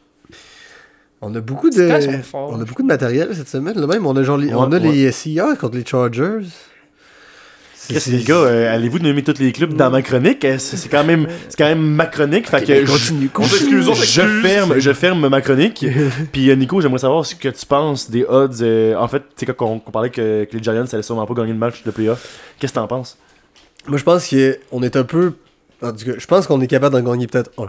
On 1.22 1.34
a 1.34 1.40
beaucoup 1.40 1.70
de, 1.70 1.88
on 2.34 2.60
a 2.60 2.64
beaucoup 2.64 2.82
de 2.82 2.86
matériel 2.86 3.34
cette 3.34 3.48
semaine. 3.48 3.80
Là 3.80 3.86
même, 3.86 4.04
on 4.06 4.14
a 4.14 4.22
genre, 4.22 4.36
les- 4.36 4.48
Ouais, 4.48 4.54
on 4.56 4.70
a 4.72 4.78
ouais. 4.78 4.92
les 4.92 5.10
Seahawks 5.10 5.58
contre 5.58 5.76
les 5.78 5.86
Chargers. 5.86 6.40
Qu'est-ce 7.88 8.10
que 8.10 8.16
les 8.16 8.22
gars, 8.24 8.34
euh, 8.36 8.74
allez-vous 8.74 8.98
nommer 8.98 9.22
tous 9.22 9.38
les 9.38 9.52
clubs 9.52 9.74
dans 9.74 9.90
ma 9.90 10.00
chronique? 10.02 10.44
Euh, 10.44 10.56
C'est 10.58 10.88
quand 10.88 11.04
même, 11.04 11.26
c'est 11.48 11.56
quand 11.58 11.66
même 11.66 11.80
ma 11.82 12.06
chronique. 12.06 12.48
Fait 12.48 12.62
que 12.64 12.86
Continue, 12.86 13.30
on 13.88 13.94
je 13.94 14.20
ferme, 14.42 14.78
je 14.78 14.92
ferme 14.92 15.28
ma 15.28 15.40
chronique. 15.40 15.84
Puis 16.32 16.50
euh, 16.50 16.54
Nico, 16.56 16.80
j'aimerais 16.80 16.98
savoir 17.00 17.26
ce 17.26 17.34
que 17.34 17.48
tu 17.48 17.66
penses 17.66 18.10
des 18.10 18.24
odds. 18.24 18.62
euh, 18.62 18.94
en 18.96 19.06
fait, 19.08 19.20
tu 19.36 19.44
sais 19.44 19.46
quand 19.52 19.66
on, 19.66 19.82
on 19.86 19.90
parlait 19.90 20.10
que, 20.10 20.44
que 20.44 20.56
les 20.56 20.62
Giants 20.62 20.84
allaient 20.92 21.02
sûrement 21.02 21.26
pas 21.26 21.34
gagner 21.34 21.52
le 21.52 21.58
match 21.58 21.82
de 21.84 21.90
playoff. 21.90 22.38
Qu'est-ce 22.58 22.72
que 22.72 22.78
t'en 22.78 22.86
penses? 22.86 23.18
Moi, 23.86 23.98
je 23.98 24.04
pense 24.04 24.28
qu'on 24.30 24.82
est 24.82 24.96
un 24.96 25.04
peu. 25.04 25.34
En 25.82 25.92
tout 25.92 26.04
cas, 26.06 26.12
je 26.16 26.26
pense 26.26 26.46
qu'on 26.46 26.60
est 26.62 26.66
capable 26.66 26.94
d'en 27.02 27.12
gagner 27.12 27.26
peut-être 27.26 27.50
un. 27.58 27.64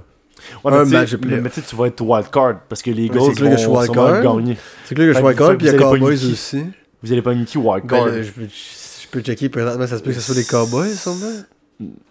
Ouais, 0.64 0.72
Un 0.72 0.78
mais 0.80 0.84
tu 0.86 0.90
sais- 0.92 0.96
match 0.98 1.12
de 1.12 1.18
playoff. 1.18 1.42
Mais 1.44 1.50
tu 1.50 1.62
sais, 1.62 1.68
tu 1.68 1.76
vas 1.76 1.88
être 1.88 2.02
wild 2.02 2.30
card 2.32 2.60
parce 2.70 2.82
que 2.82 2.92
les 2.92 3.10
que 3.10 3.20
suis 3.20 3.34
vont 3.34 3.58
sûrement 3.58 4.22
gagner. 4.22 4.58
C'est 4.86 4.96
clair 4.96 5.08
que 5.08 5.14
je 5.14 5.18
suis 5.18 5.28
que 5.28 5.38
Card, 5.38 5.52
vous 5.52 5.58
puis 5.58 5.68
il 5.68 5.72
y 5.74 5.76
a 5.76 5.78
Cowboys 5.78 6.32
aussi. 6.32 6.64
Vous 7.04 7.12
allez 7.12 7.22
pas 7.22 7.34
une 7.34 7.46
qui 7.46 7.58
wild 7.58 7.86
card 7.88 8.06
Ben, 8.06 8.24
peux, 9.20 9.22
checker 9.22 9.50
présentement, 9.50 9.88
ça 9.88 9.98
se 9.98 10.04
peut 10.04 10.12
que 10.12 10.16
ce 10.20 10.22
soit 10.22 10.36
les 10.36 10.44
Cowboys, 10.46 10.94
sûrement. 10.96 11.32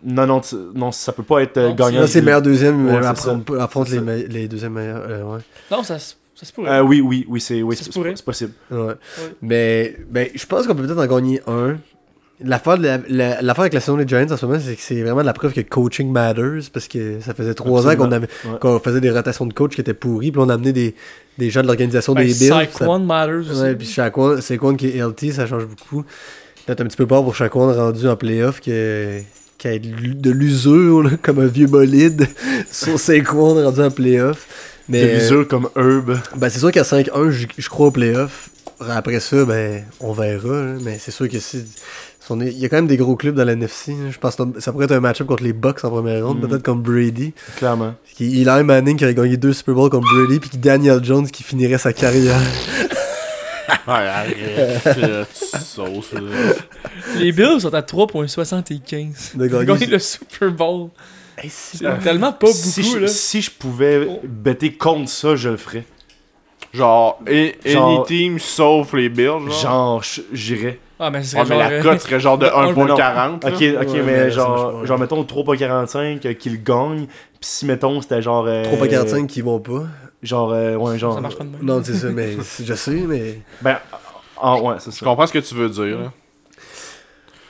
Non, 0.04 0.26
non, 0.26 0.40
non, 0.74 0.92
ça 0.92 1.12
peut 1.12 1.22
pas 1.22 1.40
être 1.42 1.56
euh, 1.56 1.68
Non, 1.70 1.74
gagnant. 1.74 2.00
Là, 2.00 2.06
c'est 2.06 2.20
meilleur 2.20 2.42
deuxième, 2.42 2.86
Ouais, 2.86 3.06
affronte, 3.06 3.50
affronte 3.58 3.88
les, 3.88 3.96
ça. 3.96 4.02
me- 4.02 4.26
les 4.26 4.46
deuxièmes 4.46 4.74
meilleurs. 4.74 5.02
euh, 5.08 5.22
ouais. 5.22 5.40
Non, 5.70 5.82
ça, 5.82 5.98
se- 5.98 6.14
ça 6.34 6.44
se 6.44 6.52
pourrait. 6.52 6.70
Euh, 6.70 6.82
oui, 6.82 7.00
oui, 7.00 7.24
oui, 7.28 7.40
c'est 7.40 7.62
oui, 7.62 7.74
Ça 7.74 7.84
c'est- 7.84 7.90
se 7.90 7.98
pourrait. 7.98 8.12
c'est 8.14 8.24
possible. 8.24 8.52
Ouais. 8.70 8.92
Mais 9.40 9.96
ben, 10.10 10.28
je 10.34 10.44
pense 10.44 10.66
qu'on 10.66 10.74
peut 10.74 10.82
peut-être 10.86 10.98
en 10.98 11.06
gagner 11.06 11.40
un. 11.46 11.78
L'affaire, 12.40 12.76
de 12.76 12.82
la- 12.82 12.98
la- 13.08 13.40
l'affaire 13.42 13.60
avec 13.62 13.72
la 13.74 13.80
saison 13.80 13.96
des 13.96 14.06
Giants 14.06 14.26
en 14.30 14.36
ce 14.36 14.44
moment, 14.44 14.58
c'est 14.60 14.74
que 14.74 14.82
c'est 14.82 15.00
vraiment 15.02 15.22
la 15.22 15.32
preuve 15.32 15.52
que 15.54 15.60
coaching 15.62 16.10
matters. 16.12 16.68
Parce 16.72 16.88
que 16.88 17.20
ça 17.20 17.32
faisait 17.32 17.54
trois 17.54 17.86
ans 17.88 17.96
qu'on 17.96 18.10
avait 18.12 18.26
Ouais. 18.44 18.58
qu'on 18.60 18.78
faisait 18.80 19.00
des 19.00 19.10
rotations 19.12 19.46
de 19.46 19.54
coach 19.54 19.74
qui 19.76 19.80
étaient 19.80 19.94
pourries. 19.94 20.32
Puis 20.32 20.40
on 20.44 20.48
a 20.50 20.54
amené 20.54 20.72
des, 20.72 20.94
des 21.38 21.48
gens 21.48 21.62
de 21.62 21.68
l'organisation 21.68 22.12
Ben, 22.12 22.26
des 22.26 22.34
Bills. 22.34 22.48
ça- 22.48 22.66
Saquon 22.70 22.98
matters 22.98 23.36
aussi. 23.50 23.62
Ouais, 23.62 23.74
puis 23.76 23.86
Shaquan, 23.86 24.40
c'est 24.42 24.58
quoi 24.58 24.74
qui 24.74 24.88
est 24.88 24.96
LT, 24.98 25.30
ça 25.32 25.46
change 25.46 25.64
beaucoup. 25.66 26.04
Peut-être 26.66 26.80
un 26.80 26.84
petit 26.86 26.96
peu 26.96 27.06
peur 27.06 27.22
pour 27.22 27.34
Shaquan 27.34 27.72
rendu 27.74 28.08
en 28.08 28.16
playoff 28.16 28.60
que 28.60 29.20
qui 29.58 29.68
a 29.68 29.78
de 29.78 30.30
l'usure 30.30 31.10
comme 31.22 31.38
un 31.40 31.46
vieux 31.46 31.66
bolide 31.66 32.26
sur 32.70 32.98
Saquon 32.98 33.54
rendu 33.62 33.80
en 33.80 33.90
playoff. 33.90 34.46
Mais 34.88 35.06
de 35.06 35.12
l'usure 35.20 35.48
comme 35.48 35.68
Herb. 35.76 36.18
ben, 36.36 36.48
c'est 36.50 36.58
sûr 36.58 36.70
qu'à 36.72 36.82
5-1, 36.82 37.30
je 37.30 37.68
crois 37.68 37.86
au 37.86 37.90
playoff. 37.90 38.50
Après 38.90 39.20
ça, 39.20 39.44
ben, 39.44 39.84
on 40.00 40.12
verra. 40.12 40.48
là. 40.64 40.72
Mais 40.82 40.98
c'est 41.00 41.10
sûr 41.10 41.28
que 41.28 41.38
si. 41.38 41.64
Il 42.30 42.58
y 42.58 42.64
a 42.64 42.70
quand 42.70 42.76
même 42.76 42.86
des 42.86 42.96
gros 42.96 43.16
clubs 43.16 43.34
dans 43.34 43.44
la 43.44 43.52
NFC. 43.52 43.92
là. 43.92 44.10
Je 44.10 44.18
pense 44.18 44.36
que 44.36 44.42
ça 44.58 44.72
pourrait 44.72 44.86
être 44.86 44.92
un 44.92 45.00
match-up 45.00 45.26
contre 45.26 45.42
les 45.44 45.52
Bucks 45.52 45.84
en 45.84 45.90
première 45.90 46.26
ronde, 46.26 46.40
Mhm. 46.42 46.48
peut-être 46.48 46.62
comme 46.62 46.80
Brady. 46.80 47.34
Clairement. 47.58 47.94
Qui- 48.16 48.40
Eli 48.40 48.64
Manning 48.64 48.96
qui 48.96 49.04
aurait 49.04 49.14
gagné 49.14 49.36
deux 49.36 49.52
Super 49.52 49.74
Bowls 49.74 49.90
contre 49.90 50.08
Brady, 50.14 50.40
puis 50.40 50.50
Daniel 50.58 51.04
Jones 51.04 51.28
qui 51.28 51.42
finirait 51.42 51.76
sa 51.78 51.92
carrière. 51.92 52.40
Les 57.18 57.32
Bills 57.32 57.60
sont 57.60 57.74
à 57.74 57.80
3.75. 57.80 59.36
De 59.36 59.46
Ils 59.46 59.54
ont 59.54 59.58
gagner- 59.60 59.66
gagné 59.66 59.86
le 59.86 59.98
Super 59.98 60.50
Bowl. 60.50 60.88
C'est 61.48 61.84
tellement 62.02 62.32
pas 62.32 62.46
si, 62.48 62.80
beaucoup, 62.82 62.94
je, 62.94 62.98
là. 63.00 63.08
si 63.08 63.42
je 63.42 63.50
pouvais 63.50 64.06
Oh. 64.08 64.20
better 64.22 64.72
contre 64.74 65.10
ça, 65.10 65.34
je 65.36 65.50
le 65.50 65.56
ferais. 65.56 65.84
Genre, 66.72 67.20
et- 67.26 67.56
Genre- 67.64 68.00
any 68.00 68.06
team 68.06 68.38
sauf 68.38 68.92
les 68.94 69.08
Bills, 69.08 69.26
genre. 69.26 69.50
Genre, 69.50 70.02
je- 70.02 70.22
j'irais. 70.32 70.78
Ah, 70.98 71.10
mais 71.10 71.22
serait 71.24 71.44
mais 71.48 71.58
la 71.58 71.70
euh, 71.70 71.82
cote 71.82 72.00
serait 72.00 72.20
genre 72.20 72.38
de 72.38 72.46
de 72.46 72.50
un- 72.52 72.72
1.40. 72.72 73.44
Ok, 73.44 73.52
ok, 73.52 73.60
Ouais, 73.94 74.02
mais, 74.02 74.30
genre, 74.30 74.86
genre, 74.86 74.98
mettons 74.98 75.22
3.45 75.24 76.24
euh, 76.24 76.34
qu'il 76.34 76.62
gagne. 76.62 77.06
Puis 77.06 77.38
si, 77.40 77.66
mettons, 77.66 78.00
c'était 78.00 78.22
genre. 78.22 78.44
euh, 78.46 78.62
3.45 78.64 79.26
qui 79.26 79.40
vont 79.40 79.58
pas. 79.58 79.82
Genre, 80.24 80.52
euh, 80.52 80.74
ouais, 80.76 80.98
genre. 80.98 81.14
Ça 81.14 81.20
marche 81.20 81.36
pas 81.36 81.44
de 81.44 81.50
même. 81.50 81.62
Non, 81.62 81.80
c'est 81.84 81.94
ça, 81.94 82.08
mais 82.10 82.36
je 82.62 82.74
sais, 82.74 82.90
mais. 82.92 83.40
Ben, 83.62 83.78
ah, 84.40 84.60
ouais, 84.60 84.76
c'est 84.80 84.90
Je 84.90 84.96
ça. 84.96 85.04
comprends 85.06 85.26
ce 85.26 85.32
que 85.32 85.38
tu 85.38 85.54
veux 85.54 85.68
dire. 85.68 85.98
là. 85.98 86.12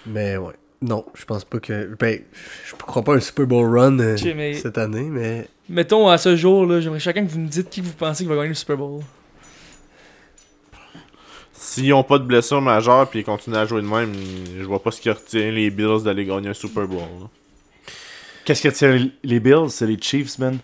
Mais 0.06 0.36
ouais. 0.36 0.52
Non, 0.82 1.04
je 1.14 1.24
pense 1.24 1.44
pas 1.44 1.60
que. 1.60 1.94
Ben, 1.98 2.20
je 2.66 2.74
crois 2.74 3.02
pas 3.02 3.14
à 3.14 3.16
un 3.16 3.20
Super 3.20 3.46
Bowl 3.46 3.78
run 3.78 3.98
euh, 4.00 4.16
mais- 4.36 4.54
cette 4.54 4.76
année, 4.76 5.08
mais. 5.08 5.48
Mettons, 5.68 6.08
à 6.08 6.18
ce 6.18 6.36
jour, 6.36 6.66
là, 6.66 6.80
j'aimerais 6.80 6.98
chacun 7.00 7.24
que 7.24 7.30
vous 7.30 7.38
me 7.40 7.48
dites 7.48 7.70
qui 7.70 7.80
vous 7.80 7.92
pensez 7.94 8.24
qui 8.24 8.28
va 8.28 8.34
gagner 8.36 8.48
le 8.48 8.54
Super 8.54 8.76
Bowl. 8.76 9.00
S'ils 11.52 11.92
ont 11.94 12.02
pas 12.04 12.18
de 12.18 12.24
blessure 12.24 12.60
majeure 12.60 13.08
puis 13.08 13.20
ils 13.20 13.24
continuent 13.24 13.56
à 13.56 13.64
jouer 13.64 13.80
de 13.80 13.86
même, 13.86 14.12
je 14.58 14.64
vois 14.64 14.82
pas 14.82 14.90
ce 14.90 15.00
qui 15.00 15.08
retient 15.08 15.50
les 15.50 15.70
Bills 15.70 16.02
d'aller 16.04 16.26
gagner 16.26 16.48
un 16.48 16.54
Super 16.54 16.86
Bowl. 16.86 16.98
là. 16.98 17.28
Qu'est-ce 18.44 18.62
que 18.62 18.68
tient 18.68 19.08
les 19.22 19.40
Bills? 19.40 19.70
C'est 19.70 19.86
les 19.86 19.96
Chiefs, 19.98 20.38
man. 20.38 20.58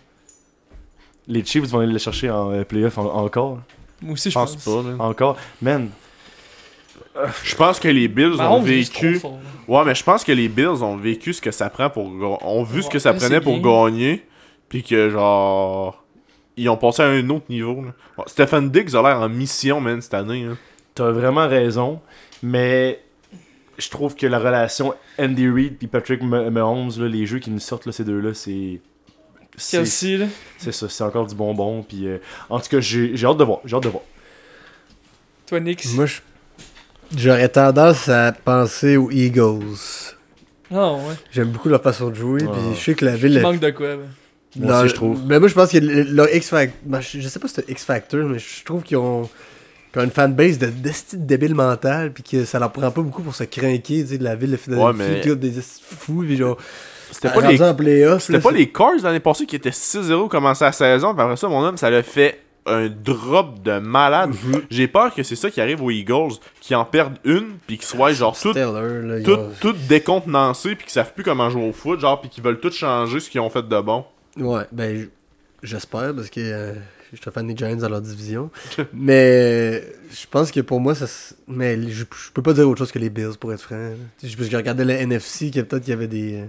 Les 1.31 1.43
Chiefs 1.45 1.65
vont 1.69 1.79
aller 1.79 1.93
le 1.93 1.99
chercher 1.99 2.29
en 2.29 2.51
euh, 2.51 2.63
playoff 2.63 2.97
en- 2.97 3.05
encore. 3.23 3.59
Moi 4.01 4.13
aussi, 4.13 4.29
Je 4.29 4.33
je 4.33 4.39
pense 4.39 4.55
pense. 4.55 4.63
pas. 4.65 4.81
man. 4.81 4.95
Encore. 5.01 5.37
Man, 5.61 5.89
Je 7.43 7.55
pense 7.55 7.79
que 7.79 7.87
les 7.87 8.07
Bills 8.07 8.39
ont 8.41 8.61
vécu. 8.61 9.15
fort. 9.19 9.37
Ouais, 9.67 9.83
mais 9.85 9.95
je 9.95 10.03
pense 10.03 10.23
que 10.23 10.31
les 10.31 10.47
Bills 10.49 10.81
ont 10.83 10.95
vécu 10.97 11.33
ce 11.33 11.41
que 11.41 11.51
ça 11.51 11.69
prend 11.69 11.89
pour. 11.89 12.05
ont 12.07 12.63
vu 12.63 12.83
ce 12.83 12.89
que 12.89 12.99
ça 12.99 13.13
prenait 13.13 13.41
pour 13.41 13.59
bien. 13.59 13.85
gagner. 13.85 14.25
Puis 14.69 14.83
que 14.83 15.09
genre. 15.09 16.03
Ils 16.57 16.69
ont 16.69 16.77
passé 16.77 17.01
à 17.01 17.05
un 17.07 17.29
autre 17.29 17.45
niveau. 17.49 17.81
Là. 17.83 18.23
Stephen 18.27 18.69
Diggs 18.69 18.93
a 18.95 19.01
l'air 19.01 19.19
en 19.21 19.29
mission, 19.29 19.79
man, 19.81 20.01
cette 20.01 20.13
année. 20.13 20.43
hein. 20.43 20.57
t'as 20.95 21.11
vraiment 21.11 21.47
raison. 21.47 22.01
Mais 22.43 22.99
je 23.77 23.89
trouve 23.89 24.15
que 24.15 24.27
la 24.27 24.37
relation 24.39 24.93
Andy 25.19 25.47
Reid 25.49 25.77
et 25.81 25.87
Patrick 25.87 26.21
Ma- 26.21 26.49
Mahomes, 26.49 26.91
là, 26.97 27.07
les 27.07 27.25
jeux 27.25 27.39
qui 27.39 27.49
nous 27.51 27.59
sortent, 27.59 27.85
là, 27.85 27.91
ces 27.91 28.03
deux-là, 28.03 28.33
c'est. 28.33 28.81
C'est- 29.57 29.85
Chelsea, 29.85 30.17
là. 30.19 30.25
C'est 30.57 30.71
ça, 30.71 30.87
c'est 30.89 31.03
encore 31.03 31.27
du 31.27 31.35
bonbon. 31.35 31.83
Puis, 31.83 32.07
euh, 32.07 32.17
en 32.49 32.59
tout 32.59 32.69
cas, 32.69 32.79
j'ai 32.79 33.15
j'ai 33.15 33.25
hâte 33.27 33.37
de 33.37 33.43
voir. 33.43 33.59
J'ai 33.65 33.75
hâte 33.75 33.83
de 33.83 33.89
voir. 33.89 34.03
Toi, 35.47 35.59
Nix? 35.59 35.93
Moi, 35.93 36.05
je- 36.05 36.19
j'aurais 37.17 37.49
tendance 37.49 38.07
à 38.09 38.31
penser 38.31 38.97
aux 38.97 39.11
Eagles. 39.11 39.59
Ah, 40.73 40.93
ouais. 40.93 41.15
J'aime 41.31 41.49
beaucoup 41.49 41.67
leur 41.69 41.81
façon 41.83 42.09
de 42.09 42.15
jouer, 42.15 42.41
Ah. 42.47 42.51
puis 42.51 42.61
je 42.77 42.83
sais 42.83 42.95
que 42.95 43.03
la 43.05 43.15
ville. 43.15 43.33
Il 43.33 43.41
manque 43.41 43.59
de 43.59 43.71
quoi, 43.71 43.97
ben. 43.97 44.07
Moi 44.57 44.79
aussi, 44.81 44.89
je 44.89 44.95
trouve. 44.95 45.21
Mais 45.25 45.39
moi, 45.39 45.47
je 45.47 45.53
pense 45.53 45.71
que 45.71 45.77
le- 45.77 46.03
leur 46.03 46.33
X 46.33 46.49
Factor. 46.49 47.01
Je 47.01 47.19
je 47.19 47.27
sais 47.27 47.39
pas 47.39 47.47
si 47.47 47.55
c'est 47.55 47.69
X 47.69 47.85
Factor, 47.85 48.25
mais 48.27 48.39
je 48.39 48.63
trouve 48.65 48.83
qu'ils 48.83 48.97
ont, 48.97 49.29
qu'ils 49.91 50.01
ont 50.01 50.05
une 50.05 50.11
fanbase 50.11 50.57
de 50.57 50.67
d'esti 50.67 51.17
de 51.17 51.23
débile 51.25 51.55
mental, 51.55 52.11
puis 52.13 52.23
que 52.23 52.43
ça 52.45 52.59
leur 52.59 52.71
prend 52.71 52.91
pas 52.91 53.01
beaucoup 53.01 53.21
pour 53.23 53.33
se 53.35 53.43
crinquer, 53.45 54.03
tu 54.03 54.07
sais, 54.07 54.17
de 54.17 54.23
la 54.23 54.35
ville 54.35 54.51
de 54.51 54.57
Philadelphie, 54.57 55.01
Ouais, 55.01 55.25
mais- 55.25 55.35
des 55.35 55.57
esti 55.59 55.81
fous, 55.83 56.23
puis 56.25 56.35
genre. 56.37 56.57
C'était 57.11 57.27
rendu 57.29 57.57
pas 57.57 57.73
les 57.79 58.19
C'était 58.19 58.39
pas 58.39 58.51
les 58.51 58.69
Cars 58.69 58.93
l'année 59.03 59.19
passée 59.19 59.45
qui 59.45 59.55
étaient 59.55 59.69
6-0 59.69 60.27
commencé 60.29 60.63
la 60.63 60.71
saison. 60.71 61.13
Puis 61.13 61.21
après 61.21 61.37
ça, 61.37 61.47
mon 61.47 61.63
homme, 61.63 61.77
ça 61.77 61.89
l'a 61.89 62.03
fait 62.03 62.39
un 62.65 62.89
drop 62.89 63.61
de 63.63 63.79
malade. 63.79 64.31
Mhm. 64.31 64.61
J'ai 64.69 64.87
peur 64.87 65.13
que 65.13 65.23
c'est 65.23 65.35
ça 65.35 65.49
qui 65.49 65.59
arrive 65.61 65.81
aux 65.81 65.91
Eagles, 65.91 66.33
qui 66.59 66.75
en 66.75 66.85
perdent 66.85 67.17
une, 67.23 67.57
puis 67.65 67.77
qu'ils 67.77 67.87
soient 67.87 68.13
genre 68.13 68.37
tout, 68.39 68.53
décontenancés, 69.89 70.75
puis 70.75 70.85
qu'ils 70.85 70.93
savent 70.93 71.13
plus 71.13 71.23
comment 71.23 71.49
jouer 71.49 71.67
au 71.67 71.73
foot, 71.73 71.99
genre, 71.99 72.21
puis 72.21 72.29
qu'ils 72.29 72.43
veulent 72.43 72.59
tout 72.59 72.71
changer 72.71 73.19
ce 73.19 73.29
qu'ils 73.29 73.41
ont 73.41 73.49
fait 73.49 73.67
de 73.67 73.81
bon. 73.81 74.05
Ouais, 74.37 74.63
ben 74.71 75.07
j'espère 75.63 76.13
parce 76.15 76.29
que 76.29 76.39
euh, 76.39 76.73
je 77.11 77.21
suis 77.21 77.31
fan 77.31 77.47
des 77.47 77.57
Giants 77.57 77.75
dans 77.75 77.89
leur 77.89 78.01
division. 78.01 78.49
mais 78.93 79.83
je 80.11 80.25
pense 80.29 80.51
que 80.51 80.61
pour 80.61 80.79
moi, 80.79 80.95
ça. 80.95 81.07
Mais 81.47 81.81
je, 81.89 82.03
je 82.03 82.31
peux 82.33 82.41
pas 82.41 82.53
dire 82.53 82.69
autre 82.69 82.79
chose 82.79 82.91
que 82.91 82.99
les 82.99 83.09
Bills 83.09 83.37
pour 83.39 83.51
être 83.53 83.61
franc. 83.61 83.91
Parce 84.21 84.35
que 84.35 84.43
j'ai 84.43 84.57
regardé 84.57 84.85
la 84.85 85.01
NFC, 85.01 85.51
que 85.51 85.59
peut-être 85.61 85.83
qu'il 85.83 85.91
y 85.91 85.97
avait 85.97 86.07
des. 86.07 86.35
euh, 86.35 86.45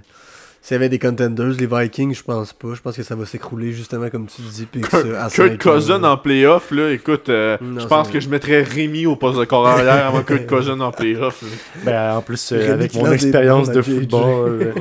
S'il 0.64 0.76
y 0.76 0.76
avait 0.76 0.88
des 0.88 1.00
contenders, 1.00 1.48
les 1.58 1.66
Vikings, 1.66 2.14
je 2.14 2.22
pense 2.22 2.52
pas. 2.52 2.68
Je 2.74 2.80
pense 2.80 2.94
que 2.96 3.02
ça 3.02 3.16
va 3.16 3.26
s'écrouler 3.26 3.72
justement 3.72 4.08
comme 4.10 4.26
tu 4.28 4.42
dis. 4.42 4.64
Puis 4.70 4.80
que 4.80 4.88
ça, 4.90 5.24
à 5.24 5.28
Kurt 5.28 5.58
Cousin 5.60 6.04
en 6.04 6.16
playoff, 6.16 6.70
là, 6.70 6.90
écoute, 6.92 7.28
euh, 7.30 7.56
Non, 7.60 7.80
je 7.80 7.86
pense 7.86 8.08
que 8.08 8.20
je 8.20 8.28
mettrais 8.28 8.62
Rémi 8.62 9.04
au 9.06 9.16
poste 9.16 9.40
de 9.40 9.44
corps 9.44 9.66
arrière 9.66 10.06
avant 10.06 10.22
Kurt 10.22 10.46
Cousin 10.46 10.78
en 10.80 10.92
playoff. 10.92 11.42
Ben, 11.84 12.14
en 12.14 12.22
plus, 12.22 12.52
euh, 12.52 12.72
avec 12.74 12.94
mon 12.94 13.10
expérience 13.10 13.70
de 13.70 13.82
football. 13.82 14.62
euh, 14.62 14.72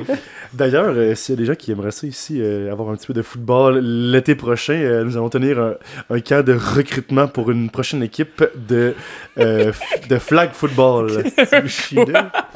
D'ailleurs, 0.53 0.91
euh, 0.95 1.15
s'il 1.15 1.35
y 1.35 1.37
a 1.37 1.39
des 1.39 1.45
gens 1.45 1.55
qui 1.55 1.71
aimeraient 1.71 1.91
ça 1.91 2.05
ici, 2.05 2.39
euh, 2.41 2.69
avoir 2.71 2.89
un 2.89 2.95
petit 2.95 3.07
peu 3.07 3.13
de 3.13 3.21
football 3.21 3.79
l'été 3.79 4.35
prochain, 4.35 4.73
euh, 4.73 5.03
nous 5.05 5.15
allons 5.15 5.29
tenir 5.29 5.57
un, 5.59 5.73
un 6.09 6.19
camp 6.19 6.45
de 6.45 6.53
recrutement 6.53 7.27
pour 7.29 7.49
une 7.51 7.69
prochaine 7.69 8.03
équipe 8.03 8.43
de, 8.67 8.93
euh, 9.39 9.71
de 10.09 10.17
flag 10.17 10.49
football. 10.51 11.23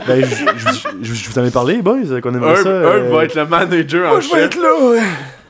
ben, 0.08 0.26
je, 1.02 1.30
vous 1.30 1.40
en 1.40 1.46
ai 1.46 1.52
parlé, 1.52 1.82
boys, 1.82 2.20
qu'on 2.22 2.34
aimerait 2.36 2.52
Herb, 2.56 2.64
ça. 2.64 2.72
Herb 3.16 3.18
euh, 3.18 3.18
va 3.18 3.26
être 3.26 3.36
le 3.36 3.46
manager 3.46 4.14
en 4.16 4.22
chef. 4.22 4.56
là! 4.56 5.02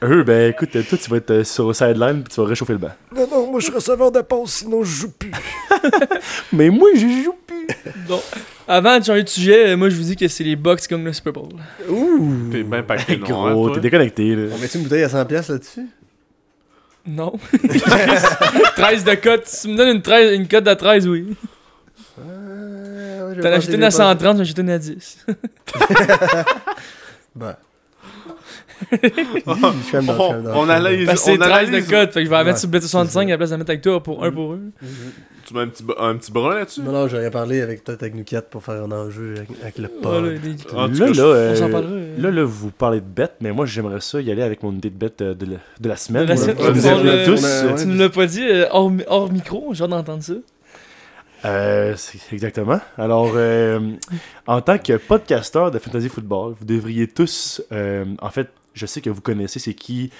Eux, 0.03 0.24
ben 0.24 0.51
écoute, 0.51 0.70
toi 0.72 0.97
tu 1.01 1.09
vas 1.09 1.18
être 1.18 1.32
euh, 1.32 1.43
sur 1.43 1.68
le 1.68 1.74
sideline 1.74 2.22
puis 2.24 2.34
tu 2.34 2.41
vas 2.41 2.47
réchauffer 2.47 2.74
le 2.74 2.80
banc. 2.80 2.91
Non, 3.16 3.28
non, 3.32 3.51
moi 3.51 3.59
je 3.59 3.66
suis 3.66 3.74
receveur 3.74 4.11
de 4.11 4.22
passe, 4.22 4.49
sinon 4.49 4.84
je 4.84 4.91
joue 5.01 5.11
plus. 5.11 5.32
Mais 6.53 6.70
moi, 6.70 6.89
je 6.95 7.24
joue 7.24 7.36
plus. 7.47 7.68
Donc, 8.07 8.22
avant 8.68 8.99
de 8.99 9.03
changer 9.05 9.24
de 9.24 9.30
sujet, 9.30 9.70
euh, 9.70 9.78
moi 9.78 9.89
je 9.89 9.95
vous 9.95 10.03
dis 10.03 10.16
que 10.16 10.28
c'est 10.28 10.43
les 10.43 10.55
Bucks 10.55 10.88
comme 10.88 11.05
le 11.05 11.13
Super 11.13 11.34
Bowl. 11.34 11.49
Ouh! 11.89 12.49
T'es 12.51 12.63
bien 12.63 12.84
noir, 13.28 13.53
Gros, 13.53 13.70
t'es 13.72 13.80
déconnecté, 13.80 14.36
là. 14.36 14.53
On 14.53 14.57
met 14.59 14.68
une 14.68 14.84
bouteille 14.84 15.03
à 15.03 15.07
100$ 15.07 15.26
piastres 15.28 15.53
là-dessus? 15.53 15.88
Non. 17.07 17.34
13 18.76 19.03
de 19.03 19.16
cote. 19.16 19.45
Si 19.45 19.68
tu 19.68 19.74
me 19.74 19.78
donnes 19.78 19.95
une, 19.95 20.01
13, 20.01 20.34
une 20.34 20.47
cote 20.47 20.63
de 20.63 20.74
13, 20.74 21.07
oui. 21.07 21.36
Euh, 22.20 23.41
T'en 23.41 23.49
as 23.49 23.53
acheté 23.53 23.76
une 23.76 23.84
à 23.84 23.91
130, 23.91 24.38
j'en 24.38 24.39
ai 24.39 24.41
acheté 24.41 24.61
une 24.61 24.70
à 24.72 24.80
10. 24.80 25.26
Bah. 27.36 27.57
On, 29.47 30.69
analyse. 30.69 31.09
Que 31.09 31.15
c'est 31.15 31.33
on 31.33 31.38
13 31.38 31.71
de 31.71 31.79
cote, 31.79 32.11
fait 32.13 32.19
que 32.19 32.25
je 32.25 32.29
vais 32.29 32.36
la 32.36 32.43
mettre 32.43 32.55
Ouais, 32.57 32.59
sur 32.59 32.69
le 32.71 32.79
65 32.81 33.21
c'est 33.21 33.27
à 33.27 33.29
la 33.29 33.38
place 33.38 33.49
de 33.49 33.53
la 33.53 33.57
mettre 33.57 33.69
avec 33.71 33.81
toi 33.81 34.03
pour 34.03 34.23
un 34.23 34.31
pour 34.31 34.53
eux. 34.53 34.61
Tu 35.45 35.53
mets 35.53 35.61
un 35.61 35.67
petit, 35.67 35.83
un 35.99 36.15
petit 36.15 36.31
brun 36.31 36.55
là-dessus? 36.55 36.81
Non, 36.81 36.91
non, 36.91 37.07
j'aurais 37.07 37.29
parlé 37.31 37.61
avec 37.61 37.83
peut-être 37.83 38.01
avec 38.01 38.15
nous 38.15 38.23
quatre 38.23 38.49
pour 38.49 38.63
faire 38.63 38.83
un 38.83 38.91
enjeu 38.91 39.36
avec, 39.38 39.49
avec 39.61 39.77
le 39.77 39.88
pod. 39.88 40.39
Tout 40.67 40.75
Là, 40.75 40.88
cas, 40.89 41.05
là, 41.13 41.23
euh, 41.23 41.55
euh. 41.61 42.15
là, 42.19 42.31
là, 42.31 42.43
vous 42.43 42.71
parlez 42.71 42.99
de 42.99 43.05
bête, 43.05 43.33
mais 43.41 43.51
moi, 43.51 43.65
j'aimerais 43.65 44.01
ça 44.01 44.19
y 44.21 44.31
aller 44.31 44.41
avec 44.41 44.63
mon 44.63 44.73
idée 44.73 44.89
de 44.89 44.97
bête 44.97 45.21
euh, 45.21 45.33
de, 45.36 45.45
la- 45.45 45.57
de 45.79 45.88
la 45.89 45.95
semaine. 45.95 46.25
De 46.25 46.33
la 46.33 46.39
euh, 46.39 47.36
ouais. 47.36 47.75
Tu 47.79 47.86
nous 47.88 47.97
l'as 47.97 48.09
pas 48.09 48.25
dit 48.25 48.43
euh, 48.43 48.65
hors, 48.71 48.91
hors 49.07 49.31
micro, 49.31 49.69
j'ai 49.73 49.88
d'entendre 49.88 50.23
ça. 50.23 50.33
Euh, 51.45 51.93
c'est 51.95 52.33
exactement. 52.33 52.79
Alors, 52.97 53.31
euh, 53.35 53.79
en 54.47 54.61
tant 54.61 54.77
que 54.77 54.97
podcasteur 54.97 55.71
de 55.71 55.79
fantasy 55.79 56.09
football, 56.09 56.55
vous 56.59 56.65
devriez 56.65 57.07
tous, 57.07 57.61
euh, 57.71 58.05
en 58.21 58.29
fait, 58.29 58.49
je 58.73 58.85
sais 58.85 58.99
que 59.01 59.09
vous 59.09 59.21
connaissez 59.21 59.59
c'est 59.59 59.73
qui 59.73 60.11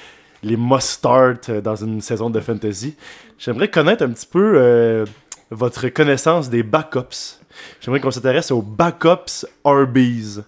les 0.44 0.56
must-start 0.58 1.50
dans 1.50 1.76
une 1.76 2.02
saison 2.02 2.30
de 2.30 2.40
fantasy. 2.40 2.96
J'aimerais 3.40 3.70
connaître 3.70 4.04
un 4.04 4.10
petit 4.10 4.28
peu 4.28 5.06
votre 5.50 5.88
connaissance 5.90 6.50
des 6.50 6.62
backups. 6.62 7.40
J'aimerais 7.82 8.00
qu'on 8.00 8.12
s'intéresse 8.12 8.52
aux 8.52 8.62
backups 8.62 9.46
RBs. 9.64 10.44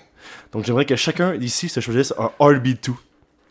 Donc, 0.51 0.65
j'aimerais 0.65 0.85
que 0.85 0.95
chacun 0.95 1.33
ici 1.35 1.69
se 1.69 1.79
choisisse 1.79 2.13
un 2.19 2.29
RB2 2.39 2.91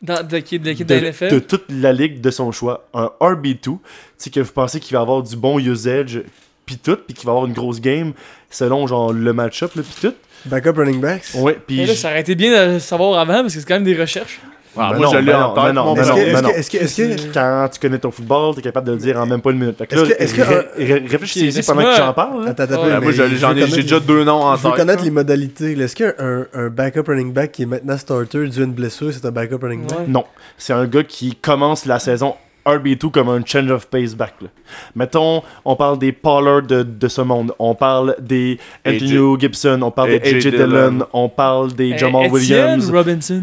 Dans, 0.03 0.25
de, 0.27 0.39
qui- 0.39 0.59
de 0.61 0.67
l'équipe 0.67 0.87
de, 0.87 0.95
de, 0.95 1.01
la 1.01 1.09
NFL. 1.11 1.31
de 1.33 1.39
toute 1.41 1.65
la 1.71 1.93
ligue 1.93 2.21
de 2.21 2.31
son 2.31 2.53
choix. 2.53 2.87
Un 2.95 3.11
RB2, 3.21 3.79
c'est 4.17 4.33
que 4.33 4.41
vous 4.41 4.53
pensez 4.53 4.79
qu'il 4.79 4.95
va 4.95 5.01
avoir 5.01 5.23
du 5.23 5.37
bon 5.37 5.59
usage, 5.59 6.23
puis 6.67 6.77
tout, 6.79 6.97
puis 7.07 7.15
qu'il 7.15 7.25
va 7.27 7.33
avoir 7.33 7.47
une 7.47 7.53
grosse 7.55 7.81
game 7.81 8.13
selon 8.51 8.87
genre 8.89 9.13
le 9.13 9.33
match-up, 9.33 9.71
là, 9.77 9.83
puis 9.83 10.09
tout. 10.09 10.15
Backup 10.47 10.73
running 10.77 11.01
backs? 11.01 11.23
Ouais, 11.37 11.59
puis 11.67 11.79
Mais 11.79 11.87
là, 11.87 11.95
ça 11.95 12.09
aurait 12.11 12.21
été 12.21 12.35
bien 12.35 12.67
de 12.67 12.73
le 12.75 12.79
savoir 12.81 13.19
avant 13.19 13.41
parce 13.43 13.55
que 13.55 13.61
c'est 13.61 13.67
quand 13.67 13.75
même 13.75 13.85
des 13.85 13.97
recherches. 13.99 14.41
Ah, 14.79 14.91
Ben 14.93 14.99
moi, 14.99 15.07
non, 15.07 15.13
je 15.13 15.19
l'ai 15.19 15.33
ben 15.33 15.37
en 15.43 15.49
non, 15.49 15.55
tête. 15.55 15.65
ben 15.65 15.73
non, 15.73 15.95
ben 15.95 16.03
Est-ce 16.03 16.11
non, 16.11 16.17
est-ce 16.19 16.43
ben 16.43 16.51
que, 16.51 16.57
est-ce 16.59 16.71
que, 16.71 17.03
est-ce 17.03 17.27
que, 17.29 17.33
quand 17.33 17.69
tu 17.73 17.81
connais 17.81 17.99
ton 17.99 18.11
football, 18.11 18.55
t'es 18.55 18.61
capable 18.61 18.87
de 18.89 18.93
le 18.93 18.99
dire 18.99 19.19
en 19.19 19.25
même 19.25 19.41
pas 19.41 19.51
une 19.51 19.59
minute. 19.59 19.79
Fait 19.79 19.87
que 19.87 19.95
Est-ce 19.95 20.05
là, 20.05 20.15
que- 20.17 20.23
est-ce 20.23 20.35
que 20.35 20.43
ré- 20.43 20.67
ré- 20.93 21.05
réfléchissez 21.09 21.63
pendant 21.63 21.83
que 21.83 21.97
j'en 21.97 22.13
parle. 22.13 22.45
là. 22.45 22.51
Attends, 22.51 22.63
attends, 22.65 22.85
Ouais, 22.85 23.01
moi, 23.01 23.11
j'en 23.13 23.57
ai 23.57 23.67
j'ai 23.69 23.83
déjà 23.83 24.01
deux 24.01 24.23
noms 24.25 24.43
en 24.43 24.55
Je 24.57 24.63
veux 24.63 24.69
tête. 24.71 24.79
connaître 24.81 25.03
les 25.03 25.11
modalités. 25.11 25.73
Est-ce 25.73 25.97
qu'un 25.97 26.13
un, 26.19 26.47
un 26.53 26.69
backup 26.69 27.05
running 27.09 27.33
back 27.33 27.53
qui 27.53 27.63
est 27.63 27.67
maintenant 27.67 27.97
starter 27.97 28.47
dû 28.49 28.61
à 28.61 28.65
une 28.65 28.73
blessure, 28.75 29.11
c'est 29.15 29.25
un 29.25 29.31
backup 29.31 29.61
running 29.63 29.87
back? 29.87 30.09
Non, 30.09 30.25
c'est 30.59 30.75
un 30.75 30.85
gars 30.87 31.05
qui 31.05 31.35
commence 31.37 31.87
la 31.87 31.99
saison 31.99 32.35
RB2 32.67 33.11
comme 33.11 33.29
un 33.29 33.45
change 33.45 33.71
of 33.71 33.87
pace 33.87 34.15
back. 34.15 34.35
là. 34.41 34.49
Mettons, 34.95 35.43
on 35.65 35.77
parle 35.77 35.99
des 35.99 36.13
Pollard 36.13 36.63
de, 36.63 36.83
de 36.83 37.09
ce 37.09 37.21
monde, 37.21 37.53
on 37.59 37.75
parle 37.75 38.17
des 38.21 38.59
Antonio 38.87 39.39
Gibson, 39.39 39.81
on 39.83 39.91
parle 39.91 40.19
des 40.19 40.35
AJ 40.37 40.47
Dillon, 40.49 40.99
on 41.13 41.29
parle 41.29 41.73
des 41.73 41.93
Euh, 41.93 41.99
Jamal 41.99 42.23
Etienne 42.27 42.33
Williams. 42.35 42.91
Robinson. 42.91 43.43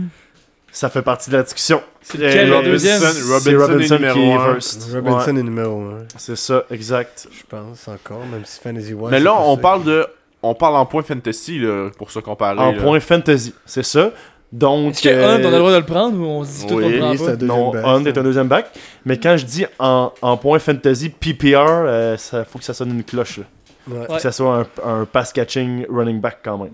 Ça 0.71 0.89
fait 0.89 1.03
partie 1.03 1.29
de 1.29 1.37
la 1.37 1.43
discussion. 1.43 1.81
C'est 2.01 2.17
Robinson- 2.49 2.89
Robinson 3.31 3.57
Robinson, 3.59 3.95
est 3.95 3.99
numéro 3.99 4.13
qui 4.15 4.21
est 4.25 4.37
first. 4.53 4.89
Robinson 4.93 5.17
Ouais, 5.33 5.39
est 5.39 5.43
numéro 5.43 5.79
1, 5.81 5.97
c'est 6.17 6.35
ça, 6.35 6.63
exact. 6.71 7.27
je 7.31 7.43
pense 7.47 7.87
encore, 7.87 8.25
même 8.31 8.41
si 8.43 8.59
Fantasy 8.59 8.93
Wise. 8.93 9.11
Mais 9.11 9.19
là, 9.19 9.33
on 9.39 9.55
parle 9.57 9.83
de. 9.83 10.05
On 10.45 10.55
parle 10.55 10.75
en 10.75 10.85
point 10.85 11.03
fantasy 11.03 11.57
là, 11.59 11.89
pour 11.97 12.11
se 12.11 12.19
comparer. 12.19 12.59
En 12.59 12.73
là. 12.73 12.81
point 12.81 12.99
fantasy, 12.99 13.53
c'est 13.65 13.83
ça. 13.85 14.11
Donc, 14.53 14.91
Est-ce 14.91 15.01
que 15.01 15.09
euh, 15.09 15.35
Hunt, 15.35 15.41
on 15.43 15.47
a 15.47 15.51
le 15.51 15.57
droit 15.57 15.71
de 15.71 15.77
le 15.77 15.83
prendre 15.85 16.17
ou 16.19 16.23
on 16.25 16.43
se 16.43 16.59
dit 16.61 16.67
tout 16.67 16.75
oui, 16.75 16.83
qu'on 16.83 16.89
le 16.89 16.97
prend 16.99 17.09
oui, 17.11 17.17
c'est 17.17 17.25
pas? 17.25 17.31
un 17.31 17.35
deuxième 17.35 17.57
non, 17.57 17.71
back, 17.71 17.85
Hunt 17.85 18.03
ça. 18.03 18.09
est 18.09 18.17
un 18.19 18.23
deuxième 18.23 18.47
back. 18.47 18.65
Mais 19.03 19.17
quand 19.19 19.35
je 19.37 19.45
dis 19.45 19.65
en, 19.79 20.11
en 20.21 20.37
point 20.37 20.59
fantasy 20.59 21.09
PPR, 21.09 21.55
euh, 21.57 22.17
ça 22.17 22.45
faut 22.45 22.59
que 22.59 22.65
ça 22.65 22.73
sonne 22.75 22.91
une 22.91 23.03
cloche. 23.03 23.39
là. 23.39 23.43
Ouais. 23.89 24.05
Faut 24.07 24.13
que 24.15 24.21
ça 24.21 24.31
soit 24.31 24.67
un, 24.85 25.01
un 25.01 25.05
pass 25.05 25.33
catching 25.33 25.85
running 25.89 26.21
back 26.21 26.37
quand 26.43 26.59
même. 26.59 26.71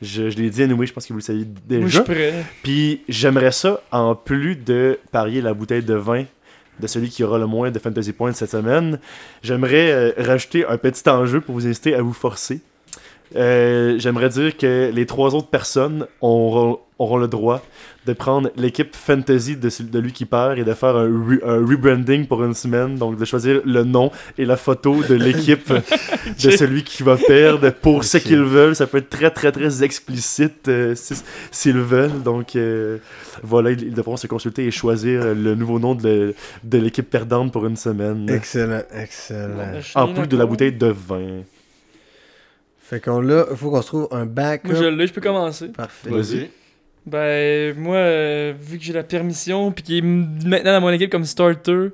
Je, 0.00 0.30
je 0.30 0.36
l'ai 0.38 0.48
dit 0.48 0.62
anyway, 0.62 0.86
je 0.86 0.92
pense 0.94 1.04
que 1.04 1.12
vous 1.12 1.18
le 1.18 1.22
saviez 1.24 1.44
Moi, 1.44 1.56
je 1.88 1.88
suis 1.88 1.98
déjà. 1.98 2.02
prêt. 2.04 2.32
Puis 2.62 3.02
j'aimerais 3.08 3.52
ça, 3.52 3.80
en 3.92 4.14
plus 4.14 4.56
de 4.56 4.98
parier 5.12 5.42
la 5.42 5.52
bouteille 5.54 5.82
de 5.82 5.94
vin 5.94 6.24
de 6.80 6.86
celui 6.86 7.08
qui 7.10 7.22
aura 7.24 7.38
le 7.38 7.46
moins 7.46 7.70
de 7.72 7.78
fantasy 7.80 8.12
points 8.12 8.32
cette 8.32 8.50
semaine, 8.52 8.98
j'aimerais 9.42 9.90
euh, 9.90 10.12
rajouter 10.16 10.64
un 10.64 10.78
petit 10.78 11.08
enjeu 11.10 11.40
pour 11.40 11.54
vous 11.56 11.66
inciter 11.66 11.94
à 11.96 12.00
vous 12.02 12.12
forcer. 12.12 12.60
Euh, 13.36 13.96
j'aimerais 13.98 14.28
dire 14.30 14.56
que 14.56 14.90
les 14.92 15.06
trois 15.06 15.34
autres 15.34 15.48
personnes 15.48 16.06
auront, 16.20 16.78
auront 16.98 17.18
le 17.18 17.28
droit 17.28 17.62
de 18.06 18.12
prendre 18.14 18.48
l'équipe 18.56 18.96
fantasy 18.96 19.54
de, 19.56 19.68
celui- 19.68 19.90
de 19.90 19.98
lui 19.98 20.12
qui 20.12 20.24
perd 20.24 20.58
et 20.58 20.64
de 20.64 20.72
faire 20.72 20.96
un, 20.96 21.06
re- 21.08 21.44
un 21.44 21.58
rebranding 21.66 22.26
pour 22.26 22.42
une 22.42 22.54
semaine. 22.54 22.94
Donc 22.96 23.18
de 23.18 23.24
choisir 23.26 23.60
le 23.66 23.84
nom 23.84 24.10
et 24.38 24.46
la 24.46 24.56
photo 24.56 25.02
de 25.06 25.14
l'équipe 25.14 25.70
de 26.42 26.50
celui 26.50 26.84
qui 26.84 27.02
va 27.02 27.18
perdre 27.18 27.68
pour 27.70 28.02
ce 28.04 28.16
qu'ils 28.16 28.40
veulent. 28.42 28.74
Ça 28.74 28.86
peut 28.86 28.96
être 28.98 29.10
très 29.10 29.30
très 29.30 29.52
très 29.52 29.82
explicite 29.84 30.68
euh, 30.68 30.94
si- 30.94 31.22
s'ils 31.50 31.76
veulent. 31.80 32.22
Donc 32.22 32.56
euh, 32.56 32.96
voilà, 33.42 33.72
ils, 33.72 33.82
ils 33.82 33.94
devront 33.94 34.16
se 34.16 34.26
consulter 34.26 34.64
et 34.66 34.70
choisir 34.70 35.34
le 35.34 35.54
nouveau 35.54 35.78
nom 35.78 35.94
de, 35.94 36.34
de 36.64 36.78
l'équipe 36.78 37.08
perdante 37.10 37.52
pour 37.52 37.66
une 37.66 37.76
semaine. 37.76 38.26
Excellent, 38.30 38.80
excellent. 38.94 39.82
Suis 39.82 39.92
En 39.98 40.14
plus 40.14 40.26
de 40.26 40.36
la 40.38 40.46
bouteille 40.46 40.72
de 40.72 40.86
vin. 40.86 41.42
Fait 42.88 43.00
qu'on 43.00 43.20
l'a, 43.20 43.44
il 43.50 43.56
faut 43.58 43.70
qu'on 43.70 43.82
se 43.82 43.86
trouve 43.88 44.08
un 44.12 44.24
backup. 44.24 44.68
Moi, 44.68 44.76
je 44.80 44.84
l'ai, 44.84 45.06
je 45.06 45.12
peux 45.12 45.20
commencer. 45.20 45.68
Parfait. 45.68 46.08
Vas-y. 46.08 46.48
Ben, 47.04 47.76
moi, 47.76 47.96
euh, 47.96 48.54
vu 48.58 48.78
que 48.78 48.84
j'ai 48.84 48.94
la 48.94 49.02
permission, 49.02 49.70
puis 49.72 49.84
qu'il 49.84 49.96
est 49.98 50.00
maintenant 50.00 50.72
dans 50.72 50.80
mon 50.80 50.88
équipe 50.88 51.10
comme 51.10 51.26
starter, 51.26 51.88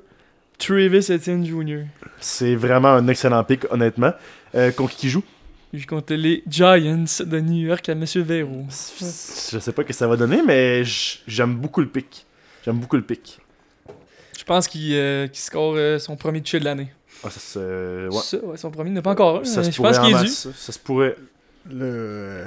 Travis 0.57 1.11
Etienne 1.11 1.45
Jr. 1.45 1.81
C'est 2.21 2.55
vraiment 2.55 2.93
un 2.93 3.09
excellent 3.09 3.43
pick, 3.43 3.69
honnêtement. 3.73 4.13
Euh, 4.55 4.71
contre 4.71 4.95
qui 4.95 5.09
joue? 5.09 5.23
Je 5.73 5.85
compte 5.85 6.11
les 6.11 6.43
Giants 6.47 7.03
de 7.25 7.39
New 7.41 7.67
York 7.67 7.89
à 7.89 7.95
Monsieur 7.95 8.21
Véro. 8.21 8.65
Je 8.69 9.59
sais 9.59 9.73
pas 9.73 9.81
ce 9.81 9.87
que 9.87 9.93
ça 9.93 10.07
va 10.07 10.15
donner, 10.15 10.43
mais 10.47 10.83
j'aime 11.27 11.55
beaucoup 11.55 11.81
le 11.81 11.87
pick. 11.87 12.25
J'aime 12.63 12.77
beaucoup 12.77 12.95
le 12.95 13.03
pick. 13.03 13.41
Je 14.39 14.45
pense 14.45 14.69
qu'il 14.69 14.93
euh, 14.93 15.27
score 15.33 15.77
son 15.99 16.15
premier 16.15 16.39
touché 16.39 16.61
de 16.61 16.63
l'année. 16.63 16.87
Ah, 17.25 17.29
ça, 17.29 17.39
se- 17.39 18.07
ouais. 18.09 18.21
Ça, 18.21 18.37
ouais, 18.45 18.57
son 18.57 18.69
premier, 18.71 18.91
il 18.91 18.93
n'est 18.93 19.01
pas 19.01 19.11
encore 19.11 19.39
un. 19.39 19.43
Ça 19.43 19.61
mais 19.61 19.65
se 19.67 19.71
je 19.71 19.81
pense 19.81 19.97
pourrait 19.97 20.07
qu'il 20.07 20.15
est 20.17 20.21
dû. 20.23 20.27
Ça 20.29 20.71
se 20.71 20.79
pourrait. 20.79 21.15
Le... 21.67 21.79
euh. 21.83 22.45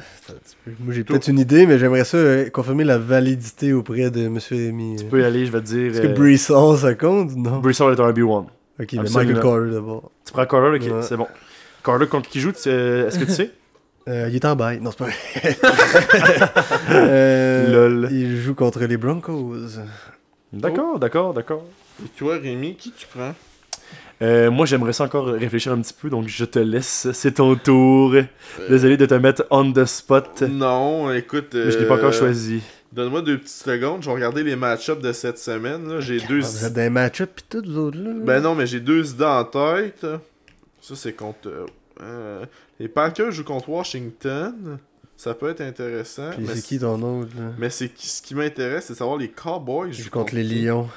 Moi, 0.78 0.94
j'ai 0.94 1.02
peut-être 1.02 1.26
une 1.26 1.40
idée, 1.40 1.66
mais 1.66 1.78
j'aimerais 1.78 2.04
ça 2.04 2.18
euh, 2.18 2.48
confirmer 2.50 2.84
la 2.84 2.98
validité 2.98 3.72
auprès 3.72 4.10
de 4.10 4.26
M. 4.26 4.38
Rémy. 4.50 4.96
Tu 4.96 5.04
peux 5.06 5.20
y 5.20 5.24
aller, 5.24 5.44
je 5.44 5.50
vais 5.50 5.60
te 5.60 5.66
dire. 5.66 5.90
Est-ce 5.90 6.00
que 6.02 6.52
euh, 6.52 6.56
Hall, 6.56 6.78
ça 6.78 6.94
compte? 6.94 7.32
Ou 7.32 7.38
non? 7.40 7.60
Hall 7.60 7.70
est 7.70 7.80
un 8.00 8.12
RB1. 8.12 8.46
Ok, 8.80 8.92
mais. 8.92 8.98
Michael 9.02 9.40
Carter 9.40 9.70
d'abord. 9.72 10.12
Tu 10.24 10.32
prends 10.32 10.46
Carter, 10.46 10.76
ok, 10.76 10.94
Ouais. 10.94 11.02
c'est 11.02 11.16
bon. 11.16 11.26
Carter 11.82 12.06
contre 12.06 12.28
qui 12.30 12.38
joue, 12.40 12.52
euh, 12.68 13.08
est-ce 13.08 13.18
que 13.18 13.24
tu 13.24 13.32
sais? 13.32 13.50
Euh, 14.08 14.26
il 14.30 14.36
est 14.36 14.44
en 14.46 14.56
bail. 14.56 14.80
Non, 14.80 14.90
c'est 14.90 15.04
pas 15.04 15.04
vrai. 15.04 15.58
Euh, 16.90 17.72
Lol. 17.72 18.08
Il 18.10 18.36
joue 18.38 18.54
contre 18.54 18.80
les 18.84 18.96
Broncos. 18.96 19.56
D'accord, 20.52 20.98
d'accord, 20.98 21.34
d'accord. 21.34 21.64
Et 22.02 22.08
toi, 22.16 22.38
Rémi, 22.38 22.74
qui 22.76 22.92
tu 22.92 23.06
prends? 23.06 23.34
Euh, 24.20 24.50
moi, 24.50 24.66
j'aimerais 24.66 24.92
ça 24.92 25.04
encore 25.04 25.26
réfléchir 25.26 25.72
un 25.72 25.80
petit 25.80 25.94
peu, 25.94 26.10
donc 26.10 26.26
je 26.28 26.44
te 26.44 26.58
laisse. 26.58 27.08
C'est 27.12 27.34
ton 27.34 27.54
tour. 27.54 28.14
Désolé 28.68 28.96
de 28.96 29.06
te 29.06 29.14
mettre 29.14 29.44
on 29.50 29.72
the 29.72 29.84
spot. 29.84 30.42
Non, 30.42 31.12
écoute. 31.12 31.50
Mais 31.54 31.70
je 31.70 31.78
l'ai 31.78 31.86
pas 31.86 31.94
euh, 31.94 31.98
encore 31.98 32.12
choisi. 32.12 32.60
Donne-moi 32.92 33.20
deux 33.22 33.38
petites 33.38 33.50
secondes, 33.64 34.02
je 34.02 34.08
vais 34.08 34.14
regarder 34.14 34.42
les 34.42 34.56
match-ups 34.56 35.00
de 35.02 35.12
cette 35.12 35.38
semaine. 35.38 35.88
là. 35.88 36.00
J'ai 36.00 36.18
deux. 36.20 36.40
Ah, 36.42 36.46
vous 36.48 36.64
êtes 36.64 36.76
les 36.76 36.90
match-ups 36.90 37.30
pis 37.36 37.44
tout, 37.48 37.62
vous 37.64 37.78
autres, 37.78 37.98
là? 37.98 38.10
Ben 38.24 38.40
non, 38.40 38.54
mais 38.54 38.66
j'ai 38.66 38.80
deux 38.80 39.10
idées 39.10 39.24
en 39.24 39.44
tête. 39.44 40.04
Ça, 40.80 40.94
c'est 40.96 41.12
contre. 41.12 41.46
euh, 41.48 41.66
euh, 42.00 42.44
les 42.80 42.88
Packers 42.88 43.30
jouent 43.30 43.44
contre 43.44 43.68
Washington. 43.68 44.78
Ça 45.16 45.34
peut 45.34 45.50
être 45.50 45.60
intéressant. 45.60 46.30
Pis 46.30 46.40
mais 46.40 46.54
c'est 46.54 46.62
qui 46.62 46.78
ton 46.78 46.94
autre, 47.02 47.30
là? 47.36 47.50
Mais 47.58 47.70
c'est 47.70 47.88
qui- 47.88 48.06
ce 48.08 48.22
qui 48.22 48.34
m'intéresse, 48.34 48.84
c'est 48.86 48.92
de 48.94 48.98
savoir 48.98 49.16
les 49.18 49.28
Cowboys 49.28 49.88
Il 49.88 49.94
joue 50.04 50.10
contre 50.10 50.34
les 50.34 50.44
Lions. 50.44 50.88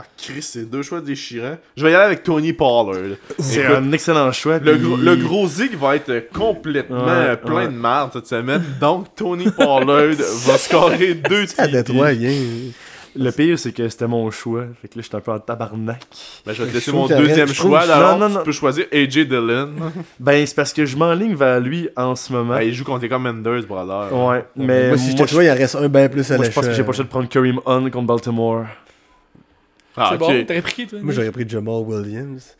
Ah, 0.00 0.04
Chris, 0.16 0.42
c'est 0.42 0.70
deux 0.70 0.82
choix 0.82 1.00
déchirants. 1.00 1.56
Je 1.76 1.82
vais 1.84 1.90
y 1.90 1.94
aller 1.94 2.04
avec 2.04 2.22
Tony 2.22 2.52
Pollard. 2.52 3.16
C'est 3.38 3.66
un 3.66 3.90
excellent 3.92 4.30
choix. 4.32 4.58
Le, 4.58 4.72
puis- 4.76 4.82
gros, 4.86 4.96
le 4.96 5.16
gros 5.16 5.48
zig 5.48 5.74
va 5.76 5.96
être 5.96 6.28
complètement 6.32 7.04
Ouais, 7.04 7.36
plein 7.36 7.54
ouais. 7.54 7.64
de 7.66 7.72
merde 7.72 8.10
cette 8.12 8.26
semaine. 8.28 8.62
Donc, 8.80 9.14
Tony 9.16 9.50
Pollard 9.50 10.14
va 10.46 10.56
scorer 10.58 11.14
deux 11.14 11.46
bien. 11.58 12.32
Le 13.16 13.30
pire, 13.32 13.58
c'est 13.58 13.72
que 13.72 13.88
c'était 13.88 14.06
mon 14.06 14.30
choix. 14.30 14.66
Fait 14.80 14.86
que 14.86 14.96
là, 14.98 15.02
j'étais 15.02 15.16
un 15.16 15.20
peu 15.20 15.32
en 15.32 15.40
tabarnak. 15.40 16.00
Ben, 16.46 16.52
je 16.52 16.62
vais 16.62 16.66
te 16.66 16.70
Je 16.72 16.74
laisser 16.76 16.92
mon 16.92 17.06
deuxième 17.08 17.48
je 17.48 17.54
choix. 17.54 17.80
Alors, 17.80 18.12
Non, 18.12 18.18
non, 18.18 18.28
tu 18.28 18.34
non. 18.38 18.44
peux 18.44 18.52
choisir 18.52 18.84
AJ 18.92 19.26
Dillon. 19.26 19.70
Ben, 20.20 20.46
c'est 20.46 20.54
parce 20.54 20.72
que 20.72 20.84
je 20.86 20.96
m'enligne 20.96 21.34
vers 21.34 21.58
lui 21.58 21.88
en 21.96 22.14
ce 22.14 22.32
moment. 22.32 22.54
Ben, 22.54 22.60
il 22.62 22.74
joue 22.74 22.84
contre 22.84 23.02
les 23.02 23.08
Commanders, 23.08 23.62
brother. 23.66 24.12
Ouais, 24.14 24.44
mais 24.54 24.88
moi, 24.90 24.98
si 24.98 25.16
je- 25.16 25.24
toi, 25.24 25.42
il 25.42 25.50
en 25.50 25.54
reste 25.54 25.74
un 25.74 25.88
bien 25.88 26.08
plus 26.08 26.30
à 26.30 26.36
moi, 26.36 26.44
la 26.44 26.50
je 26.50 26.54
pense 26.54 26.66
que 26.66 26.72
j'ai 26.74 26.82
pas 26.84 26.88
le 26.90 26.94
choix 26.94 27.04
de 27.04 27.08
prendre 27.10 27.28
Kareem 27.28 27.60
Hunt 27.66 27.90
contre 27.90 28.06
Baltimore. 28.06 28.66
Ah, 29.98 30.08
c'est 30.12 30.18
bon, 30.18 30.44
t'aurais 30.44 30.62
pris 30.62 30.86
toi 30.86 30.98
Moi, 31.02 31.12
j'aurais 31.12 31.30
pris 31.32 31.48
Jamal 31.48 31.82
Williams. 31.86 32.56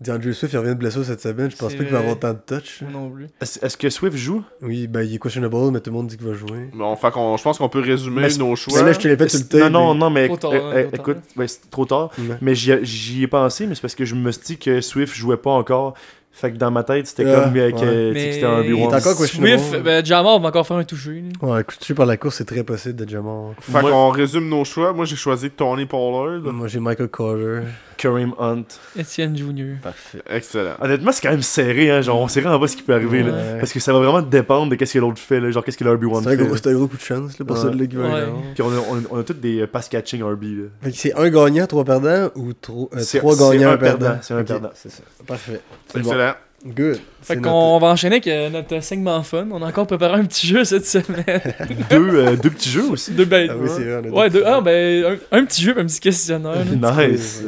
DeAndre 0.00 0.32
Swift, 0.34 0.52
il 0.52 0.56
revient 0.58 0.70
de 0.70 0.74
blessure 0.74 1.04
cette 1.04 1.20
semaine. 1.20 1.48
Je 1.48 1.56
pense 1.56 1.74
pas 1.74 1.84
qu'il 1.84 1.92
va 1.92 2.00
avoir 2.00 2.18
tant 2.18 2.32
de 2.32 2.38
touch. 2.44 2.82
Moi 2.82 2.90
non 2.90 3.08
plus. 3.08 3.28
Est-ce 3.40 3.64
est-ce 3.64 3.76
que 3.76 3.88
Swift 3.88 4.16
joue? 4.16 4.42
Oui, 4.60 4.88
ben 4.88 5.02
il 5.02 5.14
est 5.14 5.18
questionable, 5.22 5.54
mais 5.70 5.78
tout 5.78 5.90
le 5.90 5.96
monde 5.96 6.08
dit 6.08 6.16
qu'il 6.16 6.26
va 6.26 6.32
jouer. 6.34 6.70
Bon, 6.74 6.96
fait 6.96 7.12
qu'on- 7.12 7.36
je 7.36 7.42
pense 7.44 7.56
qu'on 7.58 7.68
peut 7.68 7.78
résumer 7.78 8.22
Mais 8.22 8.34
nos 8.36 8.56
choix. 8.56 8.82
Là, 8.82 8.92
je 8.92 8.98
te 8.98 9.06
l'ai 9.06 9.16
fait 9.16 9.28
tout 9.28 9.36
le 9.36 9.60
temps. 9.60 9.70
Non, 9.70 9.94
non, 9.94 9.94
non, 9.94 10.10
mais 10.10 10.28
tard, 10.36 10.50
euh, 10.52 10.56
hein, 10.86 10.90
tard. 10.90 11.00
écoute, 11.00 11.18
ben, 11.36 11.46
c'est 11.46 11.70
trop 11.70 11.84
tard. 11.84 12.10
Ouais. 12.18 12.36
Mais 12.40 12.56
j'y 12.56 12.72
j'y 12.84 13.22
ai 13.22 13.26
pensé, 13.28 13.64
mais 13.68 13.76
c'est 13.76 13.80
parce 13.80 13.94
que 13.94 14.04
je 14.04 14.16
me 14.16 14.32
suis 14.32 14.42
dit 14.42 14.58
que 14.58 14.80
Swift 14.80 15.14
jouait 15.14 15.36
pas 15.36 15.50
encore. 15.52 15.94
Fait 16.34 16.50
que 16.50 16.56
dans 16.56 16.70
ma 16.70 16.82
tête, 16.82 17.06
c'était 17.06 17.24
Ah, 17.30 17.42
comme 17.44 17.56
euh, 17.56 17.70
que, 17.70 17.74
ouais. 17.76 17.78
tu 17.78 17.78
sais, 17.78 17.84
que 17.86 18.12
Mais 18.14 18.32
c'était 18.32 18.46
un 18.46 18.62
B1. 18.62 18.84
encore. 18.86 19.26
Swift, 19.26 19.82
ben, 19.82 20.04
Jamar 20.04 20.40
va 20.40 20.48
encore 20.48 20.66
faire 20.66 20.78
un 20.78 20.84
touché. 20.84 21.22
là. 21.42 21.46
Ouais, 21.48 21.60
écoute, 21.60 21.92
par 21.94 22.06
la 22.06 22.16
course, 22.16 22.36
c'est 22.36 22.46
très 22.46 22.64
possible 22.64 22.96
de 23.04 23.08
Jamal. 23.08 23.52
Fait 23.60 23.80
qu'on 23.80 24.08
résume 24.08 24.48
nos 24.48 24.64
choix. 24.64 24.92
Moi, 24.94 25.04
j'ai 25.04 25.14
choisi 25.16 25.50
Tony 25.50 25.84
Pollard. 25.86 26.40
Moi, 26.52 26.68
j'ai 26.68 26.80
Michael 26.80 27.08
Carter. 27.10 27.60
Kareem 28.02 28.34
Hunt. 28.38 28.64
Etienne 28.98 29.36
Junior. 29.36 29.76
Parfait. 29.82 30.18
Excellent. 30.28 30.72
Honnêtement, 30.80 31.12
c'est 31.12 31.22
quand 31.22 31.30
même 31.30 31.42
serré, 31.42 31.90
hein. 31.90 32.00
Genre, 32.02 32.18
on 32.20 32.26
sait 32.28 32.40
vraiment 32.40 32.58
pas 32.58 32.66
ce 32.68 32.76
qui 32.76 32.82
peut 32.82 32.94
arriver, 32.94 33.22
là. 33.22 33.32
Parce 33.60 33.72
que 33.72 33.78
ça 33.80 33.92
va 33.92 34.00
vraiment 34.00 34.22
dépendre 34.22 34.70
de 34.70 34.74
qu'est-ce 34.76 34.94
que 34.94 34.98
l'autre 34.98 35.18
fait, 35.20 35.38
là. 35.40 35.50
Genre, 35.50 35.64
qu'est-ce 35.64 35.78
que 35.78 35.84
le 35.84 35.94
RB1 35.96 36.22
C'est 36.22 36.24
fait. 36.24 36.30
un, 36.30 36.36
gros- 36.36 36.52
là. 36.54 36.60
c'est 36.62 36.70
un 36.70 36.74
gros 36.74 36.86
coup 36.88 36.96
de 36.96 37.02
chance 37.02 37.38
là, 37.38 37.44
pour 37.44 37.56
Ouais. 37.56 37.62
celui-là 37.62 37.86
qui 37.86 37.96
va 37.96 38.02
Ouais. 38.08 38.22
Puis 38.54 38.62
on 38.62 38.70
a, 38.70 38.76
on, 38.90 38.96
a, 38.96 39.00
on 39.12 39.18
a 39.20 39.22
tous 39.22 39.34
des 39.34 39.60
euh, 39.60 39.66
pass 39.66 39.88
catching 39.88 40.22
RB, 40.22 40.42
là. 40.42 40.64
Fait 40.82 40.90
que 40.90 40.96
c'est 40.96 41.14
un 41.14 41.28
gagnant, 41.30 41.66
trois 41.66 41.84
perdants 41.84 42.28
ou 42.34 42.52
trois, 42.54 42.88
euh, 42.94 42.98
C'est- 43.00 43.18
trois 43.18 43.34
c'est 43.36 43.50
gagnants, 43.56 43.70
un 43.70 43.74
un 43.74 43.76
perdant 43.78 43.98
perdant, 44.06 44.18
c'est 44.22 44.34
un 44.34 44.42
perdant. 44.44 44.70
C'est 44.74 44.90
ça. 44.90 45.02
Parfait. 45.26 45.60
Bon. 45.94 46.00
Excellent. 46.00 46.32
Good. 46.64 46.94
Fait 47.20 47.34
C'est 47.34 47.40
qu'on 47.40 47.80
va 47.80 47.88
enchaîner 47.88 48.14
avec 48.16 48.28
euh, 48.28 48.48
notre 48.48 48.80
segment 48.84 49.20
fun. 49.24 49.48
On 49.50 49.60
a 49.62 49.66
encore 49.66 49.84
préparé 49.88 50.20
un 50.20 50.24
petit 50.24 50.46
jeu 50.46 50.62
cette 50.62 50.86
semaine. 50.86 51.24
deux, 51.90 52.14
euh, 52.14 52.36
deux 52.36 52.50
petits 52.50 52.68
jeux 52.70 52.88
aussi. 52.88 53.10
deux 53.10 53.24
bêtes. 53.24 53.50
Ah 53.52 53.56
oui, 53.60 53.68
c'est 53.68 53.82
vrai. 53.82 54.08
Ouais, 54.10 54.30
deux, 54.30 54.44
ah, 54.46 54.60
ben, 54.60 55.18
un, 55.32 55.38
un 55.38 55.44
petit 55.44 55.60
jeu, 55.60 55.74
un 55.76 55.84
petit 55.84 55.98
questionnaire. 55.98 56.64
nice. 56.64 57.42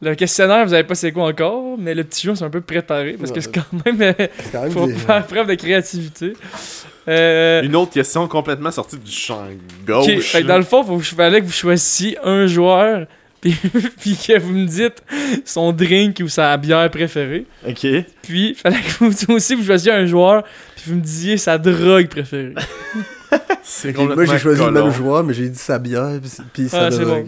Le 0.00 0.14
questionnaire, 0.14 0.64
vous 0.64 0.70
savez 0.70 0.84
pas 0.84 0.94
c'est 0.94 1.10
quoi 1.10 1.24
encore, 1.28 1.76
mais 1.76 1.92
le 1.94 2.04
petit 2.04 2.26
jeu, 2.26 2.34
c'est 2.36 2.44
un 2.44 2.50
peu 2.50 2.60
préparé 2.60 3.16
parce 3.18 3.32
que 3.32 3.40
c'est 3.40 3.52
quand 3.52 3.64
même. 3.84 4.00
euh, 4.00 4.12
quand 4.52 4.62
même 4.62 4.70
faut 4.70 4.86
des- 4.86 4.94
faire 4.94 5.26
preuve 5.26 5.48
de 5.48 5.54
créativité. 5.54 6.34
Euh, 7.08 7.62
Une 7.62 7.74
autre 7.74 7.92
question 7.92 8.28
complètement 8.28 8.70
sortie 8.70 8.96
du 8.98 9.10
champ 9.10 9.42
gauche. 9.86 10.06
ok, 10.08 10.20
fait 10.20 10.42
que 10.42 10.46
dans 10.46 10.56
le 10.58 10.62
fond, 10.62 10.84
faut 10.84 10.98
que 10.98 11.02
je 11.04 11.14
fallait 11.14 11.40
que 11.40 11.46
vous 11.46 11.52
choisissiez 11.52 12.16
un 12.22 12.46
joueur, 12.46 13.06
puis, 13.40 13.56
puis 14.00 14.16
que 14.16 14.38
vous 14.38 14.52
me 14.52 14.66
dites 14.66 15.02
son 15.44 15.72
drink 15.72 16.20
ou 16.22 16.28
sa 16.28 16.56
bière 16.58 16.88
préférée. 16.90 17.46
Ok. 17.66 17.86
Puis, 18.22 18.54
fallait 18.54 18.76
que 18.80 19.04
vous 19.04 19.34
aussi 19.34 19.54
vous 19.56 19.64
choisissiez 19.64 19.92
un 19.92 20.06
joueur, 20.06 20.44
puis 20.76 20.84
vous 20.88 20.96
me 20.96 21.00
disiez 21.00 21.38
sa 21.38 21.58
drogue 21.58 22.08
préférée. 22.08 22.54
C'est 23.62 23.94
Moi, 23.96 24.24
j'ai 24.24 24.38
choisi 24.38 24.64
le 24.64 24.70
même 24.70 24.90
joueur, 24.90 25.22
mais 25.22 25.34
j'ai 25.34 25.48
dit 25.48 25.58
sa 25.58 25.78
bière, 25.78 26.08
puis- 26.22 26.30
puis 26.54 26.68
Ah, 26.72 26.90
c'est 26.90 27.04
bon. 27.04 27.24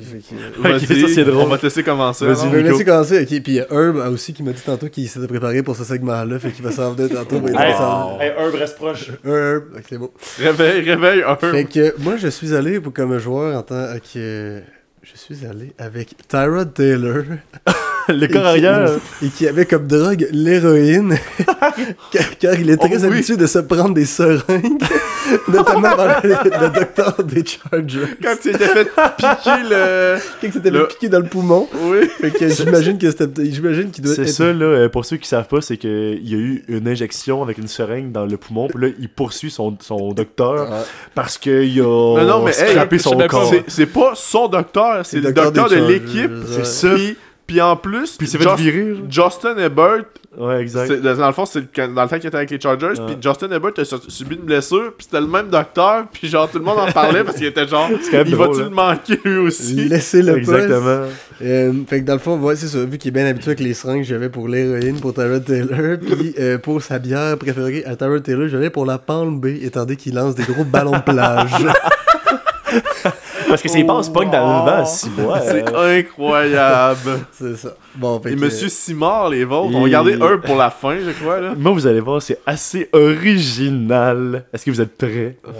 Vas-y, 0.59 1.09
c'est 1.15 1.25
drôle. 1.25 1.43
On 1.45 1.47
va 1.49 1.59
te 1.59 1.67
laisser 1.67 1.83
commencer. 1.83 2.25
Vas-y, 2.27 2.49
vais 2.51 2.63
Nico. 2.63 2.71
laisser 2.73 2.85
commencer. 2.85 3.21
Ok, 3.21 3.29
puis 3.29 3.43
il 3.47 3.55
y 3.55 3.61
a 3.61 3.67
Herb 3.71 3.97
aussi 4.13 4.33
qui 4.33 4.43
m'a 4.43 4.53
dit 4.53 4.63
tantôt 4.63 4.89
qu'il 4.89 5.09
s'était 5.09 5.27
préparé 5.27 5.63
pour 5.63 5.77
ce 5.77 5.85
segment-là, 5.85 6.39
fait 6.39 6.51
qu'il 6.51 6.65
va 6.65 6.73
s'en 6.73 6.93
venir 6.95 7.11
tantôt. 7.15 7.41
mais 7.41 7.53
va 7.53 8.17
Hey, 8.21 8.33
un 8.39 8.51
reste 8.59 8.77
proche. 8.77 9.11
Herb, 9.25 9.65
ok, 9.77 9.83
c'est 9.89 9.99
bon. 9.99 10.11
Réveille, 10.39 10.81
réveille 10.91 11.23
un. 11.23 11.37
Fait 11.37 11.65
que 11.65 11.95
moi, 12.01 12.17
je 12.17 12.29
suis 12.29 12.55
allé 12.55 12.81
pour, 12.81 12.93
comme 12.95 13.19
joueur 13.19 13.59
en 13.59 13.63
tant 13.63 13.87
que. 14.13 14.61
Je 15.03 15.17
suis 15.17 15.47
allé 15.47 15.73
avec 15.79 16.15
Tyrod 16.29 16.73
Taylor. 16.73 17.25
Le 18.13 18.27
corps 18.27 18.43
qui- 18.43 18.49
arrière. 18.49 18.91
Et 19.23 19.29
qui 19.29 19.47
avait 19.49 19.67
comme 19.67 19.87
drogue 19.87 20.29
l'héroïne. 20.33 21.17
car, 22.13 22.23
car 22.39 22.55
il 22.59 22.71
est 22.71 22.77
très 22.77 22.89
Oh 22.97 22.99
oui. 23.03 23.07
habitué 23.07 23.37
de 23.37 23.47
se 23.47 23.59
prendre 23.61 23.95
des 23.95 24.05
seringues. 24.05 24.81
notamment 25.49 25.95
par 25.97 26.21
le, 26.25 26.31
le 26.31 26.69
docteur 26.71 27.23
des 27.25 27.45
Chargers. 27.45 28.17
Quand 28.23 28.35
tu 28.41 28.53
t'es 28.53 28.59
fait 28.67 28.85
piquer 29.17 29.63
le. 29.71 30.17
Quand 30.43 30.87
piqué 30.89 31.09
dans 31.09 31.19
le 31.21 31.27
poumon. 31.27 31.69
Oui. 31.85 32.09
J'imagine 32.49 32.99
que 32.99 33.11
c'était. 33.11 33.45
J'imagine 33.51 33.91
qu'il 33.91 34.05
doit 34.05 34.15
C'est 34.15 34.23
être. 34.23 34.29
ça, 34.29 34.53
là, 34.53 34.65
euh, 34.65 34.89
pour 34.89 35.05
ceux 35.05 35.17
qui 35.19 35.29
savent 35.29 35.47
pas, 35.49 35.61
c'est 35.61 35.77
qu'il 35.77 36.21
y 36.29 36.35
a 36.35 36.39
eu 36.39 36.65
une 36.69 36.89
injection 36.89 37.43
avec 37.43 37.59
une 37.59 37.69
seringue 37.69 38.13
dans 38.13 38.27
le 38.27 38.37
poumon, 38.37 38.69
puis 38.69 38.89
là, 38.89 38.93
il 38.99 39.09
poursuit 39.09 39.51
son, 39.51 39.77
son 39.81 40.13
docteur 40.13 40.69
Ah, 40.71 40.85
parce 41.15 41.39
qu'il 41.39 41.81
a 41.81 41.85
Non, 41.85 42.25
non, 42.27 42.45
mais 42.45 42.53
hey, 42.53 42.71
scrappé 42.71 42.99
je 42.99 43.03
son 43.03 43.19
corps. 43.29 43.53
C'est- 43.69 43.87
pas 43.87 44.13
son 44.15 44.49
docteur, 44.49 45.05
c'est 45.05 45.17
le 45.17 45.33
docteur 45.33 45.53
docteur 45.53 45.69
de 45.69 45.87
l'équipe. 45.87 46.31
C'est 46.49 46.65
ça. 46.67 46.95
Puis, 46.95 47.17
puis 47.51 47.61
en 47.61 47.75
plus, 47.77 48.17
Puis 48.17 48.29
Just- 48.29 48.57
virer. 48.59 48.95
genre. 49.11 49.31
Justin 49.31 49.57
Herbert, 49.59 50.05
Ouais, 50.39 50.63
exact. 50.63 50.93
dans 51.03 51.27
le 51.27 51.33
fond, 51.33 51.45
c'est 51.45 51.65
dans 51.93 52.03
le 52.05 52.09
temps 52.09 52.17
qu'il 52.19 52.27
était 52.29 52.37
avec 52.37 52.51
les 52.53 52.61
Chargers, 52.61 52.87
Ouais. 53.01 53.07
puis 53.09 53.17
Justin 53.21 53.51
Herbert 53.51 53.73
a 53.79 53.85
su- 53.85 53.97
subi 54.07 54.37
une 54.37 54.43
blessure, 54.43 54.93
puis 54.97 55.05
c'était 55.07 55.21
le 55.21 55.27
même 55.27 55.49
docteur, 55.49 56.05
puis 56.13 56.29
genre 56.29 56.49
tout 56.49 56.59
le 56.61 56.65
monde 56.65 56.79
en 56.79 56.93
parlait 56.93 57.25
parce 57.25 57.37
qu'il 57.39 57.47
était 57.47 57.67
genre, 57.67 57.89
il 58.13 58.37
va-tu 58.37 58.61
hein. 58.61 58.65
le 58.65 58.71
manquer 58.71 59.19
lui 59.25 59.39
aussi? 59.39 59.75
Laissez 59.89 60.23
le 60.23 60.35
poste. 60.35 60.49
Exactement. 60.49 61.07
Euh, 61.43 61.73
fait 61.89 62.01
que 62.03 62.07
dans 62.07 62.13
le 62.13 62.19
fond, 62.21 62.39
ouais, 62.39 62.55
c'est 62.55 62.69
ça. 62.69 62.79
Vu 62.85 62.97
qu'il 62.99 63.09
est 63.09 63.13
bien 63.21 63.27
habitué 63.27 63.49
avec 63.49 63.61
les 63.61 63.75
seringues, 63.75 64.05
j'avais 64.05 64.29
pour 64.29 64.47
l'héroïne, 64.47 65.01
pour 65.01 65.13
Tyrod 65.13 65.45
Taylor. 65.45 65.99
Puis 66.01 66.35
euh, 66.39 66.59
pour 66.59 66.81
sa 66.83 67.01
bière 67.01 67.37
préférée 67.37 67.83
à 67.85 67.97
Tyrod 67.97 68.23
Taylor, 68.23 68.47
j'allais 68.49 68.71
pour 68.71 68.87
la 68.87 68.99
Palm 68.99 69.41
Bay, 69.41 69.59
étant 69.63 69.81
donné 69.81 69.97
qu'il 69.97 70.15
lance 70.15 70.37
des 70.37 70.45
gros 70.45 70.63
ballons 70.65 70.93
de 70.93 71.03
plage. 71.03 71.51
Parce 73.51 73.63
que 73.63 73.69
c'est 73.69 73.85
passe 73.85 74.09
pas 74.09 74.25
que 74.25 74.31
dans 74.31 74.65
le 74.65 74.71
vent, 74.71 74.85
si 74.87 75.09
bois. 75.11 75.41
C'est 75.45 75.75
incroyable. 75.75 77.21
c'est 77.33 77.57
ça. 77.57 77.75
Bon, 77.95 78.19
Et 78.21 78.35
que, 78.35 78.41
Monsieur 78.41 78.69
Simard, 78.69 79.29
les 79.29 79.45
vôtres, 79.45 79.75
on 79.75 79.81
Et- 79.81 79.83
va 79.85 79.89
garder 79.91 80.15
un 80.21 80.39
pour 80.39 80.57
la 80.57 80.71
fin, 80.71 80.97
je 80.99 81.11
crois, 81.11 81.41
là. 81.41 81.55
Moi, 81.57 81.73
vous 81.73 81.87
allez 81.87 82.01
voir, 82.01 82.23
c'est 82.23 82.41
assez 82.47 82.89
original. 82.93 84.45
Est-ce 84.53 84.65
que 84.65 84.71
vous 84.71 84.81
êtes 84.81 84.97
prêts? 84.97 85.37
Ouais. 85.45 85.53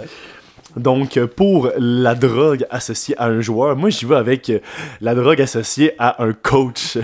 Donc, 0.77 1.17
euh, 1.17 1.27
pour 1.27 1.69
la 1.77 2.15
drogue 2.15 2.65
associée 2.69 3.15
à 3.17 3.25
un 3.25 3.41
joueur, 3.41 3.75
moi, 3.75 3.89
j'y 3.89 4.05
vais 4.05 4.15
avec 4.15 4.49
euh, 4.49 4.59
la 5.01 5.13
drogue 5.15 5.41
associée 5.41 5.93
à 5.99 6.23
un 6.23 6.31
coach. 6.31 6.97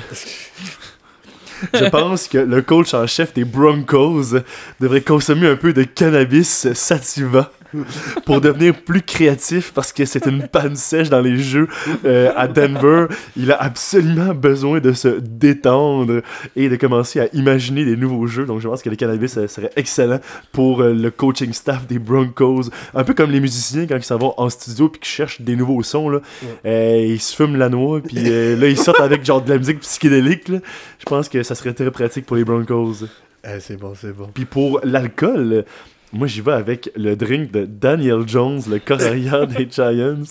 Je 1.73 1.85
pense 1.89 2.27
que 2.29 2.37
le 2.37 2.61
coach 2.61 2.93
en 2.93 3.05
chef 3.07 3.33
des 3.33 3.43
Broncos 3.43 4.37
devrait 4.79 5.01
consommer 5.01 5.47
un 5.47 5.55
peu 5.57 5.73
de 5.73 5.83
cannabis 5.83 6.71
sativa 6.73 7.51
pour 8.25 8.41
devenir 8.41 8.73
plus 8.73 9.01
créatif 9.01 9.71
parce 9.73 9.91
que 9.93 10.05
c'est 10.05 10.25
une 10.25 10.47
panne 10.47 10.75
sèche 10.75 11.09
dans 11.09 11.21
les 11.21 11.37
jeux 11.37 11.67
euh, 12.05 12.31
à 12.35 12.47
Denver. 12.47 13.07
Il 13.35 13.51
a 13.51 13.61
absolument 13.61 14.33
besoin 14.33 14.79
de 14.79 14.93
se 14.93 15.07
détendre 15.07 16.21
et 16.55 16.69
de 16.69 16.75
commencer 16.75 17.19
à 17.19 17.27
imaginer 17.33 17.85
des 17.85 17.95
nouveaux 17.95 18.27
jeux. 18.27 18.45
Donc 18.45 18.61
je 18.61 18.67
pense 18.67 18.81
que 18.81 18.89
le 18.89 18.95
cannabis 18.95 19.33
ça 19.33 19.47
serait 19.47 19.71
excellent 19.75 20.19
pour 20.51 20.81
euh, 20.81 20.93
le 20.93 21.11
coaching 21.11 21.53
staff 21.53 21.87
des 21.87 21.99
Broncos. 21.99 22.69
Un 22.93 23.03
peu 23.03 23.13
comme 23.13 23.31
les 23.31 23.39
musiciens 23.39 23.85
quand 23.87 23.97
ils 23.97 24.03
s'en 24.03 24.17
vont 24.17 24.33
en 24.37 24.49
studio 24.49 24.89
puis 24.89 24.99
qu'ils 25.01 25.09
cherchent 25.09 25.41
des 25.41 25.55
nouveaux 25.55 25.83
sons. 25.83 26.09
Là. 26.09 26.19
Euh, 26.65 27.05
ils 27.07 27.21
se 27.21 27.35
fument 27.35 27.57
la 27.57 27.69
noix 27.69 28.01
puis 28.01 28.17
euh, 28.27 28.55
là 28.55 28.67
ils 28.67 28.77
sortent 28.77 29.01
avec 29.01 29.25
genre 29.25 29.41
de 29.41 29.49
la 29.49 29.57
musique 29.57 29.79
psychédélique. 29.79 30.49
là. 30.49 30.59
Je 30.99 31.05
pense 31.05 31.29
que 31.29 31.43
ça 31.43 31.55
serait 31.55 31.73
très 31.73 31.91
pratique 31.91 32.25
pour 32.25 32.35
les 32.35 32.43
Broncos. 32.43 33.05
Eh, 33.43 33.59
c'est 33.59 33.77
bon, 33.77 33.93
c'est 33.95 34.11
bon. 34.11 34.29
Puis 34.33 34.45
pour 34.45 34.79
l'alcool, 34.83 35.65
moi 36.13 36.27
j'y 36.27 36.41
vais 36.41 36.53
avec 36.53 36.89
le 36.95 37.15
drink 37.15 37.51
de 37.51 37.65
Daniel 37.65 38.27
Jones, 38.27 38.61
le 38.69 38.81
arrière 39.05 39.47
des 39.47 39.67
Giants. 39.69 40.23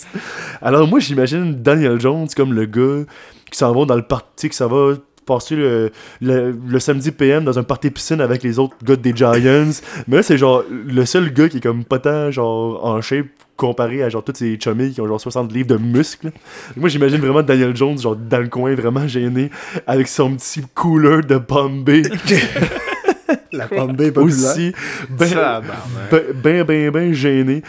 Alors 0.62 0.86
moi 0.88 1.00
j'imagine 1.00 1.62
Daniel 1.62 2.00
Jones 2.00 2.28
comme 2.34 2.52
le 2.54 2.66
gars 2.66 3.04
qui 3.50 3.58
s'en 3.58 3.72
va 3.74 3.84
dans 3.84 3.96
le 3.96 4.02
party, 4.02 4.48
qui 4.48 4.56
s'en 4.56 4.68
va 4.68 4.94
passer 5.26 5.56
le, 5.56 5.90
le, 6.20 6.52
le 6.52 6.78
samedi 6.78 7.10
PM 7.10 7.44
dans 7.44 7.58
un 7.58 7.64
party 7.64 7.90
piscine 7.90 8.20
avec 8.20 8.42
les 8.42 8.58
autres 8.58 8.76
gars 8.82 8.96
des 8.96 9.14
Giants. 9.14 9.70
Mais 10.08 10.16
là 10.16 10.22
c'est 10.22 10.38
genre 10.38 10.64
le 10.70 11.04
seul 11.04 11.32
gars 11.32 11.48
qui 11.48 11.58
est 11.58 11.60
comme 11.60 11.84
pas 11.84 11.98
tant 11.98 12.30
genre 12.30 12.84
en 12.84 13.00
shape 13.02 13.26
comparé 13.56 14.02
à 14.02 14.08
genre 14.08 14.22
tous 14.22 14.34
ces 14.36 14.58
chummies 14.58 14.92
qui 14.92 15.00
ont 15.00 15.06
genre 15.06 15.20
60 15.20 15.52
livres 15.52 15.68
de 15.68 15.76
muscles. 15.76 16.30
Moi 16.76 16.88
j'imagine 16.88 17.18
vraiment 17.18 17.42
Daniel 17.42 17.76
Jones 17.76 17.98
genre 17.98 18.16
dans 18.16 18.40
le 18.40 18.48
coin 18.48 18.74
vraiment 18.74 19.06
gêné 19.06 19.50
avec 19.86 20.08
son 20.08 20.34
petit 20.36 20.62
cooler 20.74 21.20
de 21.22 21.36
Bombay 21.36 22.02
La 23.52 23.66
Bay 23.66 24.10
populaire. 24.12 24.22
aussi 24.50 24.72
ben 25.10 25.28
ben 26.10 26.20
ben 26.42 26.64
ben, 26.64 26.90
ben 26.90 27.12
gêné 27.12 27.62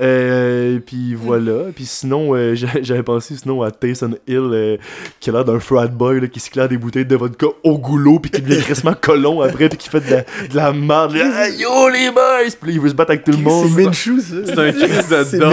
euh, 0.00 0.78
puis 0.84 1.14
voilà 1.14 1.64
puis 1.74 1.84
sinon 1.84 2.34
euh, 2.34 2.54
j'a- 2.54 2.80
j'avais 2.80 3.02
pensé 3.02 3.36
sinon 3.36 3.60
à 3.62 3.70
Taysom 3.70 4.14
Hill 4.26 4.38
euh, 4.52 4.76
qui 5.20 5.28
a 5.28 5.32
l'air 5.34 5.44
d'un 5.44 5.60
frat 5.60 5.88
boy 5.88 6.20
là, 6.22 6.26
qui 6.26 6.40
se 6.40 6.48
claire 6.50 6.68
des 6.70 6.78
bouteilles 6.78 7.04
de 7.04 7.16
vodka 7.16 7.48
au 7.64 7.76
goulot 7.78 8.18
puis 8.18 8.30
qui 8.30 8.40
devient 8.40 8.62
crissement 8.62 8.94
colon 9.00 9.42
après 9.42 9.68
puis 9.68 9.76
qui 9.76 9.90
fait 9.90 10.00
de 10.00 10.10
la, 10.10 10.20
de 10.22 10.56
la 10.56 10.72
merde 10.72 11.14
là. 11.16 11.30
Ah, 11.34 11.48
yo 11.50 11.88
les 11.90 12.10
boys 12.10 12.50
puis 12.58 12.70
là, 12.70 12.74
il 12.76 12.80
veut 12.80 12.88
se 12.88 12.94
battre 12.94 13.10
avec 13.10 13.24
tout 13.24 13.32
le 13.32 13.38
monde 13.38 13.66
C'est 13.76 13.82
Minshew, 13.84 14.20
ça. 14.20 14.36
C'est 14.46 14.58
un 14.58 14.72
crise 14.72 15.08
de 15.08 15.38
dog, 15.38 15.50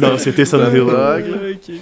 là. 0.00 0.10
non 0.10 0.16
c'est 0.18 0.54
un 0.54 0.70
Hill 0.70 0.78
dog. 0.78 0.90
là. 0.90 1.18
ok. 1.52 1.74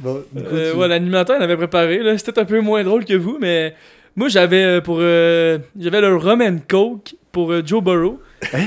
Bon, 0.00 0.20
Euh, 0.36 0.72
tu- 0.72 0.78
ouais, 0.78 0.88
l'animateur 0.88 1.36
il 1.38 1.44
avait 1.44 1.56
préparé. 1.56 1.98
là. 1.98 2.18
C'était 2.18 2.40
un 2.40 2.44
peu 2.44 2.60
moins 2.60 2.82
drôle 2.82 3.04
que 3.04 3.14
vous, 3.14 3.38
mais 3.40 3.72
moi 4.16 4.28
j'avais 4.28 4.62
euh, 4.64 4.80
pour 4.80 4.98
euh, 5.00 5.58
j'avais 5.78 6.00
le 6.00 6.16
rum 6.16 6.40
and 6.42 6.58
coke 6.68 7.14
pour 7.32 7.52
euh, 7.52 7.62
Joe 7.64 7.82
Burrow. 7.82 8.20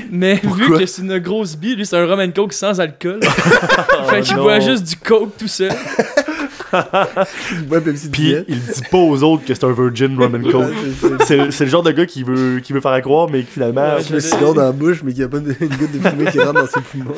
Mais 0.09 0.35
vu 0.43 0.71
que 0.77 0.85
c'est 0.85 1.01
une 1.01 1.17
grosse 1.19 1.55
bille, 1.57 1.75
lui 1.75 1.85
c'est 1.85 1.97
un 1.97 2.05
rum 2.07 2.19
and 2.19 2.31
coke 2.31 2.53
sans 2.53 2.79
alcool. 2.79 3.19
Oh, 3.97 4.07
fait 4.09 4.21
qu'il 4.21 4.35
non. 4.35 4.43
boit 4.43 4.59
juste 4.59 4.83
du 4.87 4.95
coke 4.97 5.35
tout 5.37 5.47
seul. 5.47 5.71
Pepsi 7.69 8.09
Puis 8.09 8.35
il 8.47 8.59
dit 8.59 8.81
pas 8.91 8.97
aux 8.97 9.23
autres 9.23 9.45
que 9.45 9.53
c'est 9.53 9.63
un 9.63 9.71
virgin 9.71 10.17
rum 10.19 10.35
and 10.35 10.43
Ouais, 10.45 10.51
coke. 10.51 11.23
c'est 11.51 11.63
le 11.63 11.69
genre 11.69 11.83
de 11.83 11.91
gars 11.91 12.05
qui 12.05 12.23
veut, 12.23 12.59
qui 12.59 12.73
veut 12.73 12.81
faire 12.81 12.91
à 12.91 13.01
croire, 13.01 13.29
mais 13.29 13.41
qui 13.43 13.51
finalement. 13.51 13.95
Ouais, 13.95 14.03
Je 14.07 14.13
me 14.13 14.19
cigare 14.19 14.53
dans 14.53 14.63
la 14.63 14.71
bouche, 14.71 15.01
mais 15.03 15.11
qu'il 15.11 15.19
n'y 15.21 15.25
a 15.25 15.29
pas 15.29 15.39
de- 15.39 15.55
une 15.61 15.67
goutte 15.75 15.91
de 15.91 15.99
fumée 16.09 16.25
qui 16.31 16.39
rentre 16.39 16.53
dans 16.61 16.67
ses 16.67 16.81
poumons. 16.81 17.13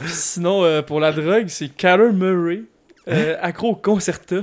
Puis 0.00 0.12
sinon, 0.12 0.64
euh, 0.64 0.82
pour 0.82 1.00
la 1.00 1.12
drogue, 1.12 1.44
c'est 1.48 1.68
Kyler 1.68 2.10
Murray. 2.12 2.62
euh, 3.08 3.36
accro 3.40 3.70
au 3.70 3.74
Concerta. 3.76 4.36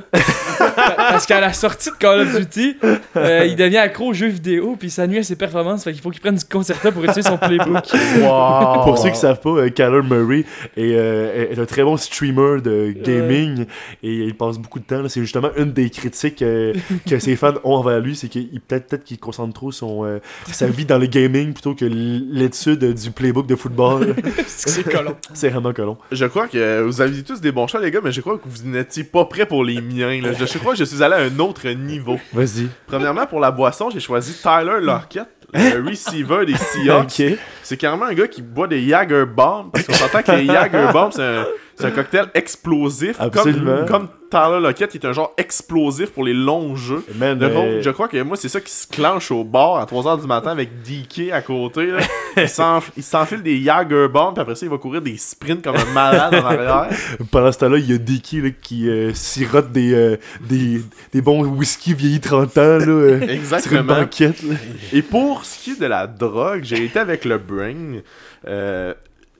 Parce 0.98 1.26
qu'à 1.26 1.42
la 1.42 1.54
sortie 1.54 1.90
de 1.90 1.96
Call 1.96 2.22
of 2.22 2.40
Duty, 2.40 2.78
euh, 3.16 3.46
il 3.46 3.56
devient 3.56 3.78
accro 3.78 4.10
aux 4.10 4.14
jeux 4.14 4.28
vidéo, 4.28 4.76
puis 4.80 4.90
ça 4.90 5.08
nuit 5.08 5.20
à 5.20 5.24
ses 5.24 5.36
performances. 5.36 5.84
Fait 5.84 5.92
qu'il 5.92 6.02
faut 6.02 6.12
qu'il 6.12 6.22
prenne 6.22 6.36
du 6.36 6.46
Concerta 6.46 6.92
pour 6.92 7.04
utiliser 7.04 7.24
son 7.30 7.38
playbook. 7.38 7.86
Wow. 8.22 8.84
Pour 8.84 8.98
ceux 8.98 9.10
qui 9.10 9.18
savent 9.18 9.40
pas, 9.40 9.50
euh, 9.50 9.70
Kyler 9.70 10.02
Murray 10.04 10.46
est, 10.76 10.96
euh, 10.96 11.52
est 11.52 11.60
un 11.60 11.66
très 11.66 11.84
bon 11.84 11.98
streamer 11.98 12.62
de 12.62 12.92
gaming 12.92 13.66
et 14.04 14.14
il 14.14 14.36
passe 14.36 14.58
beaucoup 14.58 14.80
de 14.80 14.86
temps. 14.86 15.08
C'est 15.08 15.22
justement 15.22 15.50
une 15.58 15.72
des 15.72 15.90
critiques 15.90 16.42
euh, 16.42 16.74
que 17.08 17.20
ses 17.20 17.36
fans 17.38 17.54
ont 17.64 17.76
envers 17.76 18.00
lui, 18.00 18.16
c'est 18.16 18.28
qu'il 18.28 18.60
peut-être 18.62 18.88
peut 18.88 18.98
qu'il 18.98 19.20
concentre 19.20 19.54
trop 19.54 19.72
son, 19.72 20.06
euh, 20.06 20.20
sa 20.52 20.68
vie 20.68 20.86
dans 20.86 20.98
le 20.98 21.08
gaming 21.08 21.54
plutôt 21.54 21.76
que 21.76 21.86
l'étude 21.86 22.94
du 22.94 23.12
playbook 23.12 23.48
de 23.48 23.56
football. 23.56 24.16
c'est 24.48 24.84
colon. 24.84 25.16
c'est 25.34 25.50
vraiment 25.50 25.74
colon. 25.74 25.98
Je 26.12 26.26
crois 26.26 26.48
que 26.48 26.82
vous 26.82 27.02
aviez 27.02 27.24
tous 27.24 27.42
des 27.42 27.52
bons 27.52 27.68
choix, 27.68 27.82
les 27.82 27.92
gars, 27.92 28.02
mais 28.04 28.12
je 28.12 28.22
crois 28.22 28.38
que 28.38 28.48
vous 28.48 28.68
n'étiez 28.68 29.04
pas 29.04 29.26
prêts 29.26 29.46
pour 29.46 29.64
les 29.64 29.82
miens. 29.82 30.22
là. 30.22 30.34
Je, 30.34 30.46
je 30.46 30.58
crois 30.58 30.67
je 30.76 30.84
suis 30.84 31.04
allé 31.04 31.16
à 31.16 31.20
un 31.20 31.40
autre 31.40 31.68
niveau. 31.70 32.20
Vas-y. 32.34 32.68
Premièrement, 32.88 33.26
pour 33.26 33.40
la 33.40 33.52
boisson, 33.52 33.90
j'ai 33.90 34.00
choisi 34.00 34.34
Tyler 34.42 34.80
Lockett, 34.82 35.28
le 35.54 35.88
receiver 35.88 36.46
des 36.46 36.56
Seahawks. 36.58 37.38
C'est 37.64 37.78
carrément 37.78 38.06
un 38.06 38.14
gars 38.14 38.28
qui 38.28 38.42
boit 38.42 38.68
des 38.68 38.88
Jager 38.88 39.26
Bombs, 39.26 39.70
parce 39.72 39.86
qu'on 39.86 39.94
s'entend 39.94 40.22
que 40.22 40.32
les 40.32 40.46
Jager 40.46 40.88
Bombs, 40.92 41.12
c'est 41.12 41.22
un, 41.24 41.46
c'est 41.76 41.86
un 41.86 41.92
cocktail 41.92 42.28
explosif. 42.34 43.20
Absolument. 43.20 43.86
Comme, 43.86 43.88
comme 43.88 44.10
Tyler 44.30 44.60
Lockett, 44.62 44.90
qui 44.92 44.98
est 44.98 45.06
un 45.06 45.14
genre 45.14 45.34
explosif 45.38 46.12
pour 46.12 46.24
les 46.24 46.34
longs 46.34 46.76
jeux. 46.76 47.04
Man, 47.16 47.38
De 47.38 47.46
euh, 47.46 47.82
je 47.82 47.90
crois 47.90 48.08
que 48.08 48.22
moi, 48.24 48.38
c'est 48.38 48.50
ça 48.50 48.60
qui 48.62 48.72
se 48.72 48.88
clenche 48.88 49.32
au 49.32 49.44
bar 49.44 49.78
à 49.78 49.86
3h 49.86 50.22
du 50.22 50.28
matin 50.28 50.52
avec 50.52 50.70
DK 50.84 51.32
à 51.32 51.42
côté. 51.42 51.88
là. 51.88 52.00
Il 52.38 52.44
s'enf- 52.44 52.92
il 52.96 53.02
s'enfile 53.02 53.42
des 53.42 53.60
Jager 53.64 54.08
Bombs, 54.14 54.32
puis 54.34 54.42
après 54.44 54.54
ça, 54.54 54.64
il 54.68 54.70
va 54.70 54.78
courir 54.78 55.02
des 55.02 55.18
sprints 55.18 55.64
comme 55.64 55.76
un 55.76 55.92
malade 55.92 56.36
en 56.36 56.46
arrière. 56.46 56.90
Pendant 57.32 57.52
ce 57.52 57.58
temps-là, 57.58 57.78
il 57.80 57.90
y 57.90 57.96
a 57.96 57.98
Dicky 57.98 58.42
là, 58.42 58.50
qui 58.62 58.88
euh, 58.88 59.12
sirote 59.16 59.72
des, 59.72 59.92
euh, 59.96 60.18
des, 60.48 60.82
des 61.14 61.22
bons 61.24 61.44
whisky 61.46 61.96
vieillis 61.96 62.20
30 62.20 62.56
ans 62.60 62.62
là, 62.62 62.86
euh, 62.86 63.18
sur 63.18 63.24
une 63.24 63.30
Exactement. 63.32 63.84
banquette. 63.96 64.44
là. 64.44 64.54
Et 64.94 65.02
pour 65.02 65.46
ce 65.46 65.58
qui 65.58 65.72
est 65.72 65.80
de 65.82 65.88
la 65.88 66.06
drogue, 66.06 66.60
j'ai 66.64 66.84
été 66.86 67.00
avec 67.00 67.26
le 67.26 67.40
Brain. 67.40 68.02
Euh, 68.48 68.94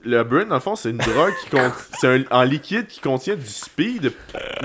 le 0.08 0.24
Brain, 0.24 0.46
dans 0.46 0.56
le 0.56 0.62
fond, 0.62 0.76
c'est 0.76 0.90
une 0.90 0.98
drogue 0.98 1.34
qui 1.44 1.50
con- 1.50 1.72
c'est 2.00 2.08
un- 2.08 2.24
en 2.32 2.44
liquide 2.44 2.88
qui 2.88 3.00
contient 3.00 3.36
du 3.36 3.46
speed. 3.46 4.12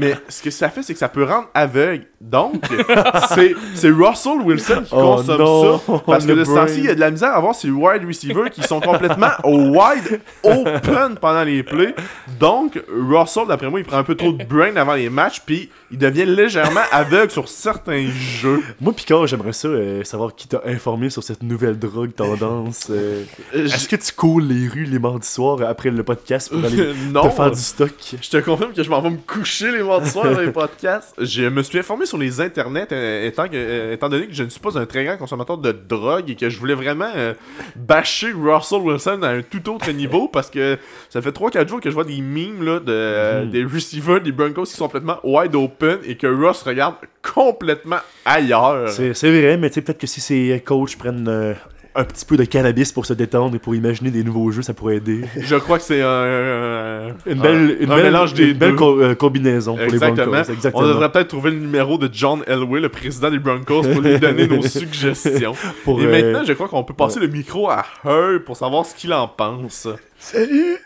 Mais 0.00 0.14
ce 0.28 0.42
que 0.42 0.50
ça 0.50 0.68
fait, 0.70 0.82
c'est 0.82 0.92
que 0.94 0.98
ça 0.98 1.08
peut 1.08 1.24
rendre 1.24 1.48
aveugle. 1.54 2.04
Donc, 2.20 2.64
c'est 3.34 3.54
c'est 3.74 3.90
Russell 3.90 4.40
Wilson 4.44 4.82
qui 4.86 4.92
Oh 4.94 5.16
consomme 5.16 5.38
non, 5.38 5.78
ça. 5.78 6.02
Parce 6.06 6.24
que 6.24 6.30
le 6.32 6.36
de 6.38 6.44
ce 6.44 6.54
temps-ci, 6.54 6.78
il 6.78 6.84
y 6.84 6.88
a 6.90 6.94
de 6.94 7.00
la 7.00 7.10
misère 7.10 7.34
à 7.34 7.40
voir 7.40 7.54
ces 7.54 7.68
wide 7.70 8.04
receivers 8.06 8.48
qui 8.50 8.62
sont 8.62 8.80
complètement 8.80 9.30
wide 9.44 10.20
open 10.44 11.16
pendant 11.20 11.42
les 11.44 11.62
plays. 11.62 11.94
Donc, 12.38 12.80
Russell, 12.88 13.46
d'après 13.48 13.68
moi, 13.70 13.80
il 13.80 13.84
prend 13.86 13.96
un 13.98 14.04
peu 14.04 14.14
trop 14.14 14.32
de 14.32 14.44
brain 14.44 14.76
avant 14.76 14.94
les 14.94 15.10
matchs, 15.10 15.40
puis 15.44 15.68
il 15.90 15.98
devient 15.98 16.24
légèrement 16.26 16.80
aveugle 16.92 17.30
sur 17.30 17.48
certains 17.48 18.06
jeux. 18.08 18.62
Moi, 18.80 18.92
Picard, 18.92 19.26
j'aimerais 19.26 19.52
ça 19.52 19.68
euh, 19.68 20.04
savoir 20.04 20.34
qui 20.34 20.46
t'a 20.48 20.62
informé 20.66 21.10
sur 21.10 21.22
cette 21.24 21.42
nouvelle 21.42 21.78
drogue 21.78 22.14
tendance. 22.14 22.86
euh. 22.90 23.24
Euh, 23.54 23.64
Est-ce 23.64 23.88
que 23.88 23.96
tu 23.96 24.12
cours 24.12 24.40
les 24.40 24.68
rues 24.68 24.84
les 24.84 24.98
mardis 24.98 25.26
soirs 25.32 25.60
après 25.68 25.90
le 25.90 26.02
podcast 26.02 26.50
pour 26.50 26.64
aller 26.64 26.92
non, 27.12 27.22
te 27.22 27.28
faire 27.30 27.50
du 27.50 27.60
stock? 27.60 27.92
je 28.20 28.28
te 28.30 28.36
confirme 28.38 28.72
que 28.72 28.82
je 28.82 28.90
m'en 28.90 29.00
vais 29.00 29.10
me 29.10 29.16
coucher 29.26 29.72
les 29.72 29.82
mardis 29.82 30.10
soirs 30.10 30.30
dans 30.32 30.40
les 30.40 30.50
podcasts. 30.52 31.14
Je 31.18 31.44
me 31.48 31.62
suis 31.62 31.78
informé 31.78 32.06
sur 32.06 32.18
les 32.18 32.40
internets 32.40 32.88
euh, 32.92 33.26
étant, 33.26 33.44
que, 33.48 33.50
euh, 33.54 33.92
étant 33.94 34.08
donné 34.08 34.26
que 34.26 34.34
je 34.34 34.42
ne 34.44 34.48
suis 34.48 34.60
pas 34.60 34.78
un 34.78 34.86
très 34.86 35.04
grand 35.04 35.16
consommateur 35.16 35.58
de 35.58 35.72
drogue 35.72 36.30
et 36.30 36.34
que 36.36 36.48
je 36.48 36.58
voulais 36.58 36.74
vraiment 36.74 37.10
euh, 37.16 37.34
bâcher 37.76 38.32
Russell 38.32 38.80
Wilson 38.80 39.20
à 39.22 39.28
un 39.28 39.42
tout 39.42 39.68
autre 39.70 39.90
niveau 39.92 40.28
parce 40.28 40.50
que 40.50 40.78
ça 41.10 41.20
fait 41.22 41.30
3-4 41.30 41.68
jours 41.68 41.80
que 41.80 41.90
je 41.90 41.94
vois 41.94 42.04
des 42.04 42.20
memes 42.20 42.62
là, 42.64 42.78
de, 42.80 43.02
Mhm. 43.44 43.50
des 43.50 43.64
receivers 43.64 44.20
des 44.20 44.32
Broncos 44.32 44.64
qui 44.64 44.72
sont 44.72 44.84
complètement 44.86 45.18
wide 45.24 45.54
open 45.54 45.98
et 46.04 46.16
que 46.16 46.26
Russ 46.26 46.62
regarde 46.62 46.94
complètement 47.22 47.96
ailleurs. 48.24 48.88
C'est 48.90 49.12
vrai, 49.12 49.56
mais 49.56 49.70
tu 49.70 49.74
sais, 49.74 49.82
peut-être 49.82 49.98
que 49.98 50.06
si 50.06 50.20
ces 50.20 50.62
coachs 50.64 50.96
prennent 50.96 51.54
un 51.94 52.04
petit 52.04 52.24
peu 52.24 52.36
de 52.36 52.44
cannabis 52.44 52.90
pour 52.92 53.04
se 53.06 53.12
détendre 53.12 53.54
et 53.56 53.58
pour 53.58 53.74
imaginer 53.74 54.10
des 54.10 54.24
nouveaux 54.24 54.50
jeux, 54.50 54.62
ça 54.62 54.72
pourrait 54.74 54.96
aider. 54.96 55.22
Je 55.40 55.56
crois 55.56 55.78
que 55.78 55.84
c'est 55.84 56.00
un, 56.02 56.08
un- 56.08 57.08
Une 57.26 57.38
un- 57.38 57.42
belle, 57.42 57.76
une 57.80 57.90
un 57.90 57.96
belle, 57.96 58.04
mélange 58.04 58.34
des 58.34 58.50
une 58.50 58.52
belle 58.58 58.70
deux. 58.70 58.76
co- 58.76 59.00
euh, 59.00 59.14
combinaison 59.14 59.74
pour 59.76 59.84
Exactement. 59.84 60.24
les 60.26 60.32
Broncos. 60.42 60.52
Exactement. 60.52 60.84
On 60.84 60.88
devrait 60.88 61.12
peut-être 61.12 61.28
trouver 61.28 61.50
le 61.50 61.58
numéro 61.58 61.98
de 61.98 62.08
John 62.12 62.42
Elway, 62.46 62.80
le 62.80 62.88
président 62.88 63.30
des 63.30 63.38
Broncos, 63.38 63.82
pour 63.82 64.00
lui 64.00 64.18
donner 64.18 64.46
nos 64.48 64.62
suggestions. 64.66 65.52
Pour, 65.84 66.00
Et 66.00 66.06
euh, 66.06 66.10
maintenant, 66.10 66.44
je 66.46 66.52
crois 66.54 66.68
qu'on 66.68 66.84
peut 66.84 66.94
passer 66.94 67.20
le 67.20 67.26
micro 67.28 67.68
à 67.68 67.84
Herb 68.04 68.38
pour 68.44 68.56
savoir 68.56 68.86
ce 68.86 68.94
qu'il 68.94 69.12
en 69.12 69.28
pense. 69.28 69.86
Salut! 70.18 70.78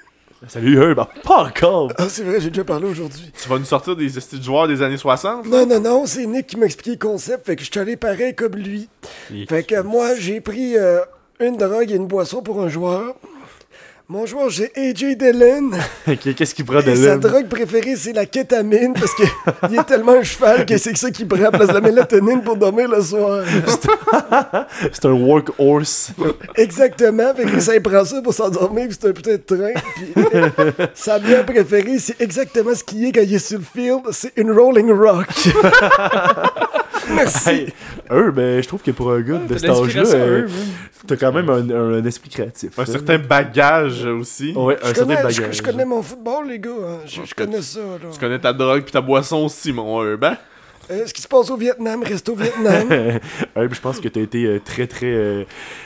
Salut, 0.48 0.78
Herb. 0.78 0.98
Ah, 1.00 1.08
pas 1.24 1.44
encore. 1.44 1.92
Ah, 1.96 2.08
c'est 2.08 2.22
vrai, 2.22 2.40
j'ai 2.40 2.50
déjà 2.50 2.64
parlé 2.64 2.86
aujourd'hui. 2.86 3.32
Tu 3.40 3.48
vas 3.48 3.58
nous 3.58 3.64
sortir 3.64 3.96
des 3.96 4.08
styles 4.08 4.38
de 4.38 4.44
joueurs 4.44 4.68
des 4.68 4.82
années 4.82 4.96
60? 4.96 5.46
Non, 5.46 5.66
non, 5.66 5.80
non, 5.80 6.06
c'est 6.06 6.26
Nick 6.26 6.46
qui 6.48 6.56
m'a 6.58 6.66
expliqué 6.66 6.90
le 6.90 6.98
concept, 6.98 7.46
fait 7.46 7.56
que 7.56 7.64
je 7.64 7.70
suis 7.70 7.80
allé 7.80 7.96
pareil 7.96 8.34
comme 8.34 8.54
lui. 8.54 8.88
Fait 9.48 9.62
que 9.62 9.80
moi, 9.80 10.14
j'ai 10.14 10.40
pris 10.40 10.76
euh, 10.76 11.00
une 11.40 11.56
drogue 11.56 11.90
et 11.90 11.96
une 11.96 12.06
boisson 12.06 12.42
pour 12.42 12.62
un 12.62 12.68
joueur. 12.68 13.14
Mon 14.08 14.24
joueur, 14.24 14.50
j'ai 14.50 14.70
AJ 14.76 15.16
Dillon. 15.16 15.72
Qu'est-ce 16.36 16.54
qu'il 16.54 16.64
prend 16.64 16.80
de 16.80 16.94
sa 16.94 17.16
drogue 17.16 17.48
préférée, 17.48 17.96
c'est 17.96 18.12
la 18.12 18.24
kétamine, 18.24 18.92
parce 18.94 19.12
que 19.12 19.24
il 19.68 19.80
est 19.80 19.82
tellement 19.82 20.12
un 20.12 20.22
cheval 20.22 20.64
que 20.64 20.78
c'est 20.78 20.96
ça 20.96 21.10
qu'il 21.10 21.26
prend 21.26 21.40
à 21.40 21.42
la 21.42 21.50
place 21.50 21.66
de 21.66 21.72
la 21.74 21.80
mélatonine 21.80 22.40
pour 22.40 22.56
dormir 22.56 22.88
le 22.88 23.02
soir. 23.02 23.42
C'est 24.92 25.06
un 25.06 25.12
workhorse. 25.12 26.12
Exactement, 26.54 27.34
fait 27.34 27.46
que 27.46 27.58
ça, 27.58 27.74
il 27.74 27.82
prend 27.82 28.04
ça 28.04 28.22
pour 28.22 28.32
s'endormir, 28.32 28.86
puis 28.86 28.96
c'est 29.00 29.08
un 29.08 29.12
putain 29.12 29.32
de 29.32 29.36
train. 29.38 29.72
Puis, 29.96 30.12
sa 30.94 31.18
bière 31.18 31.44
préférée, 31.44 31.98
c'est 31.98 32.20
exactement 32.20 32.74
ce 32.74 32.84
qu'il 32.84 33.06
est 33.06 33.12
quand 33.12 33.22
il 33.22 33.34
est 33.34 33.38
sur 33.38 33.58
le 33.58 33.64
field, 33.64 34.02
c'est 34.12 34.32
une 34.36 34.52
Rolling 34.52 34.92
Rock. 34.92 35.26
Merci. 37.14 37.48
Hey, 37.50 37.72
Herb, 38.10 38.38
euh, 38.38 38.62
je 38.62 38.68
trouve 38.68 38.82
que 38.82 38.90
pour 38.90 39.12
un 39.12 39.20
gars 39.20 39.38
de 39.38 39.54
T'as 39.54 39.58
cet 39.60 39.70
âge-là, 39.70 40.02
euh, 40.14 40.42
eux, 40.42 40.48
t'as 41.06 41.16
quand 41.16 41.32
même 41.32 41.48
un, 41.48 41.70
un- 41.70 41.94
un 41.94 42.04
esprit 42.04 42.30
créatif. 42.30 42.78
Un 42.78 42.82
hein. 42.82 42.86
certain 42.86 43.18
bagage 43.18 44.04
aussi. 44.06 44.52
Ouais, 44.54 44.76
un 44.82 44.88
Je 44.88 44.94
certain 44.94 45.14
connais, 45.14 45.22
bagage. 45.22 45.56
je 45.56 45.62
connais 45.62 45.84
mon 45.84 46.02
football, 46.02 46.48
les 46.48 46.58
gars. 46.58 46.70
hein. 46.70 46.98
Je, 47.06 47.20
je 47.24 47.34
connais 47.34 47.62
ça. 47.62 47.80
Là. 47.80 48.10
Tu 48.12 48.18
connais 48.18 48.38
ta 48.38 48.52
drogue 48.52 48.82
puis 48.82 48.92
ta 48.92 49.00
boisson 49.00 49.44
aussi, 49.44 49.72
mon 49.72 50.02
hein? 50.02 50.36
Euh, 50.90 51.06
ce 51.06 51.12
qui 51.14 51.22
se 51.22 51.28
passe 51.28 51.50
au 51.50 51.56
Vietnam 51.56 52.02
reste 52.02 52.28
au 52.28 52.34
Vietnam. 52.36 52.88
Herb, 53.56 53.74
je 53.74 53.80
pense 53.80 54.00
que 54.00 54.08
t'as 54.08 54.20
été 54.20 54.44
euh, 54.44 54.60
très 54.64 54.86
très 54.86 55.06
euh, 55.12 55.44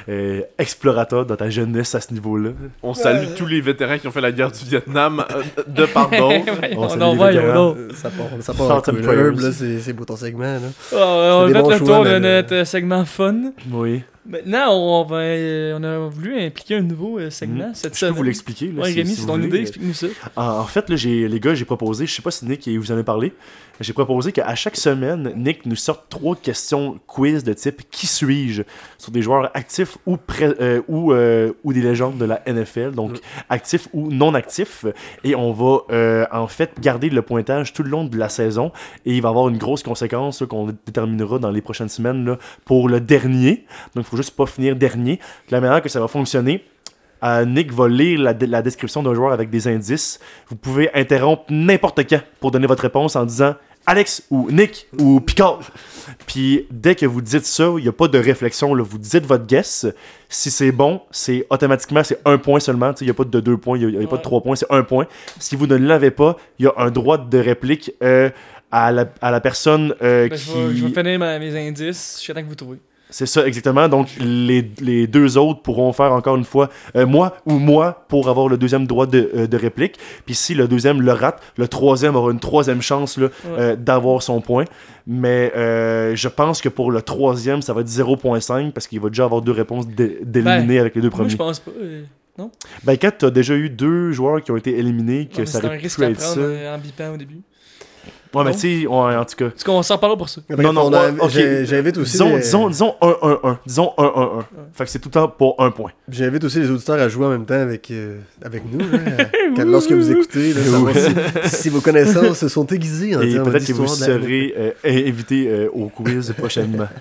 euh, 0.09 0.43
explorateur 0.59 1.25
dans 1.27 1.37
ta 1.37 1.49
jeunesse 1.51 1.95
à 1.95 2.01
ce 2.01 2.13
niveau-là. 2.13 2.51
On 2.83 2.95
salue 2.95 3.29
Ouais. 3.29 3.35
tous 3.37 3.47
les 3.47 3.61
vétérans 3.61 3.99
qui 3.99 4.07
ont 4.09 4.11
fait 4.11 4.21
la 4.21 4.33
guerre 4.33 4.51
du 4.53 4.65
Vietnam 4.65 5.25
euh, 5.31 5.43
de 5.67 5.87
par 5.87 6.09
d'autres. 6.11 6.21
Ouais, 6.61 6.75
On 6.77 6.83
on 6.85 6.89
salue 6.89 7.03
en 7.03 7.11
les 7.13 7.17
voit, 7.17 7.77
ça 7.95 8.11
part, 8.11 8.27
ça 8.41 8.53
part 8.55 8.83
part 8.83 9.53
c'est 9.53 9.81
c'est 9.81 9.95
pour 9.95 10.07
ton 10.07 10.17
segment. 10.17 10.45
Là. 10.55 10.61
Ah, 10.93 10.97
on 11.45 11.49
va 11.49 11.61
le 11.61 11.79
tour 11.79 12.05
de 12.05 12.19
notre 12.19 12.55
euh, 12.55 12.65
segment 12.65 13.05
fun. 13.05 13.53
Oui. 13.73 14.03
Maintenant, 14.31 14.73
on, 14.75 15.05
va, 15.05 15.17
euh, 15.17 15.77
on 15.79 15.83
a 15.83 16.09
voulu 16.09 16.41
impliquer 16.41 16.77
un 16.77 16.83
nouveau 16.83 17.19
euh, 17.19 17.31
segment 17.31 17.69
Mhm. 17.69 17.75
cette 17.75 17.85
Je 17.85 17.89
peux 17.91 17.97
semaine. 18.07 18.15
vous 18.15 18.23
l'expliquer. 18.23 18.69
Ouais, 18.71 18.93
Rémi, 18.93 19.11
si 19.11 19.21
c'est 19.23 19.27
ton 19.27 19.41
idée, 19.43 19.59
explique-nous 19.61 19.95
ça. 19.95 20.07
En, 20.37 20.45
en 20.61 20.65
fait, 20.65 20.89
là, 20.89 20.97
les 20.97 21.41
gars, 21.41 21.55
j'ai 21.55 21.65
proposé, 21.65 22.07
je 22.07 22.15
sais 22.15 22.23
pas 22.23 22.31
si 22.31 22.45
Nick 22.47 22.69
vous 22.69 22.93
en 22.93 22.99
a 22.99 23.03
parlé, 23.03 23.33
j'ai 23.81 23.93
proposé 23.95 24.31
qu'à 24.33 24.55
chaque 24.55 24.77
semaine, 24.77 25.33
Nick 25.37 25.65
nous 25.67 25.75
sorte 25.75 26.05
trois 26.11 26.37
questions 26.37 26.99
quiz 27.07 27.43
de 27.45 27.53
type 27.55 27.83
Qui 27.91 28.07
suis-je 28.07 28.63
sur 28.99 29.11
des 29.11 29.23
joueurs 29.23 29.51
actifs 29.55 29.97
ou, 30.07 30.19
euh, 30.43 30.83
ou, 30.87 31.13
euh, 31.13 31.53
ou 31.65 31.73
des 31.73 31.81
légendes 31.81 32.19
de 32.19 32.27
la 32.27 32.43
NFL, 32.47 32.93
donc 32.93 33.19
actifs 33.49 33.89
ou 33.95 34.11
non 34.13 34.35
actifs. 34.35 34.85
Et 35.25 35.35
on 35.35 35.53
va 35.53 35.79
euh, 35.91 36.27
en 36.31 36.47
fait 36.47 36.73
garder 36.81 37.09
le 37.09 37.23
pointage 37.23 37.73
tout 37.73 37.83
le 37.83 37.89
long 37.89 38.05
de 38.05 38.17
la 38.19 38.29
saison 38.29 38.71
et 39.07 39.17
il 39.17 39.23
va 39.23 39.31
avoir 39.31 39.49
une 39.49 39.57
grosse 39.59 39.83
conséquence 39.83 40.45
qu'on 40.49 40.67
déterminera 40.87 41.39
dans 41.39 41.51
les 41.51 41.63
prochaines 41.63 41.89
semaines 41.89 42.25
là, 42.27 42.39
pour 42.67 42.89
le 42.89 43.01
dernier. 43.01 43.65
Donc, 43.95 44.05
il 44.05 44.11
faut 44.11 44.17
juste 44.21 44.37
pas 44.37 44.47
finir 44.47 44.77
dernier. 44.77 45.17
De 45.49 45.53
la 45.53 45.61
manière 45.61 45.83
que 45.83 45.89
ça 45.89 46.01
va 46.01 46.09
fonctionner, 46.09 46.65
euh, 47.23 47.45
Nick 47.45 47.73
va 47.73 47.89
lire 47.89 48.21
la, 48.21 48.33
la 48.33 48.63
description 48.63 49.03
d'un 49.03 49.15
joueur 49.15 49.33
avec 49.33 49.51
des 49.51 49.69
indices. 49.69 50.19
Vous 50.49 50.57
pouvez 50.57 50.91
interrompre 50.95 51.45
n'importe 51.51 52.09
quand 52.09 52.21
pour 52.41 52.51
donner 52.51 52.67
votre 52.67 52.83
réponse 52.83 53.15
en 53.17 53.25
disant 53.27 53.55
Alex 53.87 54.23
ou 54.31 54.51
Nick 54.51 54.87
ou 54.99 55.21
Picard. 55.21 55.61
Puis 56.27 56.67
dès 56.71 56.95
que 56.95 57.07
vous 57.07 57.21
dites 57.23 57.47
ça, 57.47 57.65
il 57.79 57.83
n'y 57.83 57.89
a 57.89 57.93
pas 57.93 58.09
de 58.09 58.19
réflexion. 58.19 58.75
Là. 58.75 58.83
Vous 58.83 58.99
dites 58.99 59.25
votre 59.27 59.47
guess. 59.47 59.87
Si 60.29 60.51
c'est 60.51 60.71
bon, 60.73 61.01
c'est 61.11 61.47
automatiquement 61.51 62.05
c'est 62.05 62.21
un 62.25 62.39
point 62.39 62.61
seulement. 62.61 62.93
Il 63.01 63.05
n'y 63.05 63.11
a 63.11 63.15
pas 63.15 63.25
de 63.25 63.41
deux 63.41 63.57
points, 63.57 63.79
il 63.79 63.87
n'y 63.87 63.97
a, 63.97 63.99
il 63.99 64.03
y 64.03 64.05
a 64.05 64.09
pas 64.09 64.19
de 64.19 64.23
trois 64.23 64.43
points, 64.43 64.55
c'est 64.57 64.71
un 64.71 64.83
point. 64.83 65.07
Si 65.39 65.57
vous 65.57 65.67
ne 65.67 65.77
l'avez 65.77 66.11
pas, 66.11 66.37
il 66.59 66.67
y 66.67 66.69
a 66.69 66.75
un 66.77 66.91
droit 66.91 67.19
de 67.19 67.39
réplique 67.39 67.93
euh, 68.03 68.31
à, 68.71 68.93
la, 68.93 69.07
à 69.21 69.31
la 69.31 69.41
personne 69.41 69.95
euh, 70.03 70.29
Ben, 70.29 70.39
qui. 70.39 70.45
je, 70.45 70.53
vais, 70.53 70.77
je 70.77 70.87
vais 70.87 70.93
finir 71.03 71.19
ma- 71.19 71.39
mes 71.39 71.69
indices. 71.69 72.17
Je 72.19 72.23
suis 72.23 72.33
que 72.35 72.41
vous 72.49 72.55
trouvez. 72.55 72.79
C'est 73.11 73.27
ça, 73.27 73.47
exactement. 73.47 73.89
Donc, 73.89 74.09
les, 74.21 74.71
les 74.81 75.07
deux 75.07 75.37
autres 75.37 75.63
pourront 75.63 75.93
faire 75.93 76.13
encore 76.13 76.37
une 76.37 76.45
fois 76.45 76.69
euh, 76.97 77.07
moi 77.07 77.37
ou 77.47 77.59
moi 77.59 78.05
pour 78.09 78.29
avoir 78.29 78.49
le 78.49 78.57
deuxième 78.57 78.87
droit 78.87 79.07
de, 79.07 79.31
euh, 79.35 79.47
de 79.47 79.57
réplique. 79.57 79.97
Puis 80.27 80.35
si 80.35 80.55
le 80.55 80.69
deuxième 80.69 81.01
le 81.03 81.13
rate, 81.13 81.43
le 81.57 81.69
troisième 81.69 82.17
aura 82.17 82.31
une 82.33 82.41
troisième 82.41 82.83
chance 82.83 83.19
là, 83.19 83.29
euh, 83.47 83.77
d'avoir 83.77 84.23
son 84.23 84.41
point. 84.41 84.65
Mais 85.07 85.53
euh, 85.57 86.15
je 86.15 86.29
pense 86.29 86.61
que 86.61 86.69
pour 86.69 86.91
le 86.93 87.03
troisième, 87.03 87.63
ça 87.63 87.73
va 87.73 87.81
être 87.81 87.89
0.5 87.89 88.73
parce 88.73 88.87
qu'il 88.87 89.01
va 89.01 89.09
déjà 89.09 89.25
avoir 89.25 89.43
deux 89.43 89.53
réponses 89.53 89.87
d'é- 89.89 90.19
d'éliminer 90.23 90.79
avec 90.79 90.95
les 90.95 91.01
deux 91.01 91.09
Moi, 91.09 91.17
premiers. 91.19 91.31
je 91.31 91.37
pense 91.37 91.59
pas. 91.61 91.71
Ben, 92.85 92.97
quand 92.97 93.11
tu 93.19 93.27
as 93.27 93.31
déjà 93.31 93.55
eu 93.55 93.69
deux 93.69 94.13
joueurs 94.13 94.43
qui 94.43 94.51
ont 94.51 94.57
été 94.57 94.79
éliminés, 94.79 95.27
que 95.27 95.45
ça 95.45 95.59
aurait 95.59 95.77
risque 95.77 95.99
pu 95.99 96.05
être 96.07 96.21
ça. 96.21 96.41
en 96.75 96.79
bipant 96.79 97.13
au 97.15 97.17
début. 97.19 97.41
Ouais, 98.33 98.45
mais 98.45 98.53
tu 98.53 98.59
sais, 98.83 98.87
ouais, 98.87 99.17
en 99.17 99.25
tout 99.25 99.35
cas. 99.37 99.47
Est-ce 99.47 99.65
qu'on 99.65 99.83
s'en 99.83 99.99
parle 99.99 100.17
pour 100.17 100.29
ça? 100.29 100.41
Bref, 100.49 100.61
Non, 100.65 100.73
non, 100.73 100.91
ouais, 100.91 101.65
J'invite 101.65 101.99
aussi, 101.99 102.13
Disons, 102.13 102.37
les- 102.37 102.43
disons, 102.43 102.69
disons 102.69 102.95
1-1-1. 103.01 103.59
Disons 103.67 103.93
1-1-1. 103.99 104.45
Fait 104.73 104.85
que 104.85 104.91
c'est 104.91 104.99
tout 105.01 105.09
le 105.09 105.13
temps 105.15 105.29
pour 105.29 105.57
un 105.59 105.71
point. 105.71 105.91
j'invite 106.09 106.45
aussi 106.45 106.61
les 106.61 106.71
auditeurs 106.71 107.01
à 107.01 107.09
jouer 107.09 107.27
en 107.27 107.31
même 107.31 107.45
temps 107.47 107.55
avec, 107.55 107.91
euh, 107.91 108.19
avec 108.45 108.63
nous. 108.71 108.81
hein, 108.85 109.25
quand- 109.57 109.65
lorsque 109.65 109.93
vous 109.93 110.11
écoutez, 110.13 110.53
là, 110.55 110.61
si, 111.45 111.57
si 111.57 111.69
vos 111.71 111.81
connaissances 111.81 112.39
se 112.39 112.49
sont 112.49 112.67
aiguisées 112.67 113.17
en 113.17 113.21
Et 113.23 113.35
peut-être 113.35 113.67
que 113.67 113.73
vous 113.73 113.89
serez 113.89 114.55
euh, 114.57 114.71
invité 114.85 115.49
euh, 115.49 115.69
au 115.73 115.89
quiz 115.89 116.33
prochainement. 116.39 116.89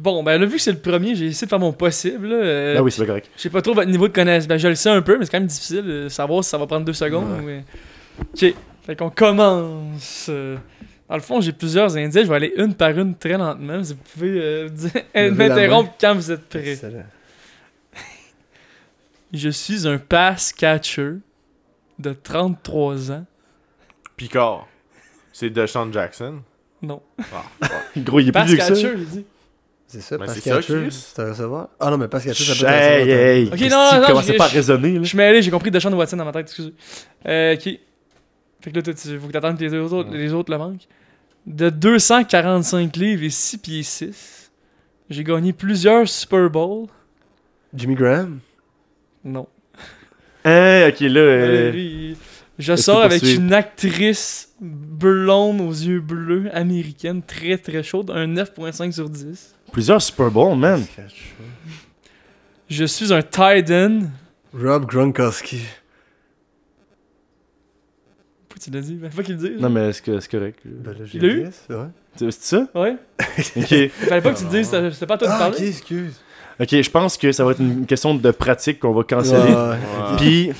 Bon, 0.00 0.22
ben 0.24 0.38
là, 0.40 0.46
vu 0.46 0.56
que 0.56 0.62
c'est 0.62 0.72
le 0.72 0.78
premier, 0.78 1.14
j'ai 1.14 1.26
essayé 1.26 1.46
de 1.46 1.50
faire 1.50 1.58
mon 1.60 1.72
possible. 1.72 2.26
là, 2.28 2.34
euh, 2.36 2.74
ah 2.78 2.82
oui, 2.82 2.90
c'est 2.90 3.06
correct. 3.06 3.30
Je 3.36 3.42
sais 3.42 3.50
pas 3.50 3.62
trop 3.62 3.74
votre 3.74 3.88
niveau 3.88 4.08
de 4.08 4.12
connaissance. 4.12 4.48
Ben, 4.48 4.58
je 4.58 4.66
le 4.68 4.74
sais 4.74 4.90
un 4.90 5.02
peu, 5.02 5.16
mais 5.18 5.24
c'est 5.24 5.30
quand 5.30 5.38
même 5.38 5.46
difficile 5.46 5.84
de 5.84 6.08
savoir 6.08 6.42
si 6.42 6.50
ça 6.50 6.58
va 6.58 6.66
prendre 6.66 6.84
deux 6.84 6.92
secondes. 6.92 7.26
mais- 7.44 7.64
Ok, 8.34 8.54
fait 8.88 8.96
qu'on 8.96 9.10
commence. 9.10 10.26
euh, 10.30 10.56
Dans 11.08 11.16
le 11.16 11.20
fond, 11.22 11.40
j'ai 11.42 11.52
plusieurs 11.52 11.96
indices. 11.96 12.22
Je 12.22 12.28
vais 12.28 12.34
aller 12.36 12.52
une 12.56 12.74
par 12.74 12.90
une 12.98 13.14
très 13.14 13.36
lentement. 13.36 13.80
Vous 13.82 13.94
pouvez 14.14 14.40
euh, 14.40 14.68
m'interrompre 15.32 15.92
quand 16.00 16.14
vous 16.14 16.30
êtes 16.32 16.48
prêts. 16.48 16.72
Excellent. 16.72 17.04
Je 19.32 19.50
suis 19.50 19.86
un 19.86 19.98
pass 19.98 20.52
catcher 20.52 21.14
de 21.98 22.12
33 22.14 23.12
ans. 23.12 23.26
Picard. 24.16 24.66
C'est 25.32 25.50
Deshaun 25.50 25.92
Jackson. 25.92 26.40
Non. 26.80 27.02
Ah. 27.32 27.44
Gros, 27.96 28.20
il 28.20 28.28
est 28.28 28.32
plus 28.32 28.40
Pass 28.40 28.48
vieux 28.48 28.56
que 28.56 28.62
ça. 28.62 28.68
catcher, 28.74 28.96
dit. 28.96 29.24
C'est 29.86 30.00
ça, 30.00 30.18
Ben, 30.18 30.26
Pass 30.26 30.34
c'est 30.34 30.48
ça, 30.50 30.56
Catcher, 30.56 30.88
c'est 30.90 31.22
un 31.22 31.28
recevoir? 31.30 31.68
Ah 31.80 31.90
non, 31.90 31.96
mais 31.98 32.08
Pass 32.08 32.24
Catcher, 32.24 32.44
ça 32.44 32.54
peut 32.66 32.70
être 32.72 32.74
un 32.74 32.98
recevoir. 33.00 33.18
hey, 33.26 33.46
Ok, 33.46 33.60
non, 33.70 34.14
non, 34.14 34.20
je- 34.22 34.32
pas 34.36 34.44
à 34.44 34.48
raisonner. 34.48 34.92
Là. 34.92 35.02
Je 35.02 35.08
suis 35.08 35.16
mêlé, 35.16 35.40
j'ai 35.42 35.50
compris 35.50 35.70
Deshaun 35.70 35.92
Watson 35.94 36.16
dans 36.18 36.24
ma 36.26 36.32
tête, 36.32 36.42
excusez. 36.46 36.74
Euh, 37.26 37.54
ok. 37.54 37.78
Fait 38.60 38.70
que 38.70 38.76
là, 38.76 38.82
tu 38.82 38.92
faut 39.18 39.26
que 39.28 39.32
t'attendes 39.32 39.56
que 39.58 39.64
les 39.64 39.70
deux 39.70 39.92
autres, 39.92 40.10
les 40.12 40.32
autres 40.32 40.50
le 40.50 40.58
manquent. 40.58 40.88
De 41.46 41.70
245 41.70 42.96
livres 42.96 43.22
et 43.24 43.30
6 43.30 43.58
pieds 43.58 43.82
6, 43.82 44.50
j'ai 45.08 45.24
gagné 45.24 45.52
plusieurs 45.52 46.08
Super 46.08 46.50
Bowls. 46.50 46.88
Jimmy 47.74 47.94
Graham? 47.94 48.40
Non. 49.24 49.46
Hein, 50.44 50.88
ok, 50.88 51.00
là. 51.00 51.20
euh, 51.20 52.14
Je 52.58 52.76
sors 52.76 53.02
avec 53.02 53.20
poursuivre? 53.20 53.42
une 53.42 53.52
actrice 53.52 54.52
blonde 54.60 55.60
aux 55.60 55.70
yeux 55.72 56.00
bleus, 56.00 56.48
américaine, 56.52 57.22
très 57.22 57.56
très 57.58 57.82
chaude, 57.82 58.10
un 58.10 58.26
9.5 58.26 58.92
sur 58.92 59.08
10. 59.08 59.54
plusieurs 59.72 60.02
Super 60.02 60.30
Bowl, 60.30 60.56
man. 60.56 60.84
Je 62.68 62.84
suis 62.84 63.12
un 63.12 63.22
tight 63.22 63.70
end. 63.70 64.00
Rob 64.54 64.86
Gronkowski. 64.86 65.60
Pourquoi 68.58 68.64
tu 68.64 68.70
l'as 68.70 68.80
dit? 68.80 68.94
Ben, 68.94 69.10
faut 69.10 69.22
qu'il 69.22 69.36
le 69.36 69.48
dise. 69.48 69.60
Non, 69.60 69.68
mais 69.70 69.92
c'est 69.92 70.02
que- 70.04 70.20
c'est 70.20 70.30
correct? 70.30 70.58
Ben 70.64 70.92
là, 70.92 70.98
j'ai 71.04 71.18
Il 71.18 71.22
l'a 71.26 71.28
eu? 71.34 71.46
c'est 71.66 71.72
vrai. 71.74 71.86
C'est 72.16 72.30
c'est 72.30 72.56
ça? 72.56 72.66
Ouais. 72.74 72.96
Ok. 73.56 73.90
Fallait 74.08 74.20
pas 74.22 74.32
que 74.32 74.38
tu 74.38 74.44
le 74.44 74.50
dises, 74.50 74.66
c'était 74.66 74.90
c'était 74.90 75.06
pas 75.06 75.14
à 75.14 75.18
toi 75.18 75.28
de 75.28 75.32
Ah, 75.34 75.38
parler. 75.38 75.56
ok, 75.56 75.62
excuse. 75.62 76.12
Ok, 76.60 76.68
je 76.82 76.90
pense 76.90 77.16
que 77.16 77.30
ça 77.32 77.44
va 77.44 77.52
être 77.52 77.60
une 77.60 77.86
question 77.86 78.14
de 78.14 78.30
pratique 78.32 78.80
qu'on 78.80 78.92
va 78.92 79.04
canceller. 79.04 79.52
Ouais. 79.52 79.54
Ouais. 79.54 79.76
Puis, 80.18 80.50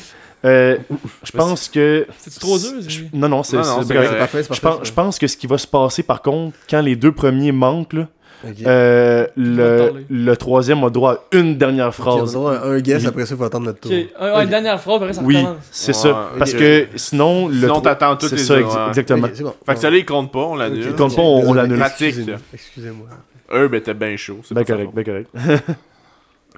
euh, 0.44 0.76
je 1.24 1.32
pense 1.32 1.68
que. 1.68 2.06
C'est-tu 2.18 2.38
trop 2.38 2.56
dur? 2.58 2.70
Je- 2.86 2.88
c'est- 2.88 3.12
Non, 3.12 3.28
non, 3.28 3.42
c'est 3.42 3.56
c'est 3.56 3.62
c'est. 3.82 3.86
C'est 3.88 4.18
parfait, 4.18 4.42
c'est 4.44 4.54
Je 4.54 4.60
pense, 4.60 4.78
je 4.86 4.92
pense 4.92 5.18
que 5.18 5.26
ce 5.26 5.36
qui 5.36 5.46
va 5.48 5.58
se 5.58 5.66
passer, 5.66 6.02
par 6.04 6.22
contre, 6.22 6.56
quand 6.70 6.80
les 6.80 6.94
deux 6.94 7.10
premiers 7.12 7.50
manquent, 7.52 7.94
là, 7.94 8.08
Ok. 8.44 8.54
euh, 8.66 9.26
le, 9.36 10.04
le 10.08 10.36
troisième 10.36 10.84
a 10.84 10.90
droit 10.90 11.12
à 11.14 11.36
une 11.36 11.58
dernière 11.58 11.88
on 11.88 11.92
phrase. 11.92 12.30
a 12.30 12.38
droit 12.38 12.54
à 12.54 12.64
un 12.66 12.78
guess, 12.80 13.02
Oui. 13.02 13.08
après 13.08 13.26
ça, 13.26 13.34
il 13.34 13.38
faut 13.38 13.44
attendre 13.44 13.66
notre 13.66 13.80
tour. 13.80 13.90
Ok, 13.92 14.06
un- 14.18 14.36
ouais, 14.36 14.44
une 14.44 14.50
dernière 14.50 14.80
phrase, 14.80 14.96
après 14.96 15.12
ça 15.12 15.22
Oui, 15.22 15.44
c'est 15.72 15.88
Ouais, 15.88 15.92
ça. 16.02 16.30
Parce 16.38 16.52
ok. 16.52 16.58
que 16.58 16.86
sinon, 16.96 17.48
le 17.48 17.54
Sinon, 17.54 17.68
tro- 17.74 17.80
t'attends 17.80 18.16
toutes 18.16 18.28
c'est 18.30 18.36
les 18.36 18.42
ça, 18.44 18.60
ex- 18.60 18.74
ouais. 18.74 18.88
exactement. 18.88 19.26
Ok, 19.26 19.32
c'est 19.34 19.42
bon. 19.42 19.54
Fait 19.66 19.74
que 19.74 19.80
ça, 19.80 19.90
il 19.90 20.04
compte 20.04 20.32
pas, 20.32 20.38
on 20.40 20.54
l'annule. 20.56 20.84
Il 20.86 20.94
compte 20.94 21.16
pas, 21.16 21.22
on- 21.22 21.48
on 21.48 21.52
l'annule. 21.52 21.82
excusez-moi, 21.82 22.36
Excusez-moi. 22.52 23.06
Excusez-moi. 23.08 23.08
Herb 23.50 23.74
était 23.74 23.94
bien 23.94 24.16
chaud. 24.16 24.40
c'est 24.44 24.54
Ben 24.54 24.64
correct, 24.64 24.90
ben 24.94 25.04
correct. 25.04 25.30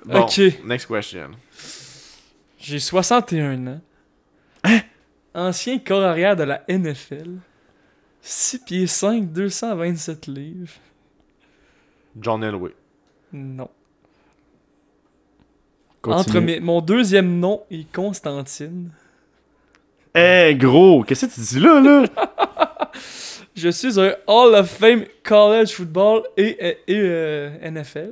Bon, 0.06 0.20
Ok. 0.22 0.40
next 0.64 0.86
question. 0.86 1.28
J'ai 2.58 2.78
61 2.78 3.66
ans. 3.66 3.80
Ancien 5.34 5.78
corps 5.78 6.02
arrière 6.02 6.36
de 6.36 6.42
la 6.42 6.62
NFL. 6.68 7.30
6 8.22 8.58
pieds 8.66 8.86
5, 8.86 9.32
227 9.32 10.26
livres. 10.26 10.72
John 12.18 12.42
Elway. 12.42 12.72
Non. 13.32 13.68
Continue. 16.02 16.20
Entre 16.20 16.40
mes- 16.40 16.60
mon 16.60 16.80
deuxième 16.80 17.38
nom 17.38 17.62
et 17.70 17.84
Constantine, 17.92 18.90
Hey, 20.14 20.56
gros, 20.56 21.04
qu'est-ce 21.04 21.26
que 21.26 21.32
tu 21.34 21.40
dis 21.40 21.60
là, 21.60 21.80
là? 21.80 22.04
je 23.54 23.68
suis 23.68 24.00
un 24.00 24.12
Hall 24.26 24.54
of 24.56 24.68
Fame 24.68 25.04
College 25.22 25.68
Football 25.72 26.22
et, 26.36 26.48
et, 26.68 26.78
et, 26.88 26.96
euh, 26.98 27.70
NFL. 27.70 28.10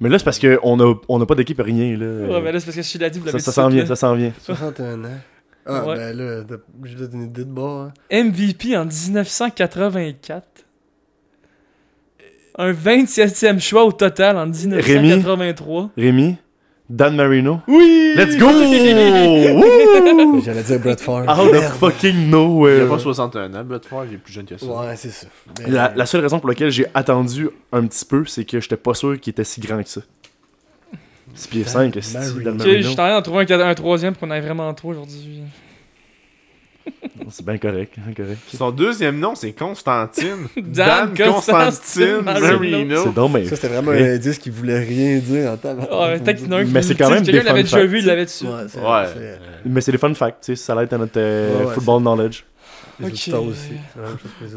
Mais 0.00 0.08
là, 0.08 0.18
c'est 0.18 0.24
parce 0.24 0.38
qu'on 0.40 0.76
n'a 0.76 0.94
on 1.08 1.20
a 1.20 1.26
pas 1.26 1.34
d'équipe 1.36 1.60
rien, 1.60 1.96
là. 1.96 2.06
Ouais, 2.28 2.40
mais 2.40 2.50
là, 2.52 2.58
c'est 2.60 2.66
parce 2.66 2.76
que 2.76 2.82
je 2.82 2.98
l'ai 2.98 3.10
dit, 3.10 3.18
vous 3.20 3.26
ça, 3.26 3.32
l'avez 3.32 3.42
ça 3.42 3.52
s'en 3.52 3.68
vient, 3.68 3.86
ça 3.86 3.94
s'en 3.96 4.14
vient. 4.14 4.32
61 4.42 5.04
ans. 5.04 5.08
Ah, 5.66 5.84
Ouais. 5.86 5.96
ben 5.96 6.16
là, 6.16 6.44
t'as- 6.44 6.56
je 6.84 6.96
donne 6.96 7.12
une 7.14 7.22
idée 7.28 7.44
de 7.44 7.50
bord. 7.50 7.82
hein. 7.82 7.92
MVP 8.10 8.76
en 8.76 8.84
1984. 8.86 10.44
Un 12.58 12.72
27e 12.72 13.60
choix 13.60 13.84
au 13.84 13.92
total 13.92 14.36
en 14.36 14.46
1983. 14.46 15.90
Rémi, 15.96 16.36
Dan 16.90 17.14
Marino? 17.14 17.60
Oui! 17.68 18.14
Let's 18.16 18.36
go! 18.36 18.48
J'allais 20.44 20.62
dire 20.64 20.80
Brett 20.80 21.00
Favre. 21.00 21.28
Out 21.28 21.54
of 21.54 21.78
fucking 21.78 22.14
Il 22.16 22.24
a 22.24 22.30
nowhere. 22.30 22.88
pas 22.88 22.98
61 22.98 23.54
ans, 23.54 23.64
Brett 23.64 23.84
Favre, 23.86 24.06
il 24.08 24.14
est 24.14 24.18
plus 24.18 24.32
jeune 24.32 24.44
que 24.46 24.56
ça. 24.56 24.66
Ouais, 24.66 24.96
c'est 24.96 25.10
ça. 25.10 25.26
Mais- 25.60 25.70
La, 25.70 25.92
la 25.94 26.06
seule 26.06 26.20
raison 26.22 26.40
pour 26.40 26.48
laquelle 26.48 26.70
j'ai 26.70 26.86
attendu 26.94 27.48
un 27.72 27.86
petit 27.86 28.04
peu, 28.04 28.24
c'est 28.26 28.44
que 28.44 28.60
j'étais 28.60 28.76
pas 28.76 28.94
sûr 28.94 29.20
qu'il 29.20 29.30
était 29.30 29.44
si 29.44 29.60
grand 29.60 29.82
que 29.82 29.88
ça. 29.88 30.00
6 31.34 31.48
pieds 31.48 31.64
5, 31.64 31.92
Dan 31.94 32.02
c'est. 32.02 32.42
Dan 32.42 32.56
Marino. 32.56 32.76
je 32.78 32.82
suis 32.82 32.92
en 32.92 32.94
train 32.96 33.14
d'en 33.14 33.22
trouver 33.22 33.46
un, 33.52 33.60
un 33.60 33.74
troisième 33.74 34.14
pour 34.14 34.20
qu'on 34.26 34.30
aille 34.32 34.40
vraiment 34.42 34.72
trop 34.74 34.88
aujourd'hui. 34.90 35.42
C'est 37.30 37.44
bien 37.44 37.58
correct, 37.58 37.94
bien 37.98 38.14
correct. 38.14 38.38
Son 38.54 38.70
deuxième 38.70 39.18
nom, 39.18 39.34
c'est 39.34 39.52
Constantine. 39.52 40.48
Dan 40.56 41.12
Constantine 41.14 42.20
Marino. 42.24 43.02
C'est 43.04 43.14
donc, 43.14 43.32
mais. 43.32 43.44
Ça, 43.44 43.56
c'était 43.56 43.68
vraiment 43.68 43.92
vrai. 43.92 44.10
un 44.10 44.14
indice 44.14 44.38
qui 44.38 44.50
voulait 44.50 44.78
rien 44.80 45.18
dire 45.18 45.52
en 45.52 45.56
temps. 45.56 45.76
Un 45.90 46.18
qui 46.18 46.44
Mais 46.72 46.82
c'est 46.82 46.94
quand 46.94 47.10
même 47.10 47.22
Quelqu'un 47.22 47.40
des 47.40 47.44
l'avait 47.44 47.60
fun 47.60 47.62
déjà 47.64 47.78
facts. 47.78 47.86
vu, 47.90 47.98
il 47.98 48.06
l'avait 48.06 48.24
dessus. 48.24 48.46
Ouais, 48.46 48.80
Ouais. 48.82 49.38
Mais 49.64 49.80
c'est 49.80 49.92
des 49.92 49.98
fun 49.98 50.14
facts, 50.14 50.44
tu 50.44 50.56
sais, 50.56 50.62
ça 50.64 50.74
l'aide 50.74 50.92
à 50.92 50.98
notre 50.98 51.12
euh, 51.18 51.58
Ouais, 51.58 51.64
ouais, 51.66 51.74
football 51.74 52.00
knowledge. 52.02 52.44
Les 53.00 53.06
auditeurs 53.06 53.44
aussi. 53.44 53.72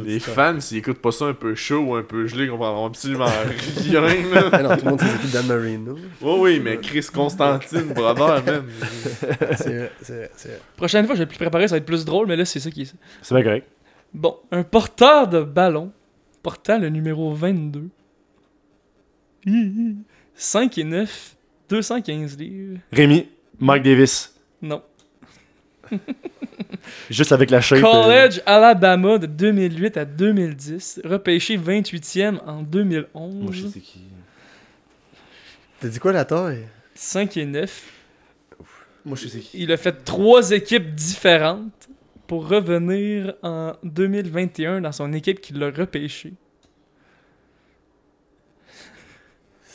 Même 0.04 0.20
fans, 0.20 0.60
s'ils 0.60 0.78
écoutent 0.80 1.02
pas 1.02 1.12
ça 1.12 1.26
un 1.26 1.34
peu 1.34 1.54
chaud 1.56 1.80
ou 1.80 1.96
un 1.96 2.04
peu 2.04 2.26
gelé, 2.28 2.46
ils 2.46 2.50
comprendront 2.50 2.88
absolument 2.88 3.26
rien. 3.26 4.02
là. 4.02 4.62
Non, 4.62 4.78
tout 4.78 4.86
le 4.86 4.90
monde 4.92 5.02
qui 5.22 5.28
Dan 5.32 5.48
Marino. 5.48 5.96
Oui, 6.22 6.34
oui, 6.40 6.60
mais 6.60 6.78
Chris 6.80 7.06
Constantine, 7.14 7.94
brother, 7.94 8.44
man. 8.44 8.64
C'est 9.58 9.78
vrai, 9.78 9.92
c'est 10.02 10.14
vrai, 10.16 10.32
c'est 10.36 10.48
vrai. 10.50 10.60
Prochaine 10.76 11.06
fois, 11.06 11.16
je 11.16 11.20
vais 11.20 11.26
plus 11.28 11.38
préparer, 11.38 11.68
ça 11.68 11.76
va 11.76 11.78
être 11.78 11.86
plus 11.86 12.06
drôle, 12.06 12.28
mais 12.28 12.36
là, 12.36 12.46
c'est 12.46 12.60
ça 12.60 12.72
qui 12.72 12.84
est 12.84 12.86
ça. 12.86 12.94
C'est 13.22 13.36
bien 13.36 13.44
correct. 13.44 13.68
Bon, 14.14 14.38
un 14.52 14.64
porteur 14.64 15.28
de 15.28 15.42
ballon 15.42 15.92
portant 16.44 16.80
le 16.80 16.90
numéro 16.90 17.34
22. 17.34 17.90
5 20.36 20.78
et 20.78 20.84
9, 20.84 21.36
215 21.70 22.38
livres. 22.38 22.80
Rémi, 22.92 23.28
Mike 23.60 23.84
Davis. 23.84 24.36
Non. 24.62 24.82
Juste 27.10 27.32
avec 27.32 27.50
la 27.50 27.62
shape. 27.62 27.80
euh, 27.80 27.82
College 27.82 28.42
Alabama 28.46 29.18
de 29.18 29.26
2008 29.28 29.98
à 29.98 30.06
2010. 30.06 31.02
Repêché 31.04 31.58
28e 31.58 32.40
en 32.46 32.62
2011. 32.64 33.36
Moi, 33.36 33.52
je 33.54 33.68
sais 33.68 33.80
qui. 33.80 34.02
T'as 35.80 35.88
dit 35.88 36.00
quoi 36.00 36.12
la 36.12 36.26
taille? 36.26 36.66
5 36.96 37.38
et 37.38 37.46
9. 37.46 37.84
Moi, 39.06 39.18
je 39.20 39.28
sais 39.28 39.40
qui. 39.40 39.64
Il 39.64 39.72
a 39.72 39.78
fait 39.78 40.04
trois 40.04 40.52
équipes 40.52 40.94
différentes 40.94 41.90
pour 42.28 42.48
revenir 42.48 43.34
en 43.44 43.74
2021 43.84 44.82
dans 44.82 44.92
son 44.92 45.12
équipe 45.14 45.42
qui 45.42 45.54
l'a 45.54 45.72
repêché. 45.72 46.34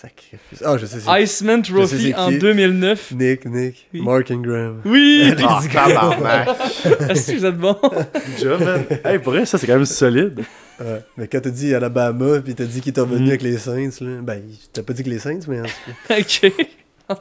Sacrifice. 0.06 0.62
Ah, 0.64 0.76
je 0.78 0.86
sais, 0.86 1.00
c'est 1.00 1.22
Iceman 1.22 1.62
Trophy 1.62 2.14
en 2.14 2.28
qui? 2.28 2.38
2009. 2.38 3.12
Nick, 3.12 3.44
Nick, 3.46 3.88
Oui. 3.92 4.02
Mark 4.02 4.30
Ingram. 4.30 4.80
Oui! 4.84 5.32
Ah, 5.42 5.60
tabarnak. 5.72 6.48
Est-ce 7.10 7.32
que 7.32 7.36
vous 7.38 7.46
êtes 7.46 7.56
bon? 7.58 7.76
Good 7.82 8.38
job, 8.40 8.60
man. 8.62 8.84
Hey, 9.04 9.18
pour 9.18 9.32
vrai, 9.32 9.46
ça, 9.46 9.58
c'est 9.58 9.66
quand 9.66 9.74
même 9.74 9.84
solide. 9.84 10.40
Ouais. 10.78 11.02
Mais 11.16 11.26
quand 11.26 11.40
t'as 11.40 11.50
dit 11.50 11.74
Alabama, 11.74 12.40
puis 12.40 12.54
t'as 12.54 12.64
dit 12.64 12.80
qu'il 12.80 12.90
était 12.90 13.00
revenu 13.00 13.24
Mm. 13.24 13.28
avec 13.28 13.42
les 13.42 13.58
Saints, 13.58 13.90
là, 14.00 14.20
ben, 14.22 14.42
t'as 14.72 14.82
pas 14.82 14.92
dit 14.92 15.02
que 15.02 15.10
les 15.10 15.18
Saints, 15.18 15.40
mais 15.48 15.60
en 15.60 15.64
tout 15.64 15.70
cas, 16.08 16.18
ok. 17.10 17.18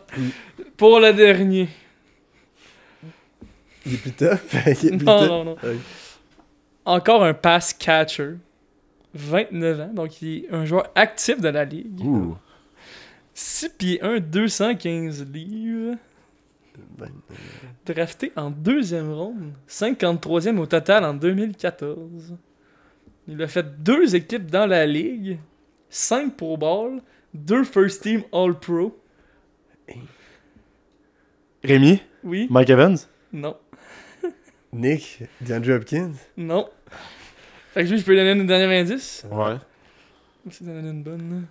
Pour 0.77 0.99
le 0.99 1.13
dernier. 1.13 1.69
il 3.85 3.93
est 3.93 3.97
plus 3.97 4.11
tough. 4.11 4.37
il 4.53 4.69
est 4.71 4.97
plus 4.97 5.05
Non, 5.05 5.19
tough. 5.19 5.27
non, 5.29 5.43
non. 5.45 5.55
Ouais. 5.63 5.75
Encore 6.85 7.23
un 7.23 7.33
pass 7.33 7.73
catcher. 7.73 8.31
29 9.17 9.79
ans, 9.79 9.91
donc 9.93 10.21
il 10.21 10.39
est 10.43 10.45
un 10.51 10.65
joueur 10.65 10.87
actif 10.93 11.39
de 11.39 11.47
la 11.47 11.63
ligue. 11.63 12.01
Ouh. 12.03 12.35
6 13.35 13.69
pieds 13.77 14.01
1, 14.01 14.19
215 14.21 15.25
livres. 15.31 15.97
Ben, 16.97 17.11
Drafté 17.85 18.31
en 18.35 18.49
deuxième 18.49 19.11
ronde. 19.13 19.53
53e 19.69 20.57
au 20.57 20.65
total 20.65 21.03
en 21.05 21.13
2014. 21.13 22.35
Il 23.27 23.41
a 23.41 23.47
fait 23.47 23.83
deux 23.83 24.15
équipes 24.15 24.49
dans 24.49 24.65
la 24.65 24.85
ligue. 24.85 25.37
5 25.89 26.35
Pro 26.35 26.57
Bowl. 26.57 27.01
2 27.33 27.63
First 27.65 28.03
Team 28.03 28.23
All 28.31 28.57
Pro. 28.57 28.97
Rémi, 31.63 32.01
Oui? 32.23 32.47
Mike 32.49 32.69
Evans? 32.69 32.97
Non. 33.33 33.57
Nick, 34.73 35.23
DeAndre 35.41 35.71
Hopkins? 35.75 36.13
Non. 36.37 36.69
Fait 37.73 37.83
que 37.83 37.95
je 37.95 38.03
peux 38.03 38.11
lui 38.11 38.17
donner 38.19 38.39
un 38.39 38.43
dernier 38.45 38.79
indice. 38.79 39.25
Ouais. 39.29 39.55
C'est 40.51 40.63
donner 40.63 40.89
une 40.89 41.03
bonne. 41.03 41.45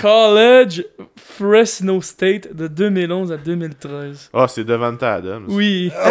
College 0.00 0.84
Fresno 1.16 2.00
State 2.02 2.54
de 2.54 2.66
2011 2.68 3.32
à 3.32 3.36
2013. 3.36 4.30
Ah, 4.34 4.46
c'est 4.48 4.64
Devante 4.64 5.02
Adams. 5.02 5.44
Oui. 5.48 5.90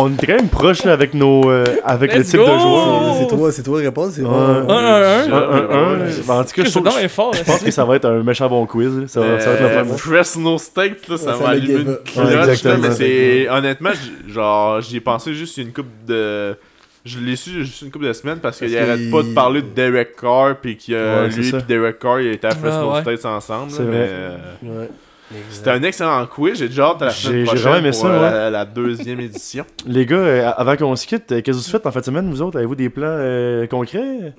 On 0.00 0.12
est 0.12 0.26
quand 0.26 0.34
même 0.36 0.48
proche 0.48 0.84
là, 0.84 0.92
avec, 0.92 1.12
nos, 1.14 1.50
euh, 1.50 1.64
avec 1.84 2.14
le 2.14 2.22
type 2.24 2.36
go! 2.38 2.42
de 2.46 2.50
joueur. 2.58 3.02
Oh! 3.02 3.16
C'est 3.18 3.26
toi, 3.36 3.52
c'est 3.52 3.62
toi 3.64 3.78
la 3.80 3.84
réponse, 3.86 4.12
c'est 4.12 4.22
Ouais. 4.22 4.28
bon. 4.28 4.36
Un, 4.38 4.68
un, 4.68 5.02
un. 5.02 5.32
Un, 5.32 5.32
un, 5.32 5.70
un. 5.70 6.00
Ouais. 6.06 6.12
Ben, 6.26 6.34
en 6.34 6.44
tout 6.44 6.52
cas, 6.54 6.64
je, 6.64 7.08
fort. 7.08 7.32
pense 7.44 7.62
que 7.64 7.70
ça 7.72 7.84
va 7.84 7.96
être 7.96 8.04
un 8.04 8.22
méchant 8.22 8.48
bon 8.48 8.64
quiz. 8.66 8.96
là. 8.96 9.08
Ça, 9.08 9.20
va, 9.20 9.40
ça 9.40 9.50
va 9.50 9.56
être 9.56 9.62
Euh, 9.78 9.84
le. 9.84 9.96
Fresno 9.96 10.56
State, 10.58 11.08
là, 11.08 11.16
ça 11.16 11.36
Ouais, 11.36 11.42
va 11.42 11.48
allumer 11.50 11.80
une 11.80 11.96
cloche. 12.04 12.62
Ouais, 12.98 13.48
honnêtement, 13.50 13.90
genre 14.28 14.80
j'y 14.80 14.96
ai 14.96 15.00
pensé 15.00 15.34
juste 15.34 15.56
une 15.56 15.72
couple 15.72 15.88
de 16.06 16.56
je 17.04 17.18
l'ai 17.20 17.36
su 17.36 17.64
juste 17.64 17.82
une 17.82 17.90
couple 17.90 18.06
de 18.06 18.12
semaines 18.12 18.38
parce 18.40 18.58
qu'il 18.58 18.76
arrête 18.76 19.10
pas 19.10 19.22
de 19.22 19.32
parler 19.34 19.62
de 19.62 19.68
Derek 19.68 20.16
Carr 20.16 20.56
puis 20.60 20.76
que 20.76 20.92
Ouais, 20.92 21.28
lui 21.28 21.48
et 21.48 21.62
Derek 21.66 21.98
Carr 21.98 22.20
ils 22.20 22.32
étaient 22.32 22.46
à 22.48 22.54
Fresno 22.54 22.90
Ah, 22.92 23.02
ouais. 23.04 23.16
State 23.16 23.24
ensemble. 23.26 23.70
C'est 23.70 23.82
vrai. 23.82 23.90
mais, 24.62 24.68
euh, 24.70 24.80
Ouais. 24.80 24.88
C'était 25.50 25.70
un 25.72 25.82
excellent 25.82 26.26
quiz, 26.26 26.58
j'ai 26.58 26.68
déjà 26.68 26.86
hâte 26.86 27.02
à 27.02 27.06
la 27.06 27.10
J'ai- 27.10 27.28
semaine 27.28 27.40
j'ai 27.40 27.44
prochaine 27.44 27.74
aimé 27.74 27.90
pour 27.90 28.00
ça, 28.00 28.06
euh, 28.06 28.18
ouais. 28.22 28.30
la, 28.30 28.50
la 28.50 28.64
deuxième 28.64 29.20
édition. 29.20 29.66
Les 29.86 30.06
gars, 30.06 30.16
euh, 30.16 30.50
avant 30.56 30.74
qu'on 30.76 30.96
se 30.96 31.06
quitte, 31.06 31.26
qu'est-ce 31.26 31.42
que 31.42 31.52
vous 31.52 31.70
faites 31.70 31.84
en 31.86 31.92
fin 31.92 32.00
de 32.00 32.04
semaine, 32.06 32.30
vous 32.30 32.40
autres? 32.40 32.56
Avez-vous 32.56 32.74
des 32.76 32.88
plans 32.88 33.04
euh, 33.06 33.66
concrets? 33.66 34.32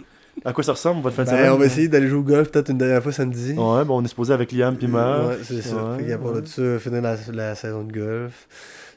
À 0.43 0.51
quoi 0.51 0.63
ça 0.63 0.71
ressemble 0.71 1.03
votre 1.03 1.15
fin 1.15 1.25
de 1.25 1.29
Ben, 1.29 1.37
semaine? 1.37 1.51
on 1.51 1.57
va 1.57 1.65
essayer 1.67 1.89
d'aller 1.89 2.07
jouer 2.07 2.17
au 2.19 2.23
golf 2.23 2.49
peut-être 2.49 2.69
une 2.71 2.79
dernière 2.79 3.03
fois 3.03 3.11
samedi. 3.11 3.51
Ouais, 3.51 3.85
bon, 3.85 3.99
on 4.01 4.03
est 4.03 4.07
supposé 4.07 4.33
avec 4.33 4.51
Liam 4.51 4.75
puis 4.77 4.87
Marc. 4.87 5.27
Ouais, 5.27 5.37
c'est 5.43 5.61
ça. 5.61 5.75
Ouais, 5.75 6.15
ouais. 6.15 6.41
de 6.41 6.47
ça, 6.47 6.79
finir 6.79 7.01
la, 7.03 7.15
la 7.33 7.53
saison 7.53 7.83
de 7.83 7.91
golf. 7.91 8.47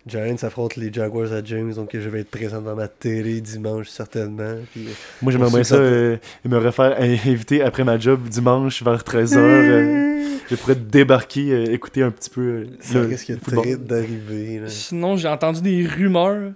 Giants 0.06 0.36
affrontent 0.42 0.74
les 0.80 0.92
Jaguars 0.92 1.32
à 1.32 1.42
James, 1.44 1.72
donc 1.74 1.90
je 1.94 2.08
vais 2.08 2.20
être 2.20 2.30
présent 2.30 2.60
dans 2.60 2.74
ma 2.74 2.88
télé 2.88 3.40
dimanche 3.40 3.88
certainement. 3.88 4.56
Puis, 4.72 4.86
euh, 4.88 4.90
Moi, 5.22 5.30
j'aimerais 5.32 5.50
bien 5.50 5.62
ça, 5.64 5.76
euh, 5.76 6.16
me 6.44 6.58
refaire 6.58 6.96
inviter 7.00 7.62
après 7.62 7.84
ma 7.84 7.98
job 7.98 8.20
dimanche 8.28 8.82
vers 8.82 9.02
13h. 9.02 9.36
euh, 9.38 10.38
je 10.50 10.56
pourrais 10.56 10.74
débarquer, 10.74 11.52
euh, 11.52 11.72
écouter 11.72 12.02
un 12.02 12.10
petit 12.10 12.30
peu 12.30 12.40
euh, 12.40 12.66
ça 12.80 12.94
le, 12.94 13.06
risque 13.06 13.28
le 13.28 13.36
football. 13.36 13.62
très 13.64 13.76
d'arriver. 13.76 14.62
Sinon, 14.66 15.16
j'ai 15.16 15.28
entendu 15.28 15.60
des 15.62 15.86
rumeurs 15.86 16.52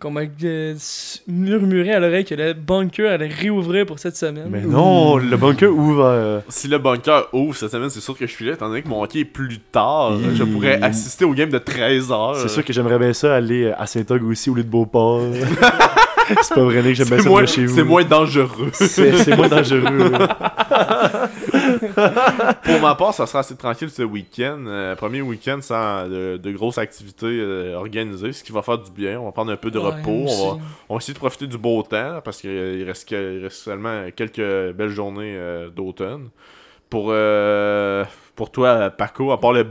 qu'on 0.00 0.10
m'a 0.10 0.22
euh, 0.44 0.74
murmuré 1.28 1.92
à 1.92 2.00
l'oreille 2.00 2.24
que 2.24 2.34
le 2.34 2.54
bunker 2.54 3.10
allait 3.10 3.28
réouvrir 3.28 3.84
pour 3.84 3.98
cette 3.98 4.16
semaine. 4.16 4.48
Mais 4.48 4.62
non, 4.62 5.18
le 5.18 5.36
bunker 5.36 5.70
ouvert. 5.70 6.42
Si 6.48 6.68
le 6.68 6.78
bunker 6.78 7.28
ouvre 7.34 7.54
cette 7.54 7.70
semaine, 7.70 7.90
c'est 7.90 8.00
sûr 8.00 8.16
que 8.16 8.26
je 8.26 8.32
suis 8.32 8.46
là, 8.46 8.54
étant 8.54 8.68
donné 8.68 8.82
que 8.82 8.88
mon 8.88 9.02
hockey 9.02 9.20
est 9.20 9.24
plus 9.26 9.58
tard. 9.58 10.14
Je 10.34 10.42
pourrais 10.44 10.82
assister 10.82 11.24
au 11.24 11.34
game 11.34 11.50
de 11.50 11.58
13h. 11.58 12.42
C'est 12.42 12.48
sûr 12.48 12.64
que 12.64 12.72
j'aimerais 12.72 12.98
bien 12.98 13.12
ça 13.12 13.34
aller 13.34 13.64
euh, 13.64 13.74
à 13.78 13.86
Saint-Og 13.86 14.24
aussi 14.24 14.48
au 14.48 14.54
lieu 14.54 14.64
de 14.64 14.68
Beauport. 14.68 15.20
c'est 16.42 16.54
pas 16.54 16.62
vrai 16.62 16.82
que 16.82 16.94
j'aime 16.94 17.08
bien 17.08 17.18
ça 17.20 17.28
moins, 17.28 17.42
de 17.42 17.46
chez 17.46 17.66
vous. 17.66 17.74
c'est 17.74 17.84
moins 17.84 18.04
dangereux. 18.04 18.70
C'est 18.72 19.36
moins 19.36 19.48
dangereux. 19.48 20.12
Pour 22.64 22.80
ma 22.80 22.94
part, 22.94 23.14
ça 23.14 23.26
sera 23.26 23.40
assez 23.40 23.56
tranquille 23.56 23.90
ce 23.90 24.02
week-end. 24.02 24.64
Euh, 24.66 24.94
premier 24.96 25.20
week-end 25.22 25.58
sans 25.60 26.08
de, 26.08 26.36
de 26.36 26.50
grosses 26.52 26.78
activités 26.78 27.26
euh, 27.26 27.74
organisées, 27.76 28.32
ce 28.32 28.42
qui 28.44 28.52
va 28.52 28.62
faire 28.62 28.78
du 28.78 28.90
bien. 28.90 29.20
On 29.20 29.26
va 29.26 29.32
prendre 29.32 29.52
un 29.52 29.56
peu 29.56 29.70
de 29.70 29.78
Ouais, 29.78 29.86
repos. 29.86 30.26
On 30.28 30.50
va, 30.52 30.58
on 30.88 30.94
va 30.94 30.98
essayer 30.98 31.14
de 31.14 31.18
profiter 31.18 31.46
du 31.46 31.58
beau 31.58 31.82
temps 31.82 32.20
parce 32.24 32.40
qu'il 32.40 32.82
reste, 32.86 33.08
que- 33.08 33.38
il 33.38 33.42
reste 33.44 33.56
seulement 33.62 34.06
quelques 34.14 34.72
belles 34.74 34.88
journées 34.90 35.34
euh, 35.36 35.68
d'automne. 35.70 36.28
Pour, 36.88 37.08
euh, 37.10 38.04
pour 38.34 38.50
toi, 38.50 38.90
Paco, 38.90 39.30
à 39.30 39.38
part 39.40 39.52
le- 39.52 39.62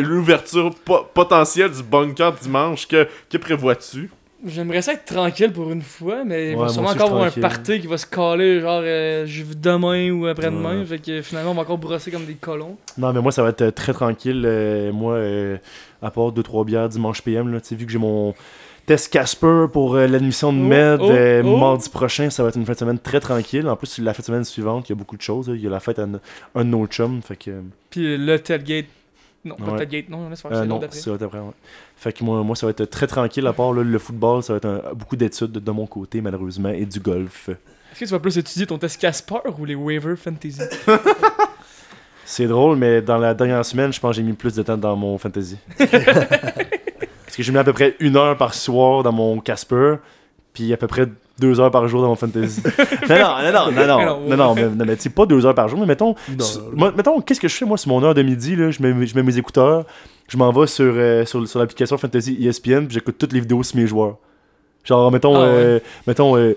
l'ouverture 0.00 0.70
po- 0.84 1.04
potentielle 1.12 1.70
du 1.70 1.82
bunker 1.82 2.32
dimanche, 2.32 2.88
que, 2.88 3.06
que 3.30 3.36
prévois-tu? 3.36 4.10
J'aimerais 4.44 4.82
ça 4.82 4.94
être 4.94 5.04
tranquille 5.04 5.52
pour 5.52 5.70
une 5.70 5.82
fois, 5.82 6.24
mais 6.24 6.50
il 6.50 6.56
Ouais, 6.56 6.62
va 6.62 6.68
sûrement 6.68 6.90
encore 6.90 7.10
avoir 7.10 7.24
un 7.24 7.30
party 7.40 7.80
qui 7.80 7.86
va 7.86 7.96
se 7.96 8.06
caler, 8.06 8.60
genre 8.60 8.80
euh, 8.82 9.26
demain 9.56 10.10
ou 10.10 10.26
après-demain. 10.26 10.80
Ouais. 10.80 10.84
Fait 10.84 10.98
que 10.98 11.22
finalement, 11.22 11.52
on 11.52 11.54
va 11.54 11.62
encore 11.62 11.78
brosser 11.78 12.10
comme 12.10 12.24
des 12.26 12.34
colons. 12.34 12.76
Non, 12.98 13.12
mais 13.12 13.20
moi, 13.20 13.30
ça 13.30 13.42
va 13.42 13.50
être 13.50 13.62
euh, 13.62 13.70
très 13.70 13.92
tranquille. 13.92 14.42
Euh, 14.44 14.92
moi, 14.92 15.14
euh, 15.14 15.56
à 16.02 16.10
part 16.10 16.32
2-3 16.32 16.64
bières 16.64 16.88
dimanche 16.88 17.22
PM, 17.22 17.52
là, 17.52 17.58
vu 17.70 17.86
que 17.86 17.92
j'ai 17.92 17.98
mon 17.98 18.34
test 18.86 19.12
Casper 19.12 19.66
pour 19.72 19.94
euh, 19.94 20.06
l'admission 20.08 20.52
de 20.52 20.58
Oh, 20.58 20.62
Med 20.62 21.00
oh, 21.00 21.12
oh. 21.44 21.56
mardi 21.56 21.88
prochain, 21.88 22.28
ça 22.30 22.42
va 22.42 22.48
être 22.48 22.56
une 22.56 22.66
fin 22.66 22.72
de 22.72 22.78
semaine 22.78 22.98
très 22.98 23.20
tranquille. 23.20 23.68
En 23.68 23.76
plus, 23.76 23.98
la 23.98 24.12
fin 24.12 24.22
de 24.22 24.26
semaine 24.26 24.44
suivante, 24.44 24.88
il 24.88 24.92
y 24.92 24.94
a 24.94 24.96
beaucoup 24.96 25.16
de 25.16 25.22
choses. 25.22 25.48
là. 25.48 25.54
Il 25.54 25.62
y 25.62 25.66
a 25.66 25.70
la 25.70 25.78
fête 25.80 25.98
à 26.00 26.02
un, 26.02 26.64
de 26.64 26.68
nos 26.68 26.86
chums. 26.86 27.22
Fait 27.22 27.36
que, 27.36 27.50
euh, 27.50 27.60
Puis 27.90 28.16
le 28.16 28.38
tailgate. 28.40 28.86
Non, 29.44 29.56
pas 29.56 29.72
Ouais. 29.72 29.78
tailgate, 29.78 30.08
non, 30.08 30.28
laisse 30.28 30.40
faire 30.40 30.52
euh, 30.52 30.64
non, 30.64 30.80
c'est 30.90 31.10
l'autre 31.10 31.24
après. 31.24 31.38
ouais. 31.40 31.50
Fait 31.96 32.12
que 32.12 32.22
moi, 32.22 32.42
moi, 32.44 32.54
ça 32.54 32.66
va 32.66 32.70
être 32.70 32.84
très 32.84 33.06
tranquille. 33.08 33.44
À 33.46 33.52
part 33.52 33.72
là, 33.72 33.82
le 33.82 33.98
football, 33.98 34.42
ça 34.42 34.52
va 34.52 34.58
être 34.58 34.66
un- 34.66 34.94
beaucoup 34.94 35.16
d'études 35.16 35.50
de 35.52 35.70
mon 35.72 35.86
côté, 35.86 36.20
malheureusement, 36.20 36.68
et 36.68 36.84
du 36.86 37.00
golf. 37.00 37.48
Est-ce 37.48 38.00
que 38.00 38.04
tu 38.06 38.10
vas 38.12 38.20
plus 38.20 38.38
étudier 38.38 38.66
ton 38.66 38.78
test 38.78 39.00
Casper 39.00 39.38
ou 39.58 39.64
les 39.64 39.74
waiver 39.74 40.14
fantasy? 40.16 40.60
C'est 42.24 42.46
drôle, 42.46 42.76
mais 42.76 43.02
dans 43.02 43.18
la 43.18 43.34
dernière 43.34 43.64
semaine, 43.64 43.92
je 43.92 44.00
pense 44.00 44.10
que 44.12 44.16
j'ai 44.16 44.22
mis 44.22 44.32
plus 44.32 44.54
de 44.54 44.62
temps 44.62 44.76
dans 44.78 44.96
mon 44.96 45.18
fantasy. 45.18 45.58
Parce 45.78 47.36
que 47.36 47.42
j'ai 47.42 47.52
mis 47.52 47.58
à 47.58 47.64
peu 47.64 47.72
près 47.72 47.96
une 48.00 48.16
heure 48.16 48.36
par 48.36 48.54
soir 48.54 49.02
dans 49.02 49.12
mon 49.12 49.40
Casper, 49.40 49.96
puis 50.52 50.72
à 50.72 50.76
peu 50.76 50.86
près 50.86 51.06
deux 51.42 51.60
heures 51.60 51.70
par 51.70 51.86
jour 51.88 52.00
dans 52.02 52.08
mon 52.08 52.14
fantasy. 52.14 52.62
non, 53.08 53.16
non, 53.18 53.52
non, 53.52 53.72
non, 53.72 53.86
non, 53.86 53.86
non, 53.86 54.20
non, 54.28 54.36
non, 54.36 54.54
mais, 54.54 54.68
non, 54.68 54.84
mais 54.86 54.96
tu 54.96 55.10
pas 55.10 55.26
deux 55.26 55.44
heures 55.44 55.54
par 55.54 55.68
jour, 55.68 55.78
mais 55.78 55.86
mettons, 55.86 56.14
moi, 56.72 56.92
mettons, 56.96 57.20
qu'est-ce 57.20 57.40
que 57.40 57.48
je 57.48 57.54
fais, 57.54 57.64
moi, 57.64 57.76
sur 57.76 57.88
mon 57.88 58.02
heure 58.02 58.14
de 58.14 58.22
midi, 58.22 58.56
là, 58.56 58.70
je 58.70 58.80
mets, 58.82 59.06
je 59.06 59.14
mets 59.14 59.22
mes 59.22 59.36
écouteurs, 59.36 59.84
je 60.28 60.36
m'en 60.36 60.52
vais 60.52 60.66
sur, 60.66 60.92
euh, 60.96 61.24
sur, 61.24 61.46
sur 61.46 61.58
l'application 61.58 61.98
Fantasy 61.98 62.38
ESPN, 62.40 62.86
puis 62.86 62.94
j'écoute 62.94 63.16
toutes 63.18 63.32
les 63.32 63.40
vidéos 63.40 63.62
sur 63.62 63.76
mes 63.76 63.86
joueurs. 63.86 64.16
Genre, 64.84 65.12
mettons, 65.12 65.36
Ah 65.36 65.40
ouais. 65.40 65.46
euh, 65.48 65.78
mettons 66.08 66.36
euh, 66.36 66.54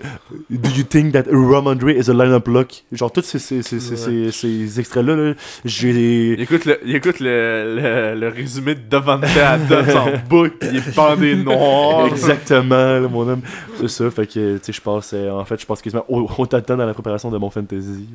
Do 0.50 0.68
you 0.76 0.82
think 0.82 1.12
that 1.12 1.24
Ramondre 1.30 1.90
is 1.90 2.10
a 2.10 2.12
line-up 2.12 2.48
lock? 2.48 2.82
Genre, 2.90 3.12
tous 3.12 3.22
ces, 3.22 3.38
ces, 3.38 3.62
ces, 3.62 3.78
ces, 3.78 3.96
ces- 3.96 4.32
ces 4.32 4.80
extraits-là, 4.80 5.14
là, 5.14 5.34
j'ai... 5.64 6.32
Il 6.32 6.40
écoute 6.40 6.64
le, 6.64 6.78
écoute 6.92 7.20
le, 7.20 7.76
le, 8.14 8.18
le 8.18 8.28
résumé 8.28 8.74
de 8.74 8.80
Devante 8.90 9.24
Adams 9.36 9.96
en 9.96 10.06
boucle, 10.28 10.56
pis 10.58 10.66
il 10.72 10.76
est 10.78 10.96
bandé 10.96 11.36
noir. 11.36 12.06
Exactement, 12.08 12.98
là, 12.98 13.08
mon 13.08 13.28
homme. 13.28 13.42
C'est 13.78 13.88
ça, 13.88 14.10
fait 14.10 14.26
que, 14.26 14.56
tu 14.56 14.64
sais, 14.64 14.72
je 14.72 14.80
passe, 14.80 15.12
euh, 15.14 15.30
en 15.30 15.44
fait, 15.44 15.60
je 15.60 15.66
passe 15.66 15.80
quasiment 15.80 16.04
au- 16.08 16.28
autant 16.38 16.58
de 16.58 16.64
temps 16.64 16.76
dans 16.76 16.86
la 16.86 16.94
préparation 16.94 17.30
de 17.30 17.38
mon 17.38 17.48
fantasy. 17.50 18.06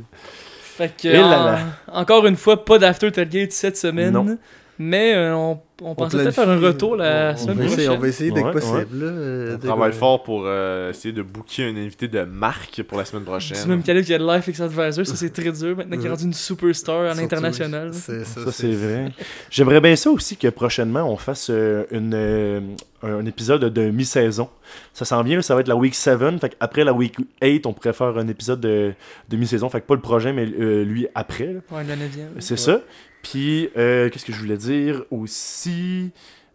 Fait 0.75 0.91
que, 1.01 1.07
Et 1.07 1.13
là 1.13 1.25
en- 1.41 1.45
là. 1.45 1.59
encore 1.87 2.25
une 2.25 2.35
fois, 2.35 2.65
pas 2.65 2.77
d'after 2.79 3.09
tailgate 3.13 3.53
cette 3.53 3.77
semaine. 3.77 4.11
Non. 4.11 4.37
Mais 4.83 5.13
euh, 5.13 5.35
on, 5.35 5.59
on 5.83 5.93
pensait 5.95 6.17
peut-être 6.17 6.33
faire 6.33 6.49
un 6.49 6.59
retour 6.59 6.95
la 6.95 7.33
on, 7.33 7.37
semaine 7.37 7.57
va 7.57 7.63
essayer, 7.65 7.75
prochaine. 7.85 7.97
on 7.97 8.01
va 8.01 8.07
essayer 8.07 8.31
dès 8.31 8.41
que 8.41 8.45
Ouais, 8.47 8.51
possible. 8.53 8.99
euh, 9.03 9.55
On 9.61 9.65
travaille 9.67 9.93
fort 9.93 10.23
pour 10.23 10.43
euh, 10.45 10.89
essayer 10.89 11.13
de 11.13 11.21
booker 11.21 11.65
un 11.65 11.75
invité 11.77 12.07
de 12.07 12.23
marque 12.23 12.81
pour 12.83 12.97
la 12.97 13.05
semaine 13.05 13.23
prochaine. 13.25 13.57
C'est 13.57 13.67
même 13.67 13.83
Caleb 13.83 14.03
qui 14.05 14.13
a 14.13 14.17
de 14.17 14.25
Life 14.25 14.59
Advisor, 14.59 15.05
ça 15.05 15.15
c'est 15.15 15.29
très 15.31 15.51
dur 15.51 15.75
maintenant 15.77 15.97
qu'il 15.97 16.07
est 16.07 16.09
rendu 16.09 16.23
une 16.23 16.33
superstar 16.33 17.01
à 17.11 17.13
l'international. 17.13 17.93
C'est 17.93 18.25
ça, 18.25 18.45
Ça, 18.45 18.51
c'est 18.51 18.71
vrai. 18.71 19.11
J'aimerais 19.49 19.81
bien 19.81 19.95
ça 19.95 20.09
aussi 20.09 20.35
que 20.37 20.47
prochainement, 20.47 21.03
on 21.11 21.17
fasse 21.17 21.49
euh, 21.51 21.83
une, 21.91 22.13
euh, 22.15 22.59
un 23.03 23.25
épisode 23.25 23.65
de 23.65 23.89
mi-saison. 23.91 24.49
Ça 24.93 25.05
s'en 25.05 25.21
vient, 25.21 25.35
là, 25.35 25.41
ça 25.41 25.53
va 25.53 25.61
être 25.61 25.67
la 25.67 25.75
week 25.75 25.93
7. 25.95 26.17
Fait 26.39 26.55
après 26.59 26.83
la 26.83 26.93
week 26.93 27.15
8, 27.41 27.65
on 27.65 27.73
pourrait 27.73 27.93
faire 27.93 28.17
un 28.17 28.27
épisode 28.27 28.61
de, 28.61 28.93
de 29.29 29.37
mi-saison. 29.37 29.69
Fait 29.69 29.81
que 29.81 29.85
pas 29.85 29.95
le 29.95 30.01
projet, 30.01 30.31
mais 30.33 30.45
euh, 30.59 30.83
lui 30.83 31.07
après. 31.13 31.53
là. 31.53 31.59
Ouais, 31.77 31.83
la 31.83 31.95
9 31.95 32.09
C'est 32.39 32.57
ça. 32.57 32.79
Puis, 33.23 33.69
euh, 33.77 34.09
qu'est-ce 34.09 34.25
que 34.25 34.33
je 34.33 34.39
voulais 34.39 34.57
dire 34.57 35.03
aussi? 35.11 36.11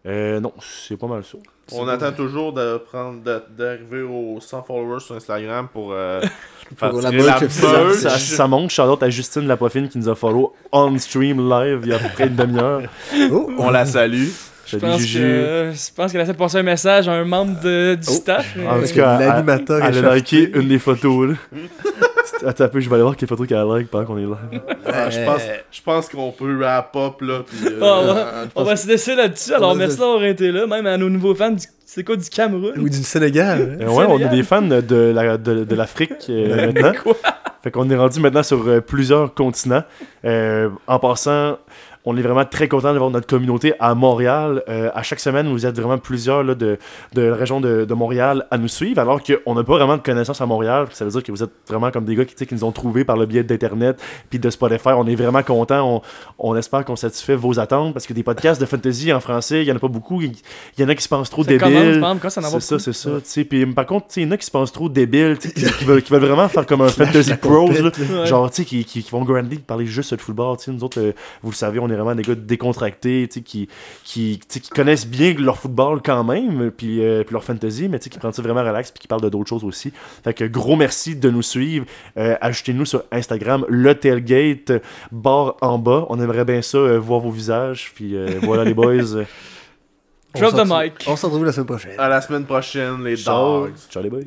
Euh, 0.07 0.41
non, 0.41 0.53
c'est 0.61 0.97
pas 0.97 1.07
mal 1.07 1.25
ça. 1.25 1.39
On 1.73 1.89
attend 1.89 2.13
toujours 2.13 2.53
de 2.53 2.79
prendre 2.79 3.23
de- 3.25 3.43
d'arriver 3.59 4.03
aux 4.03 4.39
100 4.41 4.63
followers 4.63 5.01
sur 5.01 5.17
Instagram 5.17 5.67
pour 5.73 5.93
euh, 5.93 6.21
Pour 6.79 7.01
la 7.01 7.11
la 7.11 7.37
officielle. 7.39 7.93
Ça, 7.95 8.11
ça, 8.11 8.19
ça 8.19 8.47
monte, 8.49 8.71
shout 8.71 9.03
à 9.03 9.11
Justine 9.11 9.47
Lapoffine 9.49 9.89
qui 9.89 9.99
nous 9.99 10.09
a 10.09 10.15
follow 10.15 10.55
on 10.73 10.97
stream 10.99 11.49
live 11.49 11.81
il 11.85 11.89
y 11.89 11.93
a 11.93 11.97
à 11.97 11.99
peu 11.99 12.09
près 12.15 12.27
une 12.29 12.37
demi-heure. 12.37 12.83
Oh, 13.33 13.51
On 13.59 13.71
la 13.71 13.85
salue. 13.85 14.29
Je 14.67 14.77
pense, 14.79 15.01
Juju. 15.01 15.21
que, 15.21 15.73
je 15.75 15.95
pense 15.95 16.11
qu'elle 16.11 16.21
a 16.21 16.27
fait 16.27 16.35
passer 16.35 16.59
un 16.59 16.63
message 16.65 17.07
à 17.09 17.13
un 17.13 17.25
membre 17.25 17.61
de, 17.61 17.95
du 17.95 18.07
Oh. 18.09 18.13
staff. 18.13 18.57
En 18.59 18.65
Parce 18.79 18.91
tout 18.91 18.97
que 18.97 19.01
cas, 19.01 19.19
l'animateur 19.21 19.85
elle, 19.85 20.05
a 20.05 20.15
liké 20.17 20.51
une 20.57 20.67
des 20.69 20.81
photos. 20.81 21.31
Là. 21.31 21.35
Attends 22.45 22.65
un 22.65 22.69
peu, 22.69 22.81
je 22.81 22.89
vais 22.89 22.95
aller 22.97 23.03
voir 23.03 23.17
quelle 23.17 23.29
photo 23.29 23.45
qu'elle 23.45 23.57
a 23.59 23.65
like 23.65 23.89
pendant 23.89 24.05
qu'on 24.05 24.19
est 24.19 24.23
là. 24.27 24.39
Ah, 24.87 25.09
je 25.11 25.25
pense, 25.25 25.43
je 25.71 25.81
pense 25.83 26.09
qu'on 26.09 26.33
peut 26.33 26.57
wrap 26.59 26.95
up 26.97 27.21
là. 27.23 27.41
Puis, 27.47 27.67
euh, 27.67 27.79
Ah, 27.83 28.01
ouais. 28.03 28.09
Euh, 28.21 28.45
On 28.57 28.65
va 28.65 28.77
se 28.77 28.87
laisser 28.87 29.15
là-dessus. 29.15 29.55
Alors, 29.55 29.75
merci 29.75 29.99
d'avoir 29.99 30.23
été 30.25 30.53
là, 30.53 30.67
même 30.67 30.87
à 30.87 30.97
nos 30.99 31.09
nouveaux 31.09 31.35
fans. 31.35 31.51
du- 31.53 31.65
C'est 31.87 32.05
quoi 32.05 32.17
du 32.17 32.29
Cameroun? 32.29 32.73
Ou 32.79 32.89
du 32.89 32.97
Sénégal. 33.03 33.79
hein. 33.81 33.85
Euh, 33.85 33.91
ouais, 33.91 34.05
on 34.09 34.19
est 34.19 34.29
des 34.29 34.43
fans 34.43 34.61
de, 34.63 35.13
la- 35.15 35.39
de, 35.39 35.65
de 35.65 35.75
l'Afrique 35.75 36.13
euh, 36.29 36.67
maintenant. 36.73 36.93
Quoi? 37.03 37.15
Fait 37.63 37.71
qu'on 37.71 37.89
est 37.91 37.97
rendu 37.97 38.21
maintenant 38.21 38.43
sur 38.43 38.67
euh, 38.69 38.81
plusieurs 38.81 39.33
continents. 39.35 39.83
Euh, 40.25 40.69
en 40.87 40.99
passant, 40.99 41.59
on 42.07 42.16
est 42.16 42.23
vraiment 42.23 42.45
très 42.45 42.69
content 42.69 42.93
d'avoir 42.93 43.11
notre 43.11 43.27
communauté 43.27 43.74
à 43.81 43.95
Montréal. 43.95 44.62
Euh, 44.69 44.91
à 44.95 45.03
chaque 45.03 45.20
semaine, 45.20 45.49
vous 45.49 45.66
êtes 45.66 45.77
vraiment 45.77 45.99
plusieurs 45.99 46.45
là, 46.45 46.55
de, 46.55 46.78
de 47.15 47.23
la 47.23 47.35
région 47.37 47.61
de, 47.61 47.85
de 47.85 47.95
Montréal 47.95 48.47
à 48.51 48.59
nous 48.59 48.69
suivre, 48.69 49.01
alors 49.01 49.20
qu'on 49.23 49.55
n'a 49.55 49.65
pas 49.65 49.74
vraiment 49.77 49.97
de 49.97 50.03
connaissances 50.03 50.41
à 50.41 50.47
Montréal. 50.47 50.87
Ça 50.93 51.05
veut 51.05 51.11
dire 51.11 51.23
que 51.23 51.33
vous 51.33 51.43
êtes 51.43 51.51
vraiment 51.69 51.91
comme 51.91 52.05
des 52.05 52.15
gars 52.15 52.24
qui, 52.24 52.35
tu 52.35 52.39
sais, 52.39 52.47
qui 52.47 52.55
nous 52.55 52.65
ont 52.65 52.70
trouvés 52.73 53.05
par 53.05 53.16
le 53.16 53.27
biais 53.27 53.43
d'Internet 53.43 54.01
puis 54.31 54.39
de 54.39 54.49
Spotify. 54.51 54.91
On 54.91 55.07
est 55.07 55.16
vraiment 55.16 55.43
content. 55.43 56.03
On, 56.39 56.51
on 56.53 56.57
espère 56.57 56.85
qu'on 56.85 56.97
satisfait 56.97 57.35
vos 57.35 57.59
attentes 57.59 57.93
parce 57.93 58.07
que 58.07 58.12
des 58.12 58.23
podcasts 58.23 58.61
de 58.61 58.66
fantasy 58.66 59.12
en 59.12 59.20
français, 59.20 59.62
il 59.62 59.65
n'y 59.66 59.73
en 59.73 59.77
a 59.77 59.81
pas 59.81 59.89
beaucoup. 59.89 60.23
Il 60.23 60.33
y 60.78 60.85
en 60.85 60.89
a 60.89 60.95
qui 60.95 61.03
se 61.03 61.09
pensent 61.09 61.31
trop 61.31 61.43
Ça 61.43 61.49
débiles. 61.51 62.01
C'est 62.61 62.78
ça, 62.78 62.78
c'est 62.78 62.93
ça. 62.93 63.11
tu 63.16 63.20
sais. 63.24 63.45
Puis 63.45 63.66
par 63.66 63.85
contre, 63.87 64.07
il 64.16 64.23
y 64.23 64.27
en 64.27 64.31
a 64.31 64.37
qui 64.37 64.47
se 64.47 64.51
pensent 64.53 64.73
trop 64.73 64.89
débiles, 64.89 65.39
qui, 65.39 65.53
qui 65.53 65.85
veulent, 65.85 66.03
qui 66.03 66.12
veulent 66.12 66.24
vraiment 66.24 66.49
faire 66.49 66.66
comme 66.66 66.83
un 66.83 66.89
fantasy 66.89 67.35
pros, 67.35 67.69
là. 67.73 67.91
Ouais. 67.99 68.27
genre, 68.27 68.49
tu 68.51 68.62
sais, 68.62 68.65
qui, 68.65 68.85
qui, 68.85 69.03
qui 69.03 69.11
vont 69.11 69.24
grandir, 69.24 69.59
parler 69.66 69.87
juste 69.87 70.15
de 70.15 70.20
football. 70.20 70.57
tu 70.59 70.65
sais. 70.65 70.70
Nous 70.70 70.85
autres, 70.85 71.01
euh, 71.01 71.12
vous 71.43 71.51
le 71.51 71.57
savez, 71.57 71.78
on 71.81 71.89
est 71.91 71.95
vraiment 71.97 72.14
des 72.14 72.23
gars 72.23 72.35
décontractés, 72.35 73.27
tu 73.28 73.35
sais, 73.35 73.43
qui, 73.43 73.68
qui, 74.05 74.39
tu 74.40 74.44
sais, 74.48 74.60
qui 74.60 74.70
connaissent 74.70 75.06
bien 75.06 75.35
leur 75.35 75.59
football 75.59 76.01
quand 76.02 76.24
même, 76.24 76.70
puis, 76.70 77.02
euh, 77.02 77.24
puis 77.24 77.32
leur 77.32 77.44
fantasy, 77.44 77.89
mais 77.89 77.98
tu 77.98 78.05
sais, 78.05 78.10
qui 78.10 78.18
prennent 78.18 78.32
ça 78.32 78.43
vraiment 78.43 78.60
relax, 78.62 78.90
puis 78.90 79.01
qui 79.01 79.09
parlent 79.09 79.23
de 79.23 79.28
d'autres 79.28 79.48
choses 79.48 79.64
aussi. 79.64 79.93
Fait 80.24 80.35
que 80.35 80.44
gros 80.44 80.77
merci 80.77 81.16
de 81.16 81.31
nous 81.31 81.43
suivre. 81.43 81.86
Euh, 82.16 82.36
Ajoutez-nous 82.40 82.85
sur 82.85 83.05
Instagram, 83.12 83.64
le 83.68 83.94
tailgate, 83.94 84.73
barre 85.12 85.56
en 85.60 85.78
bas. 85.78 86.06
On 86.09 86.20
aimerait 86.20 86.44
bien 86.44 86.62
ça, 86.62 86.78
euh, 86.78 86.98
voir 86.98 87.20
vos 87.20 87.31
visages. 87.31 87.93
Puis 87.94 88.16
euh, 88.16 88.39
voilà, 88.43 88.64
les 88.64 88.74
boys. 88.74 89.02
Drop 90.35 90.55
the 90.55 90.66
mic. 90.66 90.93
On 91.06 91.16
se 91.16 91.24
retrouve 91.27 91.44
la 91.44 91.52
semaine 91.52 91.66
prochaine. 91.66 91.98
À 91.98 92.09
la 92.09 92.20
semaine 92.20 92.44
prochaine, 92.44 93.02
les 93.02 93.16
ciao. 93.16 93.66
dogs. 93.66 93.77
Ciao, 93.90 94.02
les 94.02 94.10
boys. 94.10 94.20